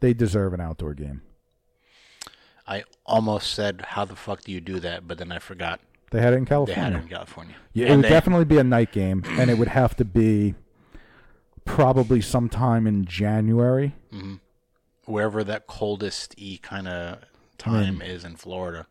They 0.03 0.13
deserve 0.13 0.53
an 0.53 0.59
outdoor 0.59 0.95
game. 0.95 1.21
I 2.67 2.83
almost 3.05 3.53
said, 3.53 3.85
"How 3.87 4.03
the 4.03 4.17
fuck 4.17 4.41
do 4.41 4.51
you 4.51 4.59
do 4.59 4.81
that?" 4.81 5.07
But 5.07 5.17
then 5.17 5.31
I 5.31 5.39
forgot 5.39 5.79
They 6.11 6.19
had 6.19 6.33
it 6.33 6.35
in 6.35 6.45
California. 6.45 6.75
they 6.75 6.81
had 6.81 6.99
it 6.99 7.03
in 7.03 7.07
California. 7.07 7.55
Yeah, 7.71 7.87
it 7.87 7.95
would 7.95 8.03
they- 8.03 8.09
definitely 8.09 8.43
be 8.43 8.57
a 8.57 8.65
night 8.65 8.91
game, 8.91 9.23
and 9.25 9.49
it 9.49 9.57
would 9.57 9.69
have 9.69 9.95
to 9.95 10.03
be 10.03 10.55
probably 11.63 12.19
sometime 12.19 12.85
in 12.85 13.05
January. 13.05 13.95
Mm-hmm. 14.11 14.35
wherever 15.05 15.41
that 15.41 15.67
coldest 15.67 16.35
e 16.37 16.57
kind 16.57 16.89
of 16.89 17.19
time 17.57 17.95
hmm. 17.95 18.01
is 18.01 18.25
in 18.25 18.35
Florida. 18.35 18.87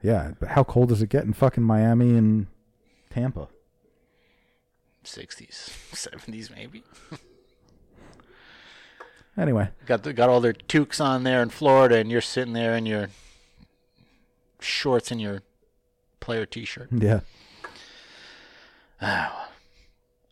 Yeah, 0.00 0.32
but 0.40 0.48
how 0.48 0.64
cold 0.64 0.88
does 0.88 1.02
it 1.02 1.10
get 1.10 1.24
in 1.24 1.34
fucking 1.34 1.64
Miami 1.64 2.16
and 2.16 2.46
Tampa? 3.10 3.48
60s, 5.04 5.68
70s 5.92 6.50
maybe. 6.56 6.82
Anyway, 9.38 9.68
Got 9.86 10.02
the, 10.02 10.12
got 10.12 10.28
all 10.28 10.40
their 10.40 10.52
toques 10.52 11.00
on 11.00 11.22
there 11.22 11.40
in 11.42 11.50
Florida, 11.50 11.96
and 11.96 12.10
you're 12.10 12.20
sitting 12.20 12.54
there 12.54 12.74
in 12.76 12.86
your 12.86 13.08
shorts 14.60 15.10
and 15.12 15.20
your 15.20 15.42
player 16.20 16.44
T-shirt. 16.44 16.88
yeah, 16.90 17.20
Oh. 19.00 19.44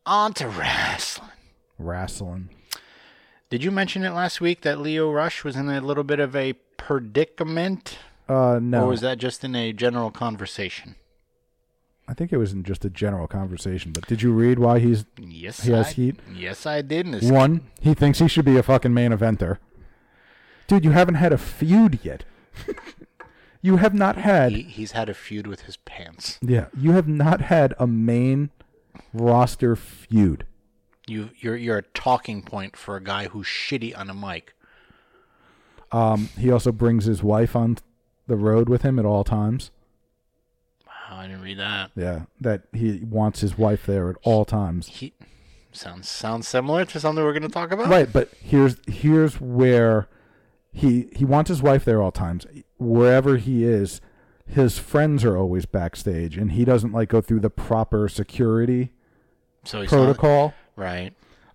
On 0.04 0.32
to 0.34 0.48
wrestling. 0.48 1.30
wrestling. 1.78 2.48
Did 3.50 3.62
you 3.62 3.70
mention 3.70 4.02
it 4.04 4.10
last 4.10 4.40
week 4.40 4.62
that 4.62 4.80
Lio 4.80 5.10
Rush 5.12 5.44
was 5.44 5.54
in 5.56 5.68
a 5.68 5.80
little 5.80 6.02
bit 6.04 6.18
of 6.20 6.34
a 6.34 6.54
predicament, 6.76 7.98
Uh, 8.28 8.58
no, 8.60 8.84
or 8.84 8.88
was 8.88 9.00
that 9.02 9.18
just 9.18 9.44
in 9.44 9.54
a 9.54 9.72
general 9.72 10.10
conversation? 10.10 10.96
I 12.08 12.14
think 12.14 12.32
it 12.32 12.36
was 12.36 12.52
in 12.52 12.62
just 12.62 12.84
a 12.84 12.90
general 12.90 13.26
conversation. 13.26 13.92
But 13.92 14.06
did 14.06 14.22
you 14.22 14.32
read 14.32 14.58
why 14.58 14.78
he's 14.78 15.04
Yes, 15.18 15.64
He 15.64 15.72
has 15.72 15.88
I, 15.88 15.92
heat? 15.92 16.16
Yes, 16.32 16.64
I 16.64 16.82
did. 16.82 17.06
And 17.06 17.30
one? 17.30 17.62
He 17.80 17.94
thinks 17.94 18.20
he 18.20 18.28
should 18.28 18.44
be 18.44 18.56
a 18.56 18.62
fucking 18.62 18.94
main 18.94 19.10
eventer. 19.10 19.58
Dude, 20.68 20.84
you 20.84 20.92
haven't 20.92 21.16
had 21.16 21.32
a 21.32 21.38
feud 21.38 22.00
yet. 22.02 22.24
you 23.62 23.76
have 23.76 23.94
not 23.94 24.16
had. 24.16 24.52
he, 24.52 24.62
he's 24.62 24.92
had 24.92 25.08
a 25.08 25.14
feud 25.14 25.46
with 25.46 25.62
his 25.62 25.76
pants. 25.78 26.38
Yeah, 26.42 26.66
you 26.76 26.92
have 26.92 27.08
not 27.08 27.42
had 27.42 27.74
a 27.78 27.86
main 27.86 28.50
roster 29.12 29.76
feud. 29.76 30.46
You, 31.06 31.30
you're 31.38 31.56
you're 31.56 31.78
a 31.78 31.82
talking 31.82 32.42
point 32.42 32.76
for 32.76 32.96
a 32.96 33.02
guy 33.02 33.28
who's 33.28 33.46
shitty 33.46 33.96
on 33.96 34.10
a 34.10 34.14
mic. 34.14 34.54
Um, 35.92 36.30
he 36.36 36.50
also 36.50 36.72
brings 36.72 37.04
his 37.04 37.22
wife 37.22 37.54
on 37.54 37.78
the 38.26 38.36
road 38.36 38.68
with 38.68 38.82
him 38.82 38.98
at 38.98 39.04
all 39.04 39.22
times. 39.22 39.70
Wow, 41.16 41.22
I 41.22 41.26
didn't 41.28 41.42
read 41.42 41.58
that. 41.58 41.90
Yeah, 41.96 42.22
that 42.40 42.64
he 42.72 43.02
wants 43.04 43.40
his 43.40 43.56
wife 43.56 43.86
there 43.86 44.10
at 44.10 44.16
all 44.22 44.44
times. 44.44 44.88
He 44.88 45.14
sounds 45.72 46.08
sounds 46.08 46.46
similar 46.46 46.84
to 46.84 47.00
something 47.00 47.24
we're 47.24 47.32
going 47.32 47.42
to 47.42 47.48
talk 47.48 47.72
about. 47.72 47.88
Right, 47.88 48.12
but 48.12 48.30
here's 48.40 48.76
here's 48.86 49.40
where 49.40 50.08
he 50.72 51.08
he 51.12 51.24
wants 51.24 51.48
his 51.48 51.62
wife 51.62 51.84
there 51.84 52.02
all 52.02 52.12
times. 52.12 52.46
Wherever 52.78 53.36
he 53.36 53.64
is, 53.64 54.00
his 54.46 54.78
friends 54.78 55.24
are 55.24 55.36
always 55.36 55.64
backstage, 55.64 56.36
and 56.36 56.52
he 56.52 56.64
doesn't 56.64 56.92
like 56.92 57.08
go 57.08 57.20
through 57.20 57.40
the 57.40 57.50
proper 57.50 58.08
security 58.08 58.92
So 59.64 59.86
protocol. 59.86 60.54
Not, 60.76 60.84
right. 60.84 61.14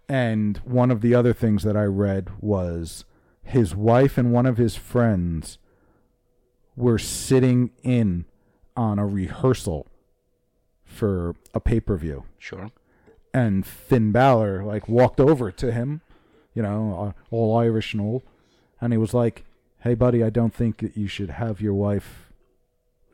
And 0.09 0.57
one 0.65 0.91
of 0.91 1.01
the 1.01 1.13
other 1.13 1.33
things 1.33 1.63
that 1.63 1.77
I 1.77 1.83
read 1.83 2.29
was 2.41 3.05
his 3.43 3.75
wife 3.75 4.17
and 4.17 4.33
one 4.33 4.45
of 4.45 4.57
his 4.57 4.75
friends 4.75 5.57
were 6.75 6.97
sitting 6.97 7.71
in 7.83 8.25
on 8.75 8.99
a 8.99 9.05
rehearsal 9.05 9.87
for 10.83 11.35
a 11.53 11.59
pay 11.59 11.79
per 11.79 11.95
view. 11.97 12.23
Sure. 12.37 12.69
And 13.33 13.65
Finn 13.65 14.11
Balor 14.11 14.63
like 14.63 14.87
walked 14.89 15.19
over 15.19 15.51
to 15.51 15.71
him, 15.71 16.01
you 16.53 16.61
know, 16.61 17.13
uh, 17.15 17.35
all 17.35 17.57
Irish 17.57 17.93
and 17.93 18.01
all, 18.01 18.23
and 18.81 18.91
he 18.93 18.97
was 18.97 19.13
like, 19.13 19.45
"Hey, 19.79 19.93
buddy, 19.93 20.23
I 20.23 20.29
don't 20.29 20.53
think 20.53 20.79
that 20.79 20.97
you 20.97 21.07
should 21.07 21.29
have 21.31 21.61
your 21.61 21.73
wife 21.73 22.31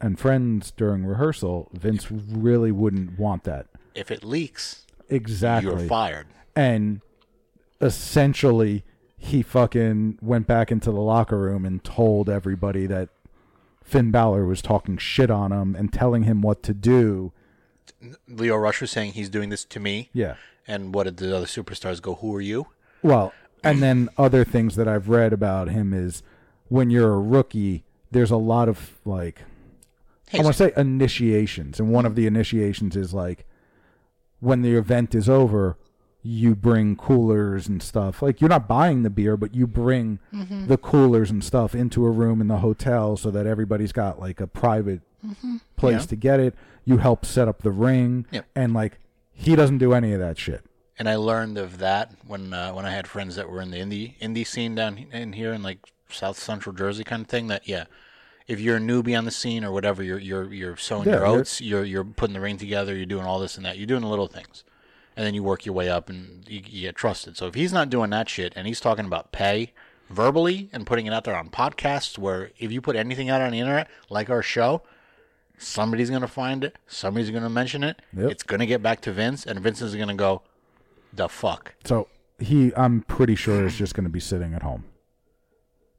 and 0.01 0.19
friends 0.19 0.71
during 0.71 1.05
rehearsal. 1.05 1.69
Vince 1.73 2.09
really 2.11 2.71
wouldn't 2.71 3.19
want 3.19 3.43
that." 3.43 3.67
If 3.93 4.09
it 4.11 4.23
leaks, 4.23 4.85
Exactly. 5.09 5.71
you're 5.71 5.87
fired. 5.87 6.27
and 6.55 7.01
essentially 7.79 8.83
he 9.17 9.41
fucking 9.41 10.17
went 10.21 10.47
back 10.47 10.71
into 10.71 10.91
the 10.91 10.99
locker 10.99 11.37
room 11.37 11.65
and 11.65 11.83
told 11.83 12.29
everybody 12.29 12.85
that 12.87 13.09
Finn 13.87 14.11
Balor 14.11 14.45
was 14.45 14.61
talking 14.61 14.97
shit 14.97 15.31
on 15.31 15.53
him 15.53 15.73
and 15.73 15.93
telling 15.93 16.23
him 16.23 16.41
what 16.41 16.61
to 16.63 16.73
do. 16.73 17.31
Lio 18.27 18.57
Rush 18.57 18.81
was 18.81 18.91
saying 18.91 19.13
he's 19.13 19.29
doing 19.29 19.49
this 19.49 19.63
to 19.63 19.79
me. 19.79 20.09
Yeah. 20.11 20.35
And 20.67 20.93
what 20.93 21.05
did 21.05 21.17
the 21.17 21.35
other 21.35 21.45
superstars 21.45 22.01
go? 22.01 22.15
Who 22.15 22.35
are 22.35 22.41
you? 22.41 22.67
Well, 23.01 23.33
and 23.63 23.81
then 23.81 24.09
other 24.17 24.43
things 24.43 24.75
that 24.75 24.89
I've 24.89 25.07
read 25.07 25.31
about 25.31 25.69
him 25.69 25.93
is 25.93 26.21
when 26.67 26.89
you're 26.89 27.13
a 27.13 27.19
rookie, 27.19 27.85
there's 28.11 28.29
a 28.29 28.37
lot 28.37 28.67
of 28.67 28.99
like 29.05 29.43
I 30.33 30.41
want 30.41 30.47
to 30.47 30.53
say 30.53 30.73
initiations, 30.75 31.79
and 31.79 31.89
one 31.89 32.05
of 32.05 32.15
the 32.15 32.27
initiations 32.27 32.97
is 32.97 33.13
like 33.13 33.45
when 34.41 34.63
the 34.63 34.75
event 34.75 35.15
is 35.15 35.29
over, 35.29 35.77
you 36.23 36.55
bring 36.55 36.95
coolers 36.95 37.67
and 37.67 37.81
stuff. 37.81 38.21
Like 38.21 38.41
you're 38.41 38.49
not 38.49 38.67
buying 38.67 39.03
the 39.03 39.09
beer, 39.09 39.37
but 39.37 39.55
you 39.55 39.65
bring 39.67 40.19
the 40.31 40.77
coolers 40.77 41.31
and 41.31 41.43
stuff 41.43 41.73
into 41.75 42.05
a 42.05 42.11
room 42.11 42.41
in 42.41 42.47
the 42.47 42.57
hotel 42.57 43.15
so 43.17 43.31
that 43.31 43.45
everybody's 43.45 43.91
got 43.93 44.19
like 44.19 44.41
a 44.41 44.47
private 44.47 45.01
place 45.75 46.01
Yeah. 46.01 46.07
to 46.07 46.15
get 46.15 46.39
it. 46.39 46.55
You 46.85 46.97
help 46.97 47.25
set 47.25 47.47
up 47.47 47.61
the 47.61 47.71
ring, 47.71 48.25
Yep. 48.31 48.45
and 48.55 48.73
like 48.73 48.99
he 49.33 49.55
doesn't 49.55 49.77
do 49.77 49.93
any 49.93 50.13
of 50.13 50.19
that 50.19 50.37
shit. 50.37 50.63
And 50.99 51.07
I 51.07 51.15
learned 51.15 51.57
of 51.57 51.77
that 51.77 52.11
when 52.25 52.53
uh, 52.53 52.71
when 52.71 52.85
I 52.85 52.91
had 52.91 53.07
friends 53.07 53.35
that 53.35 53.49
were 53.49 53.61
in 53.61 53.69
the 53.71 53.79
indie 53.79 54.17
indie 54.19 54.47
scene 54.47 54.73
down 54.75 54.97
in 55.11 55.33
here 55.33 55.53
in 55.53 55.61
like 55.63 55.79
South 56.09 56.39
Central 56.39 56.73
Jersey 56.73 57.03
kind 57.03 57.21
of 57.21 57.27
thing. 57.27 57.47
That 57.47 57.67
yeah, 57.67 57.85
if 58.47 58.59
you're 58.59 58.77
a 58.77 58.79
newbie 58.79 59.15
on 59.17 59.25
the 59.25 59.31
scene 59.31 59.63
or 59.63 59.71
whatever, 59.71 60.01
you're 60.01 60.17
you're 60.17 60.51
you're 60.51 60.75
sowing 60.77 61.07
Yeah, 61.07 61.17
your 61.17 61.27
oats. 61.27 61.61
You're 61.61 61.83
you're 61.83 62.03
putting 62.03 62.33
the 62.33 62.39
ring 62.41 62.57
together. 62.57 62.95
You're 62.95 63.05
doing 63.05 63.25
all 63.25 63.39
this 63.39 63.57
and 63.57 63.65
that. 63.65 63.77
You're 63.77 63.85
doing 63.85 64.01
the 64.01 64.07
little 64.07 64.27
things, 64.27 64.63
and 65.17 65.25
then 65.25 65.33
you 65.33 65.43
work 65.43 65.65
your 65.65 65.75
way 65.75 65.89
up 65.89 66.09
and 66.09 66.47
you, 66.47 66.61
you 66.65 66.81
get 66.81 66.95
trusted. 66.95 67.35
So 67.35 67.47
if 67.47 67.55
he's 67.55 67.73
not 67.73 67.89
doing 67.89 68.11
that 68.11 68.29
shit 68.29 68.53
and 68.55 68.65
he's 68.67 68.79
talking 68.79 69.03
about 69.05 69.33
pay 69.33 69.73
verbally 70.09 70.69
and 70.71 70.85
putting 70.87 71.05
it 71.05 71.13
out 71.13 71.25
there 71.25 71.35
on 71.35 71.49
podcasts, 71.49 72.17
where 72.17 72.51
if 72.57 72.71
you 72.71 72.79
put 72.79 72.95
anything 72.95 73.29
out 73.29 73.41
on 73.41 73.51
the 73.51 73.59
internet 73.59 73.89
like 74.09 74.29
our 74.29 74.41
show. 74.41 74.83
Somebody's 75.59 76.11
gonna 76.11 76.27
find 76.27 76.63
it. 76.63 76.75
Somebody's 76.85 77.31
gonna 77.31 77.49
mention 77.49 77.83
it. 77.83 77.99
Yep. 78.15 78.29
It's 78.29 78.43
gonna 78.43 78.67
get 78.67 78.83
back 78.83 79.01
to 79.01 79.11
Vince, 79.11 79.43
and 79.43 79.59
Vince 79.59 79.81
is 79.81 79.95
gonna 79.95 80.13
go, 80.13 80.43
"The 81.11 81.27
fuck." 81.27 81.73
So 81.83 82.07
he, 82.39 82.73
I'm 82.75 83.01
pretty 83.01 83.35
sure, 83.35 83.65
is 83.65 83.75
just 83.75 83.95
going 83.95 84.03
to 84.03 84.09
be 84.09 84.19
sitting 84.19 84.53
at 84.53 84.63
home 84.63 84.85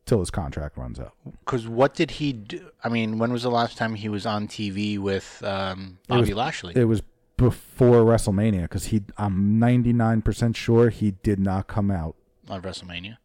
till 0.06 0.20
his 0.20 0.30
contract 0.30 0.76
runs 0.76 0.98
out. 1.00 1.14
Because 1.44 1.66
what 1.66 1.94
did 1.94 2.12
he 2.12 2.32
do? 2.32 2.70
I 2.82 2.88
mean, 2.88 3.18
when 3.18 3.32
was 3.32 3.42
the 3.42 3.50
last 3.50 3.76
time 3.76 3.94
he 3.94 4.08
was 4.08 4.24
on 4.24 4.48
TV 4.48 4.98
with 4.98 5.42
um, 5.44 5.98
was- 6.08 6.20
Bobby 6.20 6.34
Lashley? 6.34 6.74
It 6.76 6.84
was 6.84 7.02
before 7.38 8.02
WrestleMania 8.04 8.62
because 8.62 8.86
he, 8.86 9.02
I'm 9.16 9.58
99% 9.58 10.54
sure 10.54 10.90
he 10.90 11.12
did 11.12 11.38
not 11.38 11.66
come 11.68 11.90
out 11.90 12.16
on 12.48 12.60
WrestleMania. 12.60 13.16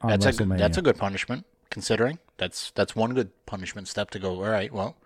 on 0.00 0.10
That's 0.10 0.26
a 0.26 0.30
WrestleMania. 0.32 0.48
good, 0.50 0.58
that's 0.58 0.78
a 0.78 0.82
good 0.82 0.96
punishment, 0.98 1.44
considering 1.70 2.20
that's 2.36 2.70
that's 2.72 2.94
one 2.94 3.14
good 3.14 3.30
punishment 3.46 3.88
step 3.88 4.10
to 4.10 4.20
go. 4.20 4.30
All 4.44 4.50
right, 4.50 4.72
well, 4.72 4.96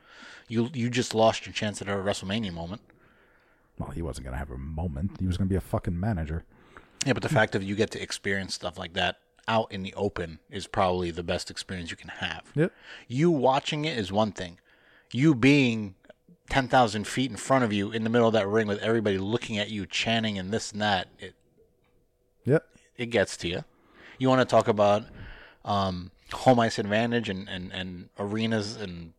you 0.49 0.69
you 0.75 0.91
just 0.91 1.15
lost 1.15 1.47
your 1.47 1.55
chance 1.55 1.81
at 1.81 1.89
a 1.89 1.93
WrestleMania 1.93 2.53
moment. 2.53 2.83
well, 3.79 3.91
he 3.91 4.03
wasn't 4.03 4.25
going 4.25 4.35
to 4.35 4.39
have 4.39 4.51
a 4.51 4.59
moment. 4.59 5.13
He 5.21 5.27
was 5.27 5.39
going 5.39 5.49
to 5.49 5.53
be 5.53 5.57
a 5.57 5.61
fucking 5.63 5.99
manager. 5.99 6.45
Yeah, 7.07 7.15
but 7.15 7.23
the 7.23 7.31
fact 7.31 7.55
of 7.55 7.63
you 7.63 7.75
get 7.77 7.91
to 7.93 8.03
experience 8.03 8.55
stuff 8.55 8.77
like 8.79 8.93
that 8.93 9.17
out 9.49 9.73
in 9.73 9.83
the 9.83 9.95
open 9.95 10.39
is 10.51 10.67
probably 10.67 11.11
the 11.11 11.23
best 11.23 11.51
experience 11.51 11.91
you 11.91 11.97
can 11.97 12.11
have. 12.11 12.43
Yep. 12.55 12.73
You 13.09 13.31
watching 13.31 13.87
it 13.87 13.97
is 13.97 14.13
one 14.13 14.33
thing. 14.33 14.59
You 15.13 15.35
being 15.35 15.95
ten 16.51 16.69
thousand 16.69 17.07
feet 17.07 17.31
in 17.31 17.37
front 17.39 17.65
of 17.65 17.73
you 17.73 17.91
in 17.91 18.05
the 18.05 18.11
middle 18.11 18.27
of 18.27 18.35
that 18.35 18.47
ring 18.47 18.67
with 18.67 18.79
everybody 18.81 19.17
looking 19.17 19.57
at 19.57 19.71
you, 19.71 19.87
chanting 19.87 20.39
and 20.39 20.51
this 20.51 20.73
and 20.73 20.83
that, 20.83 21.09
it 21.19 21.35
Yep. 22.45 22.67
it 22.97 23.07
gets 23.07 23.37
to 23.39 23.49
you. 23.49 23.65
You 24.19 24.29
want 24.29 24.41
to 24.41 24.45
talk 24.45 24.69
about 24.69 25.05
um, 25.65 26.11
home 26.33 26.61
ice 26.61 26.79
advantage 26.79 27.29
and, 27.29 27.49
and, 27.49 27.73
and 27.73 28.09
arenas 28.19 28.77
and 28.77 29.13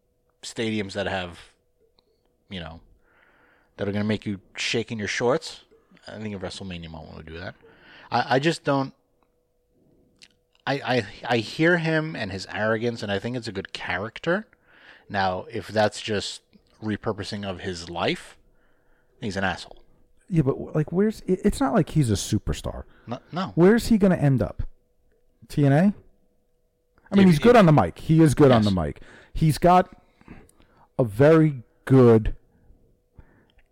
stadiums 0.44 0.94
that 0.94 1.08
have, 1.08 1.40
you 2.50 2.60
know, 2.60 2.82
that 3.78 3.88
are 3.88 3.92
going 3.92 4.04
to 4.04 4.08
make 4.08 4.26
you 4.26 4.40
shake 4.56 4.92
in 4.92 5.00
your 5.00 5.08
shorts. 5.08 5.62
I 6.08 6.20
think 6.20 6.36
a 6.36 6.40
WrestleMania 6.40 6.90
moment 6.90 7.16
would 7.16 7.26
do 7.26 7.40
that. 7.40 7.56
I, 8.12 8.36
I 8.36 8.40
just 8.40 8.64
don't. 8.64 8.94
I, 10.68 10.74
I 10.74 11.06
I 11.28 11.38
hear 11.38 11.78
him 11.78 12.16
and 12.16 12.32
his 12.32 12.46
arrogance, 12.54 13.02
and 13.02 13.12
I 13.12 13.18
think 13.18 13.36
it's 13.36 13.48
a 13.48 13.52
good 13.52 13.74
character. 13.74 14.48
Now, 15.10 15.46
if 15.52 15.68
that's 15.68 16.02
just 16.02 16.42
repurposing 16.82 17.48
of 17.48 17.62
his 17.62 17.90
life, 17.90 18.38
he's 19.22 19.38
an 19.38 19.44
asshole. 19.44 19.78
Yeah, 20.30 20.44
but 20.44 20.76
like, 20.76 20.92
where's? 20.92 21.22
It's 21.28 21.60
not 21.60 21.74
like 21.74 21.90
he's 21.90 22.10
a 22.10 22.14
superstar. 22.16 22.84
No, 23.08 23.20
no. 23.32 23.52
Where's 23.56 23.88
he 23.88 23.98
going 23.98 24.12
to 24.12 24.22
end 24.22 24.42
up? 24.42 24.64
TNA. 25.48 25.94
I 27.12 27.16
mean, 27.16 27.28
If- 27.28 27.34
he's 27.34 27.40
good 27.40 27.56
on 27.58 27.66
the 27.66 27.74
mic. 27.74 28.00
He 28.00 28.22
is 28.22 28.34
good 28.34 28.52
on 28.52 28.64
Yes. 28.64 28.74
the 28.74 28.82
mic. 28.82 29.02
He's 29.34 29.58
got 29.58 29.90
a 30.98 31.04
very 31.04 31.64
good 31.86 32.36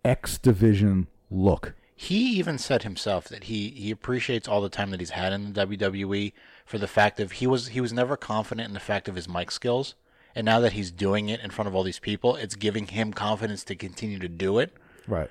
X 0.04 0.38
division 0.38 1.06
look. 1.30 1.74
He 1.94 2.38
even 2.38 2.56
said 2.58 2.82
himself 2.82 3.28
that 3.28 3.44
he, 3.44 3.70
he 3.70 3.90
appreciates 3.90 4.48
all 4.48 4.62
the 4.62 4.70
time 4.70 4.90
that 4.90 5.00
he's 5.00 5.10
had 5.10 5.32
in 5.34 5.52
the 5.52 5.66
WWE 5.66 6.32
for 6.64 6.78
the 6.78 6.86
fact 6.86 7.20
of 7.20 7.32
he 7.32 7.46
was 7.46 7.68
he 7.68 7.80
was 7.80 7.92
never 7.92 8.16
confident 8.16 8.68
in 8.68 8.74
the 8.74 8.80
fact 8.80 9.06
of 9.08 9.14
his 9.16 9.28
mic 9.28 9.50
skills, 9.50 9.94
and 10.34 10.44
now 10.44 10.60
that 10.60 10.72
he's 10.72 10.90
doing 10.90 11.28
it 11.28 11.40
in 11.40 11.50
front 11.50 11.68
of 11.68 11.74
all 11.74 11.82
these 11.82 11.98
people, 11.98 12.36
it's 12.36 12.54
giving 12.54 12.86
him 12.86 13.12
confidence 13.12 13.64
to 13.64 13.74
continue 13.76 14.18
to 14.18 14.28
do 14.28 14.58
it. 14.58 14.72
Right. 15.06 15.30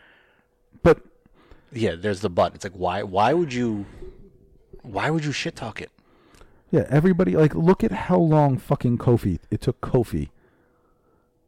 But 0.84 1.02
Yeah, 1.72 1.96
there's 1.96 2.22
the 2.22 2.30
but. 2.30 2.56
It's 2.56 2.64
like 2.64 2.74
why 2.74 3.04
why 3.04 3.34
would 3.34 3.54
you 3.54 3.86
why 4.82 5.10
would 5.10 5.26
you 5.26 5.32
shit 5.32 5.56
talk 5.56 5.82
it? 5.82 5.92
yeah, 6.72 6.86
everybody 6.90 7.36
like 7.36 7.56
look 7.56 7.84
at 7.84 7.92
how 7.92 8.18
long 8.18 8.58
fucking 8.58 8.98
Kofi 9.00 9.40
it 9.50 9.62
took 9.62 9.82
Kofi. 9.82 10.30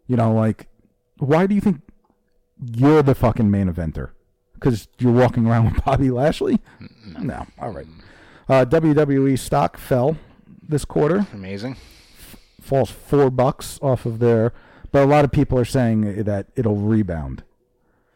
You 0.07 0.15
know, 0.17 0.33
like 0.33 0.67
why 1.17 1.45
do 1.47 1.53
you 1.55 1.61
think 1.61 1.81
you're 2.75 3.03
the 3.03 3.15
fucking 3.15 3.49
main 3.51 3.71
eventer? 3.71 4.09
Because 4.53 4.87
you're 4.99 5.11
walking 5.11 5.45
around 5.47 5.71
with 5.73 5.83
Bobby 5.85 6.11
Lashley? 6.11 6.59
No. 7.19 7.45
All 7.59 7.71
right. 7.71 7.87
Uh, 8.49 8.65
WWE 8.65 9.37
stock 9.39 9.77
fell 9.77 10.17
this 10.67 10.85
quarter. 10.85 11.25
Amazing. 11.33 11.77
Falls 12.71 12.89
four 12.89 13.29
bucks 13.29 13.77
off 13.81 14.05
of 14.05 14.19
there. 14.19 14.53
But 14.93 15.03
a 15.03 15.05
lot 15.05 15.25
of 15.25 15.31
people 15.33 15.59
are 15.59 15.65
saying 15.65 16.23
that 16.23 16.47
it'll 16.55 16.77
rebound, 16.77 17.43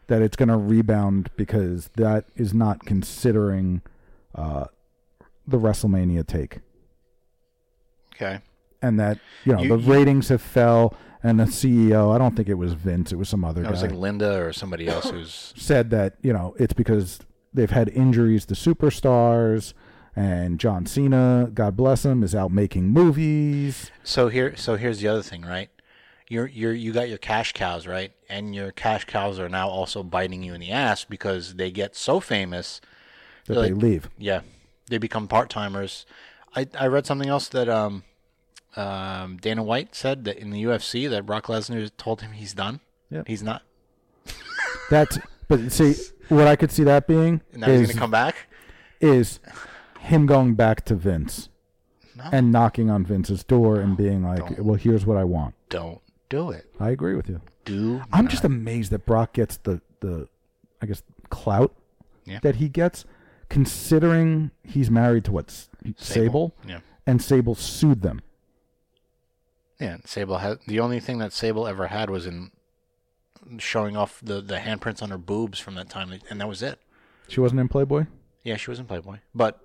that 0.08 0.22
it's 0.22 0.38
going 0.38 0.48
to 0.48 0.56
rebound 0.58 1.30
because 1.36 1.90
that 1.98 2.24
is 2.38 2.54
not 2.54 2.86
considering 2.86 3.82
uh, 4.34 4.66
the 5.46 5.58
WrestleMania 5.60 6.26
take, 6.26 6.60
Okay. 8.16 8.40
and 8.82 8.98
that 9.00 9.20
you 9.44 9.52
know 9.54 9.62
You- 9.62 9.70
the 9.78 9.84
you- 9.84 9.92
ratings 9.94 10.30
have 10.30 10.42
fell, 10.42 10.94
and 11.22 11.38
the 11.40 11.46
CEO, 11.48 12.12
I 12.14 12.18
don't 12.18 12.36
think 12.36 12.48
it 12.48 12.54
was 12.58 12.74
Vince, 12.74 13.12
it 13.12 13.18
was 13.18 13.28
some 13.30 13.44
other 13.44 13.62
It 13.62 13.66
guy, 13.66 13.72
was 13.72 13.82
like 13.82 13.92
Linda 13.92 14.42
or 14.42 14.54
somebody 14.54 14.88
else 14.88 15.10
who's 15.10 15.54
said 15.58 15.90
that 15.92 16.16
you 16.22 16.32
know 16.32 16.56
it's 16.58 16.74
because 16.74 17.20
they've 17.54 17.72
had 17.72 17.90
injuries 17.90 18.46
to 18.48 18.54
superstars. 18.54 19.74
And 20.16 20.60
John 20.60 20.86
Cena, 20.86 21.50
God 21.54 21.76
bless 21.76 22.06
him, 22.06 22.24
is 22.24 22.34
out 22.34 22.52
making 22.52 22.88
movies. 22.88 23.92
So 24.04 24.30
here, 24.30 24.56
so 24.56 24.76
here's 24.78 25.00
the 25.02 25.08
other 25.10 25.22
thing, 25.22 25.42
right? 25.42 25.70
You're 26.30 26.48
you're 26.48 26.74
you 26.74 26.92
got 26.94 27.10
your 27.10 27.18
cash 27.20 27.52
cows, 27.54 27.86
right? 27.86 28.12
And 28.30 28.56
your 28.56 28.72
cash 28.72 29.06
cows 29.06 29.40
are 29.40 29.50
now 29.50 29.68
also 29.70 30.02
biting 30.04 30.42
you 30.42 30.54
in 30.54 30.62
the 30.62 30.72
ass 30.72 31.04
because 31.06 31.56
they 31.56 31.70
get 31.70 31.96
so 31.96 32.20
famous 32.20 32.82
That 33.46 33.56
They're 33.56 33.64
like- 33.74 33.82
leave. 33.82 34.10
Yeah, 34.18 34.42
they 34.90 34.98
become 34.98 35.28
part 35.28 35.50
timers. 35.50 36.06
I 36.56 36.68
I 36.80 36.88
read 36.88 37.06
something 37.06 37.30
else 37.30 37.48
that 37.50 37.68
um, 37.70 38.04
um, 38.76 39.38
Dana 39.38 39.62
White 39.64 39.94
said 39.94 40.24
that 40.26 40.38
in 40.38 40.50
the 40.50 40.64
UFC 40.64 41.08
that 41.10 41.26
Brock 41.26 41.46
Lesnar 41.48 41.92
told 41.98 42.22
him 42.22 42.32
he's 42.32 42.54
done. 42.54 42.80
Yep. 43.12 43.28
He's 43.28 43.44
not. 43.44 43.62
That's 44.90 45.20
but 45.48 45.72
see 45.72 45.96
what 46.30 46.48
I 46.48 46.56
could 46.56 46.72
see 46.72 46.84
that 46.86 47.06
being 47.06 47.42
Now 47.54 47.68
he's 47.68 47.82
is 47.82 47.88
gonna 47.90 48.00
come 48.00 48.12
back. 48.12 48.36
is 49.00 49.40
him 50.06 50.26
going 50.26 50.56
back 50.56 50.86
to 50.86 50.96
Vince 50.96 51.50
No. 52.16 52.26
and 52.32 52.52
knocking 52.52 52.90
on 52.90 53.06
Vince's 53.06 53.44
door 53.44 53.80
and 53.80 53.96
being 53.98 54.24
like, 54.24 54.40
Don't. 54.40 54.64
"Well, 54.64 54.76
here's 54.76 55.06
what 55.06 55.18
I 55.18 55.24
want." 55.24 55.56
Don't 55.70 56.02
do 56.30 56.52
it. 56.52 56.66
I 56.80 56.90
agree 56.92 57.16
with 57.16 57.28
you. 57.30 57.42
Do. 57.66 58.02
I'm 58.14 58.26
not. 58.26 58.32
just 58.32 58.44
amazed 58.44 58.92
that 58.92 59.06
Brock 59.06 59.34
gets 59.34 59.58
the 59.58 59.82
the 60.00 60.28
I 60.82 60.86
guess 60.86 61.02
clout 61.30 61.74
Yeah. 62.26 62.40
that 62.44 62.56
he 62.58 62.70
gets 62.70 63.06
considering 63.50 64.52
he's 64.64 64.90
married 64.92 65.24
to 65.26 65.32
what 65.32 65.46
S- 65.50 65.70
Sable, 65.98 66.54
Yeah. 66.68 66.80
and 67.08 67.22
Sable 67.22 67.56
sued 67.56 68.02
them. 68.02 68.22
Yeah. 69.80 69.94
and 69.96 70.08
Sable 70.08 70.38
had 70.38 70.60
the 70.68 70.80
only 70.80 71.00
thing 71.00 71.18
that 71.20 71.34
Sable 71.34 71.68
ever 71.68 71.88
had 71.88 72.10
was 72.10 72.26
in 72.26 72.52
showing 73.58 73.96
off 73.98 74.20
the 74.24 74.42
the 74.42 74.58
handprints 74.58 75.02
on 75.04 75.10
her 75.10 75.18
boobs 75.18 75.60
from 75.60 75.76
that 75.76 75.90
time, 75.90 76.12
and 76.30 76.40
that 76.42 76.48
was 76.48 76.62
it. 76.64 76.80
She 77.28 77.40
wasn't 77.40 77.60
in 77.62 77.68
Playboy. 77.68 78.06
Yeah, 78.44 78.58
she 78.58 78.70
was 78.70 78.80
in 78.80 78.86
Playboy, 78.86 79.18
but 79.34 79.60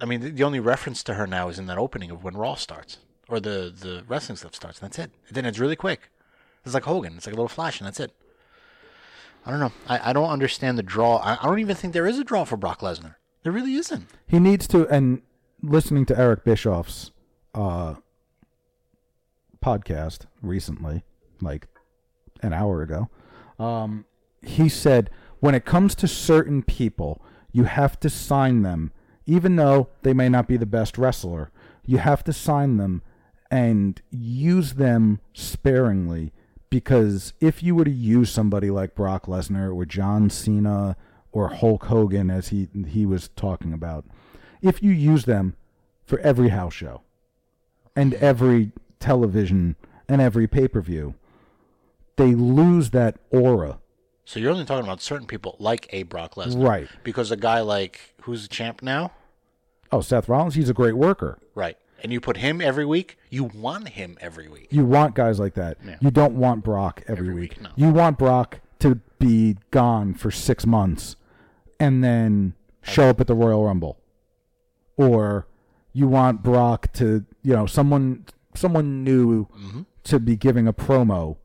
I 0.00 0.06
mean, 0.06 0.34
the, 0.34 0.42
only 0.42 0.60
reference 0.60 1.02
to 1.04 1.14
her 1.14 1.26
now 1.26 1.48
is 1.48 1.58
in 1.58 1.66
that 1.66 1.78
opening 1.78 2.10
of 2.10 2.24
when 2.24 2.36
Raw 2.36 2.54
starts 2.54 2.98
or 3.28 3.40
the 3.40 3.72
the 3.74 4.04
wrestling 4.08 4.36
stuff 4.36 4.54
starts, 4.54 4.80
and 4.80 4.88
that's 4.88 4.98
it. 4.98 5.10
And 5.28 5.36
then 5.36 5.44
it's 5.44 5.58
really 5.58 5.76
quick. 5.76 6.10
It's 6.64 6.74
like 6.74 6.84
Hogan. 6.84 7.14
It's 7.16 7.26
like 7.26 7.34
a 7.34 7.36
little 7.36 7.48
flash, 7.48 7.80
and 7.80 7.86
that's 7.86 8.00
it. 8.00 8.12
I 9.46 9.50
don't 9.50 9.60
know. 9.60 9.72
I, 9.88 10.10
I 10.10 10.12
don't 10.12 10.28
understand 10.28 10.76
the 10.76 10.82
draw. 10.82 11.16
I, 11.16 11.38
I 11.40 11.46
don't 11.46 11.58
even 11.60 11.76
think 11.76 11.92
there 11.92 12.06
is 12.06 12.18
a 12.18 12.24
draw 12.24 12.44
for 12.44 12.56
Brock 12.56 12.80
Lesnar. 12.80 13.14
There 13.42 13.52
really 13.52 13.74
isn't. 13.74 14.06
He 14.26 14.38
needs 14.38 14.66
to. 14.68 14.86
And 14.88 15.22
listening 15.62 16.06
to 16.06 16.18
Eric 16.18 16.44
Bischoff's 16.44 17.12
uh, 17.54 17.94
podcast 19.64 20.26
recently, 20.42 21.04
like 21.40 21.68
an 22.42 22.52
hour 22.52 22.82
ago, 22.82 23.08
um, 23.58 24.04
he 24.42 24.68
said 24.68 25.10
when 25.40 25.54
it 25.54 25.64
comes 25.64 25.94
to 25.96 26.08
certain 26.08 26.62
people, 26.62 27.22
you 27.52 27.64
have 27.64 27.98
to 28.00 28.10
sign 28.10 28.62
them, 28.62 28.92
even 29.26 29.56
though 29.56 29.88
they 30.02 30.12
may 30.12 30.28
not 30.28 30.48
be 30.48 30.56
the 30.56 30.66
best 30.66 30.98
wrestler. 30.98 31.50
You 31.84 31.98
have 31.98 32.24
to 32.24 32.32
sign 32.32 32.76
them 32.76 33.02
and 33.50 34.00
use 34.10 34.74
them 34.74 35.20
sparingly 35.32 36.32
because 36.70 37.32
if 37.40 37.62
you 37.62 37.74
were 37.74 37.84
to 37.84 37.90
use 37.90 38.30
somebody 38.30 38.70
like 38.70 38.94
Brock 38.94 39.26
Lesnar 39.26 39.74
or 39.74 39.84
John 39.84 40.30
Cena 40.30 40.96
or 41.32 41.48
Hulk 41.48 41.86
Hogan, 41.86 42.30
as 42.30 42.48
he 42.48 42.68
he 42.88 43.04
was 43.04 43.28
talking 43.28 43.72
about, 43.72 44.04
if 44.62 44.82
you 44.82 44.92
use 44.92 45.24
them 45.24 45.56
for 46.04 46.18
every 46.20 46.50
house 46.50 46.74
show 46.74 47.02
and 47.96 48.14
every 48.14 48.70
television 49.00 49.74
and 50.08 50.20
every 50.20 50.46
pay 50.46 50.68
per 50.68 50.80
view, 50.80 51.14
they 52.16 52.34
lose 52.34 52.90
that 52.90 53.18
aura. 53.30 53.79
So 54.30 54.38
you're 54.38 54.52
only 54.52 54.64
talking 54.64 54.84
about 54.84 55.02
certain 55.02 55.26
people 55.26 55.56
like 55.58 55.88
a 55.92 56.04
Brock 56.04 56.36
Lesnar, 56.36 56.64
Right. 56.64 56.88
Because 57.02 57.32
a 57.32 57.36
guy 57.36 57.62
like 57.62 58.14
who's 58.22 58.42
the 58.42 58.48
champ 58.48 58.80
now, 58.80 59.10
Oh, 59.90 60.00
Seth 60.00 60.28
Rollins, 60.28 60.54
he's 60.54 60.68
a 60.70 60.72
great 60.72 60.94
worker. 60.96 61.36
right? 61.56 61.76
And 62.00 62.12
you 62.12 62.20
put 62.20 62.36
him 62.36 62.60
every 62.60 62.86
week. 62.86 63.18
You 63.28 63.42
want 63.42 63.88
him 63.88 64.16
every 64.20 64.46
week. 64.46 64.68
You 64.70 64.84
want 64.84 65.16
guys 65.16 65.40
like 65.40 65.54
that. 65.54 65.78
Yeah. 65.84 65.96
You 66.00 66.12
don't 66.12 66.34
want 66.36 66.62
Brock 66.62 67.02
every, 67.08 67.26
Every 67.26 67.34
week. 67.40 67.50
week, 67.54 67.60
no. 67.60 67.70
You 67.74 67.90
want 67.90 68.18
Brock 68.18 68.60
to 68.78 69.00
be 69.18 69.56
gone 69.72 70.14
for 70.14 70.30
six 70.30 70.64
months 70.64 71.16
and 71.80 72.04
then 72.04 72.54
show 72.82 73.08
up 73.08 73.20
at 73.20 73.26
the 73.26 73.34
Royal 73.34 73.64
Rumble. 73.64 73.98
Or 74.96 75.48
you 75.92 76.06
want 76.06 76.44
Brock 76.44 76.92
to, 76.94 77.24
you 77.42 77.52
know, 77.56 77.66
someone 77.66 78.26
someone 78.54 79.02
new 79.02 79.46
Mm-hmm. 79.46 79.80
to 80.04 80.20
be 80.20 80.36
giving 80.36 80.68
a 80.68 80.72
promo. 80.72 81.36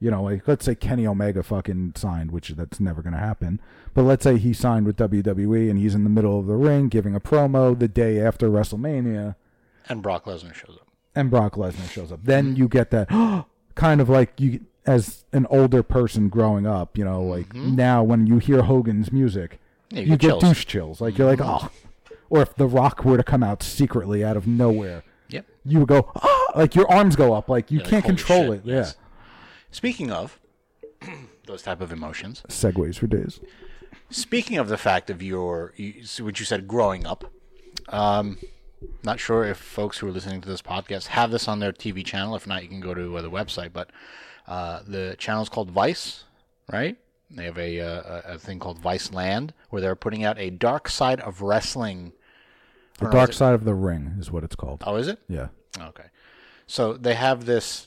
You 0.00 0.10
know, 0.10 0.22
like 0.22 0.48
let's 0.48 0.64
say 0.64 0.74
Kenny 0.74 1.06
Omega 1.06 1.42
fucking 1.42 1.92
signed, 1.94 2.30
which 2.30 2.48
that's 2.50 2.80
never 2.80 3.02
going 3.02 3.12
to 3.12 3.18
happen. 3.18 3.60
But 3.92 4.02
let's 4.02 4.24
say 4.24 4.38
he 4.38 4.52
signed 4.54 4.86
with 4.86 4.96
WWE 4.96 5.68
and 5.68 5.78
he's 5.78 5.94
in 5.94 6.04
the 6.04 6.10
middle 6.10 6.38
of 6.38 6.46
the 6.46 6.54
ring 6.54 6.88
giving 6.88 7.14
a 7.14 7.20
promo 7.20 7.78
the 7.78 7.88
day 7.88 8.18
after 8.20 8.48
WrestleMania 8.48 9.34
And 9.88 10.00
Brock 10.02 10.24
Lesnar 10.24 10.54
shows 10.54 10.78
up. 10.80 10.88
and 11.14 11.30
Brock 11.30 11.54
Lesnar 11.56 11.90
shows 11.90 12.10
up. 12.12 12.20
Then 12.24 12.56
you 12.56 12.66
get 12.68 12.90
that 12.92 13.08
kind 13.74 14.00
of 14.00 14.08
like 14.08 14.40
you 14.40 14.60
as 14.86 15.24
an 15.32 15.46
older 15.50 15.82
person 15.82 16.28
growing 16.30 16.66
up, 16.66 16.96
you 16.96 17.04
know, 17.04 17.22
like 17.22 17.48
mm-hmm. 17.50 17.74
now 17.76 18.02
when 18.02 18.26
you 18.26 18.38
hear 18.38 18.62
Hogan's 18.62 19.12
music, 19.12 19.60
Yeah, 19.90 20.00
you 20.00 20.06
you, 20.12 20.16
get 20.16 20.28
chills. 20.28 20.42
douche 20.42 20.64
chills. 20.64 21.00
Like 21.02 21.18
you're 21.18 21.26
like, 21.28 21.40
mm-hmm. 21.40 21.66
oh. 21.66 22.14
Or 22.30 22.40
if 22.42 22.54
The 22.54 22.66
Rock 22.66 23.04
were 23.04 23.16
to 23.18 23.22
come 23.24 23.42
out 23.42 23.62
secretly 23.62 24.24
out 24.24 24.36
of 24.38 24.46
nowhere, 24.46 25.02
Yep. 25.28 25.44
you 25.64 25.80
would 25.80 25.88
go, 25.88 26.10
oh, 26.22 26.46
like 26.56 26.74
your 26.74 26.90
arms 26.90 27.16
go 27.16 27.34
up, 27.34 27.48
like 27.50 27.70
you 27.70 27.80
Yeah, 27.80 27.84
can't 27.86 28.04
holy 28.04 28.16
control 28.16 28.42
shit, 28.54 28.60
it. 28.60 28.64
yes. 28.66 28.96
Speaking 29.70 30.10
of 30.10 30.38
those 31.46 31.62
type 31.62 31.80
of 31.80 31.92
emotions, 31.92 32.42
segues 32.48 32.98
for 32.98 33.06
days. 33.06 33.40
speaking 34.10 34.58
of 34.58 34.68
the 34.68 34.76
fact 34.78 35.10
of 35.10 35.22
your, 35.22 35.72
you, 35.76 36.04
what 36.20 36.38
you 36.40 36.46
said, 36.46 36.66
growing 36.68 37.06
up, 37.06 37.24
um, 37.88 38.38
not 39.02 39.20
sure 39.20 39.44
if 39.44 39.58
folks 39.58 39.98
who 39.98 40.08
are 40.08 40.12
listening 40.12 40.40
to 40.40 40.48
this 40.48 40.62
podcast 40.62 41.06
have 41.08 41.30
this 41.30 41.46
on 41.48 41.58
their 41.60 41.72
TV 41.72 42.04
channel. 42.04 42.34
If 42.34 42.46
not, 42.46 42.62
you 42.62 42.68
can 42.68 42.80
go 42.80 42.94
to 42.94 43.16
uh, 43.18 43.22
the 43.22 43.30
website. 43.30 43.72
But 43.72 43.90
uh, 44.48 44.80
the 44.86 45.16
channel 45.18 45.42
is 45.42 45.48
called 45.48 45.70
Vice, 45.70 46.24
right? 46.72 46.96
They 47.30 47.44
have 47.44 47.58
a, 47.58 47.80
uh, 47.80 48.22
a 48.26 48.34
a 48.34 48.38
thing 48.38 48.58
called 48.58 48.82
Viceland 48.82 49.50
where 49.68 49.80
they're 49.80 49.94
putting 49.94 50.24
out 50.24 50.36
a 50.38 50.50
Dark 50.50 50.88
Side 50.88 51.20
of 51.20 51.42
Wrestling. 51.42 52.12
The 52.98 53.08
Dark 53.10 53.30
is 53.30 53.36
it- 53.36 53.38
Side 53.38 53.54
of 53.54 53.64
the 53.64 53.74
Ring 53.74 54.16
is 54.18 54.30
what 54.32 54.42
it's 54.42 54.56
called. 54.56 54.82
Oh, 54.86 54.96
is 54.96 55.06
it? 55.08 55.20
Yeah. 55.28 55.48
Okay. 55.78 56.06
So 56.66 56.94
they 56.94 57.14
have 57.14 57.44
this 57.44 57.86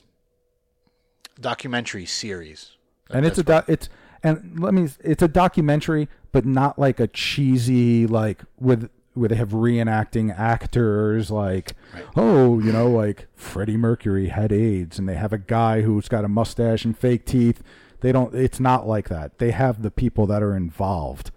documentary 1.40 2.06
series. 2.06 2.72
and 3.10 3.26
it's 3.26 3.38
a 3.38 3.42
doc 3.42 3.64
it's 3.68 3.88
and 4.22 4.58
let 4.58 4.72
me 4.72 4.88
it's 5.02 5.22
a 5.22 5.28
documentary 5.28 6.08
but 6.32 6.44
not 6.44 6.78
like 6.78 7.00
a 7.00 7.06
cheesy 7.06 8.06
like 8.06 8.42
with 8.58 8.88
where 9.14 9.28
they 9.28 9.36
have 9.36 9.50
reenacting 9.50 10.36
actors 10.36 11.30
like 11.30 11.74
oh 12.16 12.58
you 12.60 12.72
know 12.72 12.88
like 12.88 13.26
freddie 13.34 13.76
mercury 13.76 14.28
had 14.28 14.52
aids 14.52 14.98
and 14.98 15.08
they 15.08 15.14
have 15.14 15.32
a 15.32 15.38
guy 15.38 15.82
who's 15.82 16.08
got 16.08 16.24
a 16.24 16.28
mustache 16.28 16.84
and 16.84 16.98
fake 16.98 17.24
teeth 17.24 17.62
they 18.00 18.10
don't 18.12 18.34
it's 18.34 18.58
not 18.58 18.86
like 18.86 19.08
that 19.08 19.38
they 19.38 19.50
have 19.50 19.82
the 19.82 19.90
people 19.90 20.26
that 20.26 20.42
are 20.42 20.56
involved 20.56 21.30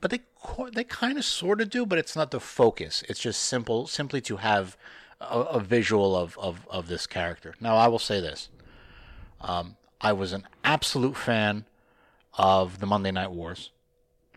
but 0.00 0.10
they 0.10 0.20
they 0.72 0.84
kind 0.84 1.18
of 1.18 1.24
sort 1.24 1.60
of 1.60 1.70
do, 1.70 1.86
but 1.86 1.98
it's 1.98 2.16
not 2.16 2.30
the 2.30 2.40
focus. 2.40 3.04
It's 3.08 3.20
just 3.20 3.42
simple, 3.42 3.86
simply 3.86 4.20
to 4.22 4.38
have 4.38 4.76
a, 5.20 5.40
a 5.40 5.60
visual 5.60 6.16
of, 6.16 6.38
of 6.38 6.66
of 6.70 6.88
this 6.88 7.06
character. 7.06 7.54
Now, 7.60 7.76
I 7.76 7.88
will 7.88 7.98
say 7.98 8.20
this: 8.20 8.48
um, 9.40 9.76
I 10.00 10.12
was 10.12 10.32
an 10.32 10.46
absolute 10.64 11.16
fan 11.16 11.64
of 12.34 12.80
the 12.80 12.86
Monday 12.86 13.10
Night 13.10 13.30
Wars, 13.30 13.70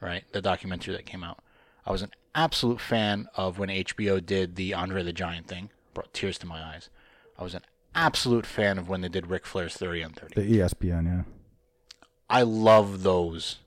right? 0.01 0.23
The 0.31 0.41
documentary 0.41 0.95
that 0.95 1.05
came 1.05 1.23
out. 1.23 1.39
I 1.85 1.91
was 1.91 2.01
an 2.01 2.11
absolute 2.35 2.79
fan 2.79 3.27
of 3.35 3.59
when 3.59 3.69
HBO 3.69 4.25
did 4.25 4.55
the 4.55 4.73
Andre 4.73 5.03
the 5.03 5.13
Giant 5.13 5.47
thing. 5.47 5.69
Brought 5.93 6.13
tears 6.13 6.37
to 6.39 6.47
my 6.47 6.61
eyes. 6.61 6.89
I 7.37 7.43
was 7.43 7.53
an 7.53 7.63
absolute 7.95 8.45
fan 8.45 8.77
of 8.77 8.89
when 8.89 9.01
they 9.01 9.09
did 9.09 9.27
Ric 9.27 9.45
Flair's 9.45 9.75
30 9.75 10.03
on 10.03 10.13
30. 10.13 10.41
The 10.41 10.59
ESPN, 10.59 11.05
yeah. 11.05 11.21
I 12.29 12.41
love 12.41 13.03
those 13.03 13.57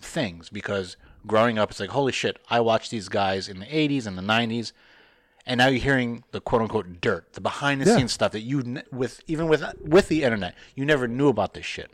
things 0.00 0.48
because 0.48 0.96
growing 1.26 1.58
up, 1.58 1.70
it's 1.70 1.80
like, 1.80 1.90
holy 1.90 2.12
shit, 2.12 2.38
I 2.50 2.60
watched 2.60 2.90
these 2.90 3.08
guys 3.08 3.48
in 3.48 3.60
the 3.60 3.66
80s 3.66 4.06
and 4.06 4.18
the 4.18 4.22
90s, 4.22 4.72
and 5.46 5.58
now 5.58 5.68
you're 5.68 5.80
hearing 5.80 6.24
the 6.32 6.40
quote 6.40 6.62
unquote 6.62 7.00
dirt, 7.00 7.32
the 7.34 7.40
behind 7.40 7.80
the 7.80 7.86
Yeah. 7.86 7.96
scenes 7.96 8.12
stuff 8.12 8.32
that 8.32 8.40
you, 8.40 8.82
with 8.92 9.22
even 9.26 9.48
with 9.48 9.62
with 9.80 10.08
the 10.08 10.24
internet, 10.24 10.54
you 10.74 10.84
never 10.84 11.06
knew 11.08 11.28
about 11.28 11.54
this 11.54 11.66
shit. 11.66 11.90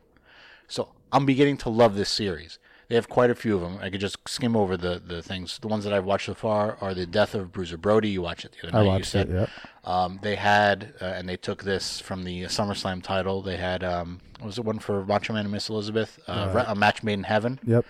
So 0.69 0.89
I'm 1.13 1.27
beginning 1.27 1.59
to 1.59 1.69
love 1.69 1.95
this 1.95 2.09
series. 2.09 2.59
They 2.89 2.97
have 2.97 3.09
quite 3.09 3.31
a 3.31 3.35
few 3.35 3.55
of 3.55 3.63
them. 3.63 3.79
I 3.81 3.89
could 3.89 4.01
just 4.01 4.19
skim 4.29 4.55
over 4.55 4.77
the, 4.77 5.01
the 5.03 5.23
things. 5.23 5.59
The 5.59 5.69
ones 5.69 5.85
that 5.85 5.95
I've 5.95 6.05
watched 6.05 6.27
so 6.27 6.35
far 6.35 6.77
are 6.83 6.93
the 6.93 7.07
death 7.07 7.35
of 7.35 7.51
Bruiser 7.51 7.79
Brody. 7.79 8.11
You 8.11 8.21
watched 8.21 8.45
it 8.45 8.55
the 8.61 8.69
other 8.69 8.77
I 8.77 8.81
night. 8.81 8.85
you 8.87 8.91
watched 8.93 9.07
said. 9.07 9.31
it, 9.31 9.35
yep. 9.35 9.51
Um, 9.85 10.19
they 10.23 10.37
had, 10.37 10.93
uh, 11.01 11.07
and 11.07 11.27
they 11.27 11.39
took 11.39 11.63
this 11.63 12.01
from 12.01 12.25
the 12.25 12.43
SummerSlam 12.45 13.03
title. 13.03 13.41
They 13.41 13.57
had, 13.57 13.83
um, 13.83 14.21
what 14.41 14.47
was 14.47 14.59
it 14.59 14.65
one 14.67 14.79
for 14.79 15.07
Macho 15.07 15.33
Man 15.33 15.45
and 15.47 15.53
Miss 15.53 15.71
Elizabeth? 15.71 16.19
Uh, 16.27 16.51
Ra- 16.55 16.65
a 16.69 16.75
match 16.75 17.03
made 17.03 17.15
in 17.15 17.23
heaven. 17.23 17.61
Yep. 17.65 17.87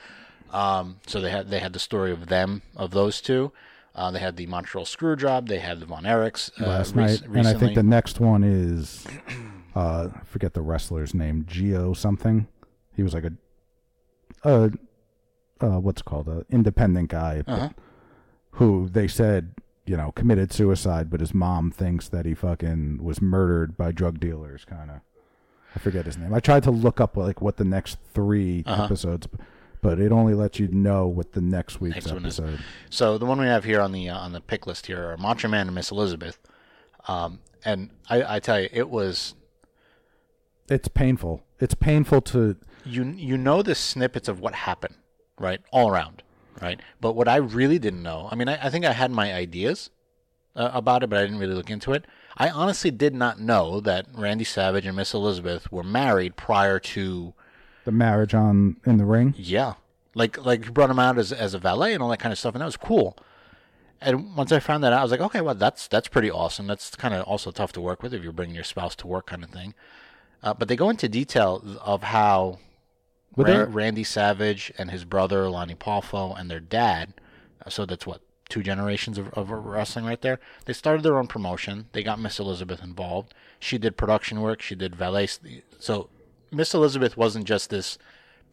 Um, 0.52 0.98
so 1.06 1.20
they 1.20 1.30
had 1.30 1.48
they 1.50 1.58
had 1.60 1.72
the 1.72 1.78
story 1.80 2.12
of 2.12 2.26
them 2.26 2.62
of 2.76 2.90
those 2.92 3.20
two. 3.20 3.50
Uh, 3.94 4.10
they 4.10 4.18
had 4.20 4.36
the 4.36 4.46
Montreal 4.46 4.86
Screwjob. 4.86 5.48
They 5.48 5.58
had 5.58 5.80
the 5.80 5.86
Von 5.86 6.04
Erichs 6.04 6.50
uh, 6.60 6.66
Last 6.66 6.96
night. 6.96 7.22
And 7.34 7.46
I 7.46 7.52
think 7.54 7.74
the 7.74 7.82
next 7.82 8.20
one 8.20 8.42
is 8.42 9.06
uh 9.76 10.08
I 10.14 10.24
forget 10.24 10.54
the 10.54 10.62
wrestler's 10.62 11.14
name, 11.14 11.44
Geo 11.46 11.92
something. 11.92 12.46
He 12.96 13.02
was 13.02 13.12
like 13.14 13.24
a 13.24 13.32
uh 14.44 14.68
uh 15.60 15.78
what's 15.80 16.00
it 16.00 16.04
called? 16.04 16.28
an 16.28 16.44
independent 16.50 17.10
guy 17.10 17.42
Uh-huh. 17.46 17.68
who 18.52 18.88
they 18.88 19.08
said, 19.08 19.54
you 19.86 19.96
know, 19.96 20.12
committed 20.12 20.52
suicide, 20.52 21.10
but 21.10 21.20
his 21.20 21.34
mom 21.34 21.70
thinks 21.70 22.08
that 22.08 22.24
he 22.26 22.34
fucking 22.34 23.02
was 23.02 23.20
murdered 23.20 23.76
by 23.76 23.92
drug 23.92 24.18
dealers 24.20 24.64
kinda. 24.64 25.02
I 25.74 25.78
forget 25.78 26.04
his 26.06 26.18
name. 26.18 26.34
I 26.34 26.40
tried 26.40 26.62
to 26.64 26.70
look 26.70 27.00
up 27.00 27.16
like 27.16 27.40
what 27.40 27.56
the 27.56 27.64
next 27.64 27.98
3 28.14 28.62
Uh-huh. 28.66 28.84
episodes 28.84 29.26
but 29.82 29.98
it 29.98 30.12
only 30.12 30.32
lets 30.32 30.58
you 30.58 30.68
know 30.68 31.06
what 31.06 31.32
the 31.32 31.40
next 31.40 31.80
week's 31.80 32.06
Next 32.06 32.12
episode. 32.12 32.60
So 32.88 33.18
the 33.18 33.26
one 33.26 33.40
we 33.40 33.46
have 33.46 33.64
here 33.64 33.80
on 33.80 33.92
the 33.92 34.08
uh, 34.08 34.16
on 34.16 34.32
the 34.32 34.40
pick 34.40 34.66
list 34.66 34.86
here 34.86 35.10
are 35.10 35.16
Macho 35.18 35.48
Man 35.48 35.66
and 35.66 35.74
Miss 35.74 35.90
Elizabeth. 35.90 36.38
Um, 37.08 37.40
and 37.64 37.90
I, 38.08 38.36
I 38.36 38.40
tell 38.40 38.60
you, 38.60 38.68
it 38.72 38.88
was 38.88 39.34
It's 40.70 40.88
painful. 40.88 41.42
It's 41.60 41.74
painful 41.74 42.22
to 42.22 42.56
you 42.86 43.04
you 43.04 43.36
know 43.36 43.62
the 43.62 43.74
snippets 43.74 44.28
of 44.28 44.40
what 44.40 44.54
happened, 44.54 44.94
right, 45.38 45.60
all 45.72 45.90
around, 45.90 46.22
right. 46.60 46.80
But 47.00 47.14
what 47.14 47.28
I 47.28 47.36
really 47.36 47.78
didn't 47.78 48.02
know, 48.02 48.28
I 48.30 48.36
mean, 48.36 48.48
I, 48.48 48.66
I 48.66 48.70
think 48.70 48.84
I 48.84 48.92
had 48.92 49.10
my 49.10 49.34
ideas 49.34 49.90
uh, 50.54 50.70
about 50.72 51.02
it, 51.02 51.10
but 51.10 51.18
I 51.18 51.22
didn't 51.22 51.38
really 51.38 51.54
look 51.54 51.70
into 51.70 51.92
it. 51.92 52.04
I 52.36 52.48
honestly 52.48 52.90
did 52.90 53.14
not 53.14 53.40
know 53.40 53.80
that 53.80 54.06
Randy 54.14 54.44
Savage 54.44 54.86
and 54.86 54.96
Miss 54.96 55.12
Elizabeth 55.12 55.70
were 55.70 55.82
married 55.82 56.36
prior 56.36 56.78
to 56.78 57.34
the 57.84 57.92
marriage 57.92 58.34
on 58.34 58.76
in 58.86 58.96
the 58.98 59.04
ring. 59.04 59.34
Yeah, 59.36 59.74
like 60.14 60.44
like 60.44 60.66
you 60.66 60.72
brought 60.72 60.90
him 60.90 60.98
out 60.98 61.18
as 61.18 61.32
as 61.32 61.54
a 61.54 61.58
valet 61.58 61.94
and 61.94 62.02
all 62.02 62.08
that 62.10 62.18
kind 62.20 62.32
of 62.32 62.38
stuff, 62.38 62.54
and 62.54 62.60
that 62.62 62.66
was 62.66 62.76
cool. 62.76 63.16
And 64.00 64.36
once 64.36 64.50
I 64.50 64.58
found 64.58 64.82
that 64.82 64.92
out, 64.92 64.98
I 64.98 65.02
was 65.02 65.12
like, 65.12 65.20
okay, 65.20 65.40
well, 65.40 65.54
that's 65.54 65.86
that's 65.88 66.08
pretty 66.08 66.30
awesome. 66.30 66.66
That's 66.66 66.94
kind 66.96 67.14
of 67.14 67.24
also 67.24 67.50
tough 67.52 67.72
to 67.72 67.80
work 67.80 68.02
with 68.02 68.12
if 68.12 68.22
you're 68.22 68.32
bringing 68.32 68.54
your 68.56 68.64
spouse 68.64 68.96
to 68.96 69.06
work, 69.06 69.26
kind 69.26 69.44
of 69.44 69.50
thing. 69.50 69.74
Uh, 70.42 70.52
but 70.54 70.66
they 70.66 70.74
go 70.74 70.90
into 70.90 71.08
detail 71.08 71.62
of 71.82 72.02
how 72.02 72.58
But 73.36 73.46
Ran- 73.46 73.56
there- 73.56 73.66
Randy 73.66 74.02
Savage 74.04 74.72
and 74.76 74.90
his 74.90 75.04
brother 75.04 75.48
Lanny 75.48 75.76
Poffo 75.76 76.36
and 76.38 76.50
their 76.50 76.58
dad. 76.58 77.14
uh, 77.64 77.70
So 77.70 77.86
that's 77.86 78.04
what 78.08 78.22
two 78.48 78.60
generations 78.62 79.18
of, 79.18 79.28
of 79.34 79.50
wrestling 79.50 80.04
right 80.04 80.20
there. 80.20 80.40
They 80.66 80.72
started 80.72 81.04
their 81.04 81.16
own 81.16 81.28
promotion. 81.28 81.86
They 81.92 82.02
got 82.02 82.18
Miss 82.20 82.40
Elizabeth 82.40 82.82
involved. 82.82 83.32
She 83.60 83.78
did 83.78 83.96
production 83.96 84.40
work. 84.40 84.60
She 84.60 84.74
did 84.74 84.96
valet. 84.96 85.28
So 85.78 86.10
Miss 86.52 86.74
Elizabeth 86.74 87.16
wasn't 87.16 87.44
just 87.46 87.70
this 87.70 87.98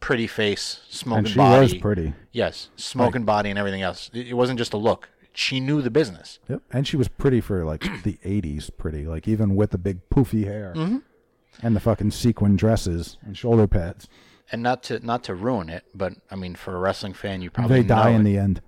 pretty 0.00 0.26
face, 0.26 0.80
smoking 0.88 1.22
body. 1.24 1.28
And 1.28 1.28
she 1.32 1.36
body. 1.36 1.60
was 1.60 1.74
pretty. 1.74 2.14
Yes, 2.32 2.70
smoking 2.76 3.24
body 3.24 3.50
and 3.50 3.58
everything 3.58 3.82
else. 3.82 4.10
It 4.14 4.28
it 4.28 4.34
wasn't 4.34 4.58
just 4.58 4.72
a 4.72 4.76
look. 4.78 5.08
She 5.32 5.60
knew 5.60 5.80
the 5.82 5.90
business. 5.90 6.38
Yep. 6.48 6.62
And 6.72 6.86
she 6.88 6.96
was 6.96 7.06
pretty 7.08 7.40
for 7.40 7.64
like 7.64 7.82
the 8.02 8.18
80s, 8.24 8.70
pretty. 8.76 9.06
Like 9.06 9.28
even 9.28 9.54
with 9.54 9.70
the 9.70 9.78
big 9.78 9.98
poofy 10.10 10.44
hair 10.44 10.72
Mm-hmm. 10.76 10.98
and 11.62 11.76
the 11.76 11.80
fucking 11.80 12.10
sequin 12.10 12.56
dresses 12.56 13.16
and 13.22 13.36
shoulder 13.38 13.66
pads. 13.68 14.08
And 14.52 14.62
not 14.62 14.82
to 14.84 14.98
not 15.06 15.22
to 15.24 15.34
ruin 15.34 15.68
it, 15.68 15.84
but 15.94 16.14
I 16.30 16.34
mean, 16.36 16.56
for 16.56 16.74
a 16.74 16.78
wrestling 16.80 17.12
fan, 17.14 17.42
you 17.42 17.50
probably 17.50 17.82
They 17.82 17.88
die 17.88 18.10
in 18.10 18.22
it. 18.22 18.24
the 18.24 18.38
end. 18.38 18.60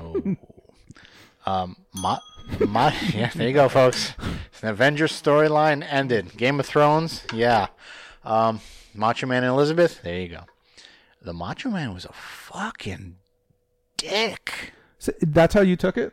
Oh. 0.00 0.36
um, 1.46 1.76
My, 1.94 2.18
my, 2.66 2.92
yeah, 3.14 3.30
there 3.36 3.46
you 3.46 3.54
go, 3.54 3.68
folks. 3.68 4.14
It's 4.52 4.62
An 4.62 4.70
Avengers 4.70 5.12
storyline 5.12 5.86
ended. 5.88 6.36
Game 6.36 6.58
of 6.58 6.66
Thrones, 6.66 7.22
yeah. 7.32 7.68
Um, 8.24 8.60
Macho 8.94 9.26
Man 9.26 9.42
and 9.44 9.50
Elizabeth, 9.52 10.00
there 10.02 10.20
you 10.20 10.28
go. 10.28 10.40
The 11.22 11.32
Macho 11.32 11.70
Man 11.70 11.94
was 11.94 12.04
a 12.04 12.12
fucking 12.12 13.16
dick. 13.96 14.72
So 14.98 15.12
that's 15.20 15.54
how 15.54 15.60
you 15.62 15.76
took 15.76 15.96
it? 15.96 16.12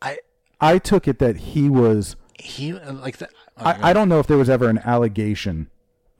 I 0.00 0.18
I 0.60 0.78
took 0.78 1.08
it 1.08 1.18
that 1.18 1.36
he 1.36 1.68
was. 1.68 2.16
he 2.38 2.72
like 2.72 3.18
the 3.18 3.28
I, 3.56 3.90
I 3.90 3.92
don't 3.92 4.08
know 4.08 4.18
if 4.18 4.26
there 4.26 4.38
was 4.38 4.50
ever 4.50 4.68
an 4.68 4.78
allegation 4.78 5.70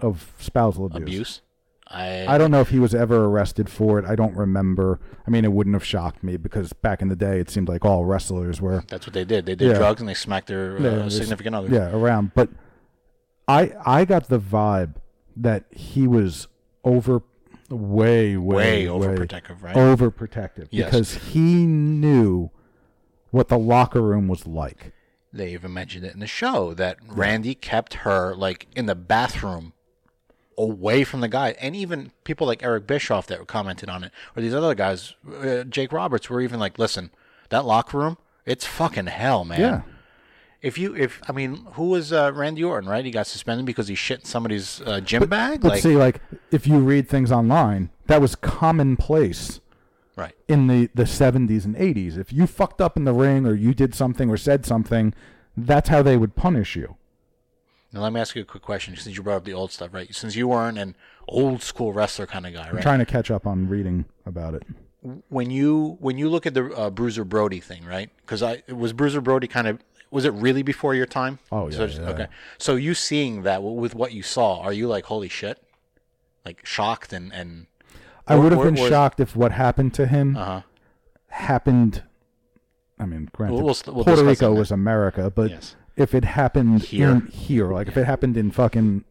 of 0.01 0.33
spousal 0.39 0.87
abuse. 0.87 1.03
abuse. 1.03 1.41
I, 1.95 2.27
I 2.27 2.39
don't 2.39 2.51
know 2.51 2.61
if 2.63 2.71
he 2.71 2.79
was 2.79 2.95
ever 2.95 3.27
arrested 3.27 3.69
for 3.69 3.99
it. 3.99 4.07
I 4.07 4.15
don't 4.15 4.35
remember. 4.35 4.99
I 5.27 5.31
mean, 5.31 5.45
it 5.45 5.53
wouldn't 5.53 5.75
have 5.75 5.85
shocked 5.85 6.25
me 6.25 6.39
because 6.39 6.73
back 6.73 7.03
in 7.03 7.09
the 7.09 7.17
day, 7.17 7.39
it 7.39 7.51
seemed 7.51 7.69
like 7.69 7.85
all 7.85 8.07
wrestlers 8.07 8.63
were 8.63 8.83
that's 8.89 9.07
what 9.07 9.13
they 9.13 9.25
did. 9.25 9.45
They 9.45 9.55
did 9.55 9.69
Yeah. 9.73 9.75
drugs 9.79 10.01
and 10.01 10.09
they 10.09 10.15
smacked 10.15 10.47
their 10.49 10.77
uh, 10.77 10.81
there's- 10.81 11.17
significant 11.17 11.55
other. 11.55 11.69
Yeah, 11.69 11.91
around. 11.95 12.33
But 12.35 12.49
I 13.47 13.73
I 13.85 14.05
got 14.07 14.29
the 14.29 14.39
vibe 14.41 14.95
that 15.37 15.65
he 15.71 16.07
was 16.07 16.49
over 16.85 17.23
way 17.71 18.37
Way 18.37 18.87
way 18.87 18.87
overprotective, 18.87 19.63
right? 19.63 19.75
Overprotective 19.75 20.69
Yes. 20.71 20.87
because 20.91 21.15
he 21.15 21.67
knew 21.67 22.51
what 23.31 23.49
the 23.49 23.59
locker 23.59 24.03
room 24.03 24.29
was 24.29 24.47
like. 24.47 24.93
They 25.33 25.53
even 25.55 25.73
mentioned 25.73 26.05
it 26.05 26.13
in 26.13 26.21
the 26.21 26.27
show 26.27 26.75
that 26.75 26.99
Randy 27.07 27.55
kept 27.55 27.95
her 27.95 28.35
like 28.35 28.67
in 28.77 28.85
the 28.87 28.95
bathroom 28.95 29.73
away 30.59 31.05
from 31.05 31.21
the 31.23 31.29
guy. 31.29 31.55
And 31.59 31.75
even 31.75 32.13
people 32.25 32.47
like 32.47 32.63
Eric 32.63 32.87
Bischoff 32.87 33.27
that 33.29 33.47
commented 33.47 33.89
on 33.89 34.05
it, 34.05 34.13
or 34.37 34.43
these 34.43 34.53
other 34.55 34.75
guys, 34.75 35.15
uh, 35.43 35.65
Jake 35.65 35.93
Roberts, 35.93 36.29
were 36.29 36.43
even 36.43 36.61
like, 36.61 36.79
listen, 36.79 37.11
that 37.49 37.65
locker 37.65 37.97
room, 37.99 38.19
it's 38.45 38.67
fucking 38.67 39.07
hell, 39.07 39.47
man. 39.47 39.61
Yeah. 39.61 39.83
If 40.63 40.79
you, 40.79 40.95
if, 40.95 41.21
I 41.29 41.33
mean, 41.33 41.67
who 41.73 41.89
was 41.89 42.13
uh, 42.13 42.31
Randy 42.33 42.63
Orton, 42.63 42.89
right? 42.89 43.05
He 43.05 43.11
got 43.11 43.27
suspended 43.27 43.67
because 43.67 43.89
he 43.89 43.97
shit 43.97 44.21
in 44.21 44.27
somebody's 44.27 44.81
uh, 44.83 45.01
gym 45.01 45.29
bag? 45.29 45.61
But 45.61 45.73
like, 45.73 45.83
see, 45.83 45.97
like 45.97 46.21
if 46.53 46.69
you 46.69 46.79
read 46.79 47.09
things 47.09 47.33
online, 47.33 47.91
that 48.07 48.21
was 48.21 48.37
commonplace 48.37 49.61
right. 50.15 50.35
in 50.47 50.69
the 50.69 50.89
the 50.95 51.03
70s 51.03 51.65
and 51.65 51.75
80s. 51.75 52.17
If 52.17 52.33
you 52.33 52.47
fucked 52.47 52.81
up 52.81 52.97
in 52.97 53.05
the 53.05 53.13
ring 53.13 53.45
or 53.45 53.55
you 53.55 53.75
did 53.75 53.95
something 53.95 54.31
or 54.31 54.37
said 54.37 54.65
something, 54.65 55.15
that's 55.57 55.89
how 55.89 56.03
they 56.03 56.17
would 56.17 56.37
punish 56.37 56.77
you. 56.77 56.97
Now, 57.93 58.01
let 58.01 58.13
me 58.13 58.21
ask 58.21 58.35
you 58.35 58.43
a 58.43 58.45
quick 58.47 58.63
question 58.63 58.97
since 58.97 59.17
you 59.17 59.23
brought 59.23 59.37
up 59.37 59.45
the 59.45 59.53
old 59.53 59.71
stuff, 59.71 59.93
right? 59.93 60.15
Since 60.15 60.35
you 60.35 60.49
weren't 60.49 60.79
an 60.79 60.97
old 61.29 61.63
school 61.63 61.93
wrestler 61.93 62.27
kind 62.27 62.47
of 62.47 62.55
guy, 62.55 62.67
right? 62.67 62.77
I'm 62.77 62.83
trying 62.83 63.01
to 63.01 63.07
catch 63.07 63.31
up 63.31 63.47
on 63.47 63.69
reading 63.69 64.07
about 64.25 64.55
it. 64.55 64.63
when 65.29 65.51
you 65.51 65.99
when 66.01 66.17
you 66.17 66.31
look 66.31 66.47
at 66.47 66.55
the 66.55 66.71
uh, 66.73 66.89
Bruiser 66.89 67.25
Brody 67.25 67.61
thing, 67.61 67.85
right? 67.85 68.09
Because 68.23 68.43
I 68.43 68.63
was 68.69 68.93
Bruiser 68.93 69.21
Brody 69.21 69.47
kind 69.47 69.67
of 69.67 69.79
was 70.13 70.25
it 70.25 70.33
really 70.35 70.63
before 70.63 70.95
your 70.95 71.07
time? 71.07 71.41
Oh, 71.51 71.69
So 71.71 71.81
yeah, 71.81 71.87
just- 71.89 72.01
yeah. 72.01 72.09
Okay. 72.11 72.27
So 72.59 72.77
you 72.77 72.95
seeing 72.95 73.43
that 73.43 73.63
with 73.65 73.95
what 73.97 74.13
you 74.13 74.23
saw, 74.23 74.61
are 74.61 74.73
you 74.73 74.87
like 74.87 75.07
holy 75.07 75.29
shit, 75.29 75.61
like 76.45 76.65
shocked 76.65 77.13
and 77.13 77.33
and 77.33 77.67
I 78.29 78.37
would 78.37 78.53
have 78.53 78.63
been 78.63 78.79
or- 78.79 78.89
shocked 78.89 79.19
if 79.19 79.35
what 79.35 79.51
happened 79.53 79.95
to 79.95 80.07
him 80.07 80.37
Uh-huh. 80.37 80.63
happened. 81.29 82.05
I 82.99 83.07
mean, 83.07 83.29
granted, 83.33 83.55
We'll- 83.57 83.65
we'll 83.65 83.95
we'll 83.95 84.05
Puerto 84.05 84.25
Rico 84.25 84.55
was 84.55 84.71
America, 84.71 85.33
but 85.35 85.51
Yes. 85.51 85.75
if 85.97 86.15
it 86.15 86.25
happened 86.25 86.83
Here. 86.83 87.11
in 87.11 87.27
here, 87.27 87.73
like 87.73 87.89
if 87.89 87.97
it 87.97 88.05
happened 88.07 88.37
in 88.37 88.51
fucking 88.53 89.05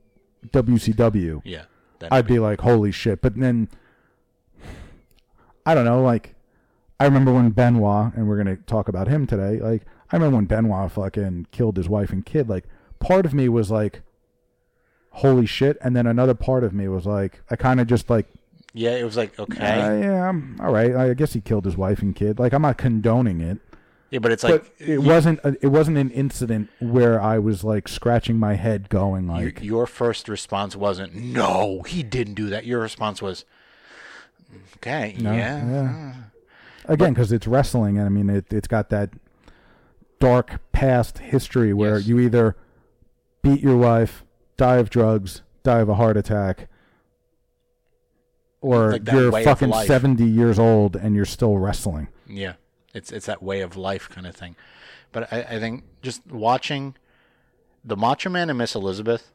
WCW, 0.51 1.41
yeah, 1.43 1.63
I'd 2.09 2.25
be 2.27 2.39
like, 2.39 2.61
holy 2.61 2.91
shit. 2.91 3.21
But 3.21 3.35
then, 3.35 3.67
I 5.65 5.73
don't 5.75 5.85
know, 5.85 6.01
like, 6.01 6.35
I 6.99 7.05
remember 7.05 7.33
when 7.33 7.49
Benoit, 7.51 8.13
and 8.15 8.27
we're 8.27 8.41
going 8.41 8.55
to 8.55 8.61
talk 8.63 8.87
about 8.87 9.07
him 9.07 9.27
today, 9.27 9.59
like, 9.59 9.83
I 10.11 10.15
remember 10.17 10.37
when 10.37 10.45
Benoit 10.45 10.91
fucking 10.91 11.47
killed 11.51 11.77
his 11.77 11.87
wife 11.87 12.11
and 12.11 12.25
kid, 12.25 12.49
like, 12.49 12.65
part 12.99 13.25
of 13.25 13.33
me 13.33 13.47
was 13.49 13.71
like, 13.71 14.01
holy 15.11 15.45
shit. 15.45 15.77
And 15.81 15.95
then 15.95 16.05
another 16.07 16.33
part 16.33 16.63
of 16.63 16.73
me 16.73 16.87
was 16.87 17.05
like, 17.05 17.41
I 17.49 17.55
kind 17.55 17.79
of 17.79 17.87
just 17.87 18.09
like, 18.09 18.27
yeah, 18.73 18.91
it 18.91 19.03
was 19.03 19.17
like 19.17 19.37
okay, 19.37 19.59
uh, 19.81 19.93
yeah, 19.97 20.29
I'm 20.29 20.57
all 20.61 20.71
right. 20.71 20.95
I 20.95 21.13
guess 21.13 21.33
he 21.33 21.41
killed 21.41 21.65
his 21.65 21.75
wife 21.75 22.01
and 22.01 22.15
kid. 22.15 22.39
Like, 22.39 22.53
I'm 22.53 22.61
not 22.61 22.77
condoning 22.77 23.41
it. 23.41 23.57
yeah, 24.11 24.19
but 24.19 24.31
it's 24.31 24.45
like 24.45 24.63
But 24.79 24.87
it 24.87 24.99
wasn't. 24.99 25.39
A, 25.43 25.57
it 25.61 25.67
wasn't 25.67 25.97
an 25.97 26.09
incident 26.11 26.69
where 26.79 27.21
I 27.21 27.37
was 27.37 27.65
like 27.65 27.89
scratching 27.89 28.37
my 28.37 28.53
head, 28.53 28.87
going 28.87 29.25
your, 29.25 29.35
like, 29.35 29.61
your 29.61 29.85
first 29.87 30.29
response 30.29 30.73
wasn't 30.77 31.13
no, 31.15 31.81
he 31.81 32.01
didn't 32.01 32.35
do 32.35 32.49
that. 32.49 32.65
Your 32.65 32.79
response 32.79 33.21
was 33.21 33.43
okay, 34.77 35.17
No, 35.19 35.33
yeah. 35.33 35.65
yeah. 35.69 36.13
again 36.85 37.13
because 37.13 37.33
it's 37.33 37.47
wrestling, 37.47 37.97
and 37.97 38.05
I 38.05 38.09
mean 38.09 38.29
it, 38.29 38.53
it's 38.53 38.69
got 38.69 38.89
that 38.89 39.09
dark 40.21 40.61
past 40.71 41.17
history 41.17 41.73
where 41.73 41.97
Yes. 41.97 42.07
you 42.07 42.19
either 42.19 42.55
beat 43.41 43.59
your 43.61 43.75
wife, 43.75 44.23
die 44.55 44.77
of 44.77 44.89
drugs, 44.89 45.41
die 45.63 45.79
of 45.79 45.89
a 45.89 45.95
heart 45.95 46.15
attack, 46.15 46.67
or 48.61 48.91
Like 48.93 49.11
you're 49.11 49.31
fucking 49.31 49.73
seventy 49.85 50.25
years 50.25 50.59
old 50.59 50.95
and 50.95 51.15
you're 51.15 51.25
still 51.25 51.57
wrestling. 51.57 52.07
Yeah, 52.27 52.53
it's 52.93 53.11
it's 53.11 53.25
that 53.25 53.41
way 53.41 53.61
of 53.61 53.75
life 53.75 54.07
kind 54.09 54.27
of 54.27 54.35
thing. 54.35 54.55
But 55.11 55.31
I, 55.33 55.41
I 55.41 55.59
think 55.59 55.83
just 56.01 56.25
watching 56.27 56.95
the 57.83 57.97
Macho 57.97 58.29
Man 58.29 58.49
and 58.49 58.57
Miss 58.57 58.75
Elizabeth, 58.75 59.31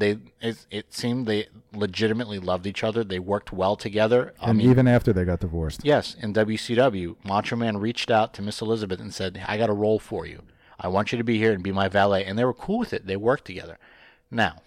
they 0.00 0.18
it, 0.40 0.66
it 0.70 0.92
seemed 0.92 1.26
they 1.26 1.46
legitimately 1.72 2.38
loved 2.38 2.66
each 2.66 2.82
other. 2.82 3.04
They 3.04 3.18
worked 3.18 3.52
well 3.52 3.76
together. 3.76 4.34
I 4.40 4.50
and 4.50 4.58
mean, 4.58 4.70
even 4.70 4.88
after 4.88 5.12
they 5.12 5.24
got 5.24 5.40
divorced, 5.40 5.82
yes, 5.84 6.16
in 6.20 6.32
WCW, 6.32 7.16
Macho 7.24 7.56
Man 7.56 7.76
reached 7.76 8.10
out 8.10 8.34
to 8.34 8.42
Miss 8.42 8.60
Elizabeth 8.60 9.00
and 9.00 9.14
said, 9.14 9.42
"I 9.46 9.56
got 9.56 9.70
a 9.70 9.74
role 9.74 9.98
for 9.98 10.26
you. 10.26 10.42
I 10.78 10.88
want 10.88 11.12
you 11.12 11.18
to 11.18 11.24
be 11.24 11.38
here 11.38 11.52
and 11.52 11.62
be 11.62 11.72
my 11.72 11.88
valet." 11.88 12.24
And 12.24 12.38
they 12.38 12.44
were 12.44 12.54
cool 12.54 12.78
with 12.78 12.92
it. 12.92 13.06
They 13.06 13.16
worked 13.16 13.44
together. 13.44 13.78
Now, 14.30 14.62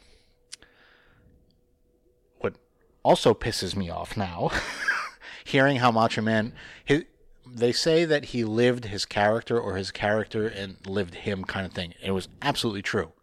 what 2.40 2.56
also 3.04 3.34
pisses 3.34 3.76
me 3.76 3.90
off 3.90 4.16
now, 4.16 4.52
hearing 5.44 5.78
how 5.78 5.92
Macho 5.92 6.22
Man, 6.22 6.54
his, 6.86 7.04
they 7.46 7.72
say 7.72 8.06
that 8.06 8.26
he 8.26 8.44
lived 8.44 8.86
his 8.86 9.06
character 9.06 9.60
or 9.60 9.76
his 9.76 9.92
character 9.92 10.48
and 10.48 10.78
lived 10.86 11.16
him 11.16 11.44
kind 11.44 11.66
of 11.66 11.74
thing. 11.74 11.94
It 12.02 12.12
was 12.12 12.28
absolutely 12.42 12.82
true. 12.82 13.14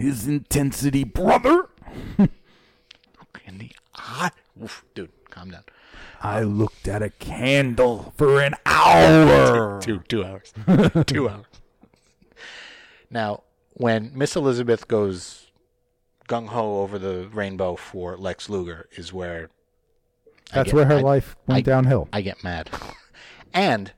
His 0.00 0.26
intensity, 0.26 1.04
brother. 1.04 1.68
Look 2.18 2.30
In 3.46 3.58
the 3.58 3.70
eye, 3.94 4.30
Oof, 4.62 4.84
dude, 4.94 5.10
calm 5.30 5.50
down. 5.50 5.64
I 6.22 6.42
looked 6.42 6.86
at 6.88 7.02
a 7.02 7.10
candle 7.10 8.12
for 8.16 8.40
an 8.40 8.54
hour. 8.66 9.80
two 9.82 10.00
two 10.08 10.24
hours 10.24 10.52
two 11.06 11.28
hours 11.28 11.46
now 13.10 13.42
when 13.72 14.10
miss 14.14 14.36
elizabeth 14.36 14.86
goes 14.86 15.50
gung-ho 16.28 16.80
over 16.82 16.98
the 16.98 17.28
rainbow 17.32 17.74
for 17.76 18.16
lex 18.16 18.48
luger 18.50 18.86
is 18.96 19.12
where 19.12 19.48
That's 20.52 20.66
get- 20.66 20.74
where 20.74 20.84
her 20.86 20.98
I- 20.98 21.02
life 21.02 21.36
went 21.46 21.58
I- 21.58 21.62
downhill. 21.62 22.08
i 22.12 22.20
get 22.20 22.44
mad 22.44 22.70
and 23.54 23.92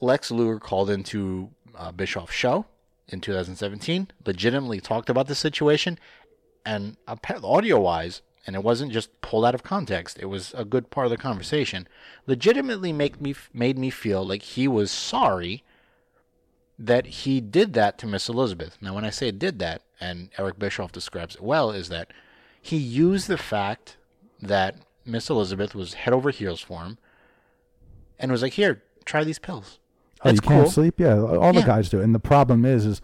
lex 0.00 0.30
luger 0.30 0.58
called 0.60 0.90
into 0.90 1.50
uh, 1.74 1.90
bischoff's 1.92 2.34
show 2.34 2.66
in 3.08 3.20
2017 3.20 4.08
legitimately 4.26 4.80
talked 4.80 5.08
about 5.08 5.26
the 5.26 5.34
situation 5.34 5.98
and 6.64 6.96
audio 7.42 7.80
wise 7.80 8.22
and 8.46 8.54
it 8.54 8.62
wasn't 8.62 8.92
just 8.92 9.20
pulled 9.20 9.44
out 9.44 9.54
of 9.54 9.62
context 9.62 10.18
it 10.20 10.26
was 10.26 10.52
a 10.56 10.64
good 10.64 10.90
part 10.90 11.06
of 11.06 11.10
the 11.10 11.16
conversation 11.16 11.88
legitimately 12.26 12.92
make 12.92 13.20
me 13.20 13.34
made 13.52 13.78
me 13.78 13.90
feel 13.90 14.26
like 14.26 14.42
he 14.42 14.68
was 14.68 14.90
sorry 14.90 15.62
that 16.78 17.06
he 17.06 17.40
did 17.40 17.72
that 17.72 17.98
to 17.98 18.06
miss 18.06 18.28
elizabeth. 18.28 18.76
Now 18.80 18.94
when 18.94 19.04
i 19.04 19.10
say 19.10 19.30
did 19.30 19.58
that 19.58 19.82
and 20.00 20.30
eric 20.38 20.58
bischoff 20.58 20.92
describes 20.92 21.34
it 21.34 21.42
well 21.42 21.70
is 21.70 21.88
that 21.88 22.12
he 22.60 22.76
used 22.76 23.28
the 23.28 23.38
fact 23.38 23.96
that 24.40 24.76
miss 25.04 25.30
elizabeth 25.30 25.74
was 25.74 25.94
head 25.94 26.12
over 26.12 26.30
heels 26.30 26.60
for 26.60 26.82
him 26.82 26.98
and 28.18 28.30
was 28.30 28.42
like 28.42 28.54
here 28.54 28.82
try 29.04 29.24
these 29.24 29.38
pills 29.38 29.78
Oh, 30.24 30.30
you 30.30 30.40
can't 30.40 30.64
cool. 30.64 30.70
sleep? 30.70 30.98
Yeah, 30.98 31.20
all 31.20 31.52
the 31.52 31.60
Yeah. 31.60 31.66
guys 31.66 31.88
do. 31.88 32.00
And 32.00 32.14
the 32.14 32.18
problem 32.20 32.64
is, 32.64 32.84
is 32.86 33.00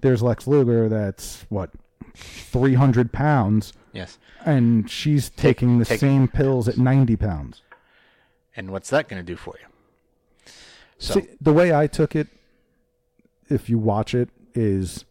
there's 0.00 0.22
Lex 0.22 0.46
Luger 0.46 0.88
that's 0.88 1.44
what, 1.48 1.70
three 2.14 2.74
hundred 2.74 3.12
pounds, 3.12 3.72
yes 3.92 4.18
and 4.46 4.88
she's 4.90 5.30
taking 5.30 5.78
the 5.78 5.84
take- 5.84 5.98
same 6.00 6.28
pills 6.28 6.68
at 6.68 6.76
ninety 6.78 7.16
pounds. 7.16 7.62
and 8.54 8.70
what's 8.70 8.90
that 8.90 9.08
going 9.08 9.20
to 9.20 9.26
do 9.26 9.34
for 9.36 9.54
you 9.60 10.52
so 10.98 11.14
See, 11.14 11.26
the 11.40 11.52
way 11.52 11.74
I 11.74 11.86
took 11.88 12.14
it, 12.14 12.28
if 13.48 13.68
you 13.68 13.78
watch 13.78 14.14
it, 14.14 14.28
is 14.54 15.04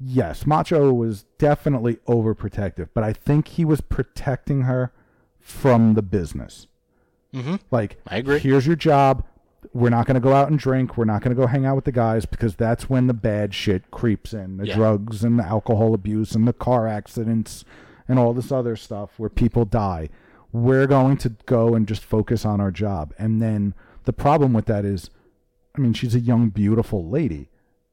yes, 0.00 0.46
Macho 0.46 0.92
was 0.94 1.24
definitely 1.38 1.96
overprotective, 2.08 2.88
but 2.94 3.04
I 3.04 3.12
think 3.12 3.48
he 3.48 3.64
was 3.66 3.80
protecting 3.82 4.62
her 4.62 4.92
from 5.40 5.92
the 5.94 6.02
business. 6.02 6.66
Mhm. 7.34 7.60
Like, 7.70 8.00
I 8.08 8.16
agree. 8.16 8.38
Here's 8.38 8.66
your 8.66 8.76
job. 8.76 9.24
We're 9.74 9.90
not 9.90 10.06
going 10.06 10.14
to 10.14 10.20
go 10.20 10.32
out 10.32 10.48
and 10.48 10.58
drink. 10.58 10.96
We're 10.96 11.04
not 11.04 11.20
going 11.20 11.34
to 11.36 11.40
go 11.40 11.46
hang 11.48 11.66
out 11.66 11.74
with 11.76 11.84
the 11.84 11.92
guys 11.92 12.24
because 12.26 12.54
that's 12.54 12.88
when 12.88 13.06
the 13.08 13.12
bad 13.14 13.52
shit 13.52 13.90
creeps 13.90 14.32
in 14.32 14.56
the 14.56 14.68
Yeah. 14.68 14.76
drugs 14.76 15.24
and 15.24 15.38
the 15.38 15.44
alcohol 15.44 15.92
abuse 15.94 16.34
and 16.34 16.46
the 16.48 16.52
car 16.52 16.86
accidents 16.86 17.64
and 18.08 18.18
all 18.18 18.32
this 18.32 18.52
other 18.52 18.76
stuff 18.76 19.10
where 19.18 19.28
people 19.28 19.64
die. 19.64 20.08
We're 20.52 20.86
going 20.86 21.16
to 21.18 21.30
go 21.46 21.74
and 21.74 21.88
just 21.88 22.04
focus 22.04 22.44
on 22.44 22.60
our 22.60 22.70
job. 22.70 23.12
And 23.18 23.42
then 23.42 23.74
the 24.04 24.12
problem 24.12 24.52
with 24.52 24.66
that 24.66 24.84
is, 24.84 25.10
I 25.76 25.80
mean, 25.80 25.92
she's 25.92 26.14
a 26.14 26.20
young, 26.20 26.50
beautiful 26.50 27.08
lady. 27.08 27.48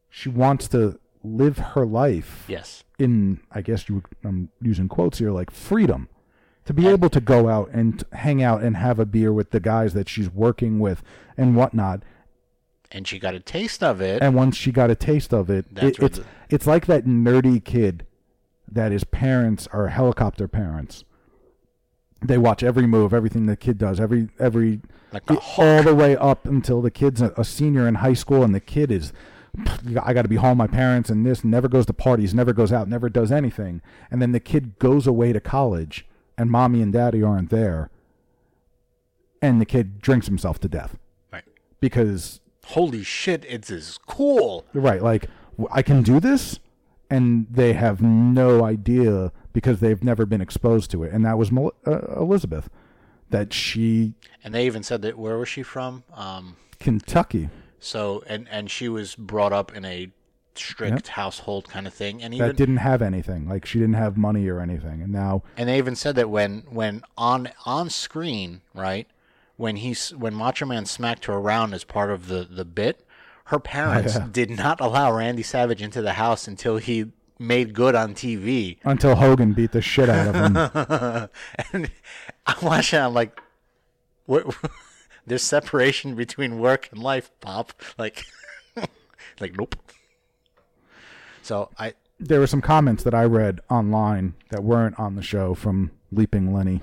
She 0.09 0.29
wants 0.29 0.67
to 0.69 0.99
live 1.23 1.57
her 1.57 1.85
life 1.85 2.45
yes 2.47 2.83
in, 2.99 3.39
I 3.51 3.61
guess 3.61 3.89
you, 3.89 4.03
I'm 4.23 4.49
using 4.61 4.87
quotes 4.87 5.17
here, 5.17 5.31
like 5.31 5.49
freedom. 5.49 6.09
To 6.65 6.73
be 6.73 6.87
able 6.87 7.09
to 7.09 7.19
go 7.19 7.49
out 7.49 7.69
and 7.71 8.03
hang 8.13 8.41
out 8.43 8.61
and 8.61 8.77
have 8.77 8.99
a 8.99 9.05
beer 9.05 9.33
with 9.33 9.49
the 9.51 9.59
guys 9.59 9.93
that 9.93 10.07
she's 10.07 10.29
working 10.29 10.79
with 10.79 11.03
and 11.37 11.55
whatnot. 11.55 12.03
and 12.93 13.07
she 13.07 13.17
got 13.19 13.33
a 13.33 13.39
taste 13.39 13.81
of 13.81 14.01
it 14.01 14.21
And 14.21 14.35
once 14.35 14.55
she 14.57 14.71
got 14.71 14.89
a 14.91 14.95
taste 14.95 15.33
of 15.33 15.49
it, 15.49 15.65
it 15.77 15.97
it's 15.99 16.17
the- 16.19 16.25
it's 16.49 16.67
like 16.67 16.85
that 16.87 17.05
nerdy 17.05 17.63
kid 17.63 18.05
that 18.69 18.91
his 18.91 19.03
parents 19.05 19.67
are 19.73 19.87
helicopter 19.87 20.47
parents. 20.47 21.03
They 22.23 22.37
watch 22.37 22.61
every 22.63 22.85
move, 22.85 23.13
everything 23.13 23.45
the 23.47 23.55
kid 23.57 23.77
does, 23.77 23.99
every 23.99 24.29
every 24.39 24.81
Like 25.11 25.23
all 25.57 25.81
the 25.83 25.95
way 25.95 26.15
up 26.15 26.45
until 26.45 26.81
the 26.81 26.91
kid's 26.91 27.21
a, 27.21 27.33
a 27.37 27.43
senior 27.43 27.87
in 27.87 27.95
high 27.95 28.13
school, 28.13 28.43
and 28.43 28.53
the 28.53 28.59
kid 28.59 28.91
is, 28.91 29.11
I 30.01 30.13
got 30.13 30.21
to 30.21 30.27
be 30.29 30.35
home. 30.35 30.57
My 30.59 30.67
parents 30.67 31.09
and 31.09 31.25
this 31.25 31.43
never 31.43 31.67
goes 31.67 31.85
to 31.87 31.93
parties, 31.93 32.33
never 32.33 32.53
goes 32.53 32.71
out, 32.71 32.87
never 32.87 33.09
does 33.09 33.31
anything, 33.31 33.81
and 34.11 34.21
then 34.21 34.31
the 34.33 34.39
kid 34.39 34.77
goes 34.79 35.07
away 35.07 35.33
to 35.33 35.39
college, 35.39 36.05
and 36.41 36.49
mommy 36.49 36.81
and 36.81 36.91
daddy 36.91 37.21
aren't 37.21 37.51
there, 37.51 37.91
and 39.43 39.61
the 39.61 39.65
kid 39.65 40.01
drinks 40.01 40.25
himself 40.25 40.59
to 40.59 40.67
death. 40.67 40.97
Right. 41.31 41.43
Because 41.79 42.41
holy 42.65 43.03
shit 43.03 43.45
it's 43.47 43.69
is 43.69 43.99
cool. 44.07 44.65
Right, 44.73 45.01
like 45.03 45.27
i 45.71 45.81
can 45.83 46.01
do 46.01 46.19
this, 46.19 46.59
and 47.11 47.45
they 47.49 47.73
have 47.73 48.01
no 48.01 48.63
idea 48.63 49.31
because 49.53 49.79
they've 49.81 50.03
never 50.03 50.25
been 50.25 50.41
exposed 50.41 50.89
to 50.91 51.03
it. 51.03 51.13
And 51.13 51.23
that 51.25 51.37
was 51.37 51.51
Mel- 51.51 51.73
uh, 51.85 51.99
Elizabeth, 52.17 52.69
that 53.29 53.53
she 53.53 54.15
and 54.43 54.55
they 54.55 54.65
even 54.65 54.81
said 54.81 55.03
that 55.03 55.17
where 55.19 55.37
was 55.37 55.47
she 55.49 55.61
from? 55.61 56.03
Um 56.13 56.55
Kentucky. 56.79 57.49
so 57.79 58.23
and 58.25 58.47
and 58.49 58.71
she 58.71 58.89
was 58.89 59.15
brought 59.15 59.53
up 59.53 59.75
in 59.75 59.85
a 59.85 60.09
strict 60.61 61.09
household 61.09 61.67
kind 61.69 61.87
of 61.87 61.93
thing 61.93 62.21
and 62.21 62.33
that 62.39 62.55
didn't 62.55 62.77
have 62.77 63.01
anything, 63.01 63.47
like 63.47 63.65
she 63.65 63.79
didn't 63.79 63.95
have 63.95 64.17
money 64.17 64.47
or 64.47 64.59
anything, 64.59 65.01
and 65.01 65.11
now 65.11 65.43
and 65.57 65.69
they 65.69 65.77
even 65.77 65.95
said 65.95 66.15
that 66.15 66.29
when 66.29 66.63
when 66.69 67.03
on 67.17 67.49
on 67.65 67.89
screen 67.89 68.61
right 68.73 69.07
when 69.57 69.77
he's 69.77 70.11
when 70.11 70.33
macho 70.33 70.65
man 70.65 70.85
smacked 70.85 71.25
her 71.25 71.33
around 71.33 71.73
as 71.73 71.83
part 71.83 72.09
of 72.09 72.27
the 72.27 72.47
the 72.49 72.65
bit 72.65 73.05
her 73.45 73.59
parents 73.59 74.15
yeah. 74.15 74.27
did 74.31 74.49
not 74.49 74.79
allow 74.79 75.11
randy 75.11 75.43
savage 75.43 75.81
into 75.81 76.01
the 76.01 76.13
house 76.13 76.47
until 76.47 76.77
he 76.77 77.11
made 77.37 77.73
good 77.73 77.95
on 77.95 78.13
tv 78.13 78.77
until 78.83 79.15
Hogan 79.15 79.53
beat 79.53 79.71
the 79.71 79.81
shit 79.81 80.09
out 80.09 80.27
of 80.27 80.35
him. 80.35 81.29
and 81.73 81.91
I'm 82.45 82.65
watching. 82.65 82.99
I'm 82.99 83.13
like, 83.13 83.39
what? 84.25 84.55
There's 85.25 85.43
separation 85.43 86.15
between 86.15 86.59
work 86.59 86.89
and 86.91 87.01
life, 87.01 87.31
Pop. 87.39 87.73
Like, 87.97 88.25
like 89.39 89.57
nope. 89.57 89.75
So 91.51 91.69
I 91.77 91.95
there 92.17 92.39
were 92.39 92.47
some 92.47 92.61
comments 92.61 93.03
that 93.03 93.13
I 93.13 93.25
read 93.25 93.59
online 93.69 94.35
that 94.51 94.63
weren't 94.63 94.97
on 94.97 95.15
the 95.17 95.21
show 95.21 95.53
from 95.53 95.91
Leaping 96.09 96.53
Lanny, 96.53 96.79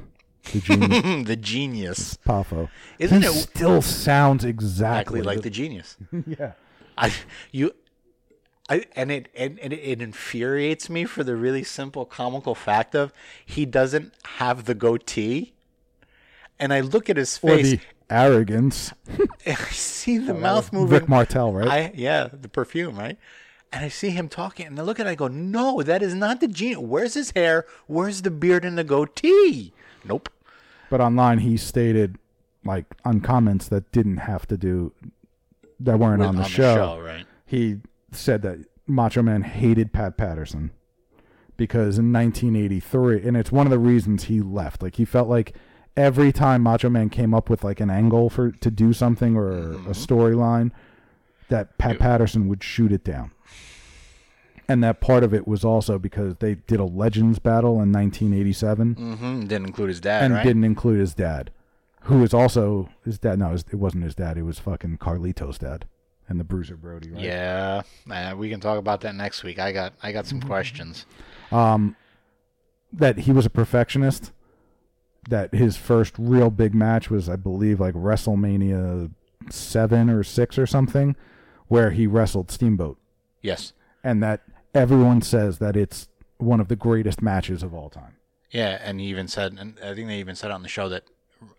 the 0.53 0.61
genius 0.61 1.27
the 1.27 1.37
genius, 1.37 2.19
Poffo. 2.19 2.69
Isn't 2.99 3.23
he 3.23 3.29
it- 3.29 3.33
still 3.33 3.81
sounds 3.81 4.45
exactly, 4.45 5.21
exactly 5.21 5.23
like 5.23 5.41
the 5.41 5.49
genius. 5.49 5.97
yeah. 6.27 6.53
I 6.99 7.15
you. 7.51 7.73
I, 8.69 8.85
and 8.95 9.11
it 9.11 9.31
and, 9.35 9.59
and 9.59 9.73
it 9.73 10.03
infuriates 10.03 10.91
me 10.91 11.07
for 11.07 11.25
the 11.25 11.35
really 11.35 11.65
simple 11.65 12.05
comical 12.05 12.55
fact 12.55 12.95
of 12.95 13.11
he 13.47 13.65
doesn't 13.65 14.13
have 14.37 14.67
the 14.67 14.75
goatee, 14.75 15.55
and 16.59 16.75
I 16.75 16.81
look 16.81 17.09
at 17.09 17.17
his 17.17 17.39
Or 17.43 17.57
face 17.57 17.71
the 17.71 17.81
arrogance. 18.11 18.93
I 19.47 19.55
see 19.55 20.19
the 20.19 20.35
mouth 20.35 20.75
moving. 20.75 20.91
Rick 20.91 21.09
Martel, 21.09 21.55
right? 21.55 21.69
I 21.69 21.93
yeah, 21.95 22.29
the 22.31 22.51
perfume, 22.51 22.99
right? 22.99 23.17
And 23.73 23.85
I 23.85 23.89
see 23.89 24.11
him 24.11 24.29
talking, 24.29 24.67
and 24.67 24.79
I 24.79 24.83
look 24.83 24.99
at 24.99 25.07
it, 25.07 25.11
I 25.11 25.15
go, 25.15 25.29
no, 25.29 25.83
that 25.83 26.03
is 26.03 26.15
not 26.15 26.41
the 26.41 26.49
genius. 26.49 26.79
Where's 26.79 27.15
his 27.15 27.33
hair? 27.33 27.67
Where's 27.87 28.23
the 28.23 28.31
beard 28.31 28.65
and 28.65 28.79
the 28.79 28.85
goatee? 28.85 29.73
Nope. 30.05 30.31
But 30.89 31.03
online, 31.03 31.41
he 31.41 31.59
stated, 31.59 32.17
like, 32.65 32.87
on 33.05 33.21
comments 33.21 33.69
that 33.69 33.93
didn't 33.93 34.17
have 34.19 34.47
to 34.49 34.57
do, 34.57 34.93
that 35.81 35.99
weren't 35.99 36.21
With- 36.21 36.29
on 36.29 36.37
the 36.37 36.45
show. 36.45 36.99
right? 37.01 37.27
He 37.45 37.81
said 38.11 38.41
that 38.43 38.59
Macho 38.87 39.23
Man 39.23 39.43
hated 39.43 39.93
Pat 39.93 40.17
Patterson 40.17 40.71
because 41.59 41.99
in 41.99 42.11
1983, 42.13 43.23
and 43.27 43.37
it's 43.37 43.53
one 43.53 43.67
of 43.67 43.71
the 43.71 43.79
reasons 43.79 44.25
he 44.25 44.41
left. 44.41 44.83
Like, 44.83 44.97
he 44.97 45.05
felt 45.05 45.29
like 45.29 45.55
every 45.97 46.33
time 46.33 46.63
Macho 46.63 46.89
Man 46.89 47.11
came 47.11 47.35
up 47.35 47.51
with 47.51 47.65
like 47.65 47.81
an 47.81 47.91
angle 47.91 48.31
for 48.31 48.51
to 48.51 48.71
do 48.71 48.93
something 48.95 49.37
or 49.37 49.51
Mm-hmm. 49.53 49.87
a 49.89 49.93
storyline, 49.93 50.71
that 51.49 51.79
Pat 51.79 51.99
Patterson 51.99 52.49
would 52.49 52.63
shoot 52.63 52.93
it 52.93 53.05
down. 53.05 53.31
And 54.71 54.85
that 54.85 55.01
part 55.01 55.25
of 55.25 55.33
it 55.33 55.49
was 55.49 55.65
also 55.65 55.99
because 55.99 56.37
they 56.41 56.57
did 56.57 56.79
a 56.79 56.85
Legends 56.85 57.39
battle 57.39 57.81
in 57.81 57.91
1987 57.91 58.95
hmm 58.95 59.41
Didn't 59.47 59.67
include 59.67 59.89
his 59.89 60.01
dad, 60.01 60.25
and 60.25 60.35
right? 60.35 60.43
didn't 60.45 60.65
include 60.65 61.01
his 61.01 61.15
dad, 61.15 61.51
who 62.03 62.23
is 62.23 62.35
also 62.35 62.91
his 63.05 63.19
dad. 63.19 63.39
No, 63.39 63.53
it 63.55 63.75
wasn't 63.75 64.05
his 64.05 64.15
dad. 64.15 64.37
It 64.37 64.43
was 64.43 64.59
fucking 64.59 64.99
Carlito's 64.99 65.57
dad 65.59 65.87
and 66.29 66.39
the 66.39 66.45
Bruiser 66.45 66.77
Brody, 66.77 67.11
right? 67.11 67.23
Yeah, 67.23 67.83
uh, 68.11 68.35
we 68.37 68.51
can 68.51 68.61
talk 68.61 68.79
about 68.79 69.01
that 69.01 69.15
next 69.15 69.43
week. 69.43 69.59
I 69.59 69.73
got 69.73 69.95
I 70.03 70.13
got 70.13 70.27
some 70.27 70.39
Mm-hmm. 70.41 70.49
questions. 70.49 71.07
that 72.93 73.19
he 73.21 73.33
was 73.33 73.47
a 73.47 73.51
perfectionist. 73.51 74.33
That 75.29 75.53
his 75.55 75.77
first 75.77 76.15
real 76.19 76.51
big 76.51 76.75
match 76.75 77.11
was, 77.11 77.29
I 77.29 77.37
believe, 77.37 77.81
like 77.81 77.95
WrestleMania 77.95 79.11
seven 79.51 80.09
or 80.09 80.23
six 80.23 80.59
or 80.59 80.67
something, 80.67 81.17
where 81.69 81.91
he 81.91 82.07
wrestled 82.07 82.51
Steamboat, 82.51 82.99
Yes. 83.43 83.73
and 84.03 84.23
that 84.23 84.43
everyone 84.75 85.23
says 85.23 85.59
that 85.59 85.77
it's 85.77 86.09
one 86.39 86.61
of 86.61 86.69
the 86.69 86.77
greatest 86.77 87.23
matches 87.23 87.63
of 87.63 87.75
all 87.75 87.91
time. 87.91 88.17
Yeah, 88.51 88.79
and 88.83 89.01
he 89.01 89.07
even 89.07 89.29
said, 89.29 89.57
and 89.59 89.79
I 89.85 89.95
think 89.95 90.09
they 90.09 90.19
even 90.19 90.35
said 90.35 90.51
on 90.51 90.63
the 90.63 90.69
show 90.69 90.89
that 90.89 91.05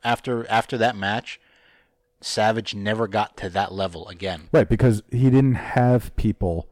after 0.03 0.49
after 0.49 0.77
that 0.77 0.95
match, 0.95 1.39
Savage 2.21 2.75
never 2.75 3.07
got 3.07 3.37
to 3.37 3.49
that 3.49 3.71
level 3.71 4.07
again. 4.07 4.49
Right, 4.51 4.67
because 4.67 5.03
he 5.11 5.29
didn't 5.29 5.55
have 5.55 6.15
people 6.15 6.67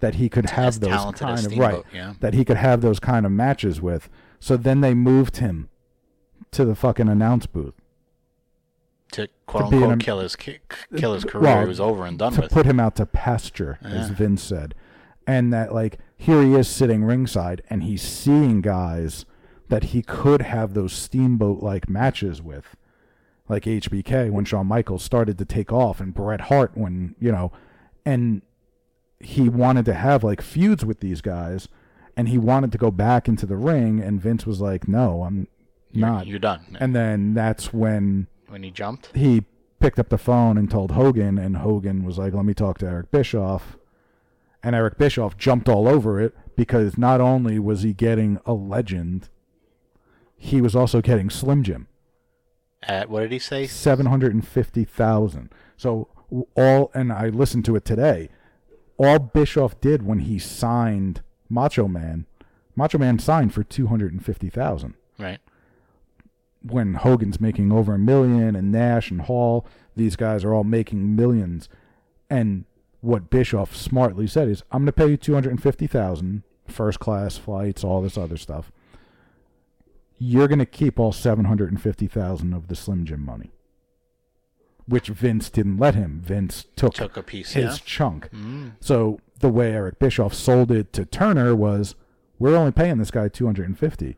that 0.00 0.16
he 0.16 0.28
could 0.28 0.50
have 0.50 0.80
those 0.80 0.90
talented 0.90 1.20
kind 1.20 1.38
as 1.38 1.46
of 1.46 1.52
Steamboat, 1.52 1.72
right 1.72 1.94
yeah. 1.94 2.14
that 2.20 2.34
he 2.34 2.44
could 2.44 2.56
have 2.58 2.80
those 2.80 3.00
kind 3.00 3.24
of 3.24 3.32
matches 3.32 3.80
with. 3.80 4.10
So 4.40 4.56
then 4.56 4.80
they 4.82 4.92
moved 4.92 5.38
him 5.38 5.70
to 6.50 6.64
the 6.64 6.74
fucking 6.74 7.08
announce 7.08 7.46
booth 7.46 7.74
To 9.14 9.28
quote 9.46 9.64
an 9.68 9.74
unquote 9.74 9.92
am- 9.92 9.98
kill 9.98 10.20
his 10.20 10.36
ki- 10.36 10.58
kill 10.96 11.14
his 11.14 11.24
career, 11.24 11.42
Well, 11.44 11.62
it 11.62 11.68
was 11.68 11.80
over 11.80 12.04
and 12.06 12.18
done 12.18 12.32
to 12.34 12.42
with. 12.42 12.50
put 12.52 12.66
him 12.66 12.78
out 12.80 12.96
to 12.96 13.06
pasture, 13.06 13.78
as 13.82 14.08
Yeah. 14.10 14.14
Vince 14.16 14.42
said, 14.42 14.74
and 15.26 15.52
that 15.52 15.72
like 15.74 15.98
here 16.16 16.42
he 16.42 16.54
is 16.54 16.68
sitting 16.68 17.04
ringside 17.04 17.62
and 17.70 17.82
he's 17.82 18.02
seeing 18.02 18.60
guys 18.60 19.24
that 19.68 19.84
he 19.84 20.02
could 20.02 20.42
have 20.42 20.74
those 20.74 20.92
steamboat 20.92 21.62
like 21.62 21.88
matches 21.88 22.42
with, 22.42 22.76
like 23.48 23.64
HBK 23.66 24.30
when 24.30 24.44
Shawn 24.44 24.66
Michaels 24.66 25.02
started 25.02 25.38
to 25.38 25.44
take 25.44 25.72
off, 25.72 26.00
and 26.00 26.12
Bret 26.12 26.42
Hart 26.42 26.72
when 26.74 27.14
you 27.20 27.30
know, 27.32 27.52
and 28.04 28.42
he 29.20 29.48
wanted 29.48 29.84
to 29.86 29.94
have 29.94 30.24
like 30.24 30.42
feuds 30.42 30.84
with 30.84 31.00
these 31.00 31.20
guys, 31.20 31.68
and 32.16 32.28
he 32.28 32.36
wanted 32.38 32.72
to 32.72 32.78
go 32.78 32.90
back 32.90 33.28
into 33.28 33.46
the 33.46 33.56
ring, 33.56 34.00
and 34.00 34.20
Vince 34.20 34.44
was 34.44 34.60
like, 34.60 34.88
"No, 34.88 35.22
I'm 35.22 35.46
You're- 35.92 36.10
not." 36.10 36.26
You're 36.26 36.38
done. 36.40 36.76
and 36.80 36.94
then 36.96 37.32
that's 37.34 37.72
when 37.72 38.26
when 38.48 38.62
he 38.62 38.70
jumped, 38.70 39.10
he 39.14 39.44
picked 39.80 39.98
up 39.98 40.08
the 40.08 40.18
phone 40.18 40.56
and 40.56 40.70
told 40.70 40.92
Hogan, 40.92 41.38
and 41.38 41.58
Hogan 41.58 42.04
was 42.04 42.18
like, 42.18 42.32
"Let 42.32 42.44
me 42.44 42.54
talk 42.54 42.78
to 42.78 42.86
Eric 42.86 43.10
Bischoff." 43.10 43.76
And 44.62 44.74
Eric 44.74 44.96
Bischoff 44.96 45.36
jumped 45.36 45.68
all 45.68 45.86
over 45.86 46.18
it 46.20 46.34
because 46.56 46.96
not 46.96 47.20
only 47.20 47.58
was 47.58 47.82
he 47.82 47.92
getting 47.92 48.40
a 48.46 48.54
legend, 48.54 49.28
he 50.36 50.60
was 50.62 50.74
also 50.74 51.02
getting 51.02 51.28
Slim 51.28 51.62
Jim, 51.62 51.86
at 52.82 53.10
what 53.10 53.20
did 53.20 53.32
he 53.32 53.38
say? 53.38 53.66
seven 53.66 54.06
hundred 54.06 54.32
and 54.32 54.46
fifty 54.46 54.84
thousand. 54.84 55.50
So 55.76 56.08
all, 56.56 56.90
and 56.94 57.12
I 57.12 57.28
listened 57.28 57.64
to 57.66 57.76
it 57.76 57.84
today. 57.84 58.30
All 58.96 59.18
Bischoff 59.18 59.80
did 59.80 60.02
when 60.06 60.20
he 60.20 60.38
signed 60.38 61.22
Macho 61.48 61.86
Man, 61.88 62.26
Macho 62.76 62.96
Man 62.98 63.18
signed 63.18 63.52
for 63.52 63.64
two 63.64 63.88
hundred 63.88 64.12
and 64.12 64.24
fifty 64.24 64.48
thousand 64.48 64.94
Right. 65.18 65.40
When 66.66 66.94
Hogan's 66.94 67.40
making 67.40 67.70
over 67.72 67.94
a 67.94 67.98
million 67.98 68.56
and 68.56 68.72
Nash 68.72 69.10
and 69.10 69.22
Hall, 69.22 69.66
these 69.96 70.16
guys 70.16 70.44
are 70.44 70.54
all 70.54 70.64
making 70.64 71.14
millions. 71.14 71.68
And 72.30 72.64
what 73.00 73.28
Bischoff 73.28 73.76
smartly 73.76 74.26
said 74.26 74.48
is, 74.48 74.62
I'm 74.72 74.80
going 74.80 74.86
to 74.86 74.92
pay 74.92 75.08
you 75.08 75.16
250,000 75.16 76.42
first 76.66 76.98
class 77.00 77.36
flights, 77.36 77.84
all 77.84 78.00
this 78.00 78.16
other 78.16 78.38
stuff. 78.38 78.72
You're 80.16 80.48
going 80.48 80.58
to 80.58 80.66
keep 80.66 80.98
all 80.98 81.12
750,000 81.12 82.54
of 82.54 82.68
the 82.68 82.74
Slim 82.74 83.04
Jim 83.04 83.24
money. 83.24 83.50
Which 84.86 85.08
Vince 85.08 85.50
didn't 85.50 85.78
let 85.78 85.94
him. 85.94 86.20
Vince 86.24 86.66
took, 86.76 86.94
Took 86.94 87.16
a 87.16 87.22
piece, 87.22 87.52
his 87.52 87.64
yeah. 87.64 87.70
Mm. 87.70 87.84
chunk. 87.84 88.30
So 88.80 89.18
the 89.40 89.48
way 89.48 89.72
Eric 89.72 89.98
Bischoff 89.98 90.32
sold 90.32 90.70
it 90.70 90.92
to 90.94 91.04
Turner 91.04 91.54
was, 91.54 91.94
we're 92.38 92.56
only 92.56 92.72
paying 92.72 92.98
this 92.98 93.10
guy 93.10 93.28
250 93.28 94.16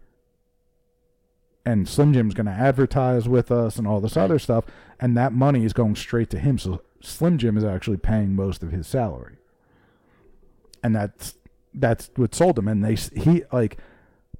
and 1.66 1.86
Slim 1.86 2.14
Jim's 2.14 2.32
going 2.32 2.46
to 2.46 2.52
advertise 2.52 3.28
with 3.28 3.50
us 3.50 3.76
and 3.76 3.86
all 3.86 4.00
this 4.00 4.16
other 4.16 4.38
stuff, 4.38 4.64
and 4.98 5.16
that 5.16 5.32
money 5.32 5.64
is 5.64 5.74
going 5.74 5.96
straight 5.96 6.30
to 6.30 6.38
him. 6.38 6.58
So 6.58 6.80
Slim 7.02 7.36
Jim 7.36 7.58
is 7.58 7.64
actually 7.64 7.98
paying 7.98 8.34
most 8.34 8.62
of 8.62 8.70
his 8.72 8.86
salary, 8.86 9.36
and 10.82 10.96
that's 10.96 11.34
that's 11.74 12.10
what 12.16 12.34
sold 12.34 12.58
him. 12.58 12.68
And 12.68 12.82
they 12.82 12.94
he 12.94 13.42
like 13.52 13.76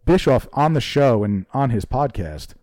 Bischoff 0.06 0.48
on 0.54 0.72
the 0.72 0.80
show 0.80 1.22
and 1.24 1.44
on 1.52 1.70
his 1.70 1.84
podcast 1.84 2.54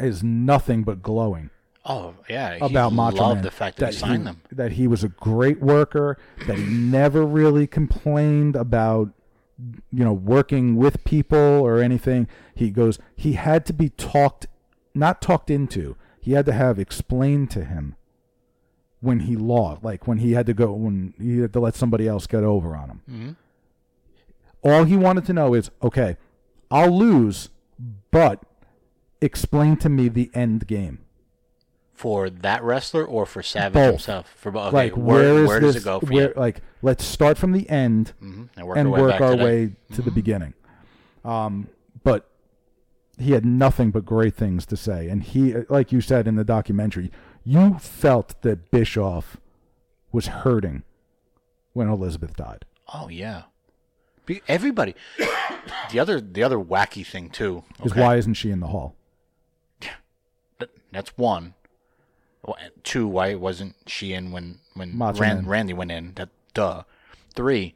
is 0.00 0.24
nothing 0.24 0.82
but 0.82 1.00
glowing 1.00 1.50
Oh 1.84 2.14
yeah, 2.28 2.54
he 2.54 2.60
about 2.64 2.92
Macho 2.92 3.16
loved 3.16 3.36
Man. 3.36 3.44
the 3.44 3.50
fact 3.50 3.78
that, 3.78 3.92
he 3.92 3.98
signed 3.98 4.26
them. 4.26 4.40
That 4.52 4.72
he 4.72 4.86
was 4.86 5.02
a 5.02 5.08
great 5.08 5.60
worker. 5.60 6.16
That 6.46 6.56
he 6.58 6.64
never 6.64 7.24
really 7.24 7.66
complained 7.66 8.54
about, 8.54 9.10
you 9.90 10.04
know, 10.04 10.12
working 10.12 10.76
with 10.76 11.04
people 11.04 11.38
or 11.38 11.80
anything. 11.80 12.28
He 12.54 12.70
goes. 12.70 12.98
He 13.16 13.34
had 13.34 13.64
to 13.66 13.72
be 13.72 13.88
talked, 13.90 14.46
not 14.94 15.22
talked 15.22 15.50
into. 15.50 15.96
He 16.20 16.32
had 16.32 16.46
to 16.46 16.52
have 16.52 16.78
explained 16.78 17.50
to 17.52 17.64
him 17.64 17.96
when 19.00 19.20
he 19.20 19.34
lost, 19.34 19.82
like 19.82 20.06
when 20.06 20.18
he 20.18 20.32
had 20.32 20.46
to 20.46 20.54
go 20.54 20.72
when 20.72 21.14
he 21.20 21.38
had 21.38 21.52
to 21.52 21.60
let 21.60 21.74
somebody 21.74 22.06
else 22.06 22.26
get 22.26 22.44
over 22.44 22.76
on 22.76 22.88
him. 22.88 23.00
Mm-hmm. 23.10 23.30
All 24.62 24.84
he 24.84 24.96
wanted 24.96 25.24
to 25.26 25.32
know 25.32 25.54
is, 25.54 25.70
okay, 25.82 26.16
I'll 26.70 26.96
lose, 26.96 27.48
but 28.12 28.44
explain 29.20 29.76
to 29.78 29.88
me 29.88 30.08
the 30.08 30.30
end 30.34 30.68
game. 30.68 31.00
For 31.94 32.30
that 32.30 32.62
wrestler 32.64 33.04
or 33.04 33.26
for 33.26 33.42
Savage 33.42 33.74
Both. 33.74 33.90
himself? 33.90 34.34
For 34.36 34.50
both. 34.50 34.68
Okay, 34.68 34.76
like 34.76 34.96
where, 34.96 35.34
where 35.34 35.46
where 35.46 35.60
this, 35.60 35.74
does 35.74 35.82
it 35.82 35.84
go 35.84 36.00
for 36.00 36.06
where, 36.06 36.28
you? 36.28 36.34
like 36.36 36.60
let's 36.82 37.04
start 37.04 37.38
from 37.38 37.52
the 37.52 37.68
end 37.70 38.12
Mhm, 38.22 38.48
And 38.56 38.66
work 38.66 38.76
and 38.78 38.88
our 38.88 38.94
way 38.94 39.00
work 39.02 39.20
our 39.20 39.36
to 39.36 39.44
way 39.44 39.72
to 39.92 40.02
the 40.02 40.10
beginning 40.10 40.54
um 41.24 41.68
but 42.02 42.28
he 43.18 43.32
had 43.32 43.44
nothing 43.44 43.90
but 43.92 44.04
great 44.04 44.34
things 44.34 44.66
to 44.66 44.76
say 44.76 45.08
and 45.08 45.22
he 45.22 45.54
like 45.68 45.92
you 45.92 46.00
said 46.00 46.26
in 46.26 46.34
the 46.34 46.42
documentary 46.44 47.12
you 47.44 47.78
felt 47.78 48.40
that 48.42 48.70
bischoff 48.72 49.36
was 50.10 50.26
hurting 50.28 50.82
when 51.74 51.88
elizabeth 51.88 52.34
died 52.36 52.64
Oh 52.94 53.08
yeah. 53.08 53.42
Everybody. 54.48 54.94
the 55.92 55.98
other 56.00 56.20
the 56.20 56.42
other 56.42 56.58
wacky 56.58 57.06
thing 57.06 57.30
too. 57.30 57.62
is 57.84 57.94
why 57.94 58.16
isn't 58.16 58.34
she 58.34 58.50
in 58.50 58.60
the 58.60 58.66
hall 58.68 58.96
That's 60.90 61.16
one. 61.16 61.54
Two. 62.82 63.06
Why 63.06 63.34
wasn't 63.34 63.76
she 63.86 64.12
in 64.12 64.32
when 64.32 64.58
when 64.74 64.98
Ran- 64.98 65.46
Randy 65.46 65.72
went 65.72 65.92
in? 65.92 66.12
That 66.14 66.30
duh. 66.54 66.82
Three. 67.34 67.74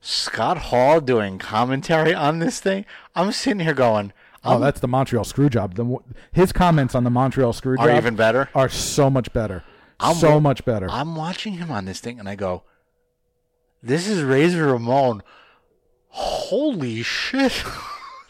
Scott 0.00 0.58
Hall 0.58 1.00
doing 1.00 1.38
commentary 1.38 2.14
on 2.14 2.38
this 2.38 2.60
thing. 2.60 2.84
I'm 3.16 3.32
sitting 3.32 3.60
here 3.60 3.74
going. 3.74 4.12
oh 4.44 4.60
that's 4.60 4.78
the 4.80 4.86
montreal 4.88 5.24
screw 5.24 5.48
job 5.48 5.74
the, 5.74 5.96
his 6.30 6.52
comments 6.52 6.94
on 6.94 7.02
the 7.02 7.10
montreal 7.10 7.52
screw 7.52 7.76
Are 7.78 7.88
job 7.88 7.96
even 7.96 8.14
better? 8.14 8.48
are 8.54 8.68
so 8.68 9.10
much 9.10 9.32
better 9.32 9.64
I'm 9.98 10.14
so 10.14 10.38
much 10.38 10.64
better 10.64 10.88
I'm 10.88 11.16
watching 11.16 11.54
him 11.54 11.72
on 11.72 11.86
this 11.86 11.98
thing 11.98 12.20
and 12.20 12.28
I 12.28 12.36
go, 12.36 12.62
this 13.82 14.06
is 14.08 14.22
Razor 14.22 14.66
Ramon. 14.66 15.22
Holy 16.08 17.02
shit. 17.02 17.64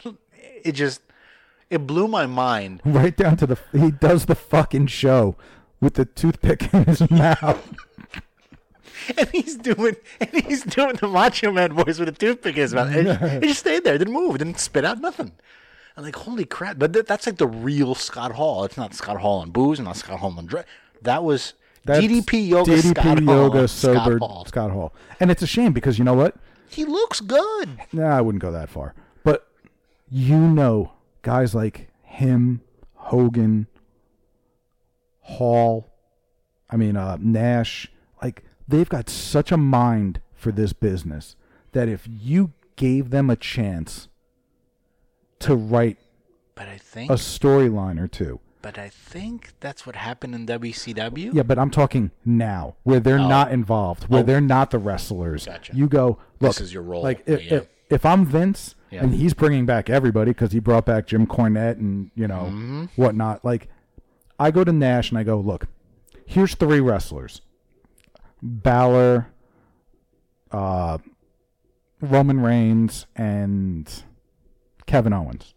it 0.63 0.71
just, 0.73 1.01
it 1.69 1.85
blew 1.87 2.07
my 2.07 2.25
mind. 2.25 2.81
right 2.85 3.15
down 3.15 3.37
to 3.37 3.45
the 3.47 3.57
he 3.71 3.91
does 3.91 4.25
the 4.25 4.35
fucking 4.35 4.87
show 4.87 5.35
with 5.79 5.95
the 5.95 6.05
toothpick 6.05 6.73
in 6.73 6.85
his 6.85 7.09
mouth 7.11 7.73
And 9.17 9.29
he's 9.29 9.55
doing, 9.55 9.95
and 10.19 10.29
he's 10.29 10.63
doing 10.63 10.95
the 10.95 11.07
Macho 11.07 11.51
Man 11.51 11.73
voice 11.73 11.99
with 11.99 12.09
a 12.09 12.11
toothpick 12.11 12.55
in 12.55 12.61
his 12.61 12.73
mouth. 12.73 12.93
And 12.93 13.07
it 13.07 13.47
just 13.47 13.61
stayed 13.61 13.83
there, 13.83 13.97
didn't 13.97 14.13
move, 14.13 14.37
didn't 14.37 14.59
spit 14.59 14.83
out 14.85 14.99
nothing. 14.99 15.31
I'm 15.95 16.03
like, 16.03 16.15
holy 16.15 16.45
crap. 16.45 16.77
But 16.77 16.93
th- 16.93 17.05
that's 17.05 17.25
like 17.25 17.37
the 17.37 17.47
real 17.47 17.95
Scott 17.95 18.33
Hall. 18.33 18.63
It's 18.65 18.77
not 18.77 18.93
Scott 18.93 19.17
Hall 19.21 19.39
on 19.39 19.51
booze, 19.51 19.79
and 19.79 19.85
not 19.85 19.95
Scott 19.97 20.19
Hall 20.19 20.33
on 20.37 20.45
drug. 20.45 20.65
That 21.01 21.23
was 21.23 21.53
That's 21.85 22.05
DDP 22.05 22.47
Yoga 22.49 22.71
DDP 22.71 22.89
Scott 22.91 23.21
yoga 23.23 23.57
Hall. 23.59 23.67
sobered 23.67 24.17
Scott 24.17 24.29
Hall. 24.29 24.45
Scott 24.45 24.71
Hall. 24.71 24.93
And 25.19 25.31
it's 25.31 25.41
a 25.41 25.47
shame 25.47 25.73
because 25.73 25.97
you 25.97 26.03
know 26.05 26.13
what? 26.13 26.35
He 26.69 26.85
looks 26.85 27.19
good. 27.21 27.69
Nah, 27.91 28.17
I 28.17 28.21
wouldn't 28.21 28.41
go 28.41 28.51
that 28.51 28.69
far. 28.69 28.93
But 29.23 29.47
you 30.11 30.37
know, 30.37 30.91
guys 31.21 31.53
like 31.55 31.89
him, 32.03 32.61
Hogan, 32.95 33.67
Hall, 35.21 35.91
I 36.69 36.75
mean 36.75 36.95
uh, 36.97 37.17
Nash, 37.19 37.91
like 38.21 38.43
they've 38.67 38.89
got 38.89 39.09
such 39.09 39.51
a 39.51 39.57
mind 39.57 40.21
for 40.35 40.51
this 40.51 40.73
business 40.73 41.35
that 41.73 41.87
if 41.87 42.07
you 42.09 42.53
gave 42.75 43.09
them 43.11 43.29
a 43.29 43.35
chance 43.35 44.07
to 45.39 45.55
write 45.55 45.97
But 46.55 46.67
I 46.67 46.77
think 46.77 47.11
a 47.11 47.15
storyline 47.15 47.99
or 48.01 48.07
two. 48.07 48.39
but 48.61 48.77
I 48.77 48.89
think 48.89 49.53
that's 49.59 49.85
what 49.85 49.95
happened 49.95 50.33
in 50.35 50.45
WCW. 50.47 51.33
Yeah, 51.33 51.43
but 51.43 51.59
I'm 51.59 51.69
talking 51.69 52.11
now, 52.25 52.75
where 52.83 52.99
they're 52.99 53.19
Oh. 53.19 53.27
not 53.27 53.51
involved, 53.51 54.05
where 54.09 54.21
Oh. 54.21 54.25
they're 54.25 54.41
not 54.41 54.71
the 54.71 54.79
wrestlers. 54.79 55.45
Gotcha. 55.45 55.75
You 55.75 55.87
go, 55.87 56.17
look, 56.39 56.55
This 56.55 56.61
is 56.61 56.73
your 56.73 56.83
role, 56.83 57.03
Like 57.03 57.23
if, 57.25 57.43
yeah. 57.45 57.53
if, 57.59 57.67
if 57.89 58.05
I'm 58.05 58.25
Vince 58.25 58.75
Yeah. 58.91 59.03
and 59.03 59.13
he's 59.13 59.33
bringing 59.33 59.65
back 59.65 59.89
everybody 59.89 60.31
because 60.31 60.51
he 60.51 60.59
brought 60.59 60.85
back 60.85 61.07
Jim 61.07 61.25
Cornette 61.27 61.77
and 61.77 62.11
you 62.15 62.27
know 62.27 62.45
Mm-hmm. 62.51 62.85
whatnot, 62.95 63.43
like 63.45 63.67
I 64.39 64.51
go 64.51 64.63
to 64.63 64.71
Nash 64.71 65.09
and 65.09 65.17
I 65.19 65.23
go, 65.23 65.39
look, 65.39 65.67
here's 66.25 66.55
three 66.55 66.79
wrestlers: 66.79 67.41
Balor, 68.41 69.27
uh, 70.51 70.97
Roman 72.01 72.39
Reigns, 72.41 73.05
and 73.15 74.03
Kevin 74.85 75.13
Owens. 75.13 75.53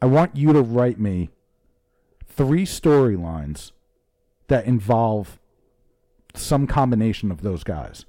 I 0.00 0.06
want 0.06 0.34
you 0.36 0.52
to 0.52 0.62
write 0.62 0.98
me 0.98 1.30
three 2.26 2.64
storylines 2.64 3.72
that 4.48 4.64
involve 4.64 5.38
some 6.34 6.66
combination 6.66 7.30
of 7.30 7.42
those 7.42 7.62
guys. 7.62 8.04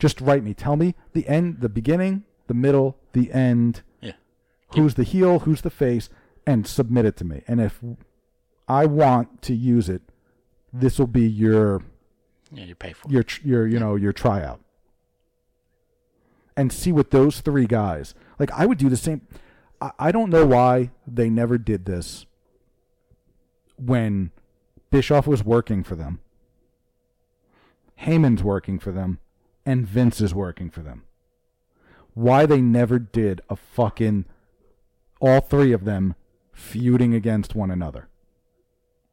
Just 0.00 0.20
write 0.20 0.42
me. 0.42 0.54
Tell 0.54 0.74
me 0.74 0.96
the 1.12 1.28
end, 1.28 1.60
the 1.60 1.68
beginning, 1.68 2.24
the 2.48 2.54
middle, 2.54 2.96
the 3.12 3.30
end. 3.32 3.82
Yeah. 4.00 4.14
Who's 4.74 4.94
the 4.94 5.04
heel? 5.04 5.40
Who's 5.40 5.60
the 5.60 5.70
face? 5.70 6.08
And 6.46 6.66
submit 6.66 7.04
it 7.04 7.16
to 7.18 7.24
me. 7.24 7.44
And 7.46 7.60
if 7.60 7.80
I 8.66 8.86
want 8.86 9.42
to 9.42 9.54
use 9.54 9.88
it, 9.88 10.02
this 10.72 10.98
will 10.98 11.06
be 11.06 11.28
your 11.28 11.82
Yeah, 12.50 12.64
you 12.64 12.74
pay 12.74 12.92
for 12.92 13.08
your 13.08 13.24
your 13.44 13.66
you 13.66 13.78
know 13.78 13.94
your 13.94 14.12
tryout. 14.12 14.60
And 16.56 16.72
see 16.72 16.92
what 16.92 17.10
those 17.10 17.40
three 17.40 17.66
guys 17.66 18.14
like. 18.38 18.50
I 18.52 18.66
would 18.66 18.78
do 18.78 18.88
the 18.88 18.96
same. 18.96 19.22
I, 19.80 19.90
I 19.98 20.12
don't 20.12 20.30
know 20.30 20.46
why 20.46 20.90
they 21.06 21.30
never 21.30 21.58
did 21.58 21.84
this 21.84 22.26
when 23.76 24.30
Bischoff 24.90 25.26
was 25.26 25.44
working 25.44 25.82
for 25.82 25.94
them. 25.94 26.20
Heyman's 28.02 28.42
working 28.42 28.78
for 28.78 28.92
them, 28.92 29.18
and 29.66 29.86
Vince 29.86 30.20
is 30.20 30.34
working 30.34 30.70
for 30.70 30.80
them. 30.80 31.04
Why 32.14 32.46
they 32.46 32.60
never 32.60 32.98
did 32.98 33.40
a 33.48 33.56
fucking 33.56 34.24
all 35.20 35.40
three 35.40 35.72
of 35.72 35.84
them 35.84 36.14
feuding 36.52 37.14
against 37.14 37.54
one 37.54 37.70
another. 37.70 38.08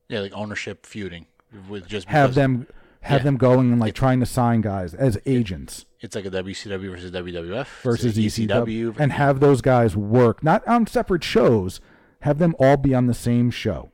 Yeah, 0.09 0.21
like 0.21 0.33
ownership 0.33 0.85
feuding 0.85 1.27
with 1.69 1.87
just 1.87 2.07
Have 2.07 2.33
them 2.33 2.67
have 3.01 3.21
Yeah. 3.21 3.23
them 3.25 3.37
going 3.37 3.71
and 3.71 3.79
like 3.79 3.93
trying 3.93 4.19
to 4.21 4.25
sign 4.25 4.61
guys 4.61 4.93
as 4.93 5.17
agents 5.25 5.85
It's 6.01 6.15
like 6.15 6.25
a 6.25 6.29
WCW 6.31 6.89
versus 6.89 7.11
WWF 7.11 7.67
versus 7.83 8.17
ECW 8.17 8.95
and 8.99 9.11
have 9.13 9.39
those 9.39 9.61
guys 9.61 9.95
work 9.95 10.43
not 10.43 10.67
on 10.67 10.87
separate 10.87 11.23
shows. 11.23 11.79
Have 12.21 12.39
them 12.39 12.55
all 12.59 12.75
be 12.77 12.95
on 12.95 13.05
the 13.07 13.13
same 13.13 13.51
show. 13.51 13.91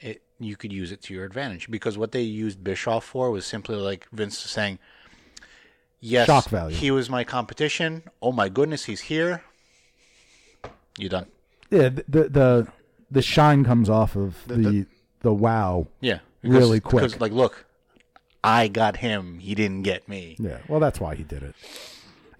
it, 0.00 0.22
you 0.38 0.56
could 0.56 0.72
use 0.72 0.92
it 0.92 1.00
to 1.02 1.14
your 1.14 1.24
advantage 1.24 1.70
because 1.70 1.96
what 1.96 2.12
they 2.12 2.22
used 2.22 2.62
Bischoff 2.62 3.04
for 3.04 3.30
was 3.30 3.46
simply 3.46 3.76
like 3.76 4.06
Vince 4.12 4.36
saying, 4.38 4.78
"Yes, 6.02 6.26
Shock 6.26 6.48
value. 6.48 6.76
he 6.76 6.90
was 6.90 7.08
my 7.08 7.24
competition. 7.24 8.02
Oh 8.20 8.32
my 8.32 8.48
goodness, 8.50 8.84
he's 8.84 9.02
here. 9.02 9.42
You 10.98 11.08
done? 11.08 11.26
Yeah, 11.70 11.88
the 11.88 12.04
the 12.08 12.28
the, 12.28 12.68
the 13.10 13.22
shine 13.22 13.64
comes 13.64 13.88
off 13.88 14.16
of 14.16 14.36
the 14.46 14.86
the, 15.20 15.32
wow. 15.32 15.86
Yeah, 16.00 16.18
Really 16.42 16.80
quick. 16.80 17.04
Because 17.04 17.20
like, 17.20 17.32
look, 17.32 17.64
I 18.42 18.68
got 18.68 18.96
him. 18.96 19.38
He 19.38 19.54
didn't 19.54 19.82
get 19.82 20.08
me. 20.08 20.36
Yeah, 20.38 20.58
well, 20.68 20.80
that's 20.80 21.00
why 21.00 21.14
he 21.14 21.22
did 21.22 21.42
it. 21.42 21.54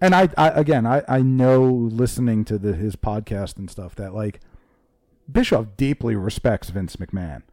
And 0.01 0.13
I, 0.13 0.27
I 0.37 0.49
again, 0.49 0.85
I, 0.85 1.03
I 1.07 1.21
know 1.21 1.63
listening 1.63 2.43
to 2.45 2.57
the, 2.57 2.73
his 2.73 2.95
podcast 2.95 3.57
and 3.57 3.71
stuff 3.71 3.95
that 3.95 4.13
like 4.13 4.41
Bischoff 5.31 5.77
deeply 5.77 6.15
respects 6.15 6.69
Vince 6.69 6.97
McMahon. 6.97 7.43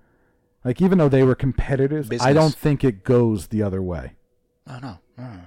Like 0.64 0.82
even 0.82 0.98
though 0.98 1.08
they 1.08 1.22
were 1.22 1.36
competitors, 1.36 2.10
I 2.20 2.32
don't 2.32 2.54
think 2.54 2.82
it 2.82 3.04
goes 3.04 3.46
the 3.46 3.62
other 3.62 3.80
way. 3.80 4.14
Oh 4.66 4.78
no. 4.80 4.98
Oh. 5.18 5.40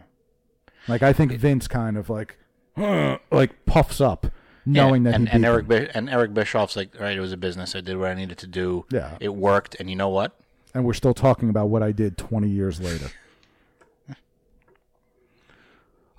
Like 0.88 1.03
I 1.03 1.14
think 1.14 1.31
Vince 1.34 1.68
kind 1.68 1.97
of 1.97 2.10
like 2.10 2.38
like 2.77 3.65
puffs 3.65 4.01
up 4.01 4.27
knowing 4.65 5.03
that 5.03 5.15
and, 5.15 5.27
he 5.27 5.35
and 5.35 5.45
Eric 5.45 5.65
and 5.93 6.10
Eric 6.10 6.34
Bischoff's 6.34 6.76
like, 6.76 6.95
all 6.95 7.03
right, 7.03 7.18
it 7.18 7.22
was 7.22 7.31
a 7.31 7.38
business. 7.38 7.76
I 7.76 7.81
did 7.81 7.97
what 7.97 8.10
I 8.10 8.14
needed 8.14 8.38
to 8.39 8.47
do. 8.47 8.85
Yeah. 8.89 9.18
it 9.19 9.35
worked. 9.35 9.76
And 9.80 9.89
you 9.89 9.95
know 9.95 10.10
what? 10.10 10.35
and 10.73 10.85
we're 10.85 10.93
still 10.93 11.14
talking 11.14 11.49
about 11.49 11.69
what 11.69 11.84
I 11.84 11.91
did 11.91 12.18
20 12.18 12.49
years 12.49 12.80
later. 12.80 13.10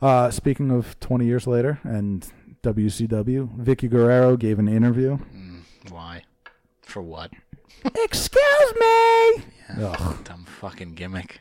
Uh, 0.02 0.30
speaking 0.30 0.70
of 0.70 1.00
20 1.00 1.24
years 1.24 1.46
later 1.46 1.80
and 1.82 2.30
WCW, 2.62 3.56
Vickie 3.56 3.88
Guerrero 3.88 4.36
gave 4.36 4.58
an 4.58 4.68
interview. 4.68 5.16
Why? 5.88 6.24
For 6.82 7.00
what? 7.00 7.30
Excuse 7.84 8.74
me. 8.78 9.44
Yeah, 9.78 9.94
Ugh. 9.98 10.24
Dumb 10.24 10.44
fucking 10.44 10.92
gimmick. 10.92 11.40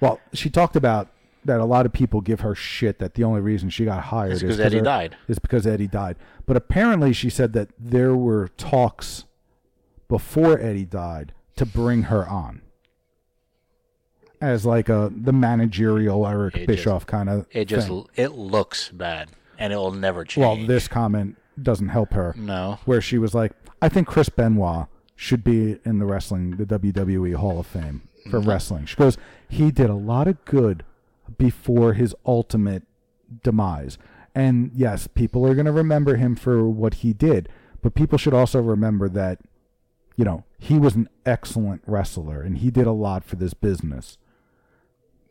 Well, 0.00 0.18
she 0.32 0.50
talked 0.50 0.74
about 0.74 1.10
that 1.44 1.60
a 1.60 1.64
lot 1.64 1.86
of 1.86 1.92
people 1.92 2.20
give 2.20 2.40
her 2.40 2.54
shit 2.54 2.98
that 2.98 3.14
the 3.14 3.24
only 3.24 3.40
reason 3.40 3.70
she 3.70 3.84
got 3.84 4.04
hired 4.04 4.32
It's 4.32 4.42
is 4.42 4.56
'cause 4.56 4.60
Eddie 4.60 4.78
her- 4.78 4.84
died. 4.84 5.16
Is 5.28 5.38
because 5.38 5.66
Eddie 5.66 5.88
died. 5.88 6.16
But 6.46 6.56
apparently, 6.56 7.12
she 7.12 7.30
said 7.30 7.52
that 7.54 7.68
there 7.78 8.14
were 8.14 8.48
talks 8.56 9.24
before 10.08 10.58
Eddie 10.58 10.84
died 10.84 11.32
to 11.56 11.64
bring 11.64 12.04
her 12.04 12.28
on 12.28 12.62
as 14.40 14.64
like 14.64 14.88
a 14.88 15.12
the 15.14 15.32
managerial 15.32 16.26
Eric 16.26 16.56
It 16.56 16.66
Bischoff 16.66 17.06
kind 17.06 17.28
of. 17.28 17.46
It 17.50 17.66
just 17.66 17.88
thing. 17.88 18.06
it 18.16 18.32
looks 18.32 18.88
bad, 18.90 19.30
and 19.58 19.72
it 19.72 19.76
will 19.76 19.92
never 19.92 20.24
change. 20.24 20.42
well, 20.42 20.66
this 20.66 20.88
comment 20.88 21.36
doesn't 21.62 21.88
help 21.88 22.12
her. 22.14 22.34
no. 22.36 22.78
Where 22.84 23.00
she 23.00 23.18
was 23.18 23.34
like, 23.34 23.52
"I 23.82 23.88
think 23.88 24.08
Chris 24.08 24.28
Benoit 24.28 24.86
should 25.14 25.44
be 25.44 25.78
in 25.84 25.98
the 25.98 26.06
wrestling, 26.06 26.56
the 26.56 26.64
WWE 26.66 27.34
Hall 27.34 27.60
of 27.60 27.66
Fame 27.66 28.08
for 28.30 28.40
mm. 28.40 28.46
wrestling." 28.46 28.86
She 28.86 28.96
goes, 28.96 29.18
"He 29.48 29.70
did 29.70 29.90
a 29.90 29.94
lot 29.94 30.26
of 30.26 30.42
good 30.44 30.84
before 31.38 31.94
his 31.94 32.14
ultimate 32.24 32.84
demise." 33.42 33.98
And 34.34 34.70
yes, 34.74 35.06
people 35.06 35.46
are 35.46 35.54
going 35.54 35.66
to 35.66 35.72
remember 35.72 36.16
him 36.16 36.36
for 36.36 36.68
what 36.68 36.94
he 36.94 37.12
did, 37.12 37.48
but 37.82 37.94
people 37.94 38.18
should 38.18 38.34
also 38.34 38.60
remember 38.60 39.08
that, 39.08 39.40
you 40.16 40.24
know, 40.24 40.44
he 40.58 40.78
was 40.78 40.94
an 40.94 41.08
excellent 41.26 41.82
wrestler 41.86 42.42
and 42.42 42.58
he 42.58 42.70
did 42.70 42.86
a 42.86 42.92
lot 42.92 43.24
for 43.24 43.36
this 43.36 43.54
business. 43.54 44.18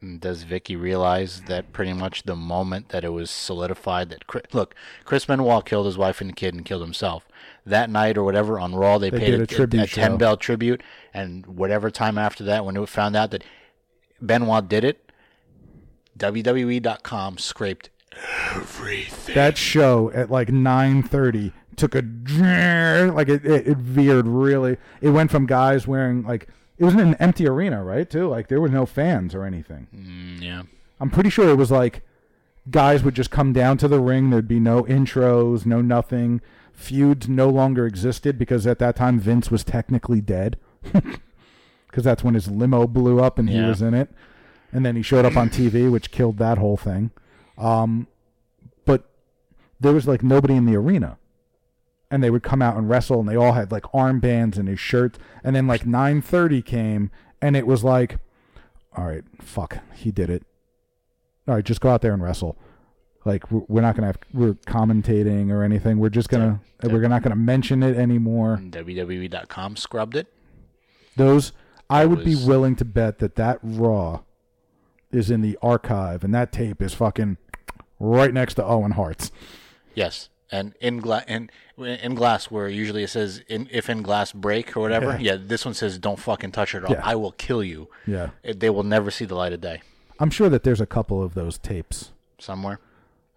Mm, 0.03 0.19
does 0.19 0.43
Vicky 0.43 0.75
realize 0.75 1.41
that 1.47 1.71
pretty 1.71 1.93
much 1.93 2.23
the 2.23 2.35
moment 2.35 2.89
that 2.89 3.03
it 3.03 3.09
was 3.09 3.29
solidified 3.29 4.09
that 4.09 4.27
Chris, 4.27 4.43
look, 4.53 4.75
Chris 5.03 5.25
Benoit 5.25 5.65
killed 5.65 5.85
his 5.85 5.97
wife 5.97 6.21
and 6.21 6.35
kid 6.35 6.53
and 6.53 6.65
killed 6.65 6.81
himself 6.81 7.27
that 7.65 7.89
night 7.89 8.17
or 8.17 8.23
whatever 8.23 8.59
on 8.59 8.75
Raw 8.75 8.97
they, 8.97 9.09
They 9.09 9.19
paid 9.19 9.33
a, 9.35 9.43
a 9.43 9.47
tribute 9.47 9.83
a 9.83 9.87
ten 9.87 10.17
bell 10.17 10.37
tribute 10.37 10.81
and 11.13 11.45
whatever 11.45 11.91
time 11.91 12.17
after 12.17 12.43
that 12.45 12.65
when 12.65 12.75
it 12.75 12.89
found 12.89 13.15
out 13.15 13.31
that 13.31 13.43
Benoit 14.21 14.67
did 14.67 14.83
it, 14.83 15.08
WWE.com 16.19 17.37
scraped 17.37 17.89
everything. 18.55 19.35
that 19.35 19.57
show 19.57 20.11
at 20.13 20.29
like 20.29 20.49
9:30 20.49 21.53
took 21.75 21.95
a 21.95 22.01
like 23.13 23.29
it, 23.29 23.45
it, 23.45 23.67
it 23.67 23.77
veered 23.77 24.27
really 24.27 24.77
it 25.01 25.09
went 25.11 25.31
from 25.31 25.45
guys 25.45 25.87
wearing 25.87 26.23
like 26.23 26.47
it 26.77 26.83
was 26.83 26.93
in 26.93 26.99
an 26.99 27.15
empty 27.15 27.47
arena 27.47 27.81
right 27.83 28.09
too 28.09 28.27
like 28.27 28.49
there 28.49 28.59
were 28.59 28.67
no 28.67 28.85
fans 28.85 29.33
or 29.33 29.45
anything 29.45 29.87
Mm, 29.95 30.41
yeah. 30.41 30.63
i'm 30.99 31.09
pretty 31.09 31.29
sure 31.29 31.47
it 31.49 31.55
was 31.55 31.71
like 31.71 32.01
guys 32.69 33.01
would 33.03 33.15
just 33.15 33.31
come 33.31 33.53
down 33.53 33.77
to 33.77 33.87
the 33.87 33.99
ring 34.01 34.29
there'd 34.29 34.47
be 34.47 34.59
no 34.59 34.83
intros 34.83 35.65
no 35.65 35.79
nothing 35.79 36.41
feuds 36.73 37.29
no 37.29 37.47
longer 37.49 37.85
existed 37.87 38.37
because 38.37 38.67
at 38.67 38.79
that 38.79 38.97
time 38.97 39.17
vince 39.17 39.49
was 39.49 39.63
technically 39.63 40.19
dead 40.19 40.57
because 41.87 42.03
that's 42.03 42.23
when 42.25 42.33
his 42.33 42.49
limo 42.49 42.87
blew 42.87 43.21
up 43.21 43.39
and 43.39 43.49
he 43.49 43.55
Yeah. 43.55 43.69
was 43.69 43.81
in 43.81 43.93
it 43.93 44.09
and 44.71 44.85
then 44.85 44.95
he 44.95 45.01
showed 45.01 45.25
up 45.25 45.35
on 45.35 45.49
tv 45.49 45.91
which 45.91 46.11
killed 46.11 46.37
that 46.37 46.57
whole 46.57 46.77
thing. 46.77 47.11
Um, 47.57 48.07
but 48.85 49.09
there 49.79 49.93
was 49.93 50.07
like 50.07 50.23
nobody 50.23 50.55
in 50.55 50.65
the 50.65 50.75
arena. 50.75 51.17
And 52.11 52.23
they 52.23 52.31
would 52.31 52.41
come 52.41 52.61
out 52.61 52.75
and 52.75 52.89
wrestle 52.89 53.19
and 53.19 53.29
they 53.29 53.35
all 53.35 53.51
had 53.53 53.71
like 53.71 53.83
armbands 53.83 54.57
and 54.57 54.67
his 54.67 54.79
shirts. 54.79 55.19
And 55.43 55.55
then 55.55 55.67
like 55.67 55.83
9:30 55.83 56.65
came 56.65 57.11
and 57.41 57.55
it 57.55 57.67
was 57.67 57.83
like 57.83 58.17
all 58.95 59.05
right 59.05 59.23
fuck 59.41 59.77
he 59.93 60.11
did 60.11 60.29
it. 60.29 60.43
All 61.47 61.55
right 61.55 61.63
just 61.65 61.81
go 61.81 61.89
out 61.89 62.01
there 62.01 62.13
and 62.13 62.23
wrestle. 62.23 62.57
Like 63.25 63.43
we're 63.51 63.81
not 63.81 63.95
gonna 63.95 64.07
have 64.07 64.17
we're 64.33 64.53
commentating 64.53 65.51
or 65.51 65.61
anything. 65.63 65.99
We're 65.99 66.09
just 66.09 66.29
gonna 66.29 66.61
we're 66.81 67.07
not 67.07 67.21
gonna 67.21 67.35
mention 67.35 67.83
it 67.83 67.95
anymore. 67.97 68.55
And 68.55 68.71
WWE.com 68.71 69.75
scrubbed 69.75 70.15
it. 70.15 70.27
those 71.15 71.51
i 71.89 72.05
would 72.05 72.23
be 72.23 72.35
willing 72.35 72.75
to 72.75 72.85
bet 72.85 73.19
that 73.19 73.35
that 73.35 73.59
raw 73.61 74.21
is 75.11 75.31
in 75.31 75.41
the 75.41 75.57
archive 75.61 76.23
and 76.23 76.33
that 76.33 76.51
tape 76.51 76.81
is 76.81 76.93
fucking 76.93 77.37
right 77.99 78.33
next 78.33 78.55
to 78.55 78.63
owen 78.65 78.91
hart's 78.91 79.31
Yes, 79.95 80.29
and 80.51 80.75
in 80.79 80.99
glass, 80.99 81.25
in, 81.27 81.49
in 81.77 82.15
glass, 82.15 82.49
where 82.49 82.69
usually 82.69 83.03
it 83.03 83.09
says 83.09 83.41
in, 83.49 83.67
"if 83.71 83.89
in 83.89 84.01
glass 84.01 84.31
break" 84.31 84.77
or 84.77 84.81
whatever. 84.81 85.17
Yeah. 85.19 85.35
this 85.39 85.65
one 85.65 85.73
says, 85.73 85.97
"Don't 85.97 86.19
fucking 86.19 86.51
touch 86.51 86.73
it, 86.73 86.83
or 86.83 86.91
Yeah. 86.91 87.01
I 87.03 87.15
will 87.15 87.31
kill 87.33 87.63
you." 87.63 87.89
yeah 88.07 88.29
It- 88.43 88.59
they 88.61 88.69
will 88.69 88.83
never 88.83 89.11
see 89.11 89.25
the 89.25 89.35
light 89.35 89.51
of 89.51 89.59
day. 89.61 89.81
i'm 90.19 90.29
sure 90.29 90.47
that 90.49 90.63
there's 90.63 90.79
a 90.79 90.85
couple 90.85 91.21
of 91.23 91.33
those 91.33 91.57
tapes 91.57 92.11
Somewhere, 92.37 92.79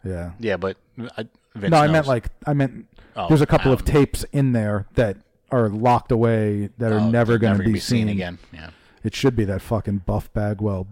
Yeah. 0.04 0.32
Yeah, 0.38 0.56
but 0.58 0.76
I, 1.16 1.26
Vince 1.56 1.70
no, 1.72 1.78
I 1.78 1.88
meant 1.88 2.06
like 2.06 2.28
I 2.46 2.52
meant 2.54 2.86
Oh, 3.16 3.26
there's 3.28 3.40
a 3.42 3.46
couple 3.46 3.72
of 3.72 3.84
tapes 3.84 4.24
in 4.32 4.52
there 4.52 4.86
that 4.94 5.16
are 5.50 5.68
locked 5.68 6.12
away 6.12 6.70
that 6.78 6.92
are 6.92 7.00
Oh, 7.00 7.10
never 7.10 7.36
going 7.38 7.54
to 7.58 7.62
gonna 7.64 7.72
be, 7.74 7.80
seen 7.80 8.08
again. 8.08 8.38
Yeah. 8.52 8.70
It 9.02 9.14
should 9.14 9.34
be 9.36 9.44
that 9.46 9.60
fucking 9.62 9.98
Buff 10.06 10.32
Bagwell 10.32 10.86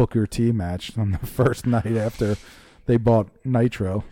Booker 0.00 0.26
T 0.26 0.50
match 0.50 0.96
on 0.96 1.12
the 1.12 1.18
first 1.26 1.66
night 1.66 1.94
after 1.94 2.38
they 2.86 2.96
bought 2.96 3.28
Nitro. 3.44 4.02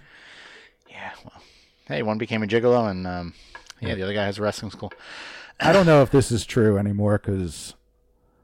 Yeah. 0.86 1.12
Well, 1.24 1.42
hey, 1.86 2.02
one 2.02 2.18
became 2.18 2.42
a 2.42 2.46
gigolo, 2.46 2.90
and 2.90 3.06
um, 3.06 3.32
yeah, 3.80 3.94
the 3.94 4.02
other 4.02 4.12
guy 4.12 4.26
has 4.26 4.36
a 4.36 4.42
wrestling 4.42 4.70
school. 4.70 4.92
I 5.58 5.72
don't 5.72 5.86
know 5.86 6.02
if 6.02 6.10
this 6.10 6.30
is 6.30 6.44
true 6.44 6.76
anymore 6.76 7.16
because 7.16 7.72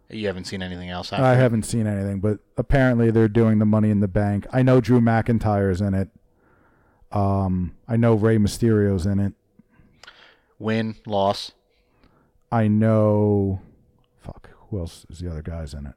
You 0.08 0.26
haven't 0.26 0.46
seen 0.46 0.62
anything 0.62 0.88
else. 0.88 1.12
After? 1.12 1.22
I 1.22 1.34
haven't 1.34 1.64
seen 1.64 1.86
anything, 1.86 2.20
but 2.20 2.38
apparently 2.56 3.10
they're 3.10 3.28
doing 3.28 3.58
the 3.58 3.66
Money 3.66 3.90
in 3.90 4.00
the 4.00 4.08
Bank. 4.08 4.46
I 4.50 4.62
know 4.62 4.80
Drew 4.80 5.02
McIntyre's 5.02 5.82
in 5.82 5.92
it. 5.92 6.08
Um, 7.12 7.76
I 7.86 7.96
know 7.98 8.14
Rey 8.14 8.38
Mysterio's 8.38 9.04
in 9.04 9.20
it. 9.20 9.34
Win, 10.58 10.96
loss. 11.04 11.52
I 12.50 12.68
know, 12.68 13.60
fuck, 14.22 14.48
who 14.70 14.78
else 14.78 15.04
is 15.10 15.18
the 15.18 15.30
other 15.30 15.42
guys 15.42 15.74
in 15.74 15.84
it? 15.84 15.92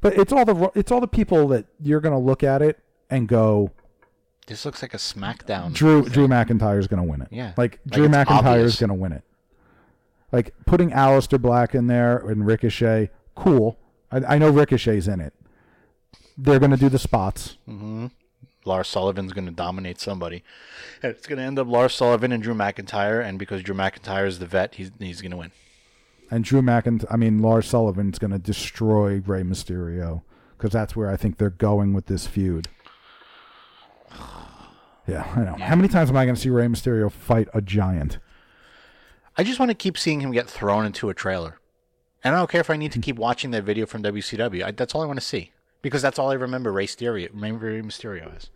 But 0.00 0.16
it's 0.16 0.32
all 0.32 0.44
the 0.44 0.70
it's 0.74 0.90
all 0.90 1.00
the 1.00 1.08
people 1.08 1.48
that 1.48 1.66
you're 1.80 2.00
gonna 2.00 2.18
look 2.18 2.42
at 2.42 2.62
it 2.62 2.78
and 3.10 3.28
go, 3.28 3.70
This 4.46 4.64
looks 4.64 4.82
like 4.82 4.94
a 4.94 4.98
SmackDown. 4.98 5.72
Drew 5.72 6.02
Drew 6.08 6.26
McIntyre's 6.28 6.86
gonna 6.86 7.04
win 7.04 7.22
it. 7.22 7.28
Yeah. 7.30 7.52
like 7.56 7.80
Like, 7.84 7.84
Drew 7.86 8.08
McIntyre's 8.08 8.30
obvious. 8.30 8.80
gonna 8.80 8.94
win 8.94 9.12
it. 9.12 9.24
Like 10.32 10.54
putting 10.66 10.90
Aleister 10.90 11.40
Black 11.40 11.74
in 11.74 11.86
there 11.86 12.16
and 12.16 12.46
Ricochet, 12.46 13.10
cool. 13.34 13.78
I, 14.10 14.34
I 14.34 14.38
know 14.38 14.50
Ricochet's 14.50 15.08
in 15.08 15.20
it. 15.20 15.34
They're 16.38 16.60
gonna 16.60 16.76
do 16.76 16.88
the 16.88 16.98
spots. 16.98 17.58
Mm-hmm. 17.68 18.06
Lars 18.64 18.88
Sullivan's 18.88 19.32
going 19.32 19.46
to 19.46 19.52
dominate 19.52 20.00
somebody. 20.00 20.44
It's 21.02 21.26
going 21.26 21.38
to 21.38 21.42
end 21.44 21.58
up 21.58 21.66
Lars 21.66 21.94
Sullivan 21.94 22.30
and 22.30 22.42
Drew 22.42 22.54
McIntyre, 22.54 23.24
and 23.24 23.38
because 23.38 23.62
Drew 23.62 23.74
McIntyre 23.74 24.26
is 24.26 24.38
the 24.38 24.44
vet, 24.46 24.74
he's 24.74 24.90
he's 24.98 25.22
going 25.22 25.30
to 25.30 25.38
win. 25.38 25.52
And 26.30 26.44
Drew 26.44 26.62
McIntyre, 26.62 27.06
I 27.10 27.16
mean, 27.16 27.40
Lars 27.40 27.66
Sullivan's 27.66 28.18
going 28.18 28.30
to 28.30 28.38
destroy 28.38 29.20
Rey 29.26 29.42
Mysterio 29.42 30.22
because 30.56 30.72
that's 30.72 30.94
where 30.94 31.10
I 31.10 31.16
think 31.16 31.38
they're 31.38 31.50
going 31.50 31.92
with 31.92 32.06
this 32.06 32.26
feud. 32.26 32.68
Yeah, 35.06 35.26
I 35.34 35.40
know. 35.40 35.56
How 35.64 35.74
many 35.74 35.88
times 35.88 36.10
am 36.10 36.16
I 36.16 36.24
going 36.24 36.36
to 36.36 36.40
see 36.40 36.50
Rey 36.50 36.66
Mysterio 36.66 37.10
fight 37.10 37.48
a 37.52 37.60
giant? 37.60 38.18
I 39.36 39.42
just 39.42 39.58
want 39.58 39.70
to 39.70 39.74
keep 39.74 39.98
seeing 39.98 40.20
him 40.20 40.30
get 40.30 40.48
thrown 40.48 40.86
into 40.86 41.08
a 41.08 41.14
trailer. 41.14 41.58
And 42.22 42.32
I 42.32 42.38
don't 42.38 42.50
care 42.50 42.60
if 42.60 42.70
I 42.70 42.76
need 42.76 42.92
to 42.92 43.00
keep 43.00 43.16
watching 43.16 43.50
that 43.50 43.64
video 43.64 43.86
from 43.86 44.04
WCW. 44.04 44.62
I, 44.62 44.70
that's 44.70 44.94
all 44.94 45.02
I 45.02 45.06
want 45.06 45.18
to 45.18 45.24
see. 45.24 45.50
Because 45.82 46.02
that's 46.02 46.18
all 46.18 46.30
I 46.30 46.34
remember 46.34 46.70
Rey 46.70 46.86
Mysterio, 46.86 47.28
remember 47.32 47.66
Rey 47.66 47.80
Mysterio 47.80 48.36
as. 48.36 48.50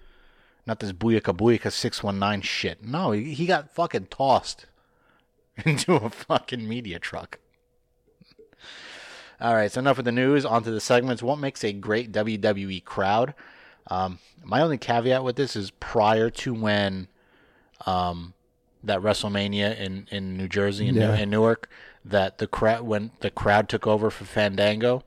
Not 0.66 0.78
this 0.78 0.92
Booyaka 0.92 1.36
Booyaka 1.36 1.72
619 1.72 2.42
shit. 2.42 2.84
No, 2.84 3.10
he, 3.10 3.34
he 3.34 3.46
got 3.46 3.74
fucking 3.74 4.06
tossed 4.06 4.66
into 5.64 5.94
a 5.94 6.10
fucking 6.10 6.68
media 6.68 7.00
truck. 7.00 7.40
All 9.40 9.54
right, 9.54 9.70
so 9.70 9.80
enough 9.80 9.96
with 9.96 10.06
the 10.06 10.12
news. 10.12 10.44
On 10.44 10.62
to 10.62 10.70
the 10.70 10.80
segments. 10.80 11.22
What 11.22 11.38
makes 11.38 11.64
a 11.64 11.72
great 11.72 12.12
WWE 12.12 12.84
crowd? 12.84 13.34
Um, 13.88 14.18
my 14.42 14.60
only 14.62 14.78
caveat 14.78 15.24
with 15.24 15.36
this 15.36 15.56
is 15.56 15.70
prior 15.72 16.30
to 16.30 16.54
when 16.54 17.08
um, 17.86 18.34
that 18.82 19.00
WrestleMania 19.00 19.78
in, 19.78 20.06
in 20.10 20.36
New 20.36 20.48
Jersey 20.48 20.88
and 20.88 20.96
Yeah. 20.96 21.16
in 21.16 21.30
Newark, 21.30 21.68
that 22.04 22.38
the 22.38 22.46
crowd 22.46 22.82
when 22.82 23.10
the 23.20 23.30
crowd 23.30 23.68
took 23.68 23.86
over 23.86 24.10
for 24.10 24.24
Fandango. 24.24 25.02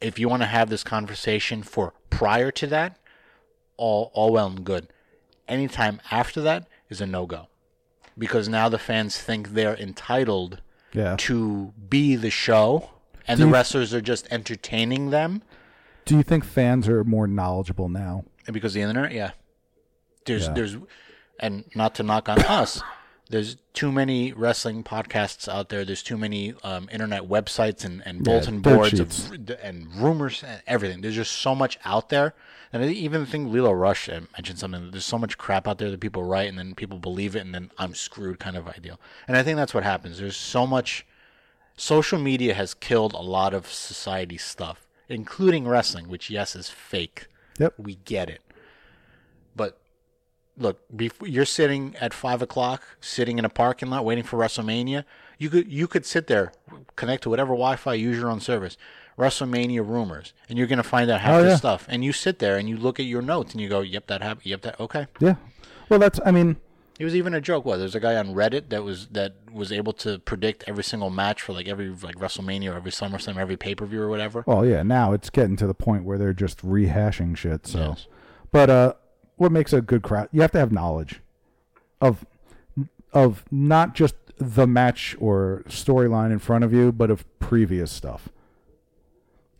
If 0.00 0.18
you 0.18 0.28
want 0.28 0.42
to 0.42 0.46
have 0.46 0.68
this 0.70 0.84
conversation 0.84 1.62
for 1.62 1.94
prior 2.10 2.50
to 2.52 2.66
that, 2.68 2.98
all 3.76 4.10
all 4.14 4.32
well 4.32 4.46
and 4.48 4.64
good. 4.64 4.88
Anytime 5.48 6.00
after 6.10 6.40
that 6.42 6.66
is 6.88 7.00
a 7.00 7.06
no 7.06 7.26
go, 7.26 7.48
because 8.18 8.48
now 8.48 8.68
the 8.68 8.78
fans 8.78 9.18
think 9.18 9.50
they're 9.50 9.76
entitled 9.76 10.60
Yeah. 10.92 11.16
to 11.20 11.72
be 11.88 12.16
the 12.16 12.30
show, 12.30 12.90
and 13.26 13.38
Do 13.38 13.44
the 13.44 13.48
you- 13.48 13.54
wrestlers 13.54 13.92
are 13.94 14.00
just 14.00 14.26
entertaining 14.30 15.10
them. 15.10 15.42
Do 16.04 16.16
you 16.16 16.22
think 16.22 16.44
fans 16.44 16.86
are 16.88 17.02
more 17.04 17.26
knowledgeable 17.26 17.88
now? 17.88 18.24
And 18.46 18.52
because 18.54 18.74
the 18.74 18.82
internet, 18.82 19.12
yeah. 19.12 19.30
There's 20.26 20.46
Yeah. 20.46 20.52
there's 20.54 20.76
and 21.40 21.64
not 21.74 21.94
to 21.96 22.02
knock 22.02 22.28
on 22.28 22.40
us, 22.42 22.80
there's 23.30 23.56
too 23.72 23.90
many 23.90 24.32
wrestling 24.32 24.84
podcasts 24.84 25.48
out 25.52 25.68
there. 25.70 25.84
There's 25.84 26.02
too 26.02 26.16
many 26.16 26.54
um, 26.62 26.88
internet 26.92 27.22
websites 27.22 27.84
and, 27.84 28.02
and 28.06 28.22
bulletin 28.22 28.60
dirt 28.62 28.76
boards 28.76 29.00
of, 29.00 29.50
and 29.62 29.92
rumors 29.96 30.44
and 30.46 30.62
everything. 30.66 31.00
There's 31.00 31.16
just 31.16 31.32
so 31.32 31.54
much 31.54 31.78
out 31.84 32.10
there. 32.10 32.34
And 32.72 32.82
I 32.84 32.88
even 32.88 33.24
think 33.26 33.50
Lio 33.52 33.72
Rush 33.72 34.08
mentioned 34.08 34.58
something. 34.58 34.90
There's 34.90 35.04
so 35.04 35.18
much 35.18 35.38
crap 35.38 35.66
out 35.66 35.78
there 35.78 35.90
that 35.90 36.00
people 36.00 36.22
write, 36.24 36.48
and 36.48 36.58
then 36.58 36.74
people 36.74 36.98
believe 36.98 37.34
it, 37.36 37.40
and 37.40 37.54
then 37.54 37.70
I'm 37.78 37.94
screwed 37.94 38.38
kind 38.40 38.56
of 38.56 38.68
ideal. 38.68 39.00
And 39.28 39.36
I 39.36 39.42
think 39.42 39.56
that's 39.56 39.72
what 39.74 39.84
happens. 39.84 40.18
There's 40.18 40.36
so 40.36 40.66
much. 40.66 41.06
Social 41.76 42.18
media 42.18 42.54
has 42.54 42.74
killed 42.74 43.12
a 43.14 43.18
lot 43.22 43.52
of 43.54 43.66
society 43.66 44.36
stuff, 44.38 44.86
including 45.08 45.66
wrestling, 45.66 46.08
which 46.08 46.30
yes 46.30 46.54
is 46.54 46.68
fake. 46.70 47.26
Yep. 47.58 47.74
We 47.78 47.96
get 48.04 48.28
it. 48.30 48.40
But 49.56 49.78
look, 50.56 50.80
before 50.96 51.26
you're 51.28 51.44
sitting 51.44 51.96
at 52.00 52.14
five 52.14 52.42
o'clock, 52.42 52.82
sitting 53.00 53.38
in 53.38 53.44
a 53.44 53.48
parking 53.48 53.90
lot 53.90 54.04
waiting 54.04 54.24
for 54.24 54.38
WrestleMania. 54.38 55.04
You 55.36 55.50
could 55.50 55.70
you 55.70 55.88
could 55.88 56.06
sit 56.06 56.28
there, 56.28 56.52
connect 56.94 57.24
to 57.24 57.30
whatever 57.30 57.50
Wi-Fi, 57.50 57.94
use 57.94 58.16
your 58.18 58.30
own 58.30 58.40
service. 58.40 58.76
WrestleMania 59.18 59.86
rumors, 59.86 60.32
and 60.48 60.58
you're 60.58 60.66
gonna 60.66 60.82
find 60.82 61.08
out 61.10 61.20
half 61.20 61.34
Oh, 61.40 61.42
the 61.42 61.50
yeah. 61.50 61.56
stuff. 61.56 61.86
And 61.88 62.04
you 62.04 62.12
sit 62.12 62.38
there 62.40 62.56
and 62.56 62.68
you 62.68 62.76
look 62.76 62.98
at 62.98 63.06
your 63.06 63.22
notes 63.22 63.52
and 63.52 63.60
you 63.60 63.68
go, 63.68 63.80
"Yep, 63.80 64.06
that 64.08 64.22
happened. 64.22 64.46
Yep, 64.46 64.62
that 64.62 64.80
okay." 64.80 65.06
Yeah. 65.20 65.36
Well, 65.88 65.98
that's. 66.00 66.18
I 66.24 66.30
mean, 66.32 66.56
It 66.98 67.04
was 67.04 67.16
even 67.16 67.34
a 67.34 67.40
joke. 67.40 67.64
What? 67.64 67.78
There's 67.78 67.94
a 67.96 68.00
guy 68.00 68.14
on 68.16 68.28
Reddit 68.34 68.68
that 68.68 68.84
was 68.84 69.08
that 69.08 69.34
was 69.52 69.72
able 69.72 69.92
to 69.94 70.18
predict 70.20 70.62
every 70.68 70.84
single 70.84 71.10
match 71.10 71.42
for 71.42 71.52
like 71.52 71.66
every 71.66 71.88
like 71.90 72.14
WrestleMania 72.16 72.72
or 72.72 72.76
every 72.76 72.92
SummerSlam, 72.92 73.36
every 73.36 73.56
pay 73.56 73.74
per 73.74 73.84
view 73.84 74.00
or 74.00 74.08
whatever. 74.08 74.44
well, 74.46 74.64
yeah. 74.64 74.82
Now 74.84 75.12
it's 75.12 75.28
getting 75.30 75.56
to 75.56 75.66
the 75.66 75.74
point 75.74 76.04
where 76.04 76.18
they're 76.18 76.32
just 76.32 76.64
rehashing 76.64 77.36
shit. 77.36 77.66
So, 77.66 77.78
Yes. 77.80 78.06
but 78.52 78.70
uh, 78.70 78.92
what 79.36 79.50
makes 79.50 79.72
a 79.72 79.80
good 79.80 80.02
crowd? 80.02 80.28
You 80.30 80.40
have 80.42 80.52
to 80.52 80.58
have 80.58 80.70
knowledge 80.70 81.20
of 82.00 82.24
of 83.12 83.44
not 83.50 83.94
just 83.94 84.14
the 84.38 84.66
match 84.66 85.16
or 85.18 85.62
storyline 85.68 86.30
in 86.32 86.38
front 86.38 86.62
of 86.64 86.72
you, 86.72 86.92
but 86.92 87.10
of 87.10 87.24
previous 87.40 87.90
stuff. 87.90 88.28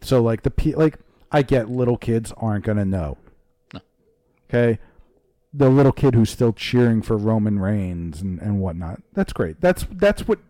So, 0.00 0.22
like 0.22 0.42
the 0.42 0.74
like, 0.76 0.98
I 1.32 1.42
get 1.42 1.68
little 1.68 1.96
kids 1.96 2.32
aren't 2.36 2.64
gonna 2.64 2.84
know. 2.84 3.16
Okay, 4.48 4.78
the 5.56 5.68
little 5.70 5.92
kid 5.92 6.14
who's 6.14 6.30
still 6.30 6.52
cheering 6.52 7.00
for 7.00 7.16
Roman 7.16 7.58
Reigns 7.60 8.20
and, 8.20 8.40
and 8.40 8.60
whatnot. 8.60 9.00
That's 9.12 9.32
great. 9.32 9.60
That's 9.60 9.86
that's 9.90 10.26
what 10.26 10.40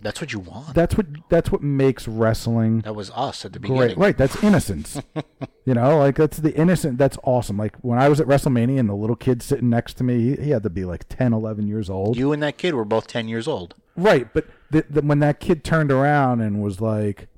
That's 0.00 0.20
what 0.20 0.32
you 0.32 0.40
want. 0.40 0.74
that's 0.74 0.96
what 0.96 1.06
that's 1.28 1.52
what 1.52 1.62
makes 1.62 2.08
wrestling 2.08 2.80
That 2.80 2.94
was 2.96 3.10
us 3.12 3.44
at 3.44 3.52
the 3.52 3.60
great. 3.60 3.70
beginning. 3.70 3.98
Right, 3.98 4.18
that's 4.18 4.42
innocence. 4.42 5.00
you 5.64 5.74
know, 5.74 5.98
like 5.98 6.16
that's 6.16 6.38
the 6.38 6.52
innocent. 6.56 6.98
That's 6.98 7.16
awesome. 7.22 7.56
Like 7.58 7.76
when 7.82 7.98
I 8.00 8.08
was 8.08 8.20
at 8.20 8.26
WrestleMania 8.26 8.80
and 8.80 8.88
the 8.88 8.94
little 8.94 9.14
kid 9.16 9.40
sitting 9.42 9.70
next 9.70 9.94
to 9.98 10.04
me, 10.04 10.34
he, 10.36 10.42
he 10.44 10.50
had 10.50 10.64
to 10.64 10.70
be 10.70 10.84
like 10.84 11.04
10, 11.08 11.32
11 11.32 11.68
years 11.68 11.88
old. 11.88 12.16
You 12.16 12.32
and 12.32 12.42
that 12.42 12.58
kid 12.58 12.74
were 12.74 12.84
both 12.84 13.06
ten 13.06 13.28
years 13.28 13.46
old. 13.46 13.74
right, 13.96 14.32
but 14.34 14.46
the, 14.72 14.84
the, 14.90 15.02
when 15.02 15.18
that 15.20 15.38
kid 15.38 15.62
turned 15.64 15.92
around 15.92 16.40
and 16.40 16.60
was 16.62 16.80
like, 16.80 17.28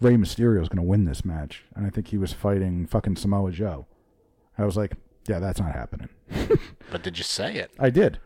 Rey 0.00 0.16
Mysterio's 0.16 0.68
going 0.68 0.82
to 0.82 0.88
win 0.88 1.04
this 1.04 1.24
match, 1.24 1.64
and 1.76 1.86
I 1.86 1.90
think 1.90 2.08
he 2.08 2.18
was 2.18 2.32
fighting 2.32 2.86
fucking 2.88 3.14
Samoa 3.16 3.52
Joe. 3.52 3.86
I 4.58 4.64
was 4.64 4.76
like, 4.76 4.92
yeah, 5.28 5.38
that's 5.38 5.60
not 5.60 5.72
happening. 5.72 6.08
But 6.90 7.02
did 7.02 7.16
you 7.16 7.24
say 7.24 7.54
it? 7.56 7.70
I 7.78 7.88
did. 7.88 8.18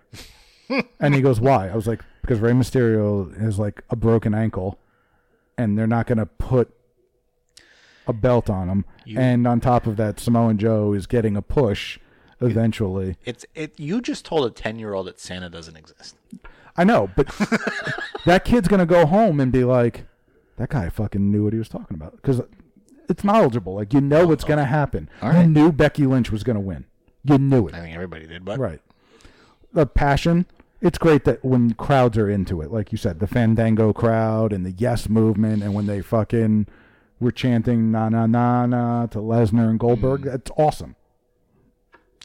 and 1.01 1.15
he 1.15 1.21
goes, 1.21 1.41
"Why?" 1.41 1.69
I 1.69 1.77
was 1.77 1.87
like, 1.87 2.03
"Because 2.21 2.41
Rey 2.41 2.51
Mysterio 2.51 3.39
has 3.41 3.61
like 3.61 3.85
a 3.91 3.95
broken 3.95 4.35
ankle, 4.35 4.81
and 5.57 5.79
they're 5.79 5.87
not 5.87 6.09
going 6.09 6.19
to 6.19 6.27
put 6.27 6.75
a 8.09 8.13
belt 8.13 8.51
on 8.51 8.69
him. 8.69 8.85
and 9.17 9.47
on 9.47 9.61
top 9.61 9.87
of 9.87 9.97
that, 9.99 10.19
Samoan 10.19 10.59
Joe 10.59 10.93
is 10.93 11.07
getting 11.07 11.37
a 11.37 11.43
push 11.43 12.01
eventually. 12.41 13.17
It's 13.25 13.47
it. 13.55 13.79
You 13.79 14.01
just 14.01 14.25
told 14.25 14.47
a 14.47 14.51
ten 14.51 14.81
year 14.81 14.95
old 14.95 15.07
that 15.07 15.21
Santa 15.21 15.49
doesn't 15.49 15.77
exist. 15.77 16.17
I 16.77 16.83
know, 16.83 17.09
but 17.15 17.29
that 18.27 18.45
kid's 18.45 18.67
going 18.67 18.81
to 18.81 18.87
go 18.87 19.07
home 19.07 19.39
and 19.39 19.53
be 19.53 19.63
like, 19.63 20.07
"That 20.57 20.71
guy 20.71 20.89
fucking 20.89 21.31
knew 21.31 21.45
what 21.45 21.53
he 21.53 21.59
was 21.61 21.69
talking 21.69 21.95
about." 21.95 22.17
Because 22.17 22.41
it's 23.09 23.25
knowledgeable. 23.25 23.75
Like 23.75 23.93
you 23.93 24.01
know 24.01 24.27
what's 24.27 24.45
going 24.45 24.59
to 24.59 24.65
happen. 24.65 25.09
All 25.23 25.33
You 25.33 25.47
knew 25.47 25.73
Becky 25.73 26.07
Lynch 26.07 26.31
was 26.31 26.43
going 26.43 26.57
to 26.57 26.61
win. 26.61 26.85
You 27.25 27.39
knew 27.39 27.67
it. 27.69 27.75
I 27.75 27.81
think 27.81 27.95
everybody 27.95 28.27
did, 28.27 28.45
but 28.45 28.59
Right. 28.59 28.81
The 29.73 29.87
passion. 29.87 30.47
It's 30.81 30.99
great 30.99 31.25
that 31.25 31.45
when 31.45 31.73
crowds 31.73 32.19
are 32.19 32.29
into 32.29 32.61
it, 32.61 32.71
like 32.71 32.93
you 32.93 32.99
said, 32.99 33.19
the 33.19 33.27
Fandango 33.27 33.93
crowd 33.93 34.53
and 34.53 34.65
the 34.65 34.73
Yes 34.73 35.09
movement, 35.09 35.63
and 35.63 35.75
when 35.75 35.87
they 35.87 36.03
fucking 36.03 36.67
were 37.19 37.33
chanting 37.33 37.91
"na 37.91 38.11
na 38.11 38.27
na 38.27 38.67
na" 38.67 39.07
to 39.07 39.19
Lesnar 39.19 39.71
and 39.71 39.81
Goldberg, 39.81 40.23
mm. 40.23 40.25
that's 40.25 40.51
awesome. 40.57 40.95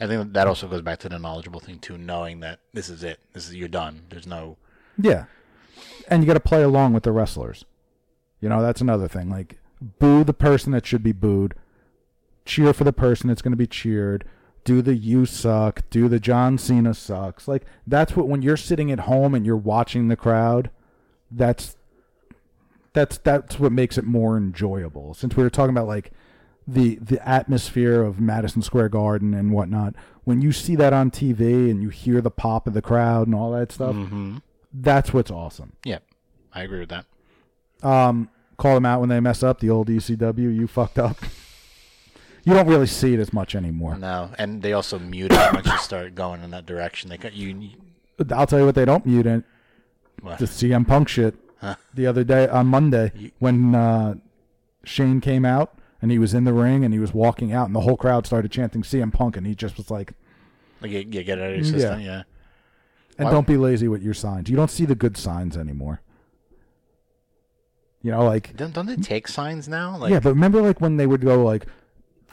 I 0.00 0.06
think 0.06 0.34
that 0.34 0.46
also 0.46 0.68
goes 0.68 0.82
back 0.82 0.98
to 1.00 1.08
the 1.08 1.18
knowledgeable 1.18 1.60
thing 1.60 1.78
too, 1.78 1.96
knowing 1.96 2.40
that 2.40 2.60
this 2.72 2.88
is 2.88 3.02
it. 3.02 3.20
This 3.32 3.48
is 3.48 3.54
you're 3.54 3.68
done. 3.68 4.02
There's 4.10 4.26
no. 4.26 4.58
Yeah, 4.98 5.24
and 6.08 6.22
you 6.22 6.26
got 6.26 6.34
to 6.34 6.40
play 6.40 6.62
along 6.62 6.92
with 6.92 7.04
the 7.04 7.12
wrestlers. 7.12 7.64
You 8.40 8.48
know, 8.48 8.60
that's 8.60 8.80
another 8.80 9.08
thing. 9.08 9.30
Like, 9.30 9.58
boo 9.82 10.24
the 10.24 10.32
person 10.34 10.72
that 10.72 10.86
should 10.86 11.02
be 11.02 11.12
booed, 11.12 11.54
cheer 12.44 12.72
for 12.72 12.84
the 12.84 12.92
person 12.92 13.28
that's 13.28 13.42
going 13.42 13.52
to 13.52 13.56
be 13.56 13.66
cheered. 13.66 14.24
do 14.64 14.80
the 14.80 14.94
you 14.94 15.26
suck, 15.26 15.82
do 15.90 16.08
the 16.08 16.20
John 16.20 16.56
Cena 16.56 16.94
sucks. 16.94 17.48
Like 17.48 17.64
that's 17.86 18.16
what 18.16 18.28
when 18.28 18.42
you're 18.42 18.56
sitting 18.56 18.92
at 18.92 19.00
home 19.00 19.34
and 19.34 19.44
you're 19.44 19.56
watching 19.56 20.06
the 20.08 20.16
crowd, 20.16 20.70
that's 21.30 21.76
that's 22.92 23.18
that's 23.18 23.58
what 23.58 23.72
makes 23.72 23.98
it 23.98 24.04
more 24.04 24.36
enjoyable. 24.36 25.14
Since 25.14 25.36
we 25.36 25.42
were 25.42 25.50
talking 25.50 25.74
about 25.74 25.88
like 25.88 26.12
the 26.66 26.96
the 26.96 27.26
atmosphere 27.26 28.02
of 28.02 28.20
Madison 28.20 28.62
Square 28.62 28.90
Garden 28.90 29.34
and 29.34 29.50
whatnot, 29.52 29.94
when 30.24 30.40
you 30.40 30.52
see 30.52 30.76
that 30.76 30.92
on 30.92 31.10
TV 31.10 31.68
and 31.70 31.82
you 31.82 31.88
hear 31.88 32.20
the 32.20 32.30
pop 32.30 32.66
of 32.68 32.74
the 32.74 32.82
crowd 32.82 33.26
and 33.26 33.34
all 33.34 33.50
that 33.52 33.72
stuff, 33.72 33.96
that's 34.72 35.12
what's 35.12 35.30
awesome. 35.30 35.72
Yeah, 35.84 35.98
I 36.52 36.62
agree 36.62 36.80
with 36.80 36.90
that. 36.90 37.06
Um, 37.82 38.28
call 38.62 38.74
them 38.74 38.86
out 38.86 39.00
when 39.00 39.08
they 39.08 39.20
mess 39.20 39.42
up. 39.42 39.60
The 39.60 39.70
old 39.70 39.88
ECW, 39.88 40.54
you 40.54 40.66
fucked 40.66 40.98
up. 40.98 41.16
You 42.44 42.54
don't 42.54 42.66
really 42.66 42.88
see 42.88 43.14
it 43.14 43.20
as 43.20 43.32
much 43.32 43.54
anymore. 43.54 43.96
No, 43.96 44.30
and 44.36 44.62
they 44.62 44.72
also 44.72 44.98
mute 44.98 45.30
it 45.32 45.54
once 45.54 45.64
you 45.64 45.78
start 45.78 46.16
going 46.16 46.42
in 46.42 46.50
that 46.50 46.66
direction. 46.66 47.08
They 47.08 47.16
got 47.16 47.34
you. 47.34 47.70
I'll 48.32 48.48
tell 48.48 48.58
you 48.58 48.64
what 48.66 48.74
they 48.74 48.84
don't 48.84 49.06
mute 49.06 49.26
it. 49.26 49.44
What? 50.20 50.40
The 50.40 50.46
CM 50.46 50.84
Punk 50.84 51.08
shit. 51.08 51.36
The 51.94 52.04
other 52.08 52.24
day 52.24 52.48
on 52.48 52.66
Monday 52.66 53.30
when 53.38 53.76
uh, 53.76 54.14
Shane 54.82 55.20
came 55.20 55.44
out 55.44 55.78
and 56.00 56.10
he 56.10 56.18
was 56.18 56.34
in 56.34 56.42
the 56.42 56.52
ring 56.52 56.84
and 56.84 56.92
he 56.92 56.98
was 56.98 57.14
walking 57.14 57.52
out 57.52 57.66
and 57.66 57.76
the 57.76 57.82
whole 57.82 57.96
crowd 57.96 58.26
started 58.26 58.50
chanting 58.50 58.82
CM 58.82 59.12
Punk 59.12 59.36
and 59.36 59.46
he 59.46 59.54
just 59.54 59.76
was 59.76 59.88
like, 59.88 60.12
Like, 60.80 60.90
you, 60.90 60.98
you 60.98 61.22
get 61.22 61.38
it 61.38 61.42
out 61.42 61.50
of 61.50 61.56
your 61.58 61.64
system. 61.64 62.00
Yeah. 62.00 62.24
and 63.18 63.26
Why- 63.26 63.30
don't 63.30 63.46
be 63.46 63.56
lazy 63.56 63.86
with 63.86 64.02
your 64.02 64.14
signs. 64.14 64.50
You 64.50 64.56
don't 64.56 64.68
see 64.68 64.84
the 64.84 64.96
good 64.96 65.16
signs 65.16 65.56
anymore. 65.56 66.00
You 68.02 68.10
know, 68.10 68.24
like 68.24 68.56
Don't, 68.56 68.72
don't 68.74 68.86
they 68.86 68.96
take 68.96 69.28
signs 69.28 69.68
now? 69.68 69.96
Like, 69.96 70.10
yeah, 70.10 70.20
but 70.20 70.30
remember 70.30 70.60
like 70.60 70.80
when 70.80 70.96
they 70.96 71.06
would 71.06 71.20
go 71.20 71.44
like 71.44 71.66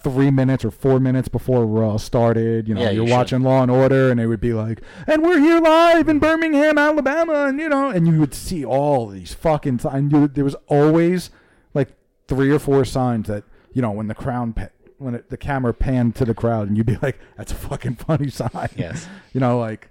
three 0.01 0.31
minutes 0.31 0.63
or 0.63 0.71
four 0.71 0.99
minutes 0.99 1.27
before 1.27 1.65
Raw 1.65 1.97
started, 1.97 2.67
you 2.67 2.73
know, 2.73 2.81
Yeah, 2.81 2.89
you're 2.91 3.05
you 3.05 3.11
watching 3.11 3.41
Law 3.41 3.61
and 3.61 3.69
Order 3.69 4.09
and 4.09 4.19
they 4.19 4.25
would 4.25 4.39
be 4.39 4.53
like, 4.53 4.81
and 5.07 5.21
we're 5.21 5.39
here 5.39 5.59
live 5.59 6.07
in 6.07 6.19
Birmingham, 6.19 6.77
Alabama, 6.77 7.45
and 7.47 7.59
you 7.59 7.69
know, 7.69 7.89
and 7.89 8.07
you 8.07 8.19
would 8.19 8.33
see 8.33 8.63
all 8.65 9.07
these 9.07 9.33
fucking 9.33 9.79
signs. 9.79 10.11
You, 10.11 10.27
there 10.27 10.43
was 10.45 10.55
always 10.67 11.29
like 11.73 11.89
three 12.27 12.49
or 12.49 12.59
four 12.59 12.85
signs 12.85 13.27
that, 13.27 13.43
you 13.73 13.81
know, 13.81 13.91
when 13.91 14.07
the 14.07 14.15
crown, 14.15 14.53
pa- 14.53 14.69
when 14.97 15.15
it, 15.15 15.29
the 15.29 15.37
camera 15.37 15.73
panned 15.73 16.15
to 16.15 16.25
the 16.25 16.33
crowd 16.33 16.67
and 16.67 16.77
you'd 16.77 16.85
be 16.87 16.97
like, 17.01 17.19
that's 17.37 17.51
a 17.51 17.55
fucking 17.55 17.95
funny 17.95 18.29
sign. 18.31 18.69
Yes. 18.75 19.07
you 19.33 19.39
know, 19.41 19.59
like, 19.59 19.89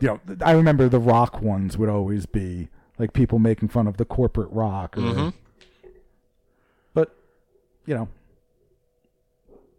you 0.00 0.08
know, 0.08 0.20
I 0.44 0.52
remember 0.52 0.88
the 0.88 0.98
rock 0.98 1.40
ones 1.42 1.76
would 1.78 1.88
always 1.88 2.26
be 2.26 2.68
like 2.98 3.12
people 3.12 3.38
making 3.38 3.68
fun 3.68 3.86
of 3.86 3.96
the 3.96 4.04
corporate 4.04 4.50
rock 4.50 4.96
or, 4.96 5.00
Mm-hmm. 5.00 5.28
but 6.94 7.14
you 7.86 7.94
know, 7.94 8.08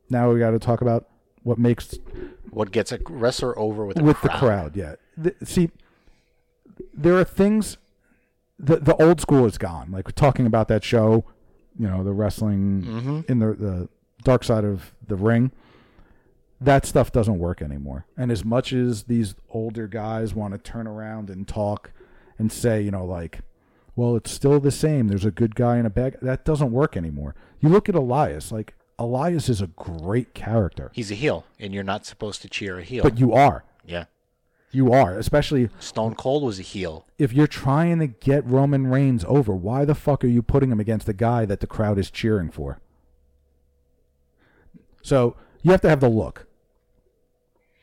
now 0.10 0.32
we 0.32 0.40
got 0.40 0.52
to 0.52 0.60
talk 0.60 0.82
about 0.82 1.08
what 1.44 1.58
makes 1.58 1.98
what 2.50 2.72
gets 2.72 2.92
a 2.92 3.00
wrestler 3.10 3.58
over 3.58 3.86
with, 3.86 4.00
a 4.00 4.04
with 4.04 4.18
crowd. 4.18 4.34
the 4.34 4.38
crowd. 4.40 4.76
Yeah, 4.76 4.96
the, 5.18 5.36
see, 5.46 5.70
there 6.94 7.16
are 7.18 7.24
things. 7.24 7.78
The 8.60 8.78
the 8.78 8.96
old 9.04 9.20
school 9.22 9.46
is 9.46 9.58
gone. 9.58 9.92
Like 9.92 10.14
talking 10.16 10.46
about 10.46 10.68
that 10.70 10.84
show, 10.84 11.26
you 11.78 11.88
know, 11.88 12.04
the 12.04 12.14
wrestling 12.14 12.84
Mm-hmm. 12.84 13.20
in 13.32 13.40
the 13.40 13.54
the 13.54 13.90
dark 14.24 14.44
side 14.44 14.64
of 14.66 14.94
the 15.06 15.16
ring. 15.16 15.52
That 16.62 16.86
stuff 16.86 17.12
doesn't 17.12 17.38
work 17.38 17.62
anymore. 17.62 18.06
And 18.16 18.32
as 18.32 18.46
much 18.46 18.72
as 18.72 19.04
these 19.04 19.36
older 19.50 19.88
guys 19.88 20.34
want 20.34 20.54
to 20.54 20.58
turn 20.58 20.88
around 20.88 21.30
and 21.30 21.46
talk 21.46 21.92
and 22.38 22.52
say, 22.52 22.82
you 22.82 22.92
know, 22.92 23.06
like, 23.06 23.40
well, 23.96 24.16
it's 24.16 24.32
still 24.32 24.60
the 24.60 24.72
same. 24.72 25.08
There's 25.08 25.26
a 25.26 25.32
good 25.32 25.56
guy 25.56 25.78
and 25.78 25.88
a 25.88 25.90
bad. 25.90 26.18
That 26.22 26.44
doesn't 26.46 26.72
work 26.72 26.98
anymore. 26.98 27.34
You 27.62 27.70
look 27.70 27.88
at 27.90 27.96
Elias. 27.96 28.52
Like 28.52 28.74
Elias 29.00 29.50
is 29.50 29.62
a 29.62 29.68
great 29.68 30.34
character, 30.34 30.90
He's 30.94 31.12
a 31.12 31.16
heel, 31.16 31.46
and 31.60 31.74
you're 31.74 31.84
not 31.84 32.06
supposed 32.06 32.42
to 32.44 32.50
cheer 32.50 32.80
a 32.80 32.84
heel. 32.84 33.04
but 33.04 33.18
you 33.20 33.34
are. 33.34 33.64
yeah. 33.86 34.06
You 34.72 34.92
are, 34.92 35.18
especially 35.18 35.70
Stone 35.80 36.16
Cold 36.16 36.44
was 36.44 36.60
a 36.60 36.62
heel. 36.62 37.06
if 37.18 37.32
you're 37.32 37.48
trying 37.48 38.00
to 38.00 38.08
get 38.08 38.46
Roman 38.46 38.88
Reigns 38.88 39.24
over, 39.26 39.54
why 39.54 39.86
the 39.86 39.96
fuck 39.96 40.22
are 40.26 40.28
you 40.28 40.42
putting 40.42 40.70
him 40.70 40.82
against 40.82 41.08
a 41.08 41.14
guy 41.14 41.46
that 41.46 41.62
the 41.62 41.68
crowd 41.68 41.98
is 41.98 42.12
cheering 42.12 42.50
for? 42.52 42.82
So 45.02 45.38
you 45.62 45.72
have 45.72 45.80
to 45.82 45.90
have 45.90 46.02
the 46.02 46.10
look. 46.10 46.48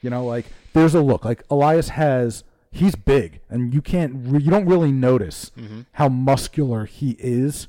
You 0.03 0.11
know, 0.11 0.27
like 0.27 0.47
there's 0.75 0.95
a 0.95 1.01
look. 1.01 1.25
Like 1.25 1.45
Elias 1.51 1.91
has, 1.91 2.45
he's 2.73 2.97
big, 2.97 3.41
and 3.49 3.73
you 3.73 3.81
can't, 3.81 4.15
re- 4.17 4.43
you 4.43 4.51
don't 4.51 4.67
really 4.67 4.91
notice 4.91 5.53
mm-hmm. 5.57 5.83
how 5.93 6.09
muscular 6.09 6.87
he 6.87 7.17
is 7.19 7.69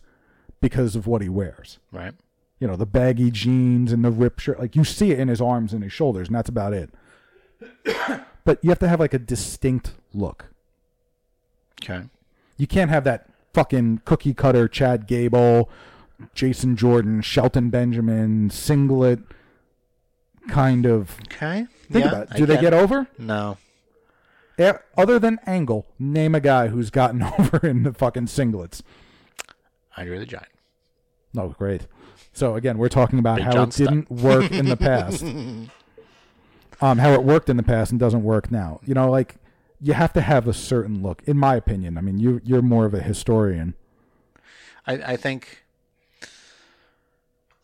because 0.62 0.96
of 0.96 1.06
what 1.06 1.22
he 1.22 1.30
wears. 1.30 1.78
Right. 1.92 2.14
You 2.60 2.68
know, 2.68 2.76
the 2.76 2.86
baggy 2.86 3.30
jeans 3.30 3.92
and 3.92 4.04
the 4.04 4.10
rip 4.10 4.40
shirt. 4.40 4.60
Like 4.60 4.76
you 4.76 4.84
see 4.84 5.12
it 5.12 5.20
in 5.20 5.28
his 5.28 5.42
arms 5.42 5.74
and 5.74 5.84
his 5.84 5.92
shoulders, 5.92 6.30
and 6.30 6.36
that's 6.36 6.50
about 6.50 6.74
it. 6.74 6.90
but 8.46 8.60
you 8.64 8.70
have 8.70 8.80
to 8.80 8.88
have 8.88 9.00
like 9.00 9.14
a 9.14 9.20
distinct 9.20 9.92
look. 10.14 10.46
Okay. 11.84 12.06
You 12.58 12.66
can't 12.66 12.90
have 12.90 13.04
that 13.04 13.30
fucking 13.54 14.02
cookie 14.06 14.34
cutter 14.34 14.70
Chad 14.70 15.06
Gable, 15.06 15.70
Jason 16.34 16.78
Jordan, 16.78 17.22
Shelton 17.22 17.70
Benjamin, 17.70 18.50
singlet 18.50 19.20
kind 20.48 20.86
of. 20.86 21.18
Okay. 21.28 21.68
Think 21.92 22.06
yeah, 22.06 22.12
about 22.12 22.24
it. 22.24 22.30
I 22.32 22.38
Do 22.38 22.46
they 22.46 22.56
get 22.56 22.74
it. 22.74 22.78
over? 22.78 23.08
No. 23.18 23.58
Eh, 24.58 24.74
Other 24.98 25.18
than 25.20 25.40
Angle, 25.46 25.88
name 25.98 26.36
a 26.36 26.40
guy 26.40 26.68
who's 26.68 26.90
gotten 26.90 27.24
over 27.40 27.58
in 27.66 27.84
the 27.84 27.94
fucking 27.94 28.28
singlets. 28.28 28.82
Andre 29.98 30.20
the 30.20 30.26
Giant. 30.26 30.48
No, 31.34 31.50
great. 31.50 31.88
So 32.34 32.56
again, 32.56 32.78
we're 32.78 32.90
talking 32.90 33.20
about 33.20 33.38
Big 33.38 33.46
how 33.46 33.64
it 33.64 33.72
didn't 33.72 34.10
work 34.12 34.52
in 34.52 34.68
the 34.68 34.78
past. 34.90 35.24
Um, 35.24 36.98
how 36.98 37.14
it 37.14 37.24
worked 37.24 37.50
in 37.50 37.58
the 37.58 37.64
past 37.64 37.92
and 37.92 38.00
doesn't 38.00 38.24
work 38.24 38.52
now. 38.52 38.80
You 38.86 38.94
know, 38.94 39.10
like 39.10 39.36
you 39.80 39.94
have 39.94 40.14
to 40.14 40.22
have 40.22 40.48
a 40.48 40.54
certain 40.54 41.02
look, 41.02 41.22
in 41.26 41.38
my 41.38 41.56
opinion. 41.56 41.98
I 41.98 42.02
mean, 42.02 42.18
you 42.20 42.42
you're 42.44 42.62
more 42.62 42.86
of 42.86 42.94
a 42.94 43.02
historian. 43.02 43.74
I, 44.86 44.94
I 44.94 45.16
think. 45.18 45.64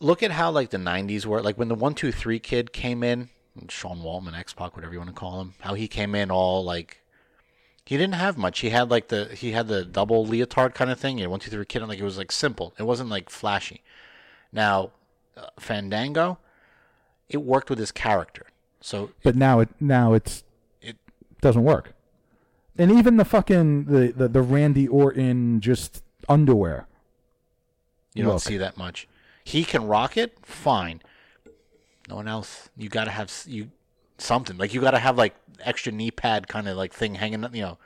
Look 0.02 0.22
at 0.22 0.30
how 0.30 0.50
like 0.50 0.70
the 0.70 0.78
'90s 0.78 1.26
were. 1.26 1.42
Like 1.42 1.58
when 1.58 1.68
the 1.68 1.74
One 1.74 1.94
Two 1.94 2.10
Three 2.12 2.38
Kid 2.38 2.72
came 2.72 3.02
in, 3.02 3.28
Sean 3.68 3.98
Waltman, 4.00 4.38
X 4.38 4.52
Pac, 4.52 4.76
whatever 4.76 4.92
you 4.92 4.98
want 5.00 5.10
to 5.10 5.14
call 5.16 5.40
him. 5.40 5.54
How 5.60 5.74
he 5.74 5.88
came 5.88 6.14
in 6.14 6.30
all 6.30 6.64
like. 6.64 6.98
He 7.86 7.96
didn't 7.96 8.14
have 8.14 8.38
much. 8.38 8.60
He 8.60 8.70
had 8.70 8.90
like 8.90 9.08
the 9.08 9.24
he 9.34 9.50
had 9.52 9.66
the 9.66 9.84
double 9.84 10.24
leotard 10.24 10.74
kind 10.74 10.90
of 10.90 11.00
thing. 11.00 11.18
Yeah, 11.18 11.26
one 11.26 11.40
two 11.40 11.50
three 11.50 11.64
kid. 11.64 11.82
And 11.82 11.88
like 11.88 11.98
it 11.98 12.04
was 12.04 12.18
like 12.18 12.30
simple. 12.30 12.72
It 12.78 12.84
wasn't 12.84 13.10
like 13.10 13.28
flashy. 13.28 13.82
Now, 14.52 14.90
uh, 15.36 15.46
Fandango, 15.58 16.38
it 17.28 17.38
worked 17.38 17.68
with 17.68 17.78
his 17.80 17.90
character. 17.90 18.46
So 18.80 19.10
but 19.24 19.34
now 19.34 19.58
it 19.60 19.68
now 19.80 20.12
it's 20.12 20.44
It- 20.80 20.98
doesn't 21.40 21.64
work. 21.64 21.94
And 22.78 22.92
even 22.92 23.16
the 23.16 23.24
fucking 23.24 23.86
the, 23.86 24.12
the, 24.16 24.28
the 24.28 24.42
Randy 24.42 24.86
Orton 24.86 25.60
just 25.60 26.04
underwear. 26.28 26.86
You 28.14 28.24
don't 28.24 28.38
see 28.40 28.56
that 28.56 28.76
much. 28.76 29.08
He 29.44 29.64
can 29.64 29.86
rock 29.86 30.16
it, 30.16 30.38
fine. 30.42 31.02
No 32.10 32.16
one 32.16 32.28
else. 32.28 32.68
You 32.76 32.88
got 32.88 33.04
to 33.04 33.10
have 33.10 33.32
you 33.46 33.70
something 34.18 34.58
like 34.58 34.74
you 34.74 34.80
got 34.80 34.90
to 34.90 34.98
have 34.98 35.16
like 35.16 35.34
extra 35.60 35.92
knee 35.92 36.10
pad 36.10 36.48
kind 36.48 36.68
of 36.68 36.76
like 36.76 36.92
thing 36.92 37.14
hanging. 37.14 37.42
You 37.52 37.62
know, 37.62 37.78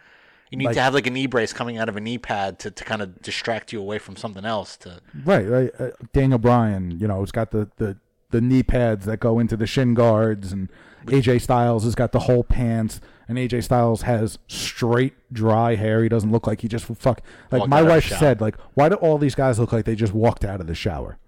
you 0.50 0.58
need 0.58 0.64
Like- 0.66 0.76
to 0.76 0.82
have 0.82 0.94
like 0.94 1.06
a 1.06 1.10
knee 1.10 1.26
brace 1.26 1.52
coming 1.52 1.76
out 1.78 1.88
of 1.88 1.96
a 1.96 2.00
knee 2.00 2.18
pad 2.18 2.58
to, 2.60 2.70
to 2.70 2.84
kind 2.84 3.02
of 3.02 3.20
distract 3.22 3.72
you 3.72 3.80
away 3.80 3.98
from 3.98 4.16
something 4.16 4.44
else. 4.44 4.76
To 4.78 5.00
Right, 5.24 5.46
right. 5.46 5.70
Uh, 5.78 5.90
Daniel 6.12 6.38
Bryan, 6.38 6.98
you 6.98 7.06
know, 7.06 7.22
it's 7.22 7.32
got 7.32 7.50
the, 7.50 7.68
the, 7.76 7.98
the 8.30 8.40
knee 8.40 8.62
pads 8.62 9.04
that 9.04 9.20
go 9.20 9.38
into 9.38 9.56
the 9.56 9.66
shin 9.66 9.92
guards, 9.94 10.52
and 10.52 10.70
AJ 11.06 11.42
Styles 11.42 11.84
has 11.84 11.94
got 11.94 12.12
the 12.12 12.20
whole 12.20 12.42
pants, 12.42 13.00
and 13.28 13.36
AJ 13.36 13.64
Styles 13.64 14.02
has 14.02 14.38
straight, 14.48 15.12
dry 15.32 15.74
hair. 15.74 16.02
He 16.02 16.08
doesn't 16.08 16.32
look 16.32 16.46
like 16.46 16.62
he 16.62 16.68
just 16.68 16.86
fuck. 16.86 17.20
Like 17.52 17.60
Walked 17.60 17.70
my 17.70 17.76
out 17.76 17.80
of 17.82 17.86
the 17.88 17.92
wife 17.92 18.08
said, 18.08 18.40
like, 18.40 18.56
why 18.72 18.88
do 18.88 18.94
all 18.96 19.18
these 19.18 19.34
guys 19.34 19.58
look 19.58 19.72
like 19.72 19.84
they 19.84 19.94
just 19.94 20.14
walked 20.14 20.44
out 20.44 20.60
of 20.60 20.66
the 20.66 20.74
shower? 20.74 21.18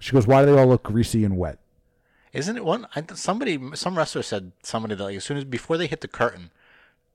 She 0.00 0.12
goes, 0.12 0.26
why 0.26 0.44
do 0.44 0.52
they 0.52 0.60
all 0.60 0.66
look 0.66 0.82
greasy 0.82 1.24
and 1.24 1.36
wet? 1.36 1.58
Isn't 2.32 2.56
it 2.56 2.64
one? 2.64 2.86
I, 2.94 3.02
somebody, 3.14 3.58
some 3.74 3.96
wrestler 3.96 4.22
said 4.22 4.52
somebody 4.62 4.94
that 4.94 5.02
like 5.02 5.16
as 5.16 5.24
soon 5.24 5.36
as 5.36 5.44
before 5.44 5.76
they 5.76 5.86
hit 5.86 6.00
the 6.00 6.08
curtain. 6.08 6.50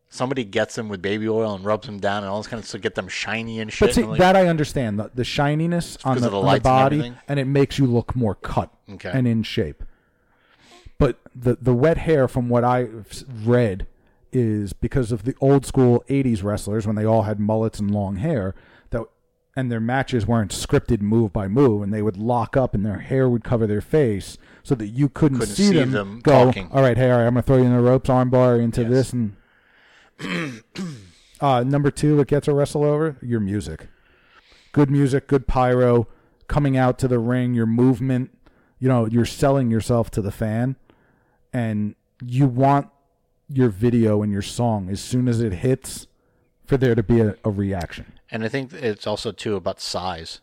Somebody 0.10 0.44
gets 0.44 0.76
them 0.76 0.90
with 0.90 1.02
baby 1.02 1.28
oil 1.28 1.56
and 1.56 1.66
rubs 1.66 1.88
them 1.88 2.00
down 2.00 2.22
and 2.22 2.32
all 2.32 2.38
this 2.40 2.46
kind 2.46 2.62
of 2.62 2.70
to 2.70 2.78
get 2.78 2.94
them 2.94 3.08
shiny 3.08 3.60
and 3.60 3.74
shit. 3.74 3.88
But 3.88 3.96
see, 3.96 4.04
like, 4.04 4.20
that 4.20 4.36
I 4.36 4.46
understand 4.46 5.00
the, 5.00 5.10
the 5.16 5.24
shininess 5.24 5.98
on 6.04 6.18
the, 6.18 6.22
the 6.22 6.28
on 6.28 6.32
the 6.34 6.40
lights 6.40 6.58
and 6.58 6.64
body, 6.64 7.14
and 7.28 7.40
it 7.40 7.46
makes 7.46 7.80
you 7.80 7.88
look 7.88 8.16
more 8.16 8.36
cut 8.36 8.72
Okay. 8.92 9.10
and 9.12 9.28
in 9.28 9.42
shape. 9.42 9.84
But 11.00 11.18
the 11.34 11.58
the 11.60 11.74
wet 11.74 11.98
hair, 11.98 12.28
from 12.28 12.48
what 12.48 12.64
I've 12.64 13.24
read, 13.44 13.88
is 14.32 14.72
because 14.74 15.12
of 15.12 15.24
the 15.24 15.36
old 15.42 15.66
school 15.66 16.04
'80s 16.08 16.44
wrestlers 16.44 16.86
when 16.86 16.96
they 16.96 17.06
all 17.06 17.24
had 17.24 17.40
mullets 17.40 17.80
and 17.80 17.90
long 17.90 18.18
hair. 18.18 18.54
That 18.92 19.06
and 19.56 19.72
their 19.72 19.80
matches 19.80 20.28
weren't 20.28 20.52
scripted 20.52 21.02
move 21.02 21.34
by 21.34 21.48
move, 21.48 21.82
and 21.82 21.92
they 21.92 22.04
would 22.04 22.18
lock 22.18 22.56
up, 22.56 22.76
and 22.76 22.86
their 22.86 23.00
hair 23.00 23.28
would 23.28 23.44
cover 23.44 23.66
their 23.66 23.82
face 23.82 24.38
so 24.64 24.76
that 24.76 24.88
you 24.88 25.10
couldn't, 25.10 25.40
Couldn't 25.40 25.56
see, 25.56 25.68
see 25.70 25.76
them, 25.76 25.92
them 25.92 26.20
go. 26.24 26.46
talking. 26.46 26.70
All 26.72 26.82
right, 26.82 26.98
hey, 26.98 27.12
all 27.12 27.18
right, 27.20 27.28
I'm 27.28 27.34
gonna 27.34 27.42
throw 27.44 27.58
you 27.58 27.66
in 27.66 27.76
the 27.76 27.82
ropes, 27.82 28.10
armbar 28.10 28.62
into 28.62 28.82
Yes. 28.82 28.90
this, 28.92 29.14
and 29.14 29.36
uh, 31.42 31.64
number 31.64 31.92
two, 31.92 32.18
what 32.18 32.28
gets 32.28 32.48
a 32.48 32.54
wrestle 32.54 32.84
over? 32.84 33.18
Your 33.22 33.40
music. 33.40 33.88
Good 34.72 34.90
music, 34.90 35.28
good 35.28 35.48
pyro, 35.48 36.08
coming 36.48 36.78
out 36.78 36.98
to 37.00 37.08
the 37.08 37.20
ring, 37.20 37.54
your 37.54 37.66
movement. 37.66 38.32
You 38.80 38.90
know, 38.90 39.06
you're 39.06 39.26
selling 39.26 39.70
yourself 39.72 40.10
to 40.12 40.22
the 40.22 40.32
fan. 40.32 40.76
and 41.52 41.96
you 42.26 42.48
want 42.48 42.88
your 43.50 43.68
video 43.70 44.24
and 44.24 44.32
your 44.32 44.42
song 44.42 44.90
as 44.90 45.02
soon 45.02 45.28
as 45.28 45.42
it 45.42 45.52
hits 45.56 46.08
for 46.66 46.78
there 46.78 46.96
to 46.96 47.04
be 47.04 47.20
a, 47.20 47.36
a 47.44 47.50
reaction. 47.52 48.14
And 48.32 48.44
I 48.44 48.48
think 48.48 48.72
it's 48.74 49.06
also 49.06 49.32
too 49.34 49.56
about 49.56 49.80
size. 49.82 50.40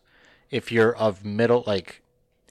If 0.51 0.71
you're 0.71 0.95
of 0.95 1.25
middle, 1.25 1.63
like 1.65 2.01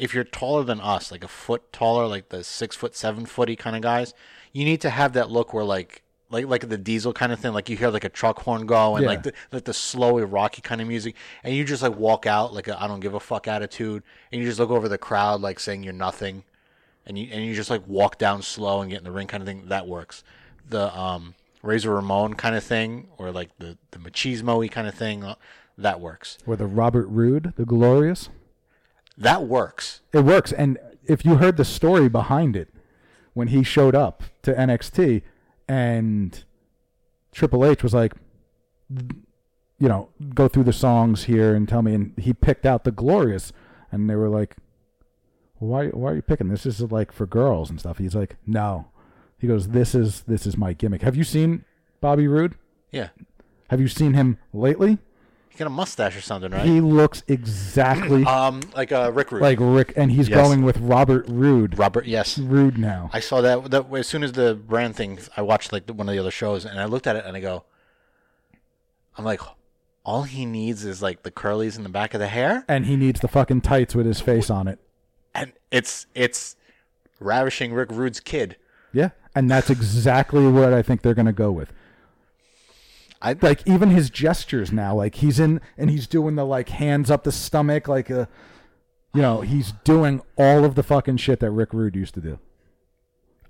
if 0.00 0.14
you're 0.14 0.24
taller 0.24 0.64
than 0.64 0.80
us, 0.80 1.12
like 1.12 1.22
a 1.22 1.28
foot 1.28 1.72
taller, 1.72 2.06
like 2.06 2.30
the 2.30 2.42
six 2.42 2.74
foot, 2.74 2.96
seven 2.96 3.26
footy 3.26 3.54
kind 3.54 3.76
of 3.76 3.82
guys, 3.82 4.14
you 4.52 4.64
need 4.64 4.80
to 4.80 4.90
have 4.90 5.12
that 5.12 5.30
look 5.30 5.52
where 5.54 5.64
like 5.64 6.02
like 6.30 6.46
like 6.46 6.68
the 6.68 6.78
diesel 6.78 7.12
kind 7.12 7.32
of 7.32 7.38
thing, 7.40 7.52
like 7.52 7.68
you 7.68 7.76
hear 7.76 7.90
like 7.90 8.04
a 8.04 8.08
truck 8.08 8.40
horn 8.40 8.64
go 8.66 8.96
and 8.96 9.02
Yeah. 9.04 9.10
like 9.10 9.22
the 9.24 9.32
like 9.52 9.64
the 9.64 9.74
slow 9.74 10.18
rocky 10.20 10.62
kind 10.62 10.80
of 10.80 10.88
music, 10.88 11.14
and 11.44 11.54
you 11.54 11.64
just 11.64 11.82
like 11.82 11.96
walk 11.96 12.26
out 12.26 12.54
like 12.54 12.68
I 12.68 12.76
I 12.84 12.86
don't 12.88 13.00
give 13.00 13.14
a 13.14 13.20
fuck 13.20 13.46
attitude, 13.46 14.02
and 14.32 14.40
you 14.40 14.46
just 14.46 14.58
look 14.58 14.70
over 14.70 14.88
the 14.88 14.98
crowd 14.98 15.40
like 15.40 15.60
saying 15.60 15.82
you're 15.82 15.92
nothing, 15.92 16.44
and 17.06 17.18
you 17.18 17.28
and 17.32 17.44
you 17.44 17.54
just 17.54 17.68
like 17.70 17.82
walk 17.86 18.16
down 18.18 18.42
slow 18.42 18.80
and 18.80 18.90
get 18.90 18.98
in 18.98 19.04
the 19.04 19.10
ring 19.10 19.26
kind 19.26 19.42
of 19.42 19.46
thing. 19.48 19.64
That 19.66 19.86
works. 19.86 20.22
The 20.68 20.96
um 20.98 21.34
Razor 21.62 21.92
Ramon 21.94 22.34
kind 22.34 22.54
of 22.56 22.64
thing, 22.64 23.08
or 23.18 23.30
like 23.32 23.50
the 23.58 23.76
the 23.90 23.98
machismo 23.98 24.70
kind 24.70 24.86
of 24.88 24.94
thing, 24.94 25.24
uh, 25.24 25.34
that 25.76 26.00
works. 26.00 26.38
Or 26.46 26.56
the 26.56 26.66
Robert 26.66 27.06
Roode, 27.08 27.52
the 27.56 27.66
Glorious. 27.66 28.30
That 29.20 29.44
works. 29.44 30.00
It 30.12 30.24
works. 30.24 30.50
And 30.52 30.78
if 31.04 31.24
you 31.24 31.36
heard 31.36 31.56
the 31.56 31.64
story 31.64 32.08
behind 32.08 32.56
it, 32.56 32.68
when 33.34 33.48
he 33.48 33.62
showed 33.62 33.94
up 33.94 34.24
to 34.42 34.52
NXT 34.52 35.22
and 35.68 36.42
Triple 37.32 37.64
H 37.64 37.82
was 37.82 37.94
like, 37.94 38.14
you 38.90 39.88
know, 39.88 40.08
go 40.34 40.48
through 40.48 40.64
the 40.64 40.72
songs 40.72 41.24
here 41.24 41.54
and 41.54 41.68
tell 41.68 41.82
me. 41.82 41.94
And 41.94 42.12
he 42.18 42.32
picked 42.32 42.66
out 42.66 42.84
the 42.84 42.90
Glorious. 42.90 43.52
And 43.92 44.10
they 44.10 44.16
were 44.16 44.28
like, 44.28 44.56
why, 45.58 45.88
why 45.88 46.12
are 46.12 46.16
you 46.16 46.22
picking 46.22 46.48
this? 46.48 46.64
This 46.64 46.80
is 46.80 46.90
like 46.90 47.12
for 47.12 47.26
girls 47.26 47.70
and 47.70 47.78
stuff. 47.78 47.98
He's 47.98 48.14
like, 48.14 48.36
no. 48.46 48.86
He 49.38 49.46
goes, 49.46 49.68
this 49.68 49.94
is 49.94 50.22
this 50.22 50.46
is 50.46 50.56
my 50.56 50.72
gimmick. 50.72 51.02
Have 51.02 51.16
you 51.16 51.24
seen 51.24 51.64
Bobby 52.00 52.26
Roode? 52.28 52.56
Yeah. 52.90 53.08
Have 53.68 53.80
you 53.80 53.88
seen 53.88 54.14
him 54.14 54.38
lately? 54.52 54.98
He 55.50 55.58
got 55.58 55.66
a 55.66 55.70
mustache 55.70 56.16
or 56.16 56.20
something, 56.22 56.50
right? 56.52 56.64
He 56.64 56.80
looks 56.80 57.22
exactly 57.28 58.24
um, 58.38 58.60
like 58.74 58.92
uh, 58.92 59.10
Rick 59.12 59.30
Rude. 59.32 59.42
like 59.42 59.58
Rick, 59.60 59.92
and 59.96 60.10
he's 60.10 60.28
Yes. 60.28 60.38
going 60.46 60.62
with 60.62 60.78
Robert 60.78 61.26
Roode. 61.28 61.76
Robert, 61.78 62.06
yes. 62.06 62.38
Rude 62.38 62.78
now. 62.78 63.10
I 63.12 63.20
saw 63.20 63.40
that, 63.42 63.70
that 63.70 63.92
as 63.92 64.06
soon 64.06 64.22
as 64.22 64.32
the 64.32 64.54
brand 64.54 64.96
thing. 64.96 65.18
I 65.36 65.42
watched 65.42 65.72
like 65.72 65.88
one 65.90 66.08
of 66.08 66.12
the 66.14 66.18
other 66.20 66.30
shows, 66.30 66.64
and 66.64 66.80
I 66.80 66.86
looked 66.86 67.06
at 67.06 67.16
it 67.16 67.24
and 67.26 67.36
I 67.36 67.40
go, 67.40 67.64
I'm 69.18 69.24
like, 69.24 69.40
all 70.04 70.22
he 70.22 70.46
needs 70.46 70.84
is 70.84 71.02
like 71.02 71.24
the 71.24 71.30
curlies 71.30 71.76
in 71.76 71.82
the 71.82 71.90
back 71.90 72.14
of 72.14 72.20
the 72.20 72.28
hair, 72.28 72.64
and 72.68 72.86
he 72.86 72.96
needs 72.96 73.20
the 73.20 73.28
fucking 73.28 73.60
tights 73.60 73.94
with 73.94 74.06
his 74.06 74.20
face 74.20 74.48
on 74.50 74.66
it. 74.68 74.78
and 75.34 75.52
it's 75.70 76.06
it's 76.14 76.56
ravishing 77.18 77.72
Rick 77.74 77.90
Rude's 77.90 78.18
kid. 78.20 78.56
Yeah, 78.92 79.10
and 79.34 79.50
that's 79.50 79.68
exactly 79.68 80.46
what 80.48 80.72
I 80.72 80.80
think 80.82 81.02
they're 81.02 81.14
gonna 81.14 81.32
go 81.32 81.50
with. 81.52 81.72
I 83.22 83.36
Like 83.40 83.66
even 83.66 83.90
his 83.90 84.08
gestures 84.10 84.72
now, 84.72 84.94
like 84.94 85.16
he's 85.16 85.38
in 85.38 85.60
and 85.76 85.90
he's 85.90 86.06
doing 86.06 86.36
the 86.36 86.44
like 86.46 86.70
hands 86.70 87.10
up 87.10 87.24
the 87.24 87.32
stomach, 87.32 87.86
like 87.86 88.08
a, 88.08 88.28
you 89.12 89.20
know, 89.20 89.42
he's 89.42 89.72
doing 89.84 90.22
all 90.36 90.64
of 90.64 90.74
the 90.74 90.82
fucking 90.82 91.18
shit 91.18 91.40
that 91.40 91.50
Rick 91.50 91.72
Rude 91.74 91.96
used 91.96 92.14
to 92.14 92.20
do. 92.20 92.38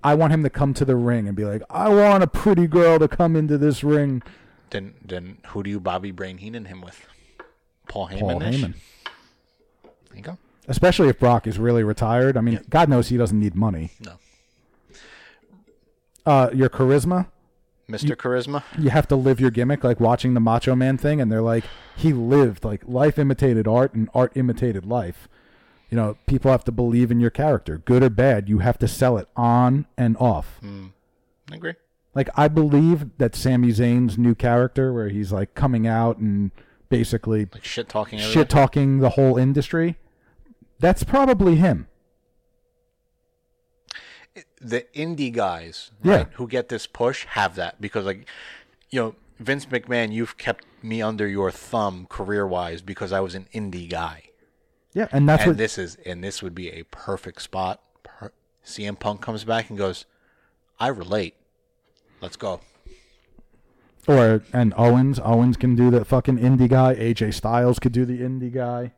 I 0.03 0.15
want 0.15 0.33
him 0.33 0.43
to 0.43 0.49
come 0.49 0.73
to 0.73 0.83
the 0.83 0.95
ring 0.95 1.27
and 1.27 1.37
be 1.37 1.45
like, 1.45 1.61
I 1.69 1.87
want 1.89 2.23
a 2.23 2.27
pretty 2.27 2.67
girl 2.67 2.99
to 2.99 3.07
come 3.07 3.35
into 3.35 3.57
this 3.57 3.83
ring. 3.83 4.23
then 4.71 4.95
then 5.05 5.37
who 5.47 5.63
do 5.63 5.69
you 5.69 5.79
Bobby 5.79 6.11
Brain 6.11 6.37
Heenan 6.39 6.65
him 6.65 6.81
with? 6.81 7.05
Paul 7.87 8.09
Heyman. 8.09 8.19
Paul 8.19 8.39
Heyman. 8.41 8.73
There 9.83 10.17
you 10.17 10.21
go. 10.21 10.37
Especially 10.67 11.07
if 11.07 11.19
Brock 11.19 11.47
is 11.47 11.57
really 11.59 11.83
retired. 11.83 12.35
I 12.37 12.41
mean, 12.41 12.61
God 12.69 12.89
knows 12.89 13.09
he 13.09 13.17
doesn't 13.17 13.39
need 13.39 13.55
money. 13.55 13.91
No, 13.99 14.13
Uh, 16.25 16.49
your 16.53 16.69
charisma, 16.69 17.27
Mr. 17.91 18.15
Charisma. 18.15 18.63
you 18.77 18.89
have 18.89 19.07
to 19.07 19.15
live 19.15 19.39
your 19.39 19.51
gimmick 19.51 19.83
like 19.83 19.99
watching 19.99 20.33
the 20.33 20.39
macho 20.39 20.75
man 20.75 20.97
thing 20.97 21.19
and 21.21 21.31
they're 21.31 21.41
like 21.41 21.63
he 21.95 22.13
lived 22.13 22.63
like 22.63 22.81
life 22.87 23.19
imitated 23.19 23.67
art 23.67 23.93
and 23.93 24.09
art 24.13 24.31
imitated 24.35 24.85
life 24.85 25.27
you 25.89 25.95
know 25.97 26.17
people 26.25 26.49
have 26.51 26.63
to 26.63 26.71
believe 26.71 27.11
in 27.11 27.19
your 27.19 27.29
character 27.29 27.77
good 27.79 28.01
or 28.03 28.09
bad 28.09 28.47
you 28.49 28.59
have 28.59 28.77
to 28.79 28.87
sell 28.87 29.17
it 29.17 29.27
on 29.35 29.85
and 29.97 30.15
off 30.17 30.57
hmm. 30.61 30.87
I 31.51 31.55
agree. 31.55 31.73
like 32.15 32.29
i 32.35 32.47
believe 32.47 33.17
that 33.17 33.35
Sami 33.35 33.69
Zayn's 33.69 34.17
new 34.17 34.35
character 34.35 34.93
where 34.93 35.09
he's 35.09 35.31
like 35.31 35.53
coming 35.53 35.85
out 35.85 36.17
and 36.17 36.51
basically 36.89 37.47
Like 37.53 37.63
shit 37.63 37.89
talking. 37.89 38.19
shit 38.19 38.49
talking 38.49 38.99
the 38.99 39.11
whole 39.11 39.37
industry 39.37 39.97
that's 40.79 41.03
probably 41.03 41.55
him 41.55 41.87
the 44.61 44.85
indie 44.95 45.31
guys, 45.33 45.91
Yeah. 46.03 46.15
right, 46.15 46.27
who 46.33 46.47
get 46.47 46.69
this 46.69 46.85
push 46.87 47.25
have 47.25 47.55
that 47.55 47.81
because 47.81 48.05
like 48.05 48.27
you 48.89 48.99
know, 49.01 49.15
Vince 49.39 49.65
McMahon, 49.65 50.11
you've 50.11 50.37
kept 50.37 50.65
me 50.83 51.01
under 51.01 51.27
your 51.27 51.49
thumb 51.51 52.05
career 52.09 52.45
wise 52.45 52.81
because 52.81 53.11
I 53.11 53.19
was 53.21 53.33
an 53.35 53.47
indie 53.53 53.89
guy. 53.89 54.23
yeah 54.93 55.07
and 55.11 55.27
that's 55.27 55.43
and 55.43 55.51
what 55.51 55.57
this 55.57 55.77
is 55.77 55.97
and 56.05 56.23
this 56.23 56.43
would 56.43 56.53
be 56.55 56.69
a 56.69 56.83
perfect 56.83 57.41
spot. 57.41 57.81
Per- 58.03 58.33
CM 58.65 58.99
Punk 58.99 59.21
comes 59.21 59.43
back 59.43 59.69
and 59.69 59.77
goes, 59.77 60.05
I 60.79 60.87
relate. 60.89 61.35
Let's 62.21 62.37
go. 62.37 62.61
or 64.07 64.43
and 64.53 64.73
owens 64.77 65.19
owens 65.23 65.57
can 65.57 65.75
do 65.75 65.89
the 65.89 66.03
fucking 66.05 66.37
indie 66.37 66.69
guy 66.69 66.93
aj 66.95 67.33
styles 67.33 67.79
could 67.79 67.91
do 67.91 68.03
the 68.05 68.19
indie 68.19 68.51
guy 68.53 68.91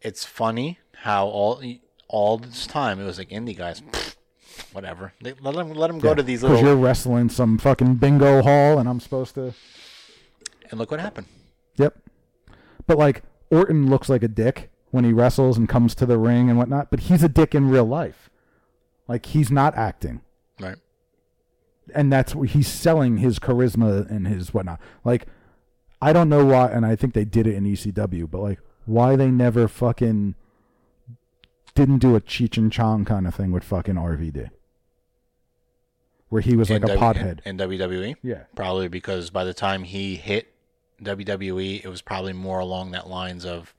It's 0.00 0.24
funny 0.24 0.78
how 1.02 1.26
all 1.26 1.62
all 2.12 2.38
this 2.38 2.66
time 2.66 3.00
it 3.00 3.04
was 3.04 3.18
like 3.18 3.30
indie 3.30 3.56
guys, 3.56 3.80
pfft, 3.80 4.16
whatever. 4.72 5.12
They, 5.22 5.34
let 5.40 5.54
them 5.54 5.72
let 5.72 5.86
them 5.88 5.98
go 6.00 6.14
to 6.14 6.22
these 6.22 6.40
Because 6.42 6.56
little 6.56 6.70
you're 6.74 6.84
wrestling 6.84 7.28
some 7.28 7.56
fucking 7.56 7.94
bingo 7.96 8.42
hall, 8.42 8.78
and 8.78 8.88
I'm 8.88 9.00
supposed 9.00 9.34
to. 9.36 9.54
and 10.70 10.78
look 10.78 10.90
what 10.90 11.00
happened. 11.00 11.26
Yep. 11.76 11.96
But 12.86 12.98
like 12.98 13.22
Orton 13.50 13.88
looks 13.88 14.08
like 14.08 14.22
a 14.22 14.28
dick 14.28 14.70
when 14.90 15.04
he 15.04 15.12
wrestles 15.12 15.56
and 15.56 15.68
comes 15.68 15.94
to 15.94 16.04
the 16.06 16.18
ring 16.18 16.48
and 16.48 16.58
whatnot, 16.58 16.90
but 16.90 17.00
he's 17.00 17.22
a 17.22 17.28
dick 17.28 17.54
in 17.54 17.70
real 17.70 17.84
life. 17.84 18.28
Like 19.06 19.26
he's 19.26 19.50
not 19.50 19.76
acting, 19.76 20.20
Right. 20.60 20.76
and 21.94 22.12
that's 22.12 22.34
where 22.34 22.46
he's 22.46 22.68
selling 22.68 23.18
his 23.18 23.38
charisma 23.38 24.08
and 24.10 24.26
his 24.26 24.52
whatnot. 24.54 24.80
Like 25.04 25.26
I 26.02 26.12
don't 26.12 26.28
know 26.28 26.44
why, 26.44 26.68
and 26.70 26.84
I 26.86 26.96
think 26.96 27.14
they 27.14 27.24
did 27.24 27.46
it 27.46 27.54
in 27.54 27.64
ECW, 27.64 28.28
but 28.30 28.40
like 28.40 28.58
why 28.86 29.14
they 29.16 29.30
never 29.30 29.68
fucking 29.68 30.34
didn't 31.74 31.98
do 31.98 32.14
a 32.16 32.20
Cheech 32.20 32.56
and 32.58 32.70
Chong 32.72 33.04
kind 33.04 33.26
of 33.26 33.34
thing 33.34 33.52
with 33.52 33.64
fucking 33.64 33.94
RVD, 33.94 34.50
where 36.28 36.42
he 36.42 36.56
was 36.56 36.70
like 36.70 36.82
In 36.82 36.90
a 36.90 36.94
W- 36.94 37.00
pothead. 37.22 37.40
in, 37.44 37.58
WWE. 37.58 38.16
Yeah. 38.22 38.44
Probably 38.54 38.88
because 38.88 39.30
by 39.30 39.44
the 39.44 39.54
time 39.54 39.82
he 39.82 40.16
hit 40.16 40.52
WWE, 41.02 41.84
it 41.84 41.88
was 41.88 42.02
probably 42.02 42.32
more 42.32 42.58
along 42.60 42.92
that 42.92 43.08
lines 43.08 43.44
of 43.44 43.74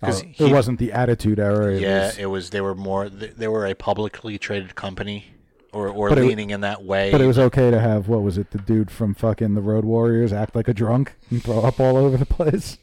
because 0.00 0.22
Uh, 0.22 0.26
it 0.46 0.52
wasn't 0.52 0.78
the 0.78 0.92
Attitude 0.92 1.38
Era. 1.38 1.74
It 1.74 1.82
yeah, 1.82 2.06
was, 2.06 2.18
it 2.18 2.26
was. 2.26 2.50
They 2.50 2.60
were 2.60 2.74
more. 2.74 3.08
They, 3.08 3.26
they 3.28 3.48
were 3.48 3.66
a 3.66 3.74
publicly 3.74 4.38
traded 4.38 4.74
company, 4.74 5.26
or 5.72 5.88
or 5.88 6.08
But 6.08 6.18
it- 6.18 6.24
leaning 6.24 6.50
in 6.50 6.62
that 6.62 6.82
way. 6.84 7.10
But 7.10 7.20
it 7.20 7.26
was 7.26 7.38
okay 7.38 7.70
to 7.70 7.78
have 7.80 8.08
what 8.08 8.22
was 8.22 8.38
it? 8.38 8.50
The 8.50 8.58
dude 8.58 8.90
from 8.90 9.14
fucking 9.14 9.54
the 9.54 9.60
Road 9.60 9.84
Warriors 9.84 10.32
act 10.32 10.54
like 10.54 10.68
a 10.68 10.74
drunk 10.74 11.16
and 11.30 11.42
throw 11.42 11.60
up 11.60 11.78
all 11.80 11.96
over 11.98 12.16
the 12.16 12.24
place. 12.26 12.78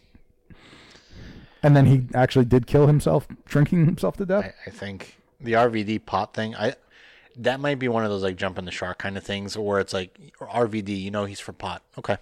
And 1.67 1.75
then 1.75 1.85
he 1.85 2.07
actually 2.13 2.45
did 2.45 2.65
kill 2.65 2.87
himself, 2.87 3.27
drinking 3.43 3.87
himself 3.87 4.15
to 4.17 4.25
death. 4.25 4.53
I, 4.65 4.69
I 4.69 4.71
think 4.71 5.17
the 5.41 5.51
RVD 5.51 6.05
pot 6.05 6.33
thing. 6.33 6.55
I 6.55 6.75
that 7.35 7.59
might 7.59 7.77
be 7.77 7.89
one 7.89 8.05
of 8.05 8.09
those 8.09 8.23
like 8.23 8.37
jumping 8.37 8.63
the 8.63 8.71
shark 8.71 8.99
kind 8.99 9.17
of 9.17 9.23
things, 9.25 9.57
where 9.57 9.81
it's 9.81 9.91
like 9.91 10.17
RVD. 10.39 10.97
You 11.01 11.11
know, 11.11 11.25
he's 11.25 11.41
for 11.41 11.51
pot. 11.51 11.83
Okay. 11.97 12.15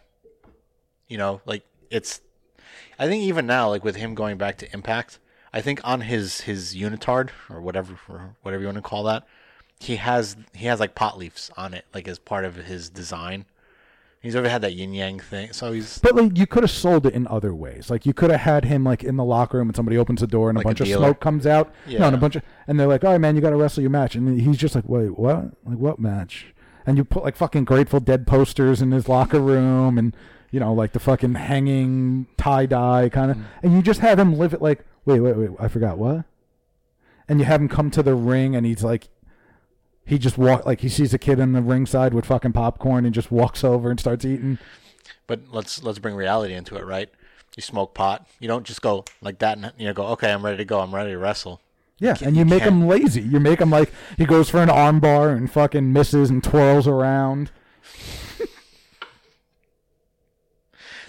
You 1.08 1.20
know, 1.20 1.42
like 1.46 1.64
it's. 1.92 2.22
I 2.98 3.08
think 3.08 3.24
even 3.24 3.46
now, 3.46 3.70
like 3.70 3.84
with 3.84 3.98
him 3.98 4.16
going 4.16 4.38
back 4.38 4.58
to 4.58 4.74
Impact, 4.74 5.20
I 5.54 5.62
think 5.62 5.80
on 5.84 6.02
his 6.02 6.42
his 6.42 6.74
unitard 6.74 7.30
or 7.48 7.62
whatever 7.62 8.00
or 8.10 8.36
whatever 8.42 8.62
you 8.62 8.68
want 8.68 8.78
to 8.78 8.82
call 8.82 9.04
that, 9.04 9.28
he 9.80 9.98
has 9.98 10.36
he 10.56 10.66
has 10.66 10.80
like 10.80 10.96
pot 10.96 11.20
leaves 11.20 11.52
on 11.56 11.76
it, 11.76 11.86
like 11.94 12.08
as 12.08 12.18
part 12.18 12.46
of 12.46 12.56
his 12.56 12.90
design. 12.90 13.46
He's 14.26 14.36
ever 14.36 14.50
had 14.50 14.62
that 14.64 14.74
yin 14.74 14.94
yang 14.94 15.20
thing, 15.20 15.54
so 15.54 15.72
he's 15.72 16.00
But 16.00 16.16
like 16.16 16.38
you 16.38 16.48
could 16.48 16.64
have 16.64 16.72
sold 16.72 17.06
it 17.06 17.14
in 17.14 17.28
other 17.28 17.54
ways. 17.54 17.90
Like 17.92 18.06
you 18.08 18.14
could 18.14 18.32
have 18.32 18.42
had 18.42 18.66
him 18.66 18.84
like 18.84 19.04
in 19.04 19.18
the 19.18 19.24
locker 19.24 19.58
room 19.60 19.70
and 19.70 19.76
somebody 19.76 19.98
opens 19.98 20.20
the 20.22 20.28
door 20.28 20.50
and 20.50 20.58
Like 20.58 20.66
a 20.66 20.68
a 20.68 20.70
bunch 20.72 20.80
of 20.82 20.88
dealer? 20.88 21.06
smoke 21.08 21.20
comes 21.20 21.46
out. 21.46 21.72
Yeah. 21.86 22.00
No, 22.00 22.08
and 22.08 22.16
a 22.16 22.20
bunch 22.20 22.36
of 22.36 22.42
and 22.68 22.80
they're 22.80 22.88
like, 22.88 23.04
"All 23.04 23.12
right, 23.12 23.22
man, 23.22 23.36
you 23.36 23.42
got 23.42 23.52
to 23.52 23.56
wrestle 23.56 23.82
your 23.82 23.92
match." 23.92 24.16
And 24.16 24.42
he's 24.42 24.58
just 24.58 24.74
like, 24.76 24.90
"Wait, 24.90 25.18
what? 25.18 25.52
Like 25.64 25.78
what 25.78 26.00
match?" 26.00 26.48
And 26.88 26.98
you 26.98 27.04
put 27.06 27.24
like 27.24 27.36
fucking 27.36 27.66
Grateful 27.66 28.00
Dead 28.00 28.26
posters 28.28 28.82
in 28.82 28.92
his 28.92 29.08
locker 29.08 29.40
room 29.40 29.98
and 30.00 30.16
you 30.52 30.60
know 30.60 30.74
like 30.74 30.94
the 30.94 31.00
fucking 31.00 31.36
hanging 31.36 32.26
tie 32.38 32.66
dye 32.66 33.10
kind 33.10 33.30
Mm. 33.32 33.36
of, 33.40 33.46
and 33.62 33.74
you 33.74 33.82
just 33.84 34.00
have 34.00 34.18
him 34.18 34.38
live 34.38 34.54
it 34.54 34.62
like, 34.62 34.84
"Wait, 35.06 35.20
wait, 35.20 35.38
wait, 35.38 35.50
I 35.60 35.68
forgot 35.68 35.98
what." 36.00 36.26
And 37.30 37.40
you 37.40 37.46
have 37.46 37.62
him 37.62 37.68
come 37.70 37.90
to 37.92 38.02
the 38.04 38.16
ring 38.16 38.56
and 38.56 38.66
he's 38.66 38.84
like. 38.84 39.10
He 40.06 40.18
just 40.20 40.38
walk 40.38 40.66
like 40.66 40.82
he 40.82 40.90
sees 40.90 41.14
a 41.14 41.18
kid 41.18 41.40
in 41.40 41.54
the 41.54 41.62
ringside 41.62 42.14
with 42.14 42.26
fucking 42.26 42.54
popcorn 42.54 43.06
and 43.06 43.14
just 43.14 43.32
walks 43.32 43.64
over 43.64 43.90
and 43.90 44.00
starts 44.00 44.24
eating. 44.24 44.60
But 45.28 45.42
let's 45.52 45.82
let's 45.84 45.98
bring 46.00 46.16
reality 46.16 46.54
into 46.54 46.76
it, 46.76 46.86
right? 46.86 47.10
You 47.58 47.64
smoke 47.64 47.94
pot. 47.96 48.28
You 48.40 48.48
don't 48.48 48.66
just 48.66 48.82
go 48.82 49.06
like 49.22 49.40
that 49.40 49.58
and 49.58 49.72
you 49.78 49.88
know 49.88 49.94
go, 49.94 50.06
okay, 50.08 50.32
I'm 50.32 50.46
ready 50.46 50.58
to 50.58 50.66
go. 50.66 50.80
I'm 50.82 50.94
ready 50.94 51.12
to 51.12 51.18
wrestle. 51.18 51.62
Yeah, 51.98 52.14
can't- 52.16 52.28
and 52.28 52.36
you, 52.36 52.40
you 52.42 52.46
make 52.46 52.60
can't- 52.64 52.74
him 52.76 52.88
lazy. 52.88 53.22
You 53.22 53.40
make 53.40 53.60
him 53.62 53.72
like 53.72 53.92
he 54.18 54.26
goes 54.26 54.50
for 54.50 54.62
an 54.62 54.70
armbar 54.70 55.36
and 55.36 55.50
fucking 55.52 55.92
misses 55.92 56.30
and 56.30 56.44
twirls 56.44 56.88
around. 56.88 57.50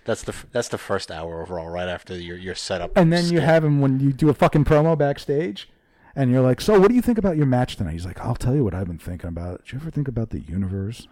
That's 0.04 0.22
the 0.22 0.34
that's 0.52 0.68
the 0.68 0.78
first 0.78 1.10
hour 1.10 1.42
overall, 1.42 1.68
right 1.68 1.88
after 1.88 2.16
your 2.16 2.36
your 2.36 2.54
setup. 2.54 2.92
And 2.96 3.12
then 3.12 3.26
you 3.32 3.40
have 3.40 3.64
him 3.64 3.80
when 3.80 3.98
you 3.98 4.12
do 4.12 4.28
a 4.30 4.34
fucking 4.34 4.64
promo 4.64 4.96
backstage, 4.96 5.68
and 6.16 6.30
you're 6.32 6.40
like, 6.42 6.60
"So, 6.60 6.80
what 6.80 6.88
do 6.88 6.94
you 6.94 7.02
think 7.02 7.18
about 7.18 7.36
your 7.36 7.46
match 7.46 7.76
tonight?" 7.76 7.92
He's 7.92 8.06
like, 8.06 8.20
"I'll 8.20 8.34
tell 8.34 8.54
you 8.56 8.64
what 8.64 8.74
I've 8.74 8.86
been 8.88 8.98
thinking 8.98 9.28
about. 9.28 9.64
Did 9.64 9.72
you 9.74 9.78
ever 9.80 9.90
think 9.90 10.08
about 10.08 10.30
the 10.30 10.40
universe? 10.40 11.06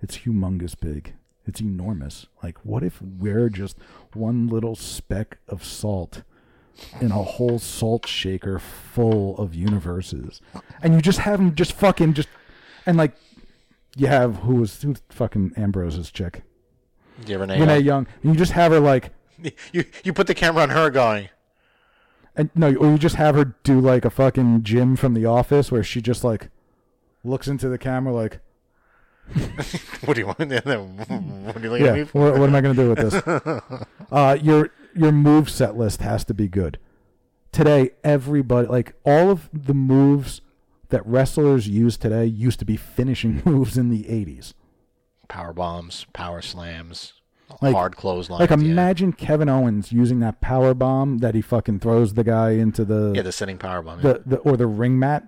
It's 0.00 0.18
humongous 0.18 0.78
big. 0.78 1.14
It's 1.46 1.60
enormous. 1.60 2.26
Like, 2.42 2.58
what 2.64 2.82
if 2.84 3.00
we're 3.02 3.48
just 3.48 3.76
one 4.12 4.46
little 4.46 4.76
speck 4.76 5.38
of 5.48 5.64
salt 5.64 6.22
in 7.00 7.10
a 7.10 7.22
whole 7.22 7.58
salt 7.58 8.06
shaker 8.06 8.58
full 8.60 9.36
of 9.38 9.54
universes? 9.54 10.40
And 10.82 10.94
you 10.94 11.00
just 11.00 11.18
have 11.20 11.40
him 11.40 11.54
just 11.54 11.72
fucking 11.72 12.14
just, 12.14 12.28
and 12.86 12.96
like, 12.96 13.12
you 13.96 14.06
have 14.06 14.36
who 14.38 14.56
was 14.56 14.82
who 14.82 14.94
fucking 15.10 15.52
Ambrose's 15.56 16.10
chick, 16.10 16.42
Yeah, 17.26 17.36
Renee. 17.36 17.60
Renee 17.60 17.74
Young. 17.78 17.84
Young, 17.84 18.06
and 18.22 18.32
you 18.32 18.38
just 18.38 18.52
have 18.52 18.72
her 18.72 18.80
like. 18.80 19.10
You 19.72 19.84
you 20.04 20.12
put 20.12 20.28
the 20.28 20.34
camera 20.34 20.62
on 20.62 20.70
her 20.70 20.88
going. 20.88 21.28
And 22.34 22.50
no, 22.54 22.74
or 22.74 22.90
you 22.92 22.98
just 22.98 23.16
have 23.16 23.34
her 23.34 23.54
do 23.62 23.80
like 23.80 24.04
a 24.04 24.10
fucking 24.10 24.62
gym 24.62 24.96
from 24.96 25.14
The 25.14 25.26
Office, 25.26 25.70
where 25.70 25.82
she 25.82 26.00
just 26.00 26.24
like 26.24 26.48
looks 27.24 27.46
into 27.46 27.68
the 27.68 27.78
camera, 27.78 28.12
like, 28.12 28.40
What 30.04 30.14
do 30.14 30.20
you 30.20 30.26
want? 30.26 30.38
what 30.38 30.48
do 30.48 31.62
you 31.62 31.70
look 31.70 31.80
yeah, 31.80 31.86
at 31.86 31.94
me 31.94 32.04
for? 32.04 32.22
what, 32.22 32.40
what 32.40 32.48
am 32.48 32.54
I 32.54 32.60
gonna 32.60 32.74
do 32.74 32.90
with 32.90 32.98
this? 32.98 33.84
uh, 34.12 34.38
your 34.40 34.70
your 34.94 35.12
move 35.12 35.48
set 35.48 35.76
list 35.76 36.00
has 36.00 36.24
to 36.24 36.34
be 36.34 36.48
good. 36.48 36.78
Today, 37.50 37.90
everybody 38.02 38.66
like 38.66 38.94
all 39.04 39.30
of 39.30 39.48
the 39.52 39.74
moves 39.74 40.40
that 40.88 41.06
wrestlers 41.06 41.68
use 41.68 41.96
today 41.96 42.24
used 42.24 42.58
to 42.58 42.64
be 42.64 42.76
finishing 42.76 43.42
moves 43.44 43.78
in 43.78 43.90
the 43.90 44.04
'80s. 44.04 44.54
Power 45.28 45.52
bombs, 45.52 46.06
power 46.12 46.42
slams, 46.42 47.14
Like- 47.60 47.74
hard 47.74 47.96
clotheslines. 47.96 48.40
Like, 48.40 48.50
imagine 48.50 49.12
Kevin 49.12 49.48
Owens 49.48 49.92
using 49.92 50.20
that 50.20 50.40
power 50.40 50.74
bomb 50.74 51.18
that 51.18 51.34
he 51.34 51.40
fucking 51.42 51.80
throws 51.80 52.14
the 52.14 52.24
guy 52.24 52.50
into 52.52 52.84
the 52.84 53.12
Yeah, 53.14 53.22
the 53.22 53.32
sitting 53.32 53.58
power 53.58 53.82
bomb. 53.82 54.00
yeah. 54.00 54.14
the, 54.14 54.22
the 54.26 54.36
or 54.38 54.56
the 54.56 54.66
ring 54.66 54.98
mat. 54.98 55.24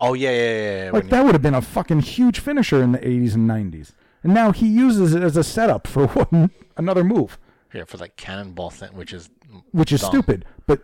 oh 0.00 0.14
yeah, 0.14 0.30
yeah, 0.30 0.36
yeah. 0.36 0.76
yeah. 0.76 0.84
Like 0.86 0.92
when 0.92 1.02
you- 1.04 1.10
that 1.10 1.24
would 1.24 1.34
have 1.34 1.42
been 1.42 1.54
a 1.54 1.62
fucking 1.62 2.00
huge 2.00 2.38
finisher 2.40 2.82
in 2.82 2.92
the 2.92 2.98
80s 2.98 3.34
and 3.34 3.48
90s. 3.48 3.92
And 4.24 4.34
now 4.34 4.50
he 4.52 4.66
uses 4.66 5.14
it 5.14 5.22
as 5.22 5.36
a 5.36 5.44
setup 5.44 5.86
for 5.86 6.06
one 6.30 6.50
another 6.76 7.04
move, 7.04 7.38
yeah, 7.72 7.84
for 7.84 7.96
like 7.98 8.16
cannonball 8.16 8.70
thing, 8.70 8.90
which 8.94 9.12
is 9.12 9.30
which 9.70 9.92
is 9.92 10.00
dumb. 10.00 10.10
stupid. 10.10 10.44
But 10.66 10.82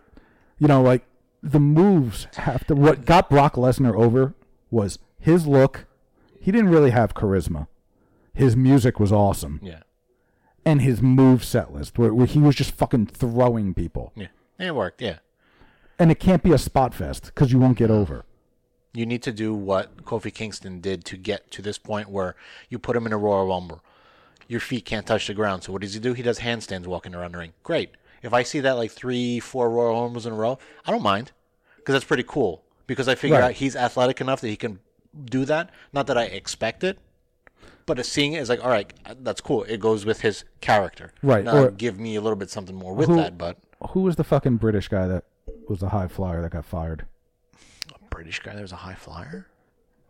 you 0.57 0.67
know, 0.69 0.81
like 0.81 1.05
the 1.43 1.59
moves 1.59 2.27
have 2.37 2.65
to. 2.67 2.75
What 2.75 3.05
got 3.05 3.29
Brock 3.29 3.55
Lesnar 3.55 3.93
over 3.93 4.33
was 4.71 4.99
his 5.19 5.45
look. 5.45 5.85
He 6.39 6.51
didn't 6.51 6.69
really 6.69 6.91
have 6.91 7.13
charisma. 7.13 7.67
His 8.33 8.55
music 8.55 8.99
was 8.99 9.11
awesome, 9.11 9.59
Yeah, 9.63 9.81
and 10.65 10.81
his 10.81 11.01
move 11.01 11.43
set 11.43 11.73
list, 11.73 11.97
where, 11.97 12.13
where 12.13 12.27
he 12.27 12.39
was 12.39 12.55
just 12.55 12.71
fucking 12.71 13.07
throwing 13.07 13.73
people. 13.73 14.11
yeah, 14.15 14.27
it 14.59 14.73
worked. 14.75 15.01
Yeah, 15.01 15.17
And 15.99 16.11
it 16.11 16.19
can't 16.19 16.41
be 16.43 16.51
a 16.51 16.57
spot 16.57 16.93
fest 16.93 17.25
because 17.25 17.51
you 17.51 17.59
won't 17.59 17.77
get 17.77 17.91
over. 17.91 18.25
you 18.93 19.05
need 19.05 19.21
to 19.23 19.31
do 19.31 19.53
what 19.53 20.05
Kofi 20.05 20.33
Kingston 20.33 20.79
did 20.79 21.03
to 21.05 21.17
get 21.17 21.51
to 21.51 21.61
this 21.61 21.77
point 21.77 22.09
where 22.09 22.35
you 22.69 22.79
put 22.79 22.95
him 22.95 23.05
in 23.05 23.11
a 23.13 23.17
Royal 23.17 23.45
Rumble. 23.47 23.83
Your 24.47 24.59
feet 24.61 24.85
can't 24.85 25.05
touch 25.05 25.27
the 25.27 25.33
ground. 25.33 25.63
So 25.63 25.73
what 25.73 25.81
does 25.81 25.93
he 25.95 25.99
do? 25.99 26.13
He 26.13 26.21
does 26.23 26.39
handstands 26.39 26.87
walking 26.87 27.13
around 27.15 27.33
the 27.33 27.39
ring. 27.39 27.53
Great. 27.63 27.91
If 28.23 28.33
I 28.33 28.43
see 28.43 28.59
that 28.61 28.73
like 28.73 28.91
three, 28.91 29.39
four 29.39 29.69
Royal 29.69 30.01
Rumbles 30.03 30.25
in 30.25 30.33
a 30.33 30.35
row, 30.35 30.57
I 30.85 30.91
don't 30.91 31.03
mind 31.03 31.31
because 31.77 31.93
that's 31.93 32.05
pretty 32.05 32.23
cool. 32.27 32.63
Because 32.87 33.07
I 33.07 33.15
figure 33.15 33.37
Right. 33.37 33.43
out 33.45 33.51
he's 33.53 33.75
athletic 33.75 34.21
enough 34.21 34.39
that 34.41 34.47
he 34.49 34.55
can 34.55 34.79
do 35.25 35.43
that. 35.45 35.69
Not 35.91 36.07
that 36.07 36.17
I 36.17 36.23
expect 36.25 36.83
it, 36.83 36.97
but 37.85 38.03
seeing 38.05 38.33
it 38.33 38.39
is 38.39 38.49
like, 38.49 38.63
all 38.63 38.69
right, 38.69 38.91
that's 39.21 39.41
cool. 39.41 39.63
It 39.63 39.79
goes 39.79 40.05
with 40.05 40.21
his 40.21 40.43
character. 40.61 41.11
Right, 41.21 41.43
Now, 41.45 41.65
or- 41.65 41.71
give 41.71 41.99
me 41.99 42.15
a 42.15 42.21
little 42.21 42.35
bit 42.35 42.49
something 42.49 42.75
more 42.75 42.93
with 42.93 43.07
Who- 43.09 43.15
that. 43.17 43.37
But 43.37 43.57
Who 43.91 44.01
was 44.01 44.15
the 44.15 44.23
fucking 44.23 44.57
British 44.57 44.87
guy 44.87 45.07
that 45.07 45.23
was 45.67 45.79
the 45.79 45.89
high 45.89 46.07
flyer 46.07 46.41
that 46.41 46.51
got 46.51 46.65
fired? 46.65 47.05
a 47.93 47.99
British 48.09 48.39
guy, 48.39 48.55
that 48.55 48.61
was 48.61 48.71
a 48.71 48.77
high 48.77 48.95
flyer. 48.95 49.47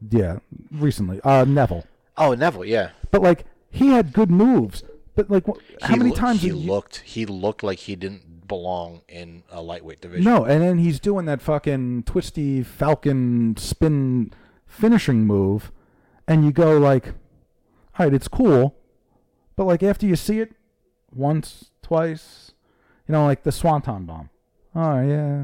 Yeah, 0.09 0.39
recently. 0.71 1.19
Uh, 1.21 1.45
Neville. 1.45 1.85
Oh, 2.17 2.33
Neville, 2.33 2.65
yeah. 2.65 2.91
But 3.11 3.21
like 3.21 3.45
he 3.71 3.89
had 3.89 4.13
good 4.13 4.29
moves. 4.29 4.83
But 5.15 5.29
like, 5.29 5.45
how 5.81 5.93
He 5.93 5.97
many 5.97 6.09
loo- 6.11 6.15
times 6.15 6.41
he 6.41 6.51
looked? 6.51 6.97
He 7.05 7.25
looked 7.25 7.63
like 7.63 7.79
he 7.79 7.95
didn't 7.95 8.47
belong 8.47 9.01
in 9.07 9.43
a 9.49 9.61
lightweight 9.61 10.01
division. 10.01 10.23
No, 10.25 10.43
and 10.45 10.61
then 10.61 10.77
he's 10.77 10.99
doing 10.99 11.25
that 11.25 11.41
fucking 11.41 12.03
twisty 12.03 12.61
falcon 12.63 13.55
spin 13.57 14.31
finishing 14.67 15.25
move, 15.25 15.71
and 16.27 16.43
you 16.45 16.51
go 16.51 16.77
like, 16.77 17.13
all 17.97 18.05
right, 18.05 18.13
it's 18.13 18.27
cool, 18.27 18.75
but 19.55 19.65
like 19.65 19.83
after 19.83 20.05
you 20.05 20.15
see 20.15 20.39
it 20.39 20.53
once, 21.13 21.71
twice, 21.81 22.51
you 23.07 23.13
know, 23.13 23.25
like 23.25 23.43
the 23.43 23.51
swanton 23.51 24.05
bomb. 24.05 24.29
Oh 24.75 24.99
yeah, 25.01 25.43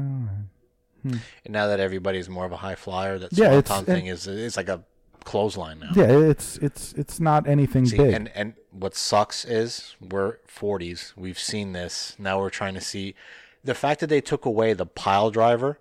right. 1.04 1.20
And 1.44 1.52
now 1.52 1.66
that 1.66 1.80
everybody's 1.80 2.28
more 2.28 2.44
of 2.44 2.52
a 2.52 2.58
high 2.58 2.74
flyer, 2.74 3.18
that 3.18 3.32
Yeah, 3.32 3.50
swanton 3.62 3.84
thing 3.86 4.08
and- 4.08 4.16
is 4.18 4.26
it's 4.26 4.56
like 4.56 4.68
a 4.68 4.82
clothesline 5.24 5.80
now. 5.80 5.90
yeah. 5.94 6.10
It's 6.30 6.58
it's 6.58 6.92
it's 6.94 7.18
not 7.20 7.48
anything 7.48 7.86
See, 7.86 7.96
big. 7.96 8.12
and 8.14 8.28
and 8.34 8.54
what 8.70 8.94
sucks 8.94 9.44
is 9.44 9.96
we're 10.00 10.38
40s. 10.48 11.12
We've 11.16 11.38
seen 11.38 11.72
this. 11.72 12.14
Now 12.18 12.38
we're 12.40 12.50
trying 12.50 12.74
to 12.74 12.80
see 12.80 13.14
the 13.64 13.74
fact 13.74 14.00
that 14.00 14.08
they 14.08 14.20
took 14.20 14.44
away 14.44 14.72
the 14.74 14.86
pile 14.86 15.30
driver 15.30 15.78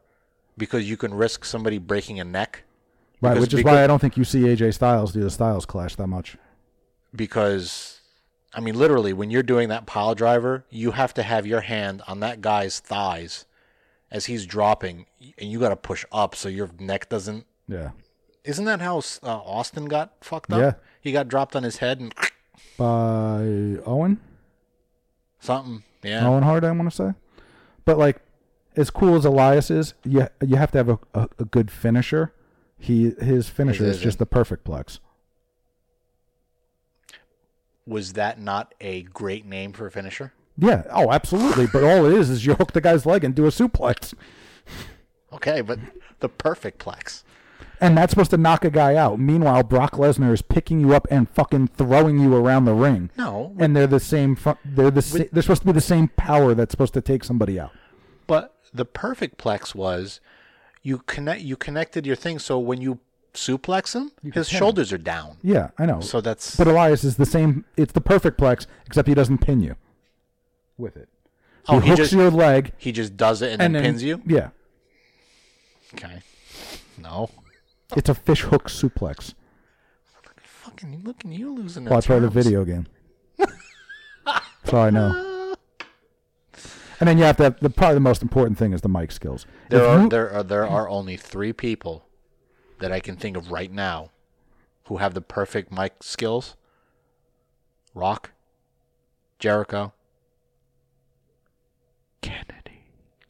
because 0.58 0.88
you 0.90 0.96
can 0.98 1.14
risk 1.14 1.44
somebody 1.46 1.78
breaking 1.80 2.20
a 2.20 2.24
neck. 2.24 2.64
right, 3.22 3.32
because- 3.32 3.42
which 3.42 3.54
is 3.54 3.60
because- 3.60 3.74
why 3.76 3.84
I 3.84 3.88
don't 3.88 4.00
think 4.00 4.16
you 4.18 4.24
see 4.24 4.48
AJ 4.48 4.72
Styles 4.74 5.12
do 5.14 5.22
the 5.22 5.30
Styles 5.30 5.66
Clash 5.66 5.96
that 5.96 6.08
much. 6.08 6.38
Because 7.16 8.02
I 8.54 8.60
mean 8.60 8.76
literally 8.78 9.14
when 9.14 9.32
you're 9.32 9.44
doing 9.44 9.70
that 9.70 9.86
pile 9.86 10.16
driver, 10.16 10.66
you 10.70 10.92
have 10.92 11.14
to 11.16 11.24
have 11.24 11.46
your 11.46 11.62
hand 11.62 12.02
on 12.08 12.20
that 12.22 12.42
guy's 12.42 12.80
thighs 12.80 13.46
as 14.10 14.26
he's 14.26 14.46
dropping 14.46 15.06
and 15.38 15.50
you 15.52 15.60
got 15.60 15.70
to 15.70 15.76
push 15.76 16.06
up 16.12 16.36
so 16.36 16.50
your 16.50 16.70
neck 16.80 17.08
doesn't 17.10 17.46
Yeah, 17.68 17.92
Isn't 18.44 18.66
that 18.66 18.82
how 18.82 18.98
uh, 19.24 19.28
Austin 19.30 19.86
got 19.86 20.14
fucked 20.22 20.52
up? 20.52 20.60
Yeah. 20.60 20.74
He 21.00 21.12
got 21.12 21.28
dropped 21.28 21.56
on 21.56 21.64
his 21.64 21.78
head 21.78 22.00
and 22.00 22.14
by 22.78 23.82
Owen. 23.86 24.20
something. 25.40 25.84
Yeah. 26.04 26.28
Owen 26.28 26.44
Hart, 26.44 26.64
I 26.64 26.72
want 26.72 26.90
to 26.90 26.96
say. 26.96 27.14
But 27.86 27.98
like, 27.98 28.22
as 28.76 28.90
cool 28.90 29.16
as 29.16 29.26
Elias 29.26 29.70
is, 29.70 29.94
you 30.04 30.28
you 30.42 30.56
have 30.56 30.72
to 30.72 30.78
have 30.78 30.90
a, 30.90 31.00
a, 31.14 31.30
a 31.40 31.46
good 31.46 31.70
finisher. 31.72 32.34
He 32.78 33.12
his 33.20 33.50
finisher 33.50 33.86
is 33.86 34.00
just 34.00 34.18
the 34.18 34.26
perfect 34.26 34.64
plex. 34.66 35.00
Was 37.92 38.14
that 38.14 38.40
not 38.40 38.74
a 38.80 39.02
great 39.04 39.46
name 39.46 39.74
for 39.74 39.86
a 39.86 39.92
finisher? 39.92 40.32
Yeah. 40.58 40.84
Oh, 40.92 41.12
absolutely. 41.12 41.68
but 41.68 41.84
all 41.84 42.06
it 42.06 42.14
is 42.14 42.30
is 42.30 42.46
you 42.46 42.54
hook 42.56 42.72
the 42.72 42.82
guy's 42.82 43.06
leg 43.06 43.24
and 43.24 43.36
do 43.36 43.46
a 43.46 43.50
suplex, 43.50 44.14
Okay, 45.34 45.62
but 45.62 45.80
the 46.20 46.30
perfect 46.30 46.80
plex. 46.84 47.24
and 47.80 47.98
that's 47.98 48.12
supposed 48.12 48.32
to 48.32 48.38
knock 48.38 48.64
a 48.66 48.70
guy 48.70 48.96
out. 48.96 49.20
Meanwhile, 49.20 49.64
Brock 49.64 49.94
Lesnar 49.94 50.32
is 50.34 50.42
picking 50.42 50.80
you 50.82 50.94
up 50.94 51.08
and 51.10 51.30
fucking 51.30 51.68
throwing 51.70 52.20
you 52.20 52.36
around 52.36 52.66
the 52.66 52.74
ring. 52.74 53.10
No, 53.18 53.56
And 53.60 53.76
they're 53.76 53.88
the 53.88 54.00
same. 54.00 54.36
Fu- 54.36 54.58
they're 54.64 54.92
the. 54.92 55.02
Sa- 55.02 55.24
they're 55.32 55.42
supposed 55.42 55.62
to 55.64 55.68
be 55.68 55.72
the 55.74 55.82
same 55.82 56.10
power 56.10 56.54
that's 56.54 56.72
supposed 56.72 56.94
to 56.94 57.02
take 57.02 57.24
somebody 57.24 57.60
out. 57.60 57.72
but 58.28 58.56
the 58.74 58.86
perfect 58.86 59.38
plex 59.38 59.76
was 59.76 60.22
you 60.82 61.00
connect 61.00 61.42
you 61.42 61.58
connected 61.58 62.06
your 62.08 62.16
thing 62.16 62.40
so 62.40 62.58
when 62.58 62.80
you 62.82 63.00
suplex 63.34 63.94
him, 63.96 64.12
his 64.24 64.34
pin 64.34 64.42
him. 64.42 64.60
shoulders 64.60 64.92
are 64.94 64.98
down. 64.98 65.38
Yeah, 65.42 65.70
I 65.78 65.86
know. 65.86 66.02
So 66.02 66.22
that's 66.22 66.56
But 66.56 66.68
Elias 66.68 67.04
is 67.04 67.16
the 67.18 67.26
same. 67.26 67.66
It's 67.78 67.94
the 67.94 68.02
perfect 68.02 68.40
plex, 68.40 68.66
except 68.86 69.08
he 69.08 69.14
doesn't 69.14 69.40
pin 69.40 69.62
you 69.62 69.76
with 70.78 70.98
it. 70.98 71.10
Oh, 71.68 71.74
he 71.74 71.78
oh 71.78 71.80
he 71.82 71.90
hooks 71.90 71.98
just 72.00 72.14
your 72.14 72.32
leg 72.32 72.74
he 72.78 72.92
just 72.92 73.16
does 73.16 73.42
it 73.42 73.52
and, 73.54 73.62
and 73.62 73.76
then 73.76 73.84
then 73.84 73.92
pins 73.94 74.04
you. 74.04 74.22
Yeah, 74.26 74.50
Okay. 75.94 76.22
No. 76.98 77.30
it's 77.96 78.10
a 78.10 78.16
fish 78.16 78.42
hook 78.42 78.68
suplex. 78.70 79.34
Fucking 80.44 81.02
look 81.04 81.26
at 81.26 81.32
you 81.32 81.54
losing. 81.56 81.86
Well, 81.86 82.02
played 82.02 82.20
a 82.24 82.30
terms. 82.30 82.34
video 82.34 82.64
game, 82.66 82.86
so 84.66 84.78
I 84.80 84.90
know. 84.90 85.56
And 87.00 87.08
then 87.08 87.18
you 87.18 87.24
have 87.24 87.38
to. 87.38 87.44
Have, 87.44 87.60
the 87.60 87.70
probably 87.72 87.96
the 87.96 88.00
most 88.00 88.22
important 88.22 88.58
thing 88.60 88.74
is 88.74 88.82
the 88.82 88.90
mic 88.90 89.12
skills. 89.12 89.46
There 89.70 89.82
If 89.82 89.88
are 89.88 90.02
you- 90.04 90.10
there 90.10 90.32
are 90.32 90.44
there 90.44 90.68
are 90.68 90.88
only 90.88 91.18
three 91.18 91.52
people 91.52 92.06
that 92.82 92.92
I 92.92 93.00
can 93.00 93.16
think 93.16 93.38
of 93.38 93.52
right 93.52 93.72
now 93.72 94.10
who 94.86 94.98
have 94.98 95.14
the 95.14 95.22
perfect 95.22 95.72
mic 95.72 96.04
skills. 96.04 96.56
Rock, 97.94 98.32
Jericho, 99.40 99.94
Kennedy. 102.22 102.84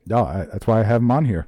no, 0.06 0.26
I, 0.26 0.48
that's 0.52 0.68
why 0.68 0.80
I 0.80 0.84
have 0.84 1.02
him 1.02 1.12
on 1.12 1.26
here. 1.26 1.48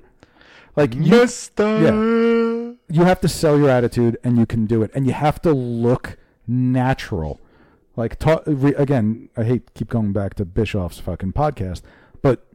Like 0.75 0.95
you, 0.95 1.11
Mister. 1.11 1.63
yeah, 1.81 2.73
you 2.89 3.03
have 3.03 3.21
to 3.21 3.27
sell 3.27 3.57
your 3.57 3.69
attitude, 3.69 4.17
and 4.23 4.37
you 4.37 4.45
can 4.45 4.65
do 4.65 4.81
it, 4.81 4.91
and 4.95 5.05
you 5.05 5.13
have 5.13 5.41
to 5.43 5.51
look 5.51 6.17
natural. 6.47 7.39
Like 7.95 8.17
ta- 8.17 8.41
re- 8.47 8.73
again, 8.75 9.29
I 9.37 9.43
hate 9.43 9.73
keep 9.75 9.89
going 9.89 10.13
back 10.13 10.33
to 10.35 10.45
Bischoff's 10.45 10.99
fucking 10.99 11.33
podcast, 11.33 11.81
but 12.23 12.45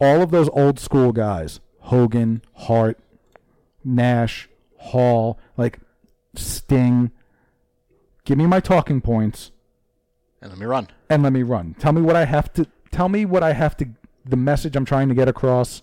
all 0.00 0.22
of 0.22 0.30
those 0.30 0.48
old 0.50 0.78
school 0.78 1.10
guys, 1.12 1.58
Hogan, 1.80 2.42
Hart, 2.54 2.98
Nash, 3.84 4.48
Hall, 4.86 5.38
like 5.56 5.78
Sting. 6.34 7.10
Give 8.24 8.38
me 8.38 8.46
my 8.46 8.60
talking 8.60 9.00
points 9.00 9.52
And 10.42 10.50
let 10.50 10.58
me 10.58 10.66
run. 10.66 10.88
and 11.08 11.22
let 11.22 11.32
me 11.32 11.42
run. 11.42 11.74
Tell 11.78 11.92
me 11.92 12.00
what 12.02 12.16
I 12.16 12.24
have 12.24 12.52
to 12.54 12.66
tell 12.90 13.08
me 13.08 13.24
what 13.24 13.42
I 13.42 13.52
have 13.52 13.76
to 13.78 13.88
the 14.24 14.36
message 14.36 14.74
I'm 14.76 14.84
trying 14.84 15.08
to 15.08 15.14
get 15.14 15.28
across 15.28 15.82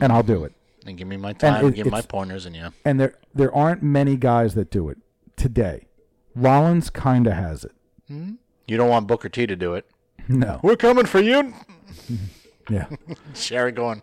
and 0.00 0.12
I'll 0.12 0.22
do 0.22 0.44
it. 0.44 0.52
And 0.86 0.98
give 0.98 1.06
me 1.06 1.16
my 1.16 1.32
time, 1.32 1.64
it- 1.66 1.74
give 1.76 1.86
my 1.90 2.00
pointers, 2.02 2.44
and 2.46 2.56
yeah. 2.56 2.70
And 2.84 2.98
there 2.98 3.14
there 3.34 3.54
aren't 3.54 3.82
many 3.82 4.16
guys 4.16 4.54
that 4.54 4.70
do 4.70 4.88
it 4.88 4.98
today. 5.36 5.86
Rollins 6.34 6.90
kind 6.90 7.26
of 7.28 7.34
has 7.34 7.64
it. 7.64 7.72
Hmm? 8.08 8.32
You 8.66 8.76
don't 8.76 8.88
want 8.88 9.06
Booker 9.06 9.28
T 9.28 9.46
to 9.46 9.54
do 9.56 9.74
it. 9.74 9.86
No. 10.28 10.58
We're 10.62 10.76
coming 10.76 11.06
for 11.06 11.20
you. 11.20 11.54
Yeah. 12.70 12.86
Sherry 13.34 13.72
going, 13.72 14.02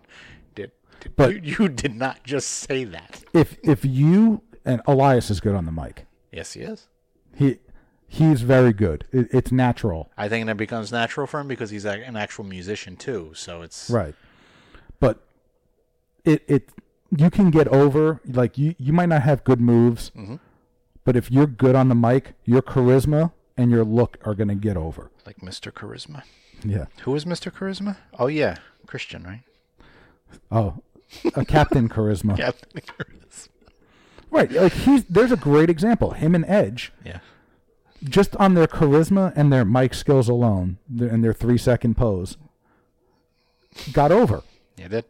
But- 1.15 1.43
you, 1.43 1.55
you 1.59 1.69
did 1.69 1.95
not 1.95 2.23
just 2.23 2.49
say 2.49 2.83
that. 2.85 3.23
if 3.33 3.57
if 3.63 3.83
you 3.85 4.41
and 4.65 4.81
Elias 4.85 5.29
is 5.29 5.39
good 5.39 5.55
on 5.55 5.65
the 5.65 5.71
mic. 5.71 6.05
Yes, 6.31 6.53
he 6.53 6.61
is. 6.61 6.87
He 7.35 7.59
he's 8.07 8.41
very 8.41 8.73
good. 8.73 9.05
It, 9.11 9.27
it's 9.31 9.51
natural. 9.51 10.11
I 10.17 10.27
think 10.29 10.45
that 10.47 10.57
becomes 10.57 10.91
natural 10.91 11.27
for 11.27 11.39
him 11.39 11.47
because 11.47 11.69
he's 11.69 11.85
an 11.85 12.15
actual 12.17 12.43
musician 12.43 12.95
too. 12.95 13.31
So 13.35 13.61
it's 13.61 13.89
Right. 13.89 14.15
But 14.99 15.23
it 16.25 16.43
it 16.47 16.69
you 17.15 17.29
can 17.29 17.49
get 17.49 17.67
over 17.69 18.21
like 18.25 18.57
you 18.57 18.75
you 18.77 18.93
might 18.93 19.09
not 19.09 19.23
have 19.23 19.43
good 19.43 19.61
moves, 19.61 20.11
mm-hmm. 20.15 20.35
but 21.05 21.15
if 21.15 21.31
you're 21.31 21.47
good 21.47 21.75
on 21.75 21.89
the 21.89 21.95
mic, 21.95 22.33
your 22.45 22.61
charisma 22.61 23.31
and 23.57 23.71
your 23.71 23.83
look 23.83 24.17
are 24.23 24.35
going 24.35 24.47
to 24.49 24.55
get 24.55 24.77
over. 24.77 25.11
like 25.25 25.37
Mr. 25.37 25.71
Charisma. 25.71 26.23
Yeah. 26.63 26.85
Who 27.03 27.15
is 27.15 27.25
Mr. 27.25 27.51
Charisma? 27.51 27.97
Oh 28.17 28.27
yeah, 28.27 28.57
Christian, 28.85 29.23
right? 29.23 29.43
Oh, 30.51 30.81
a 31.35 31.45
captain 31.45 31.89
charisma. 31.89 32.35
Captain 32.37 32.81
Charisma. 32.81 33.47
Right. 34.31 34.51
Like 34.51 34.73
he's 34.73 35.05
there's 35.05 35.31
a 35.31 35.35
great 35.37 35.69
example. 35.69 36.11
Him 36.11 36.35
and 36.35 36.45
Edge, 36.47 36.91
Yeah. 37.03 37.19
just 38.03 38.35
on 38.35 38.53
their 38.53 38.67
charisma 38.67 39.33
and 39.35 39.51
their 39.51 39.65
mic 39.65 39.93
skills 39.93 40.29
alone, 40.29 40.77
and 40.99 41.23
their 41.23 41.33
three 41.33 41.57
second 41.57 41.95
pose, 41.97 42.37
got 43.93 44.11
over. 44.11 44.43
You 44.77 44.87
did. 44.89 45.05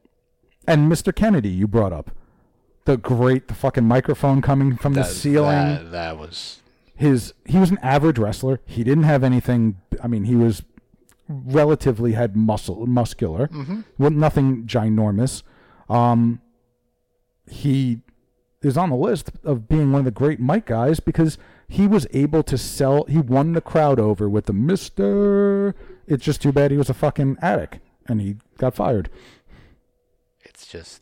And 0.67 0.91
Mr. 0.91 1.13
Kennedy, 1.13 1.49
you 1.49 1.67
brought 1.67 1.93
up 1.93 2.11
the 2.85 2.97
great 2.97 3.47
the 3.47 3.53
fucking 3.53 3.85
microphone 3.85 4.41
coming 4.41 4.77
from 4.77 4.93
the 4.93 5.03
ceiling. 5.03 5.55
That, 5.67 5.91
that 5.91 6.17
was 6.17 6.61
his 6.95 7.33
he 7.45 7.57
was 7.57 7.71
an 7.71 7.79
average 7.81 8.17
wrestler. 8.19 8.59
He 8.65 8.83
didn't 8.83 9.03
have 9.03 9.23
anything. 9.23 9.77
I 10.03 10.07
mean, 10.07 10.23
he 10.25 10.35
was 10.35 10.63
relatively 11.27 12.13
had 12.13 12.35
muscle 12.35 12.85
muscular, 12.87 13.47
Mm-hmm. 13.49 13.81
well, 13.97 14.09
nothing 14.11 14.65
ginormous. 14.65 15.43
Um, 15.89 16.41
he 17.49 18.01
is 18.61 18.77
on 18.77 18.89
the 18.89 18.95
list 18.95 19.31
of 19.43 19.67
being 19.67 19.91
one 19.91 19.99
of 19.99 20.05
the 20.05 20.11
great 20.11 20.39
mic 20.39 20.65
guys 20.65 20.99
because 20.99 21.37
he 21.67 21.87
was 21.87 22.05
able 22.11 22.43
to 22.43 22.57
sell. 22.57 23.05
He 23.05 23.17
won 23.19 23.53
the 23.53 23.61
crowd 23.61 23.99
over 23.99 24.29
with 24.29 24.45
the 24.45 24.53
Mister. 24.53 25.75
It's 26.07 26.23
just 26.23 26.41
too 26.41 26.51
bad 26.51 26.71
he 26.71 26.77
was 26.77 26.89
a 26.89 26.93
fucking 26.93 27.37
addict 27.41 27.79
and 28.07 28.19
he 28.19 28.37
got 28.57 28.75
fired. 28.75 29.09
it's 30.43 30.65
just 30.67 31.01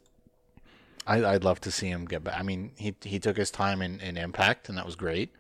I, 1.07 1.23
I'd 1.23 1.43
love 1.43 1.61
to 1.61 1.71
see 1.71 1.87
him 1.87 2.05
get 2.05 2.23
back. 2.23 2.37
I 2.37 2.43
mean, 2.43 2.71
he 2.75 2.93
he 3.01 3.17
took 3.17 3.37
his 3.37 3.49
time 3.49 3.81
in, 3.81 3.99
in 4.01 4.17
Impact, 4.17 4.67
and 4.67 4.77
that 4.77 4.85
was 4.85 4.95
great. 4.95 5.31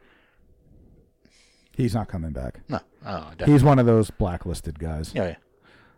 He's 1.75 1.93
not 1.93 2.07
coming 2.07 2.31
back. 2.31 2.61
No, 2.69 2.79
oh, 3.05 3.19
definitely. 3.31 3.53
He's 3.53 3.63
one 3.63 3.77
of 3.77 3.85
those 3.85 4.09
blacklisted 4.09 4.79
guys. 4.79 5.11
yeah, 5.13 5.27
yeah. 5.27 5.35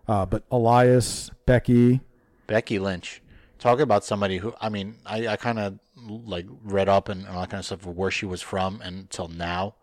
Uh, 0.07 0.25
but 0.25 0.43
Elias, 0.51 1.29
Becky, 1.45 2.01
Becky 2.47 2.79
Lynch. 2.79 3.21
Talk 3.59 3.79
about 3.79 4.03
somebody 4.05 4.37
who 4.37 4.53
I 4.59 4.69
mean, 4.69 4.95
I, 5.05 5.27
I 5.27 5.35
kind 5.35 5.59
of 5.59 5.79
like 6.07 6.45
read 6.63 6.87
up 6.89 7.09
and, 7.09 7.25
and 7.25 7.35
all 7.35 7.41
that 7.41 7.49
kind 7.49 7.59
of 7.59 7.65
stuff 7.65 7.85
of 7.85 7.95
where 7.97 8.09
she 8.09 8.25
was 8.25 8.41
from 8.41 8.81
until 8.81 9.27
now. 9.27 9.75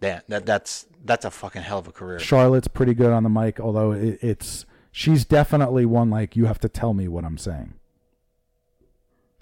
That 0.00 0.26
that 0.28 0.44
that's 0.44 0.86
that's 1.04 1.24
a 1.24 1.30
fucking 1.30 1.62
hell 1.62 1.78
of 1.78 1.86
a 1.88 1.92
career. 1.92 2.18
Charlotte's 2.18 2.68
pretty 2.68 2.94
good 2.94 3.12
on 3.12 3.22
the 3.22 3.28
mic, 3.28 3.60
although 3.60 3.92
it, 3.92 4.18
it's 4.22 4.66
she's 4.90 5.24
definitely 5.24 5.86
one 5.86 6.10
like 6.10 6.36
you 6.36 6.46
have 6.46 6.58
to 6.60 6.68
tell 6.68 6.92
me 6.94 7.06
what 7.06 7.24
I'm 7.24 7.38
saying. 7.38 7.74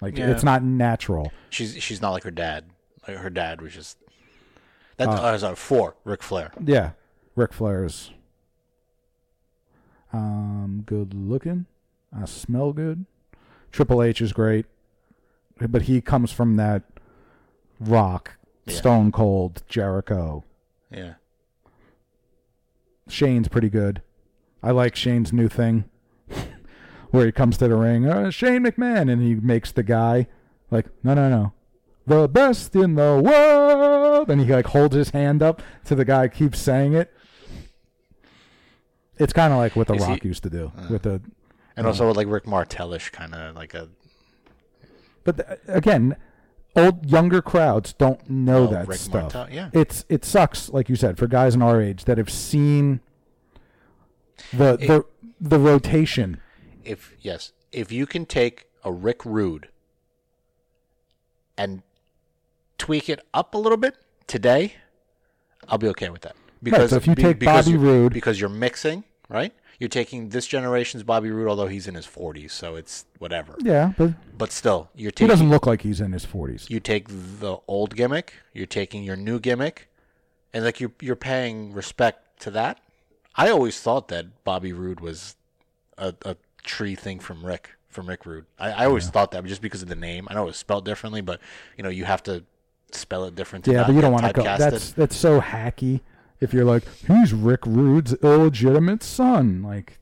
Like 0.01 0.17
Yeah. 0.17 0.29
it's 0.29 0.43
not 0.43 0.63
natural. 0.63 1.31
She's 1.49 1.81
she's 1.81 2.01
not 2.01 2.11
like 2.11 2.23
her 2.23 2.31
dad. 2.31 2.65
Like 3.07 3.17
her 3.17 3.29
dad 3.29 3.61
was 3.61 3.73
just 3.73 3.97
that 4.97 5.09
uh, 5.09 5.37
sorry, 5.37 5.55
four 5.55 5.95
Ric 6.03 6.21
Flair. 6.21 6.51
Yeah, 6.63 6.91
Ric 7.35 7.53
Flair's 7.53 8.11
um 10.13 10.83
good 10.85 11.13
looking. 11.13 11.65
I 12.15 12.25
smell 12.25 12.73
good. 12.73 13.05
Triple 13.71 14.01
H 14.03 14.21
is 14.21 14.33
great, 14.33 14.65
but 15.59 15.83
he 15.83 16.01
comes 16.01 16.31
from 16.31 16.55
that 16.57 16.83
rock, 17.79 18.37
Yeah. 18.65 18.75
Stone 18.75 19.11
Cold, 19.11 19.63
Jericho. 19.67 20.43
Yeah. 20.91 21.13
Shane's 23.07 23.47
pretty 23.47 23.69
good. 23.69 24.01
I 24.61 24.71
like 24.71 24.95
Shane's 24.95 25.31
new 25.33 25.47
thing 25.47 25.85
where 27.11 27.25
he 27.25 27.31
comes 27.31 27.57
to 27.57 27.67
the 27.67 27.75
ring, 27.75 28.05
uh, 28.07 28.29
Shane 28.29 28.63
McMahon, 28.63 29.11
and 29.11 29.21
he 29.21 29.35
makes 29.35 29.71
the 29.71 29.83
guy 29.83 30.27
like, 30.69 30.87
no, 31.03 31.13
no, 31.13 31.29
no, 31.29 31.53
the 32.05 32.27
best 32.27 32.75
in 32.75 32.95
the 32.95 33.21
world, 33.23 34.29
and 34.29 34.41
he 34.41 34.51
like 34.53 34.67
holds 34.67 34.95
his 34.95 35.09
hand 35.11 35.41
up 35.41 35.61
to 35.85 35.95
the 35.95 36.05
guy, 36.05 36.27
keeps 36.27 36.59
saying 36.59 36.93
it. 36.93 37.11
It's 39.17 39.33
kind 39.33 39.51
of 39.53 39.59
like 39.59 39.75
what 39.75 39.87
The 39.87 39.95
Is 39.95 40.05
he- 40.05 40.11
Rock 40.11 40.23
used 40.23 40.43
to 40.43 40.49
do 40.49 40.71
with 40.89 41.03
the, 41.03 41.21
And 41.79 41.87
also 41.87 42.13
like 42.13 42.27
Rick 42.27 42.45
Martellish 42.45 43.09
kind 43.11 43.33
of 43.33 43.55
like 43.55 43.73
a 43.73 43.87
but 45.23 45.37
th- 45.37 45.59
again, 45.67 46.15
old 46.75 47.05
younger 47.09 47.41
crowds 47.41 47.93
don't 47.93 48.29
know 48.29 48.63
Oh, 48.63 48.67
that 48.67 48.87
Rick 48.87 48.99
stuff. 48.99 49.33
Martel- 49.33 49.49
yeah. 49.53 49.69
It's 49.73 50.05
it 50.09 50.23
sucks, 50.25 50.69
like 50.69 50.89
you 50.89 50.95
said, 50.95 51.17
for 51.17 51.27
guys 51.27 51.55
in 51.55 51.61
our 51.61 51.81
age 51.81 52.05
that 52.05 52.17
have 52.17 52.29
seen 52.29 52.99
the 54.51 54.77
the 54.77 55.05
the 55.39 55.59
rotation. 55.59 56.39
if 56.83 57.13
yes, 57.21 57.51
if 57.71 57.91
you 57.91 58.05
can 58.05 58.25
take 58.25 58.65
a 58.83 58.91
Rick 58.91 59.25
Rude 59.25 59.69
and 61.57 61.81
tweak 62.77 63.09
it 63.09 63.19
up 63.33 63.53
a 63.53 63.57
little 63.57 63.77
bit 63.77 63.95
today, 64.27 64.75
I'll 65.67 65.77
be 65.77 65.87
okay 65.89 66.09
with 66.09 66.21
that. 66.21 66.35
Because 66.63 66.89
so 66.91 66.97
if 66.97 67.07
you 67.07 67.15
be- 67.15 67.23
take 67.23 67.39
because 67.39 67.65
Bobby 67.65 67.77
you- 67.77 67.79
Roode- 67.83 68.13
because 68.13 68.39
you're 68.39 68.49
mixing, 68.49 69.03
right? 69.29 69.53
You're 69.79 69.87
taking 69.89 70.29
this 70.29 70.45
generation's 70.45 71.03
Bobby 71.03 71.31
Roode, 71.31 71.47
although 71.47 71.67
he's 71.67 71.87
in 71.87 71.95
his 71.95 72.05
40s, 72.05 72.51
so 72.51 72.75
it's 72.75 73.05
whatever. 73.17 73.55
Yeah, 73.61 73.93
but 73.97 74.11
But 74.37 74.51
still, 74.51 74.89
you're 74.93 75.11
taking. 75.11 75.27
he 75.27 75.29
doesn't 75.29 75.49
look 75.49 75.65
like 75.65 75.81
he's 75.83 76.01
in 76.01 76.11
his 76.11 76.25
forties. 76.25 76.69
you 76.69 76.79
take 76.81 77.07
the 77.07 77.57
old 77.67 77.95
gimmick, 77.95 78.33
you're 78.53 78.65
taking 78.65 79.03
your 79.03 79.15
new 79.15 79.39
gimmick, 79.39 79.89
and 80.53 80.65
like 80.65 80.79
you're 80.81 80.91
you're 80.99 81.15
paying 81.15 81.71
respect 81.73 82.41
to 82.41 82.51
that. 82.51 82.79
I 83.35 83.49
always 83.49 83.79
thought 83.79 84.09
that 84.09 84.43
Bobby 84.43 84.73
Roode 84.73 84.99
was 84.99 85.37
a, 85.97 86.13
a 86.25 86.35
tree 86.63 86.95
thing 86.95 87.19
from 87.19 87.45
Rick 87.45 87.71
from 87.87 88.07
Rick 88.07 88.25
Rude. 88.25 88.45
I, 88.59 88.71
I 88.71 88.85
always 88.85 89.09
thought 89.09 89.31
that 89.31 89.45
just 89.45 89.61
because 89.61 89.81
of 89.81 89.87
the 89.87 89.95
name. 89.95 90.27
I 90.29 90.33
know 90.33 90.43
it 90.43 90.47
was 90.47 90.57
spelled 90.57 90.83
differently, 90.83 91.21
but 91.21 91.39
you 91.77 91.83
know 91.83 91.89
you 91.89 92.03
have 92.03 92.21
to 92.23 92.43
spell 92.91 93.23
it 93.25 93.35
different. 93.35 93.63
To 93.65 93.71
Yeah, 93.71 93.85
but 93.85 93.95
you 93.95 94.01
don't 94.01 94.11
want 94.11 94.25
to 94.25 94.33
go. 94.33 94.43
That's 94.43 94.91
that's 94.91 95.15
so 95.15 95.39
hacky. 95.39 96.01
If 96.41 96.53
you're 96.53 96.65
like, 96.65 96.83
he's 97.05 97.33
Rick 97.33 97.65
Rude's 97.65 98.13
illegitimate 98.23 99.03
son, 99.03 99.61
like, 99.61 99.99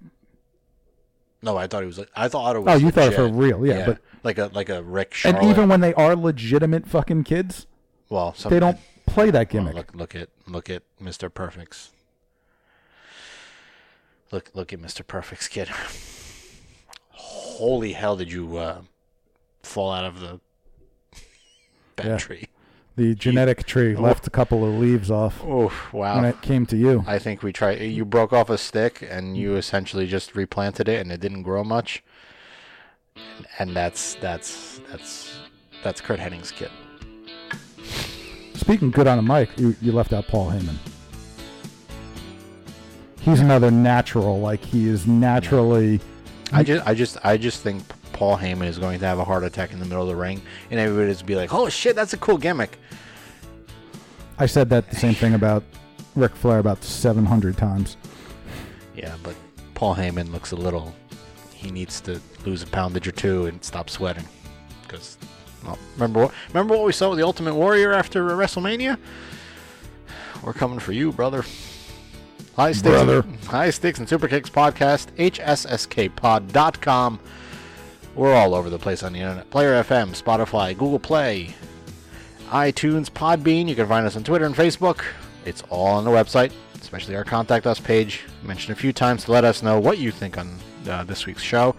no. 1.42 1.58
I 1.58 1.66
thought 1.68 1.82
he 1.82 1.88
was. 1.88 1.98
like 2.00 2.10
I 2.16 2.28
thought 2.28 2.56
it 2.56 2.60
was. 2.60 2.76
Oh, 2.76 2.78
you 2.86 2.92
thought 2.92 3.12
it 3.14 3.16
for 3.16 3.28
real, 3.28 3.66
yeah, 3.66 3.86
but- 3.86 4.00
like 4.24 4.38
a 4.38 4.50
like 4.54 4.70
a 4.70 4.84
Rick 4.84 5.14
Charlotte. 5.14 5.42
and 5.42 5.50
even 5.52 5.70
when 5.70 5.82
they 5.82 5.94
are 5.96 6.16
legitimate 6.16 6.88
fucking 6.88 7.24
kids, 7.24 7.66
well, 8.10 8.34
some, 8.34 8.50
they 8.52 8.60
don't 8.60 8.78
play 9.06 9.32
that 9.32 9.52
Well, 9.54 9.64
gimmick. 9.64 9.76
look, 9.76 9.96
look 9.96 10.16
at 10.16 10.30
look 10.48 10.70
at 10.70 10.84
Mr. 11.02 11.34
Perfect's. 11.34 11.92
Look, 14.32 14.52
look 14.54 14.74
at 14.74 14.80
Mr. 14.82 15.06
Perfect's 15.08 15.48
kid. 15.48 15.70
Holy 17.12 17.94
hell! 17.94 18.18
Did 18.18 18.32
you 18.32 18.58
uh, 18.58 18.82
fall 19.64 19.92
out 19.92 20.04
of 20.06 20.20
the 20.20 20.40
bat 21.96 22.06
Yeah. 22.06 22.18
tree? 22.18 22.48
The 22.98 23.14
genetic 23.14 23.68
tree 23.68 23.96
oh. 23.96 24.02
left 24.02 24.26
a 24.26 24.32
couple 24.32 24.66
of 24.66 24.80
leaves 24.80 25.12
off 25.12 25.44
Oh 25.46 25.72
wow! 25.94 26.16
when 26.16 26.26
it 26.26 26.42
came 26.42 26.66
to 26.66 26.76
you. 26.76 27.04
I 27.06 27.20
think 27.20 27.44
we 27.44 27.54
tried. 27.54 27.76
You 27.76 28.04
broke 28.06 28.34
off 28.34 28.50
a 28.50 28.58
stick 28.58 29.08
and 29.08 29.38
you 29.38 29.56
essentially 29.56 30.08
just 30.08 30.36
replanted 30.36 30.90
it, 30.90 31.00
and 31.00 31.12
it 31.12 31.20
didn't 31.20 31.44
grow 31.44 31.64
much. 31.64 32.04
And 33.60 33.76
that's 33.76 34.16
that's 34.16 34.82
that's 34.92 35.32
that's 35.84 36.02
Curt 36.02 36.20
Hennig's 36.20 36.52
kid. 36.52 36.72
Speaking 38.56 38.90
good 38.90 39.06
on 39.06 39.18
the 39.18 39.34
mic, 39.34 39.58
you, 39.60 39.76
you 39.80 39.92
left 39.92 40.12
out 40.12 40.28
Paul 40.28 40.50
Heyman. 40.50 40.76
He's 43.22 43.42
another 43.42 43.70
natural. 43.70 44.40
Like 44.40 44.64
he 44.64 44.88
is 44.88 45.06
naturally. 45.06 46.00
I 46.52 46.64
just, 46.64 46.88
I 46.88 46.94
just, 46.96 47.18
I 47.24 47.38
just 47.38 47.62
think 47.62 47.84
Paul 48.14 48.38
Heyman 48.38 48.66
is 48.66 48.80
going 48.80 49.00
to 49.00 49.06
have 49.06 49.20
a 49.20 49.24
heart 49.24 49.44
attack 49.44 49.72
in 49.72 49.80
the 49.80 49.86
middle 49.86 50.02
of 50.02 50.08
the 50.08 50.16
ring, 50.16 50.42
and 50.72 50.80
everybody's 50.80 51.22
be 51.22 51.36
like, 51.36 51.54
"Oh 51.54 51.70
shit, 51.70 51.96
that's 51.96 52.14
a 52.14 52.18
cool 52.18 52.38
gimmick." 52.38 52.80
I 54.40 54.46
said 54.46 54.70
that 54.70 54.90
the 54.90 54.96
same 54.96 55.16
thing 55.16 55.34
about 55.34 55.64
Ric 56.16 56.36
Flair 56.36 56.60
about 56.60 56.84
seven 56.84 57.26
hundred 57.26 57.58
times. 57.58 57.98
Yeah, 58.96 59.16
but 59.24 59.36
Paul 59.74 59.96
Heyman 59.96 60.32
looks 60.32 60.52
a 60.52 60.56
little. 60.56 60.94
he 61.54 61.72
needs 61.72 62.00
to 62.02 62.22
lose 62.46 62.62
a 62.64 62.68
poundage 62.68 63.08
or 63.08 63.12
two 63.12 63.48
and 63.48 63.64
stop 63.64 63.90
sweating. 63.90 64.26
Because, 64.84 65.18
well, 65.66 65.78
remember 65.96 66.22
what 66.22 66.34
remember 66.50 66.76
what 66.78 66.86
we 66.86 66.94
saw 66.94 67.10
with 67.10 67.18
the 67.20 67.26
Ultimate 67.26 67.56
Warrior 67.56 67.94
after 67.94 68.24
WrestleMania? 68.30 68.98
We're 70.44 70.54
coming 70.54 70.80
for 70.80 70.92
you, 70.94 71.12
brother. 71.12 71.44
High 72.56 72.72
stakes, 72.72 72.96
Brother. 72.96 73.24
high 73.46 73.70
stakes 73.70 74.00
and 74.00 74.10
super 74.10 74.28
kicks 74.28 74.50
podcast. 74.50 75.08
HSSKpod.com. 75.18 77.20
We're 78.16 78.34
all 78.34 78.56
over 78.56 78.70
the 78.72 78.80
place 78.80 79.04
on 79.04 79.14
the 79.14 79.20
internet. 79.20 79.48
Player 79.52 79.84
FM, 79.84 80.20
Spotify, 80.20 80.76
Google 80.76 80.98
Play, 81.00 81.54
iTunes, 82.48 83.10
Podbean. 83.10 83.68
You 83.68 83.76
can 83.76 83.88
find 83.88 84.06
us 84.06 84.16
on 84.16 84.24
Twitter 84.24 84.46
and 84.46 84.56
Facebook. 84.56 85.04
It's 85.46 85.64
all 85.70 85.88
on 85.88 86.04
the 86.04 86.12
website, 86.12 86.52
especially 86.80 87.16
our 87.16 87.24
contact 87.24 87.66
us 87.68 87.80
page. 87.80 88.22
Mentioned 88.44 88.78
a 88.78 88.80
few 88.80 88.92
times 88.94 89.26
to 89.26 89.32
let 89.32 89.44
us 89.44 89.64
know 89.64 89.80
what 89.80 89.98
you 89.98 90.12
think 90.12 90.38
on 90.38 90.58
uh, 90.90 91.04
this 91.04 91.26
week's 91.26 91.42
show. 91.42 91.76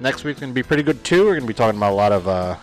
Next 0.00 0.24
week's 0.24 0.40
going 0.40 0.50
to 0.52 0.54
be 0.54 0.62
pretty 0.62 0.82
good 0.82 1.02
too. 1.04 1.20
We're 1.24 1.32
going 1.32 1.42
to 1.42 1.46
be 1.46 1.54
talking 1.54 1.78
about 1.78 1.92
a 1.92 1.94
lot 1.94 2.12
of 2.12 2.28
uh, 2.28 2.56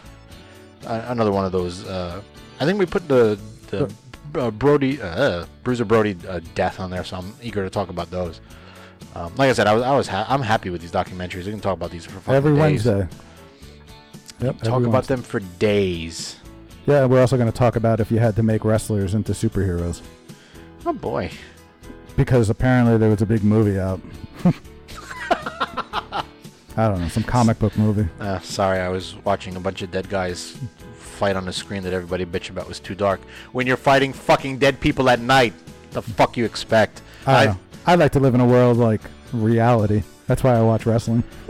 another 0.85 1.31
one 1.31 1.45
of 1.45 1.51
those. 1.51 1.85
Uh, 1.85 2.21
I 2.59 2.65
think 2.65 2.79
we 2.79 2.85
put 2.85 3.07
the 3.07 3.39
the 3.69 3.91
uh, 4.35 4.51
Brody 4.51 5.01
uh, 5.01 5.45
Bruiser 5.63 5.85
Brody 5.85 6.17
uh, 6.27 6.39
death 6.55 6.79
on 6.79 6.89
there, 6.91 7.03
so 7.03 7.17
I'm 7.17 7.33
eager 7.41 7.63
to 7.63 7.69
talk 7.69 7.89
about 7.89 8.11
those. 8.11 8.41
Um, 9.15 9.33
like 9.35 9.49
I 9.49 9.53
said, 9.53 9.67
I 9.67 9.73
was 9.73 9.83
I 9.83 9.95
was 9.95 10.07
ha- 10.07 10.25
I'm 10.29 10.41
happy 10.41 10.69
with 10.69 10.81
these 10.81 10.91
documentaries. 10.91 11.45
We 11.45 11.51
can 11.51 11.59
talk 11.61 11.73
about 11.73 11.91
these 11.91 12.05
for 12.05 12.19
fucking 12.19 12.33
Every 12.33 12.51
days. 12.53 12.85
Wednesday. 12.85 13.07
Yep. 14.41 14.57
Talk 14.59 14.67
every 14.67 14.83
about 14.87 14.93
Wednesday. 14.93 15.15
them 15.15 15.23
for 15.23 15.39
days. 15.59 16.37
Yeah, 16.85 17.05
we're 17.05 17.21
also 17.21 17.37
going 17.37 17.51
to 17.51 17.57
talk 17.57 17.75
about 17.75 17.99
if 17.99 18.11
you 18.11 18.19
had 18.19 18.35
to 18.37 18.43
make 18.43 18.65
wrestlers 18.65 19.13
into 19.13 19.33
superheroes. 19.33 20.01
Oh 20.85 20.93
boy. 20.93 21.31
Because 22.15 22.49
apparently 22.49 22.97
there 22.97 23.09
was 23.09 23.21
a 23.21 23.25
big 23.25 23.43
movie 23.43 23.79
out. 23.79 24.01
I 26.77 26.87
don't 26.87 27.01
know, 27.01 27.07
some 27.09 27.23
comic 27.23 27.59
book 27.59 27.77
movie. 27.77 28.07
Uh, 28.19 28.39
sorry, 28.39 28.79
I 28.79 28.89
was 28.89 29.15
watching 29.23 29.55
a 29.57 29.59
bunch 29.59 29.81
of 29.81 29.91
dead 29.91 30.09
guys 30.09 30.57
fight 30.95 31.35
on 31.35 31.47
a 31.47 31.53
screen 31.53 31.83
that 31.83 31.93
everybody 31.93 32.25
bitch 32.25 32.49
about 32.49 32.67
was 32.67 32.79
too 32.79 32.95
dark. 32.95 33.21
When 33.51 33.67
you're 33.67 33.77
fighting 33.77 34.13
fucking 34.13 34.57
dead 34.57 34.79
people 34.79 35.09
at 35.09 35.19
night, 35.19 35.53
the 35.91 36.01
fuck 36.01 36.37
you 36.37 36.45
expect? 36.45 37.01
I 37.27 37.47
know. 37.47 37.57
I'd 37.85 37.99
like 37.99 38.13
to 38.13 38.19
live 38.19 38.33
in 38.35 38.41
a 38.41 38.45
world 38.47 38.77
like 38.77 39.01
reality. 39.33 40.03
That's 40.27 40.43
why 40.43 40.55
I 40.55 40.61
watch 40.61 40.85
wrestling. 40.85 41.23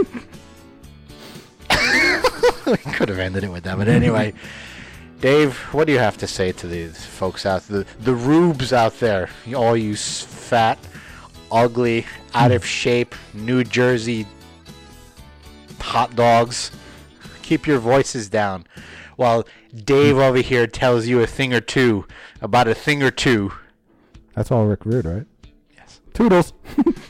we 2.66 2.78
could 2.78 3.10
have 3.10 3.20
ended 3.20 3.44
it 3.44 3.52
with 3.52 3.64
that, 3.64 3.78
but 3.78 3.88
anyway. 3.88 4.34
Dave, 5.22 5.56
what 5.72 5.86
do 5.86 5.94
you 5.94 6.00
have 6.00 6.18
to 6.18 6.26
say 6.26 6.52
to 6.52 6.66
these 6.66 7.06
folks 7.06 7.46
out 7.46 7.62
the 7.68 7.86
the 8.00 8.16
rubes 8.16 8.74
out 8.74 9.00
there? 9.00 9.30
All 9.56 9.78
you 9.78 9.96
fat, 9.96 10.80
ugly, 11.52 12.08
out 12.34 12.52
of 12.52 12.64
hmm. 12.64 12.68
shape 12.68 13.16
New 13.36 13.64
Jersey 13.64 14.26
hot 15.80 16.16
dogs. 16.16 16.72
Keep 17.44 17.68
your 17.68 17.78
voices 17.78 18.30
down, 18.30 18.66
while 19.16 19.46
Dave 19.86 20.16
hmm. 20.16 20.22
over 20.22 20.40
here 20.40 20.66
tells 20.66 21.06
you 21.06 21.22
a 21.22 21.28
thing 21.28 21.54
or 21.54 21.62
two 21.62 22.08
about 22.42 22.68
a 22.68 22.74
thing 22.74 23.04
or 23.04 23.12
two. 23.12 23.54
That's 24.34 24.50
all 24.50 24.66
Rick 24.66 24.86
Rude, 24.86 25.06
right? 25.06 25.28
Yes. 25.78 26.02
Toodles. 26.16 26.54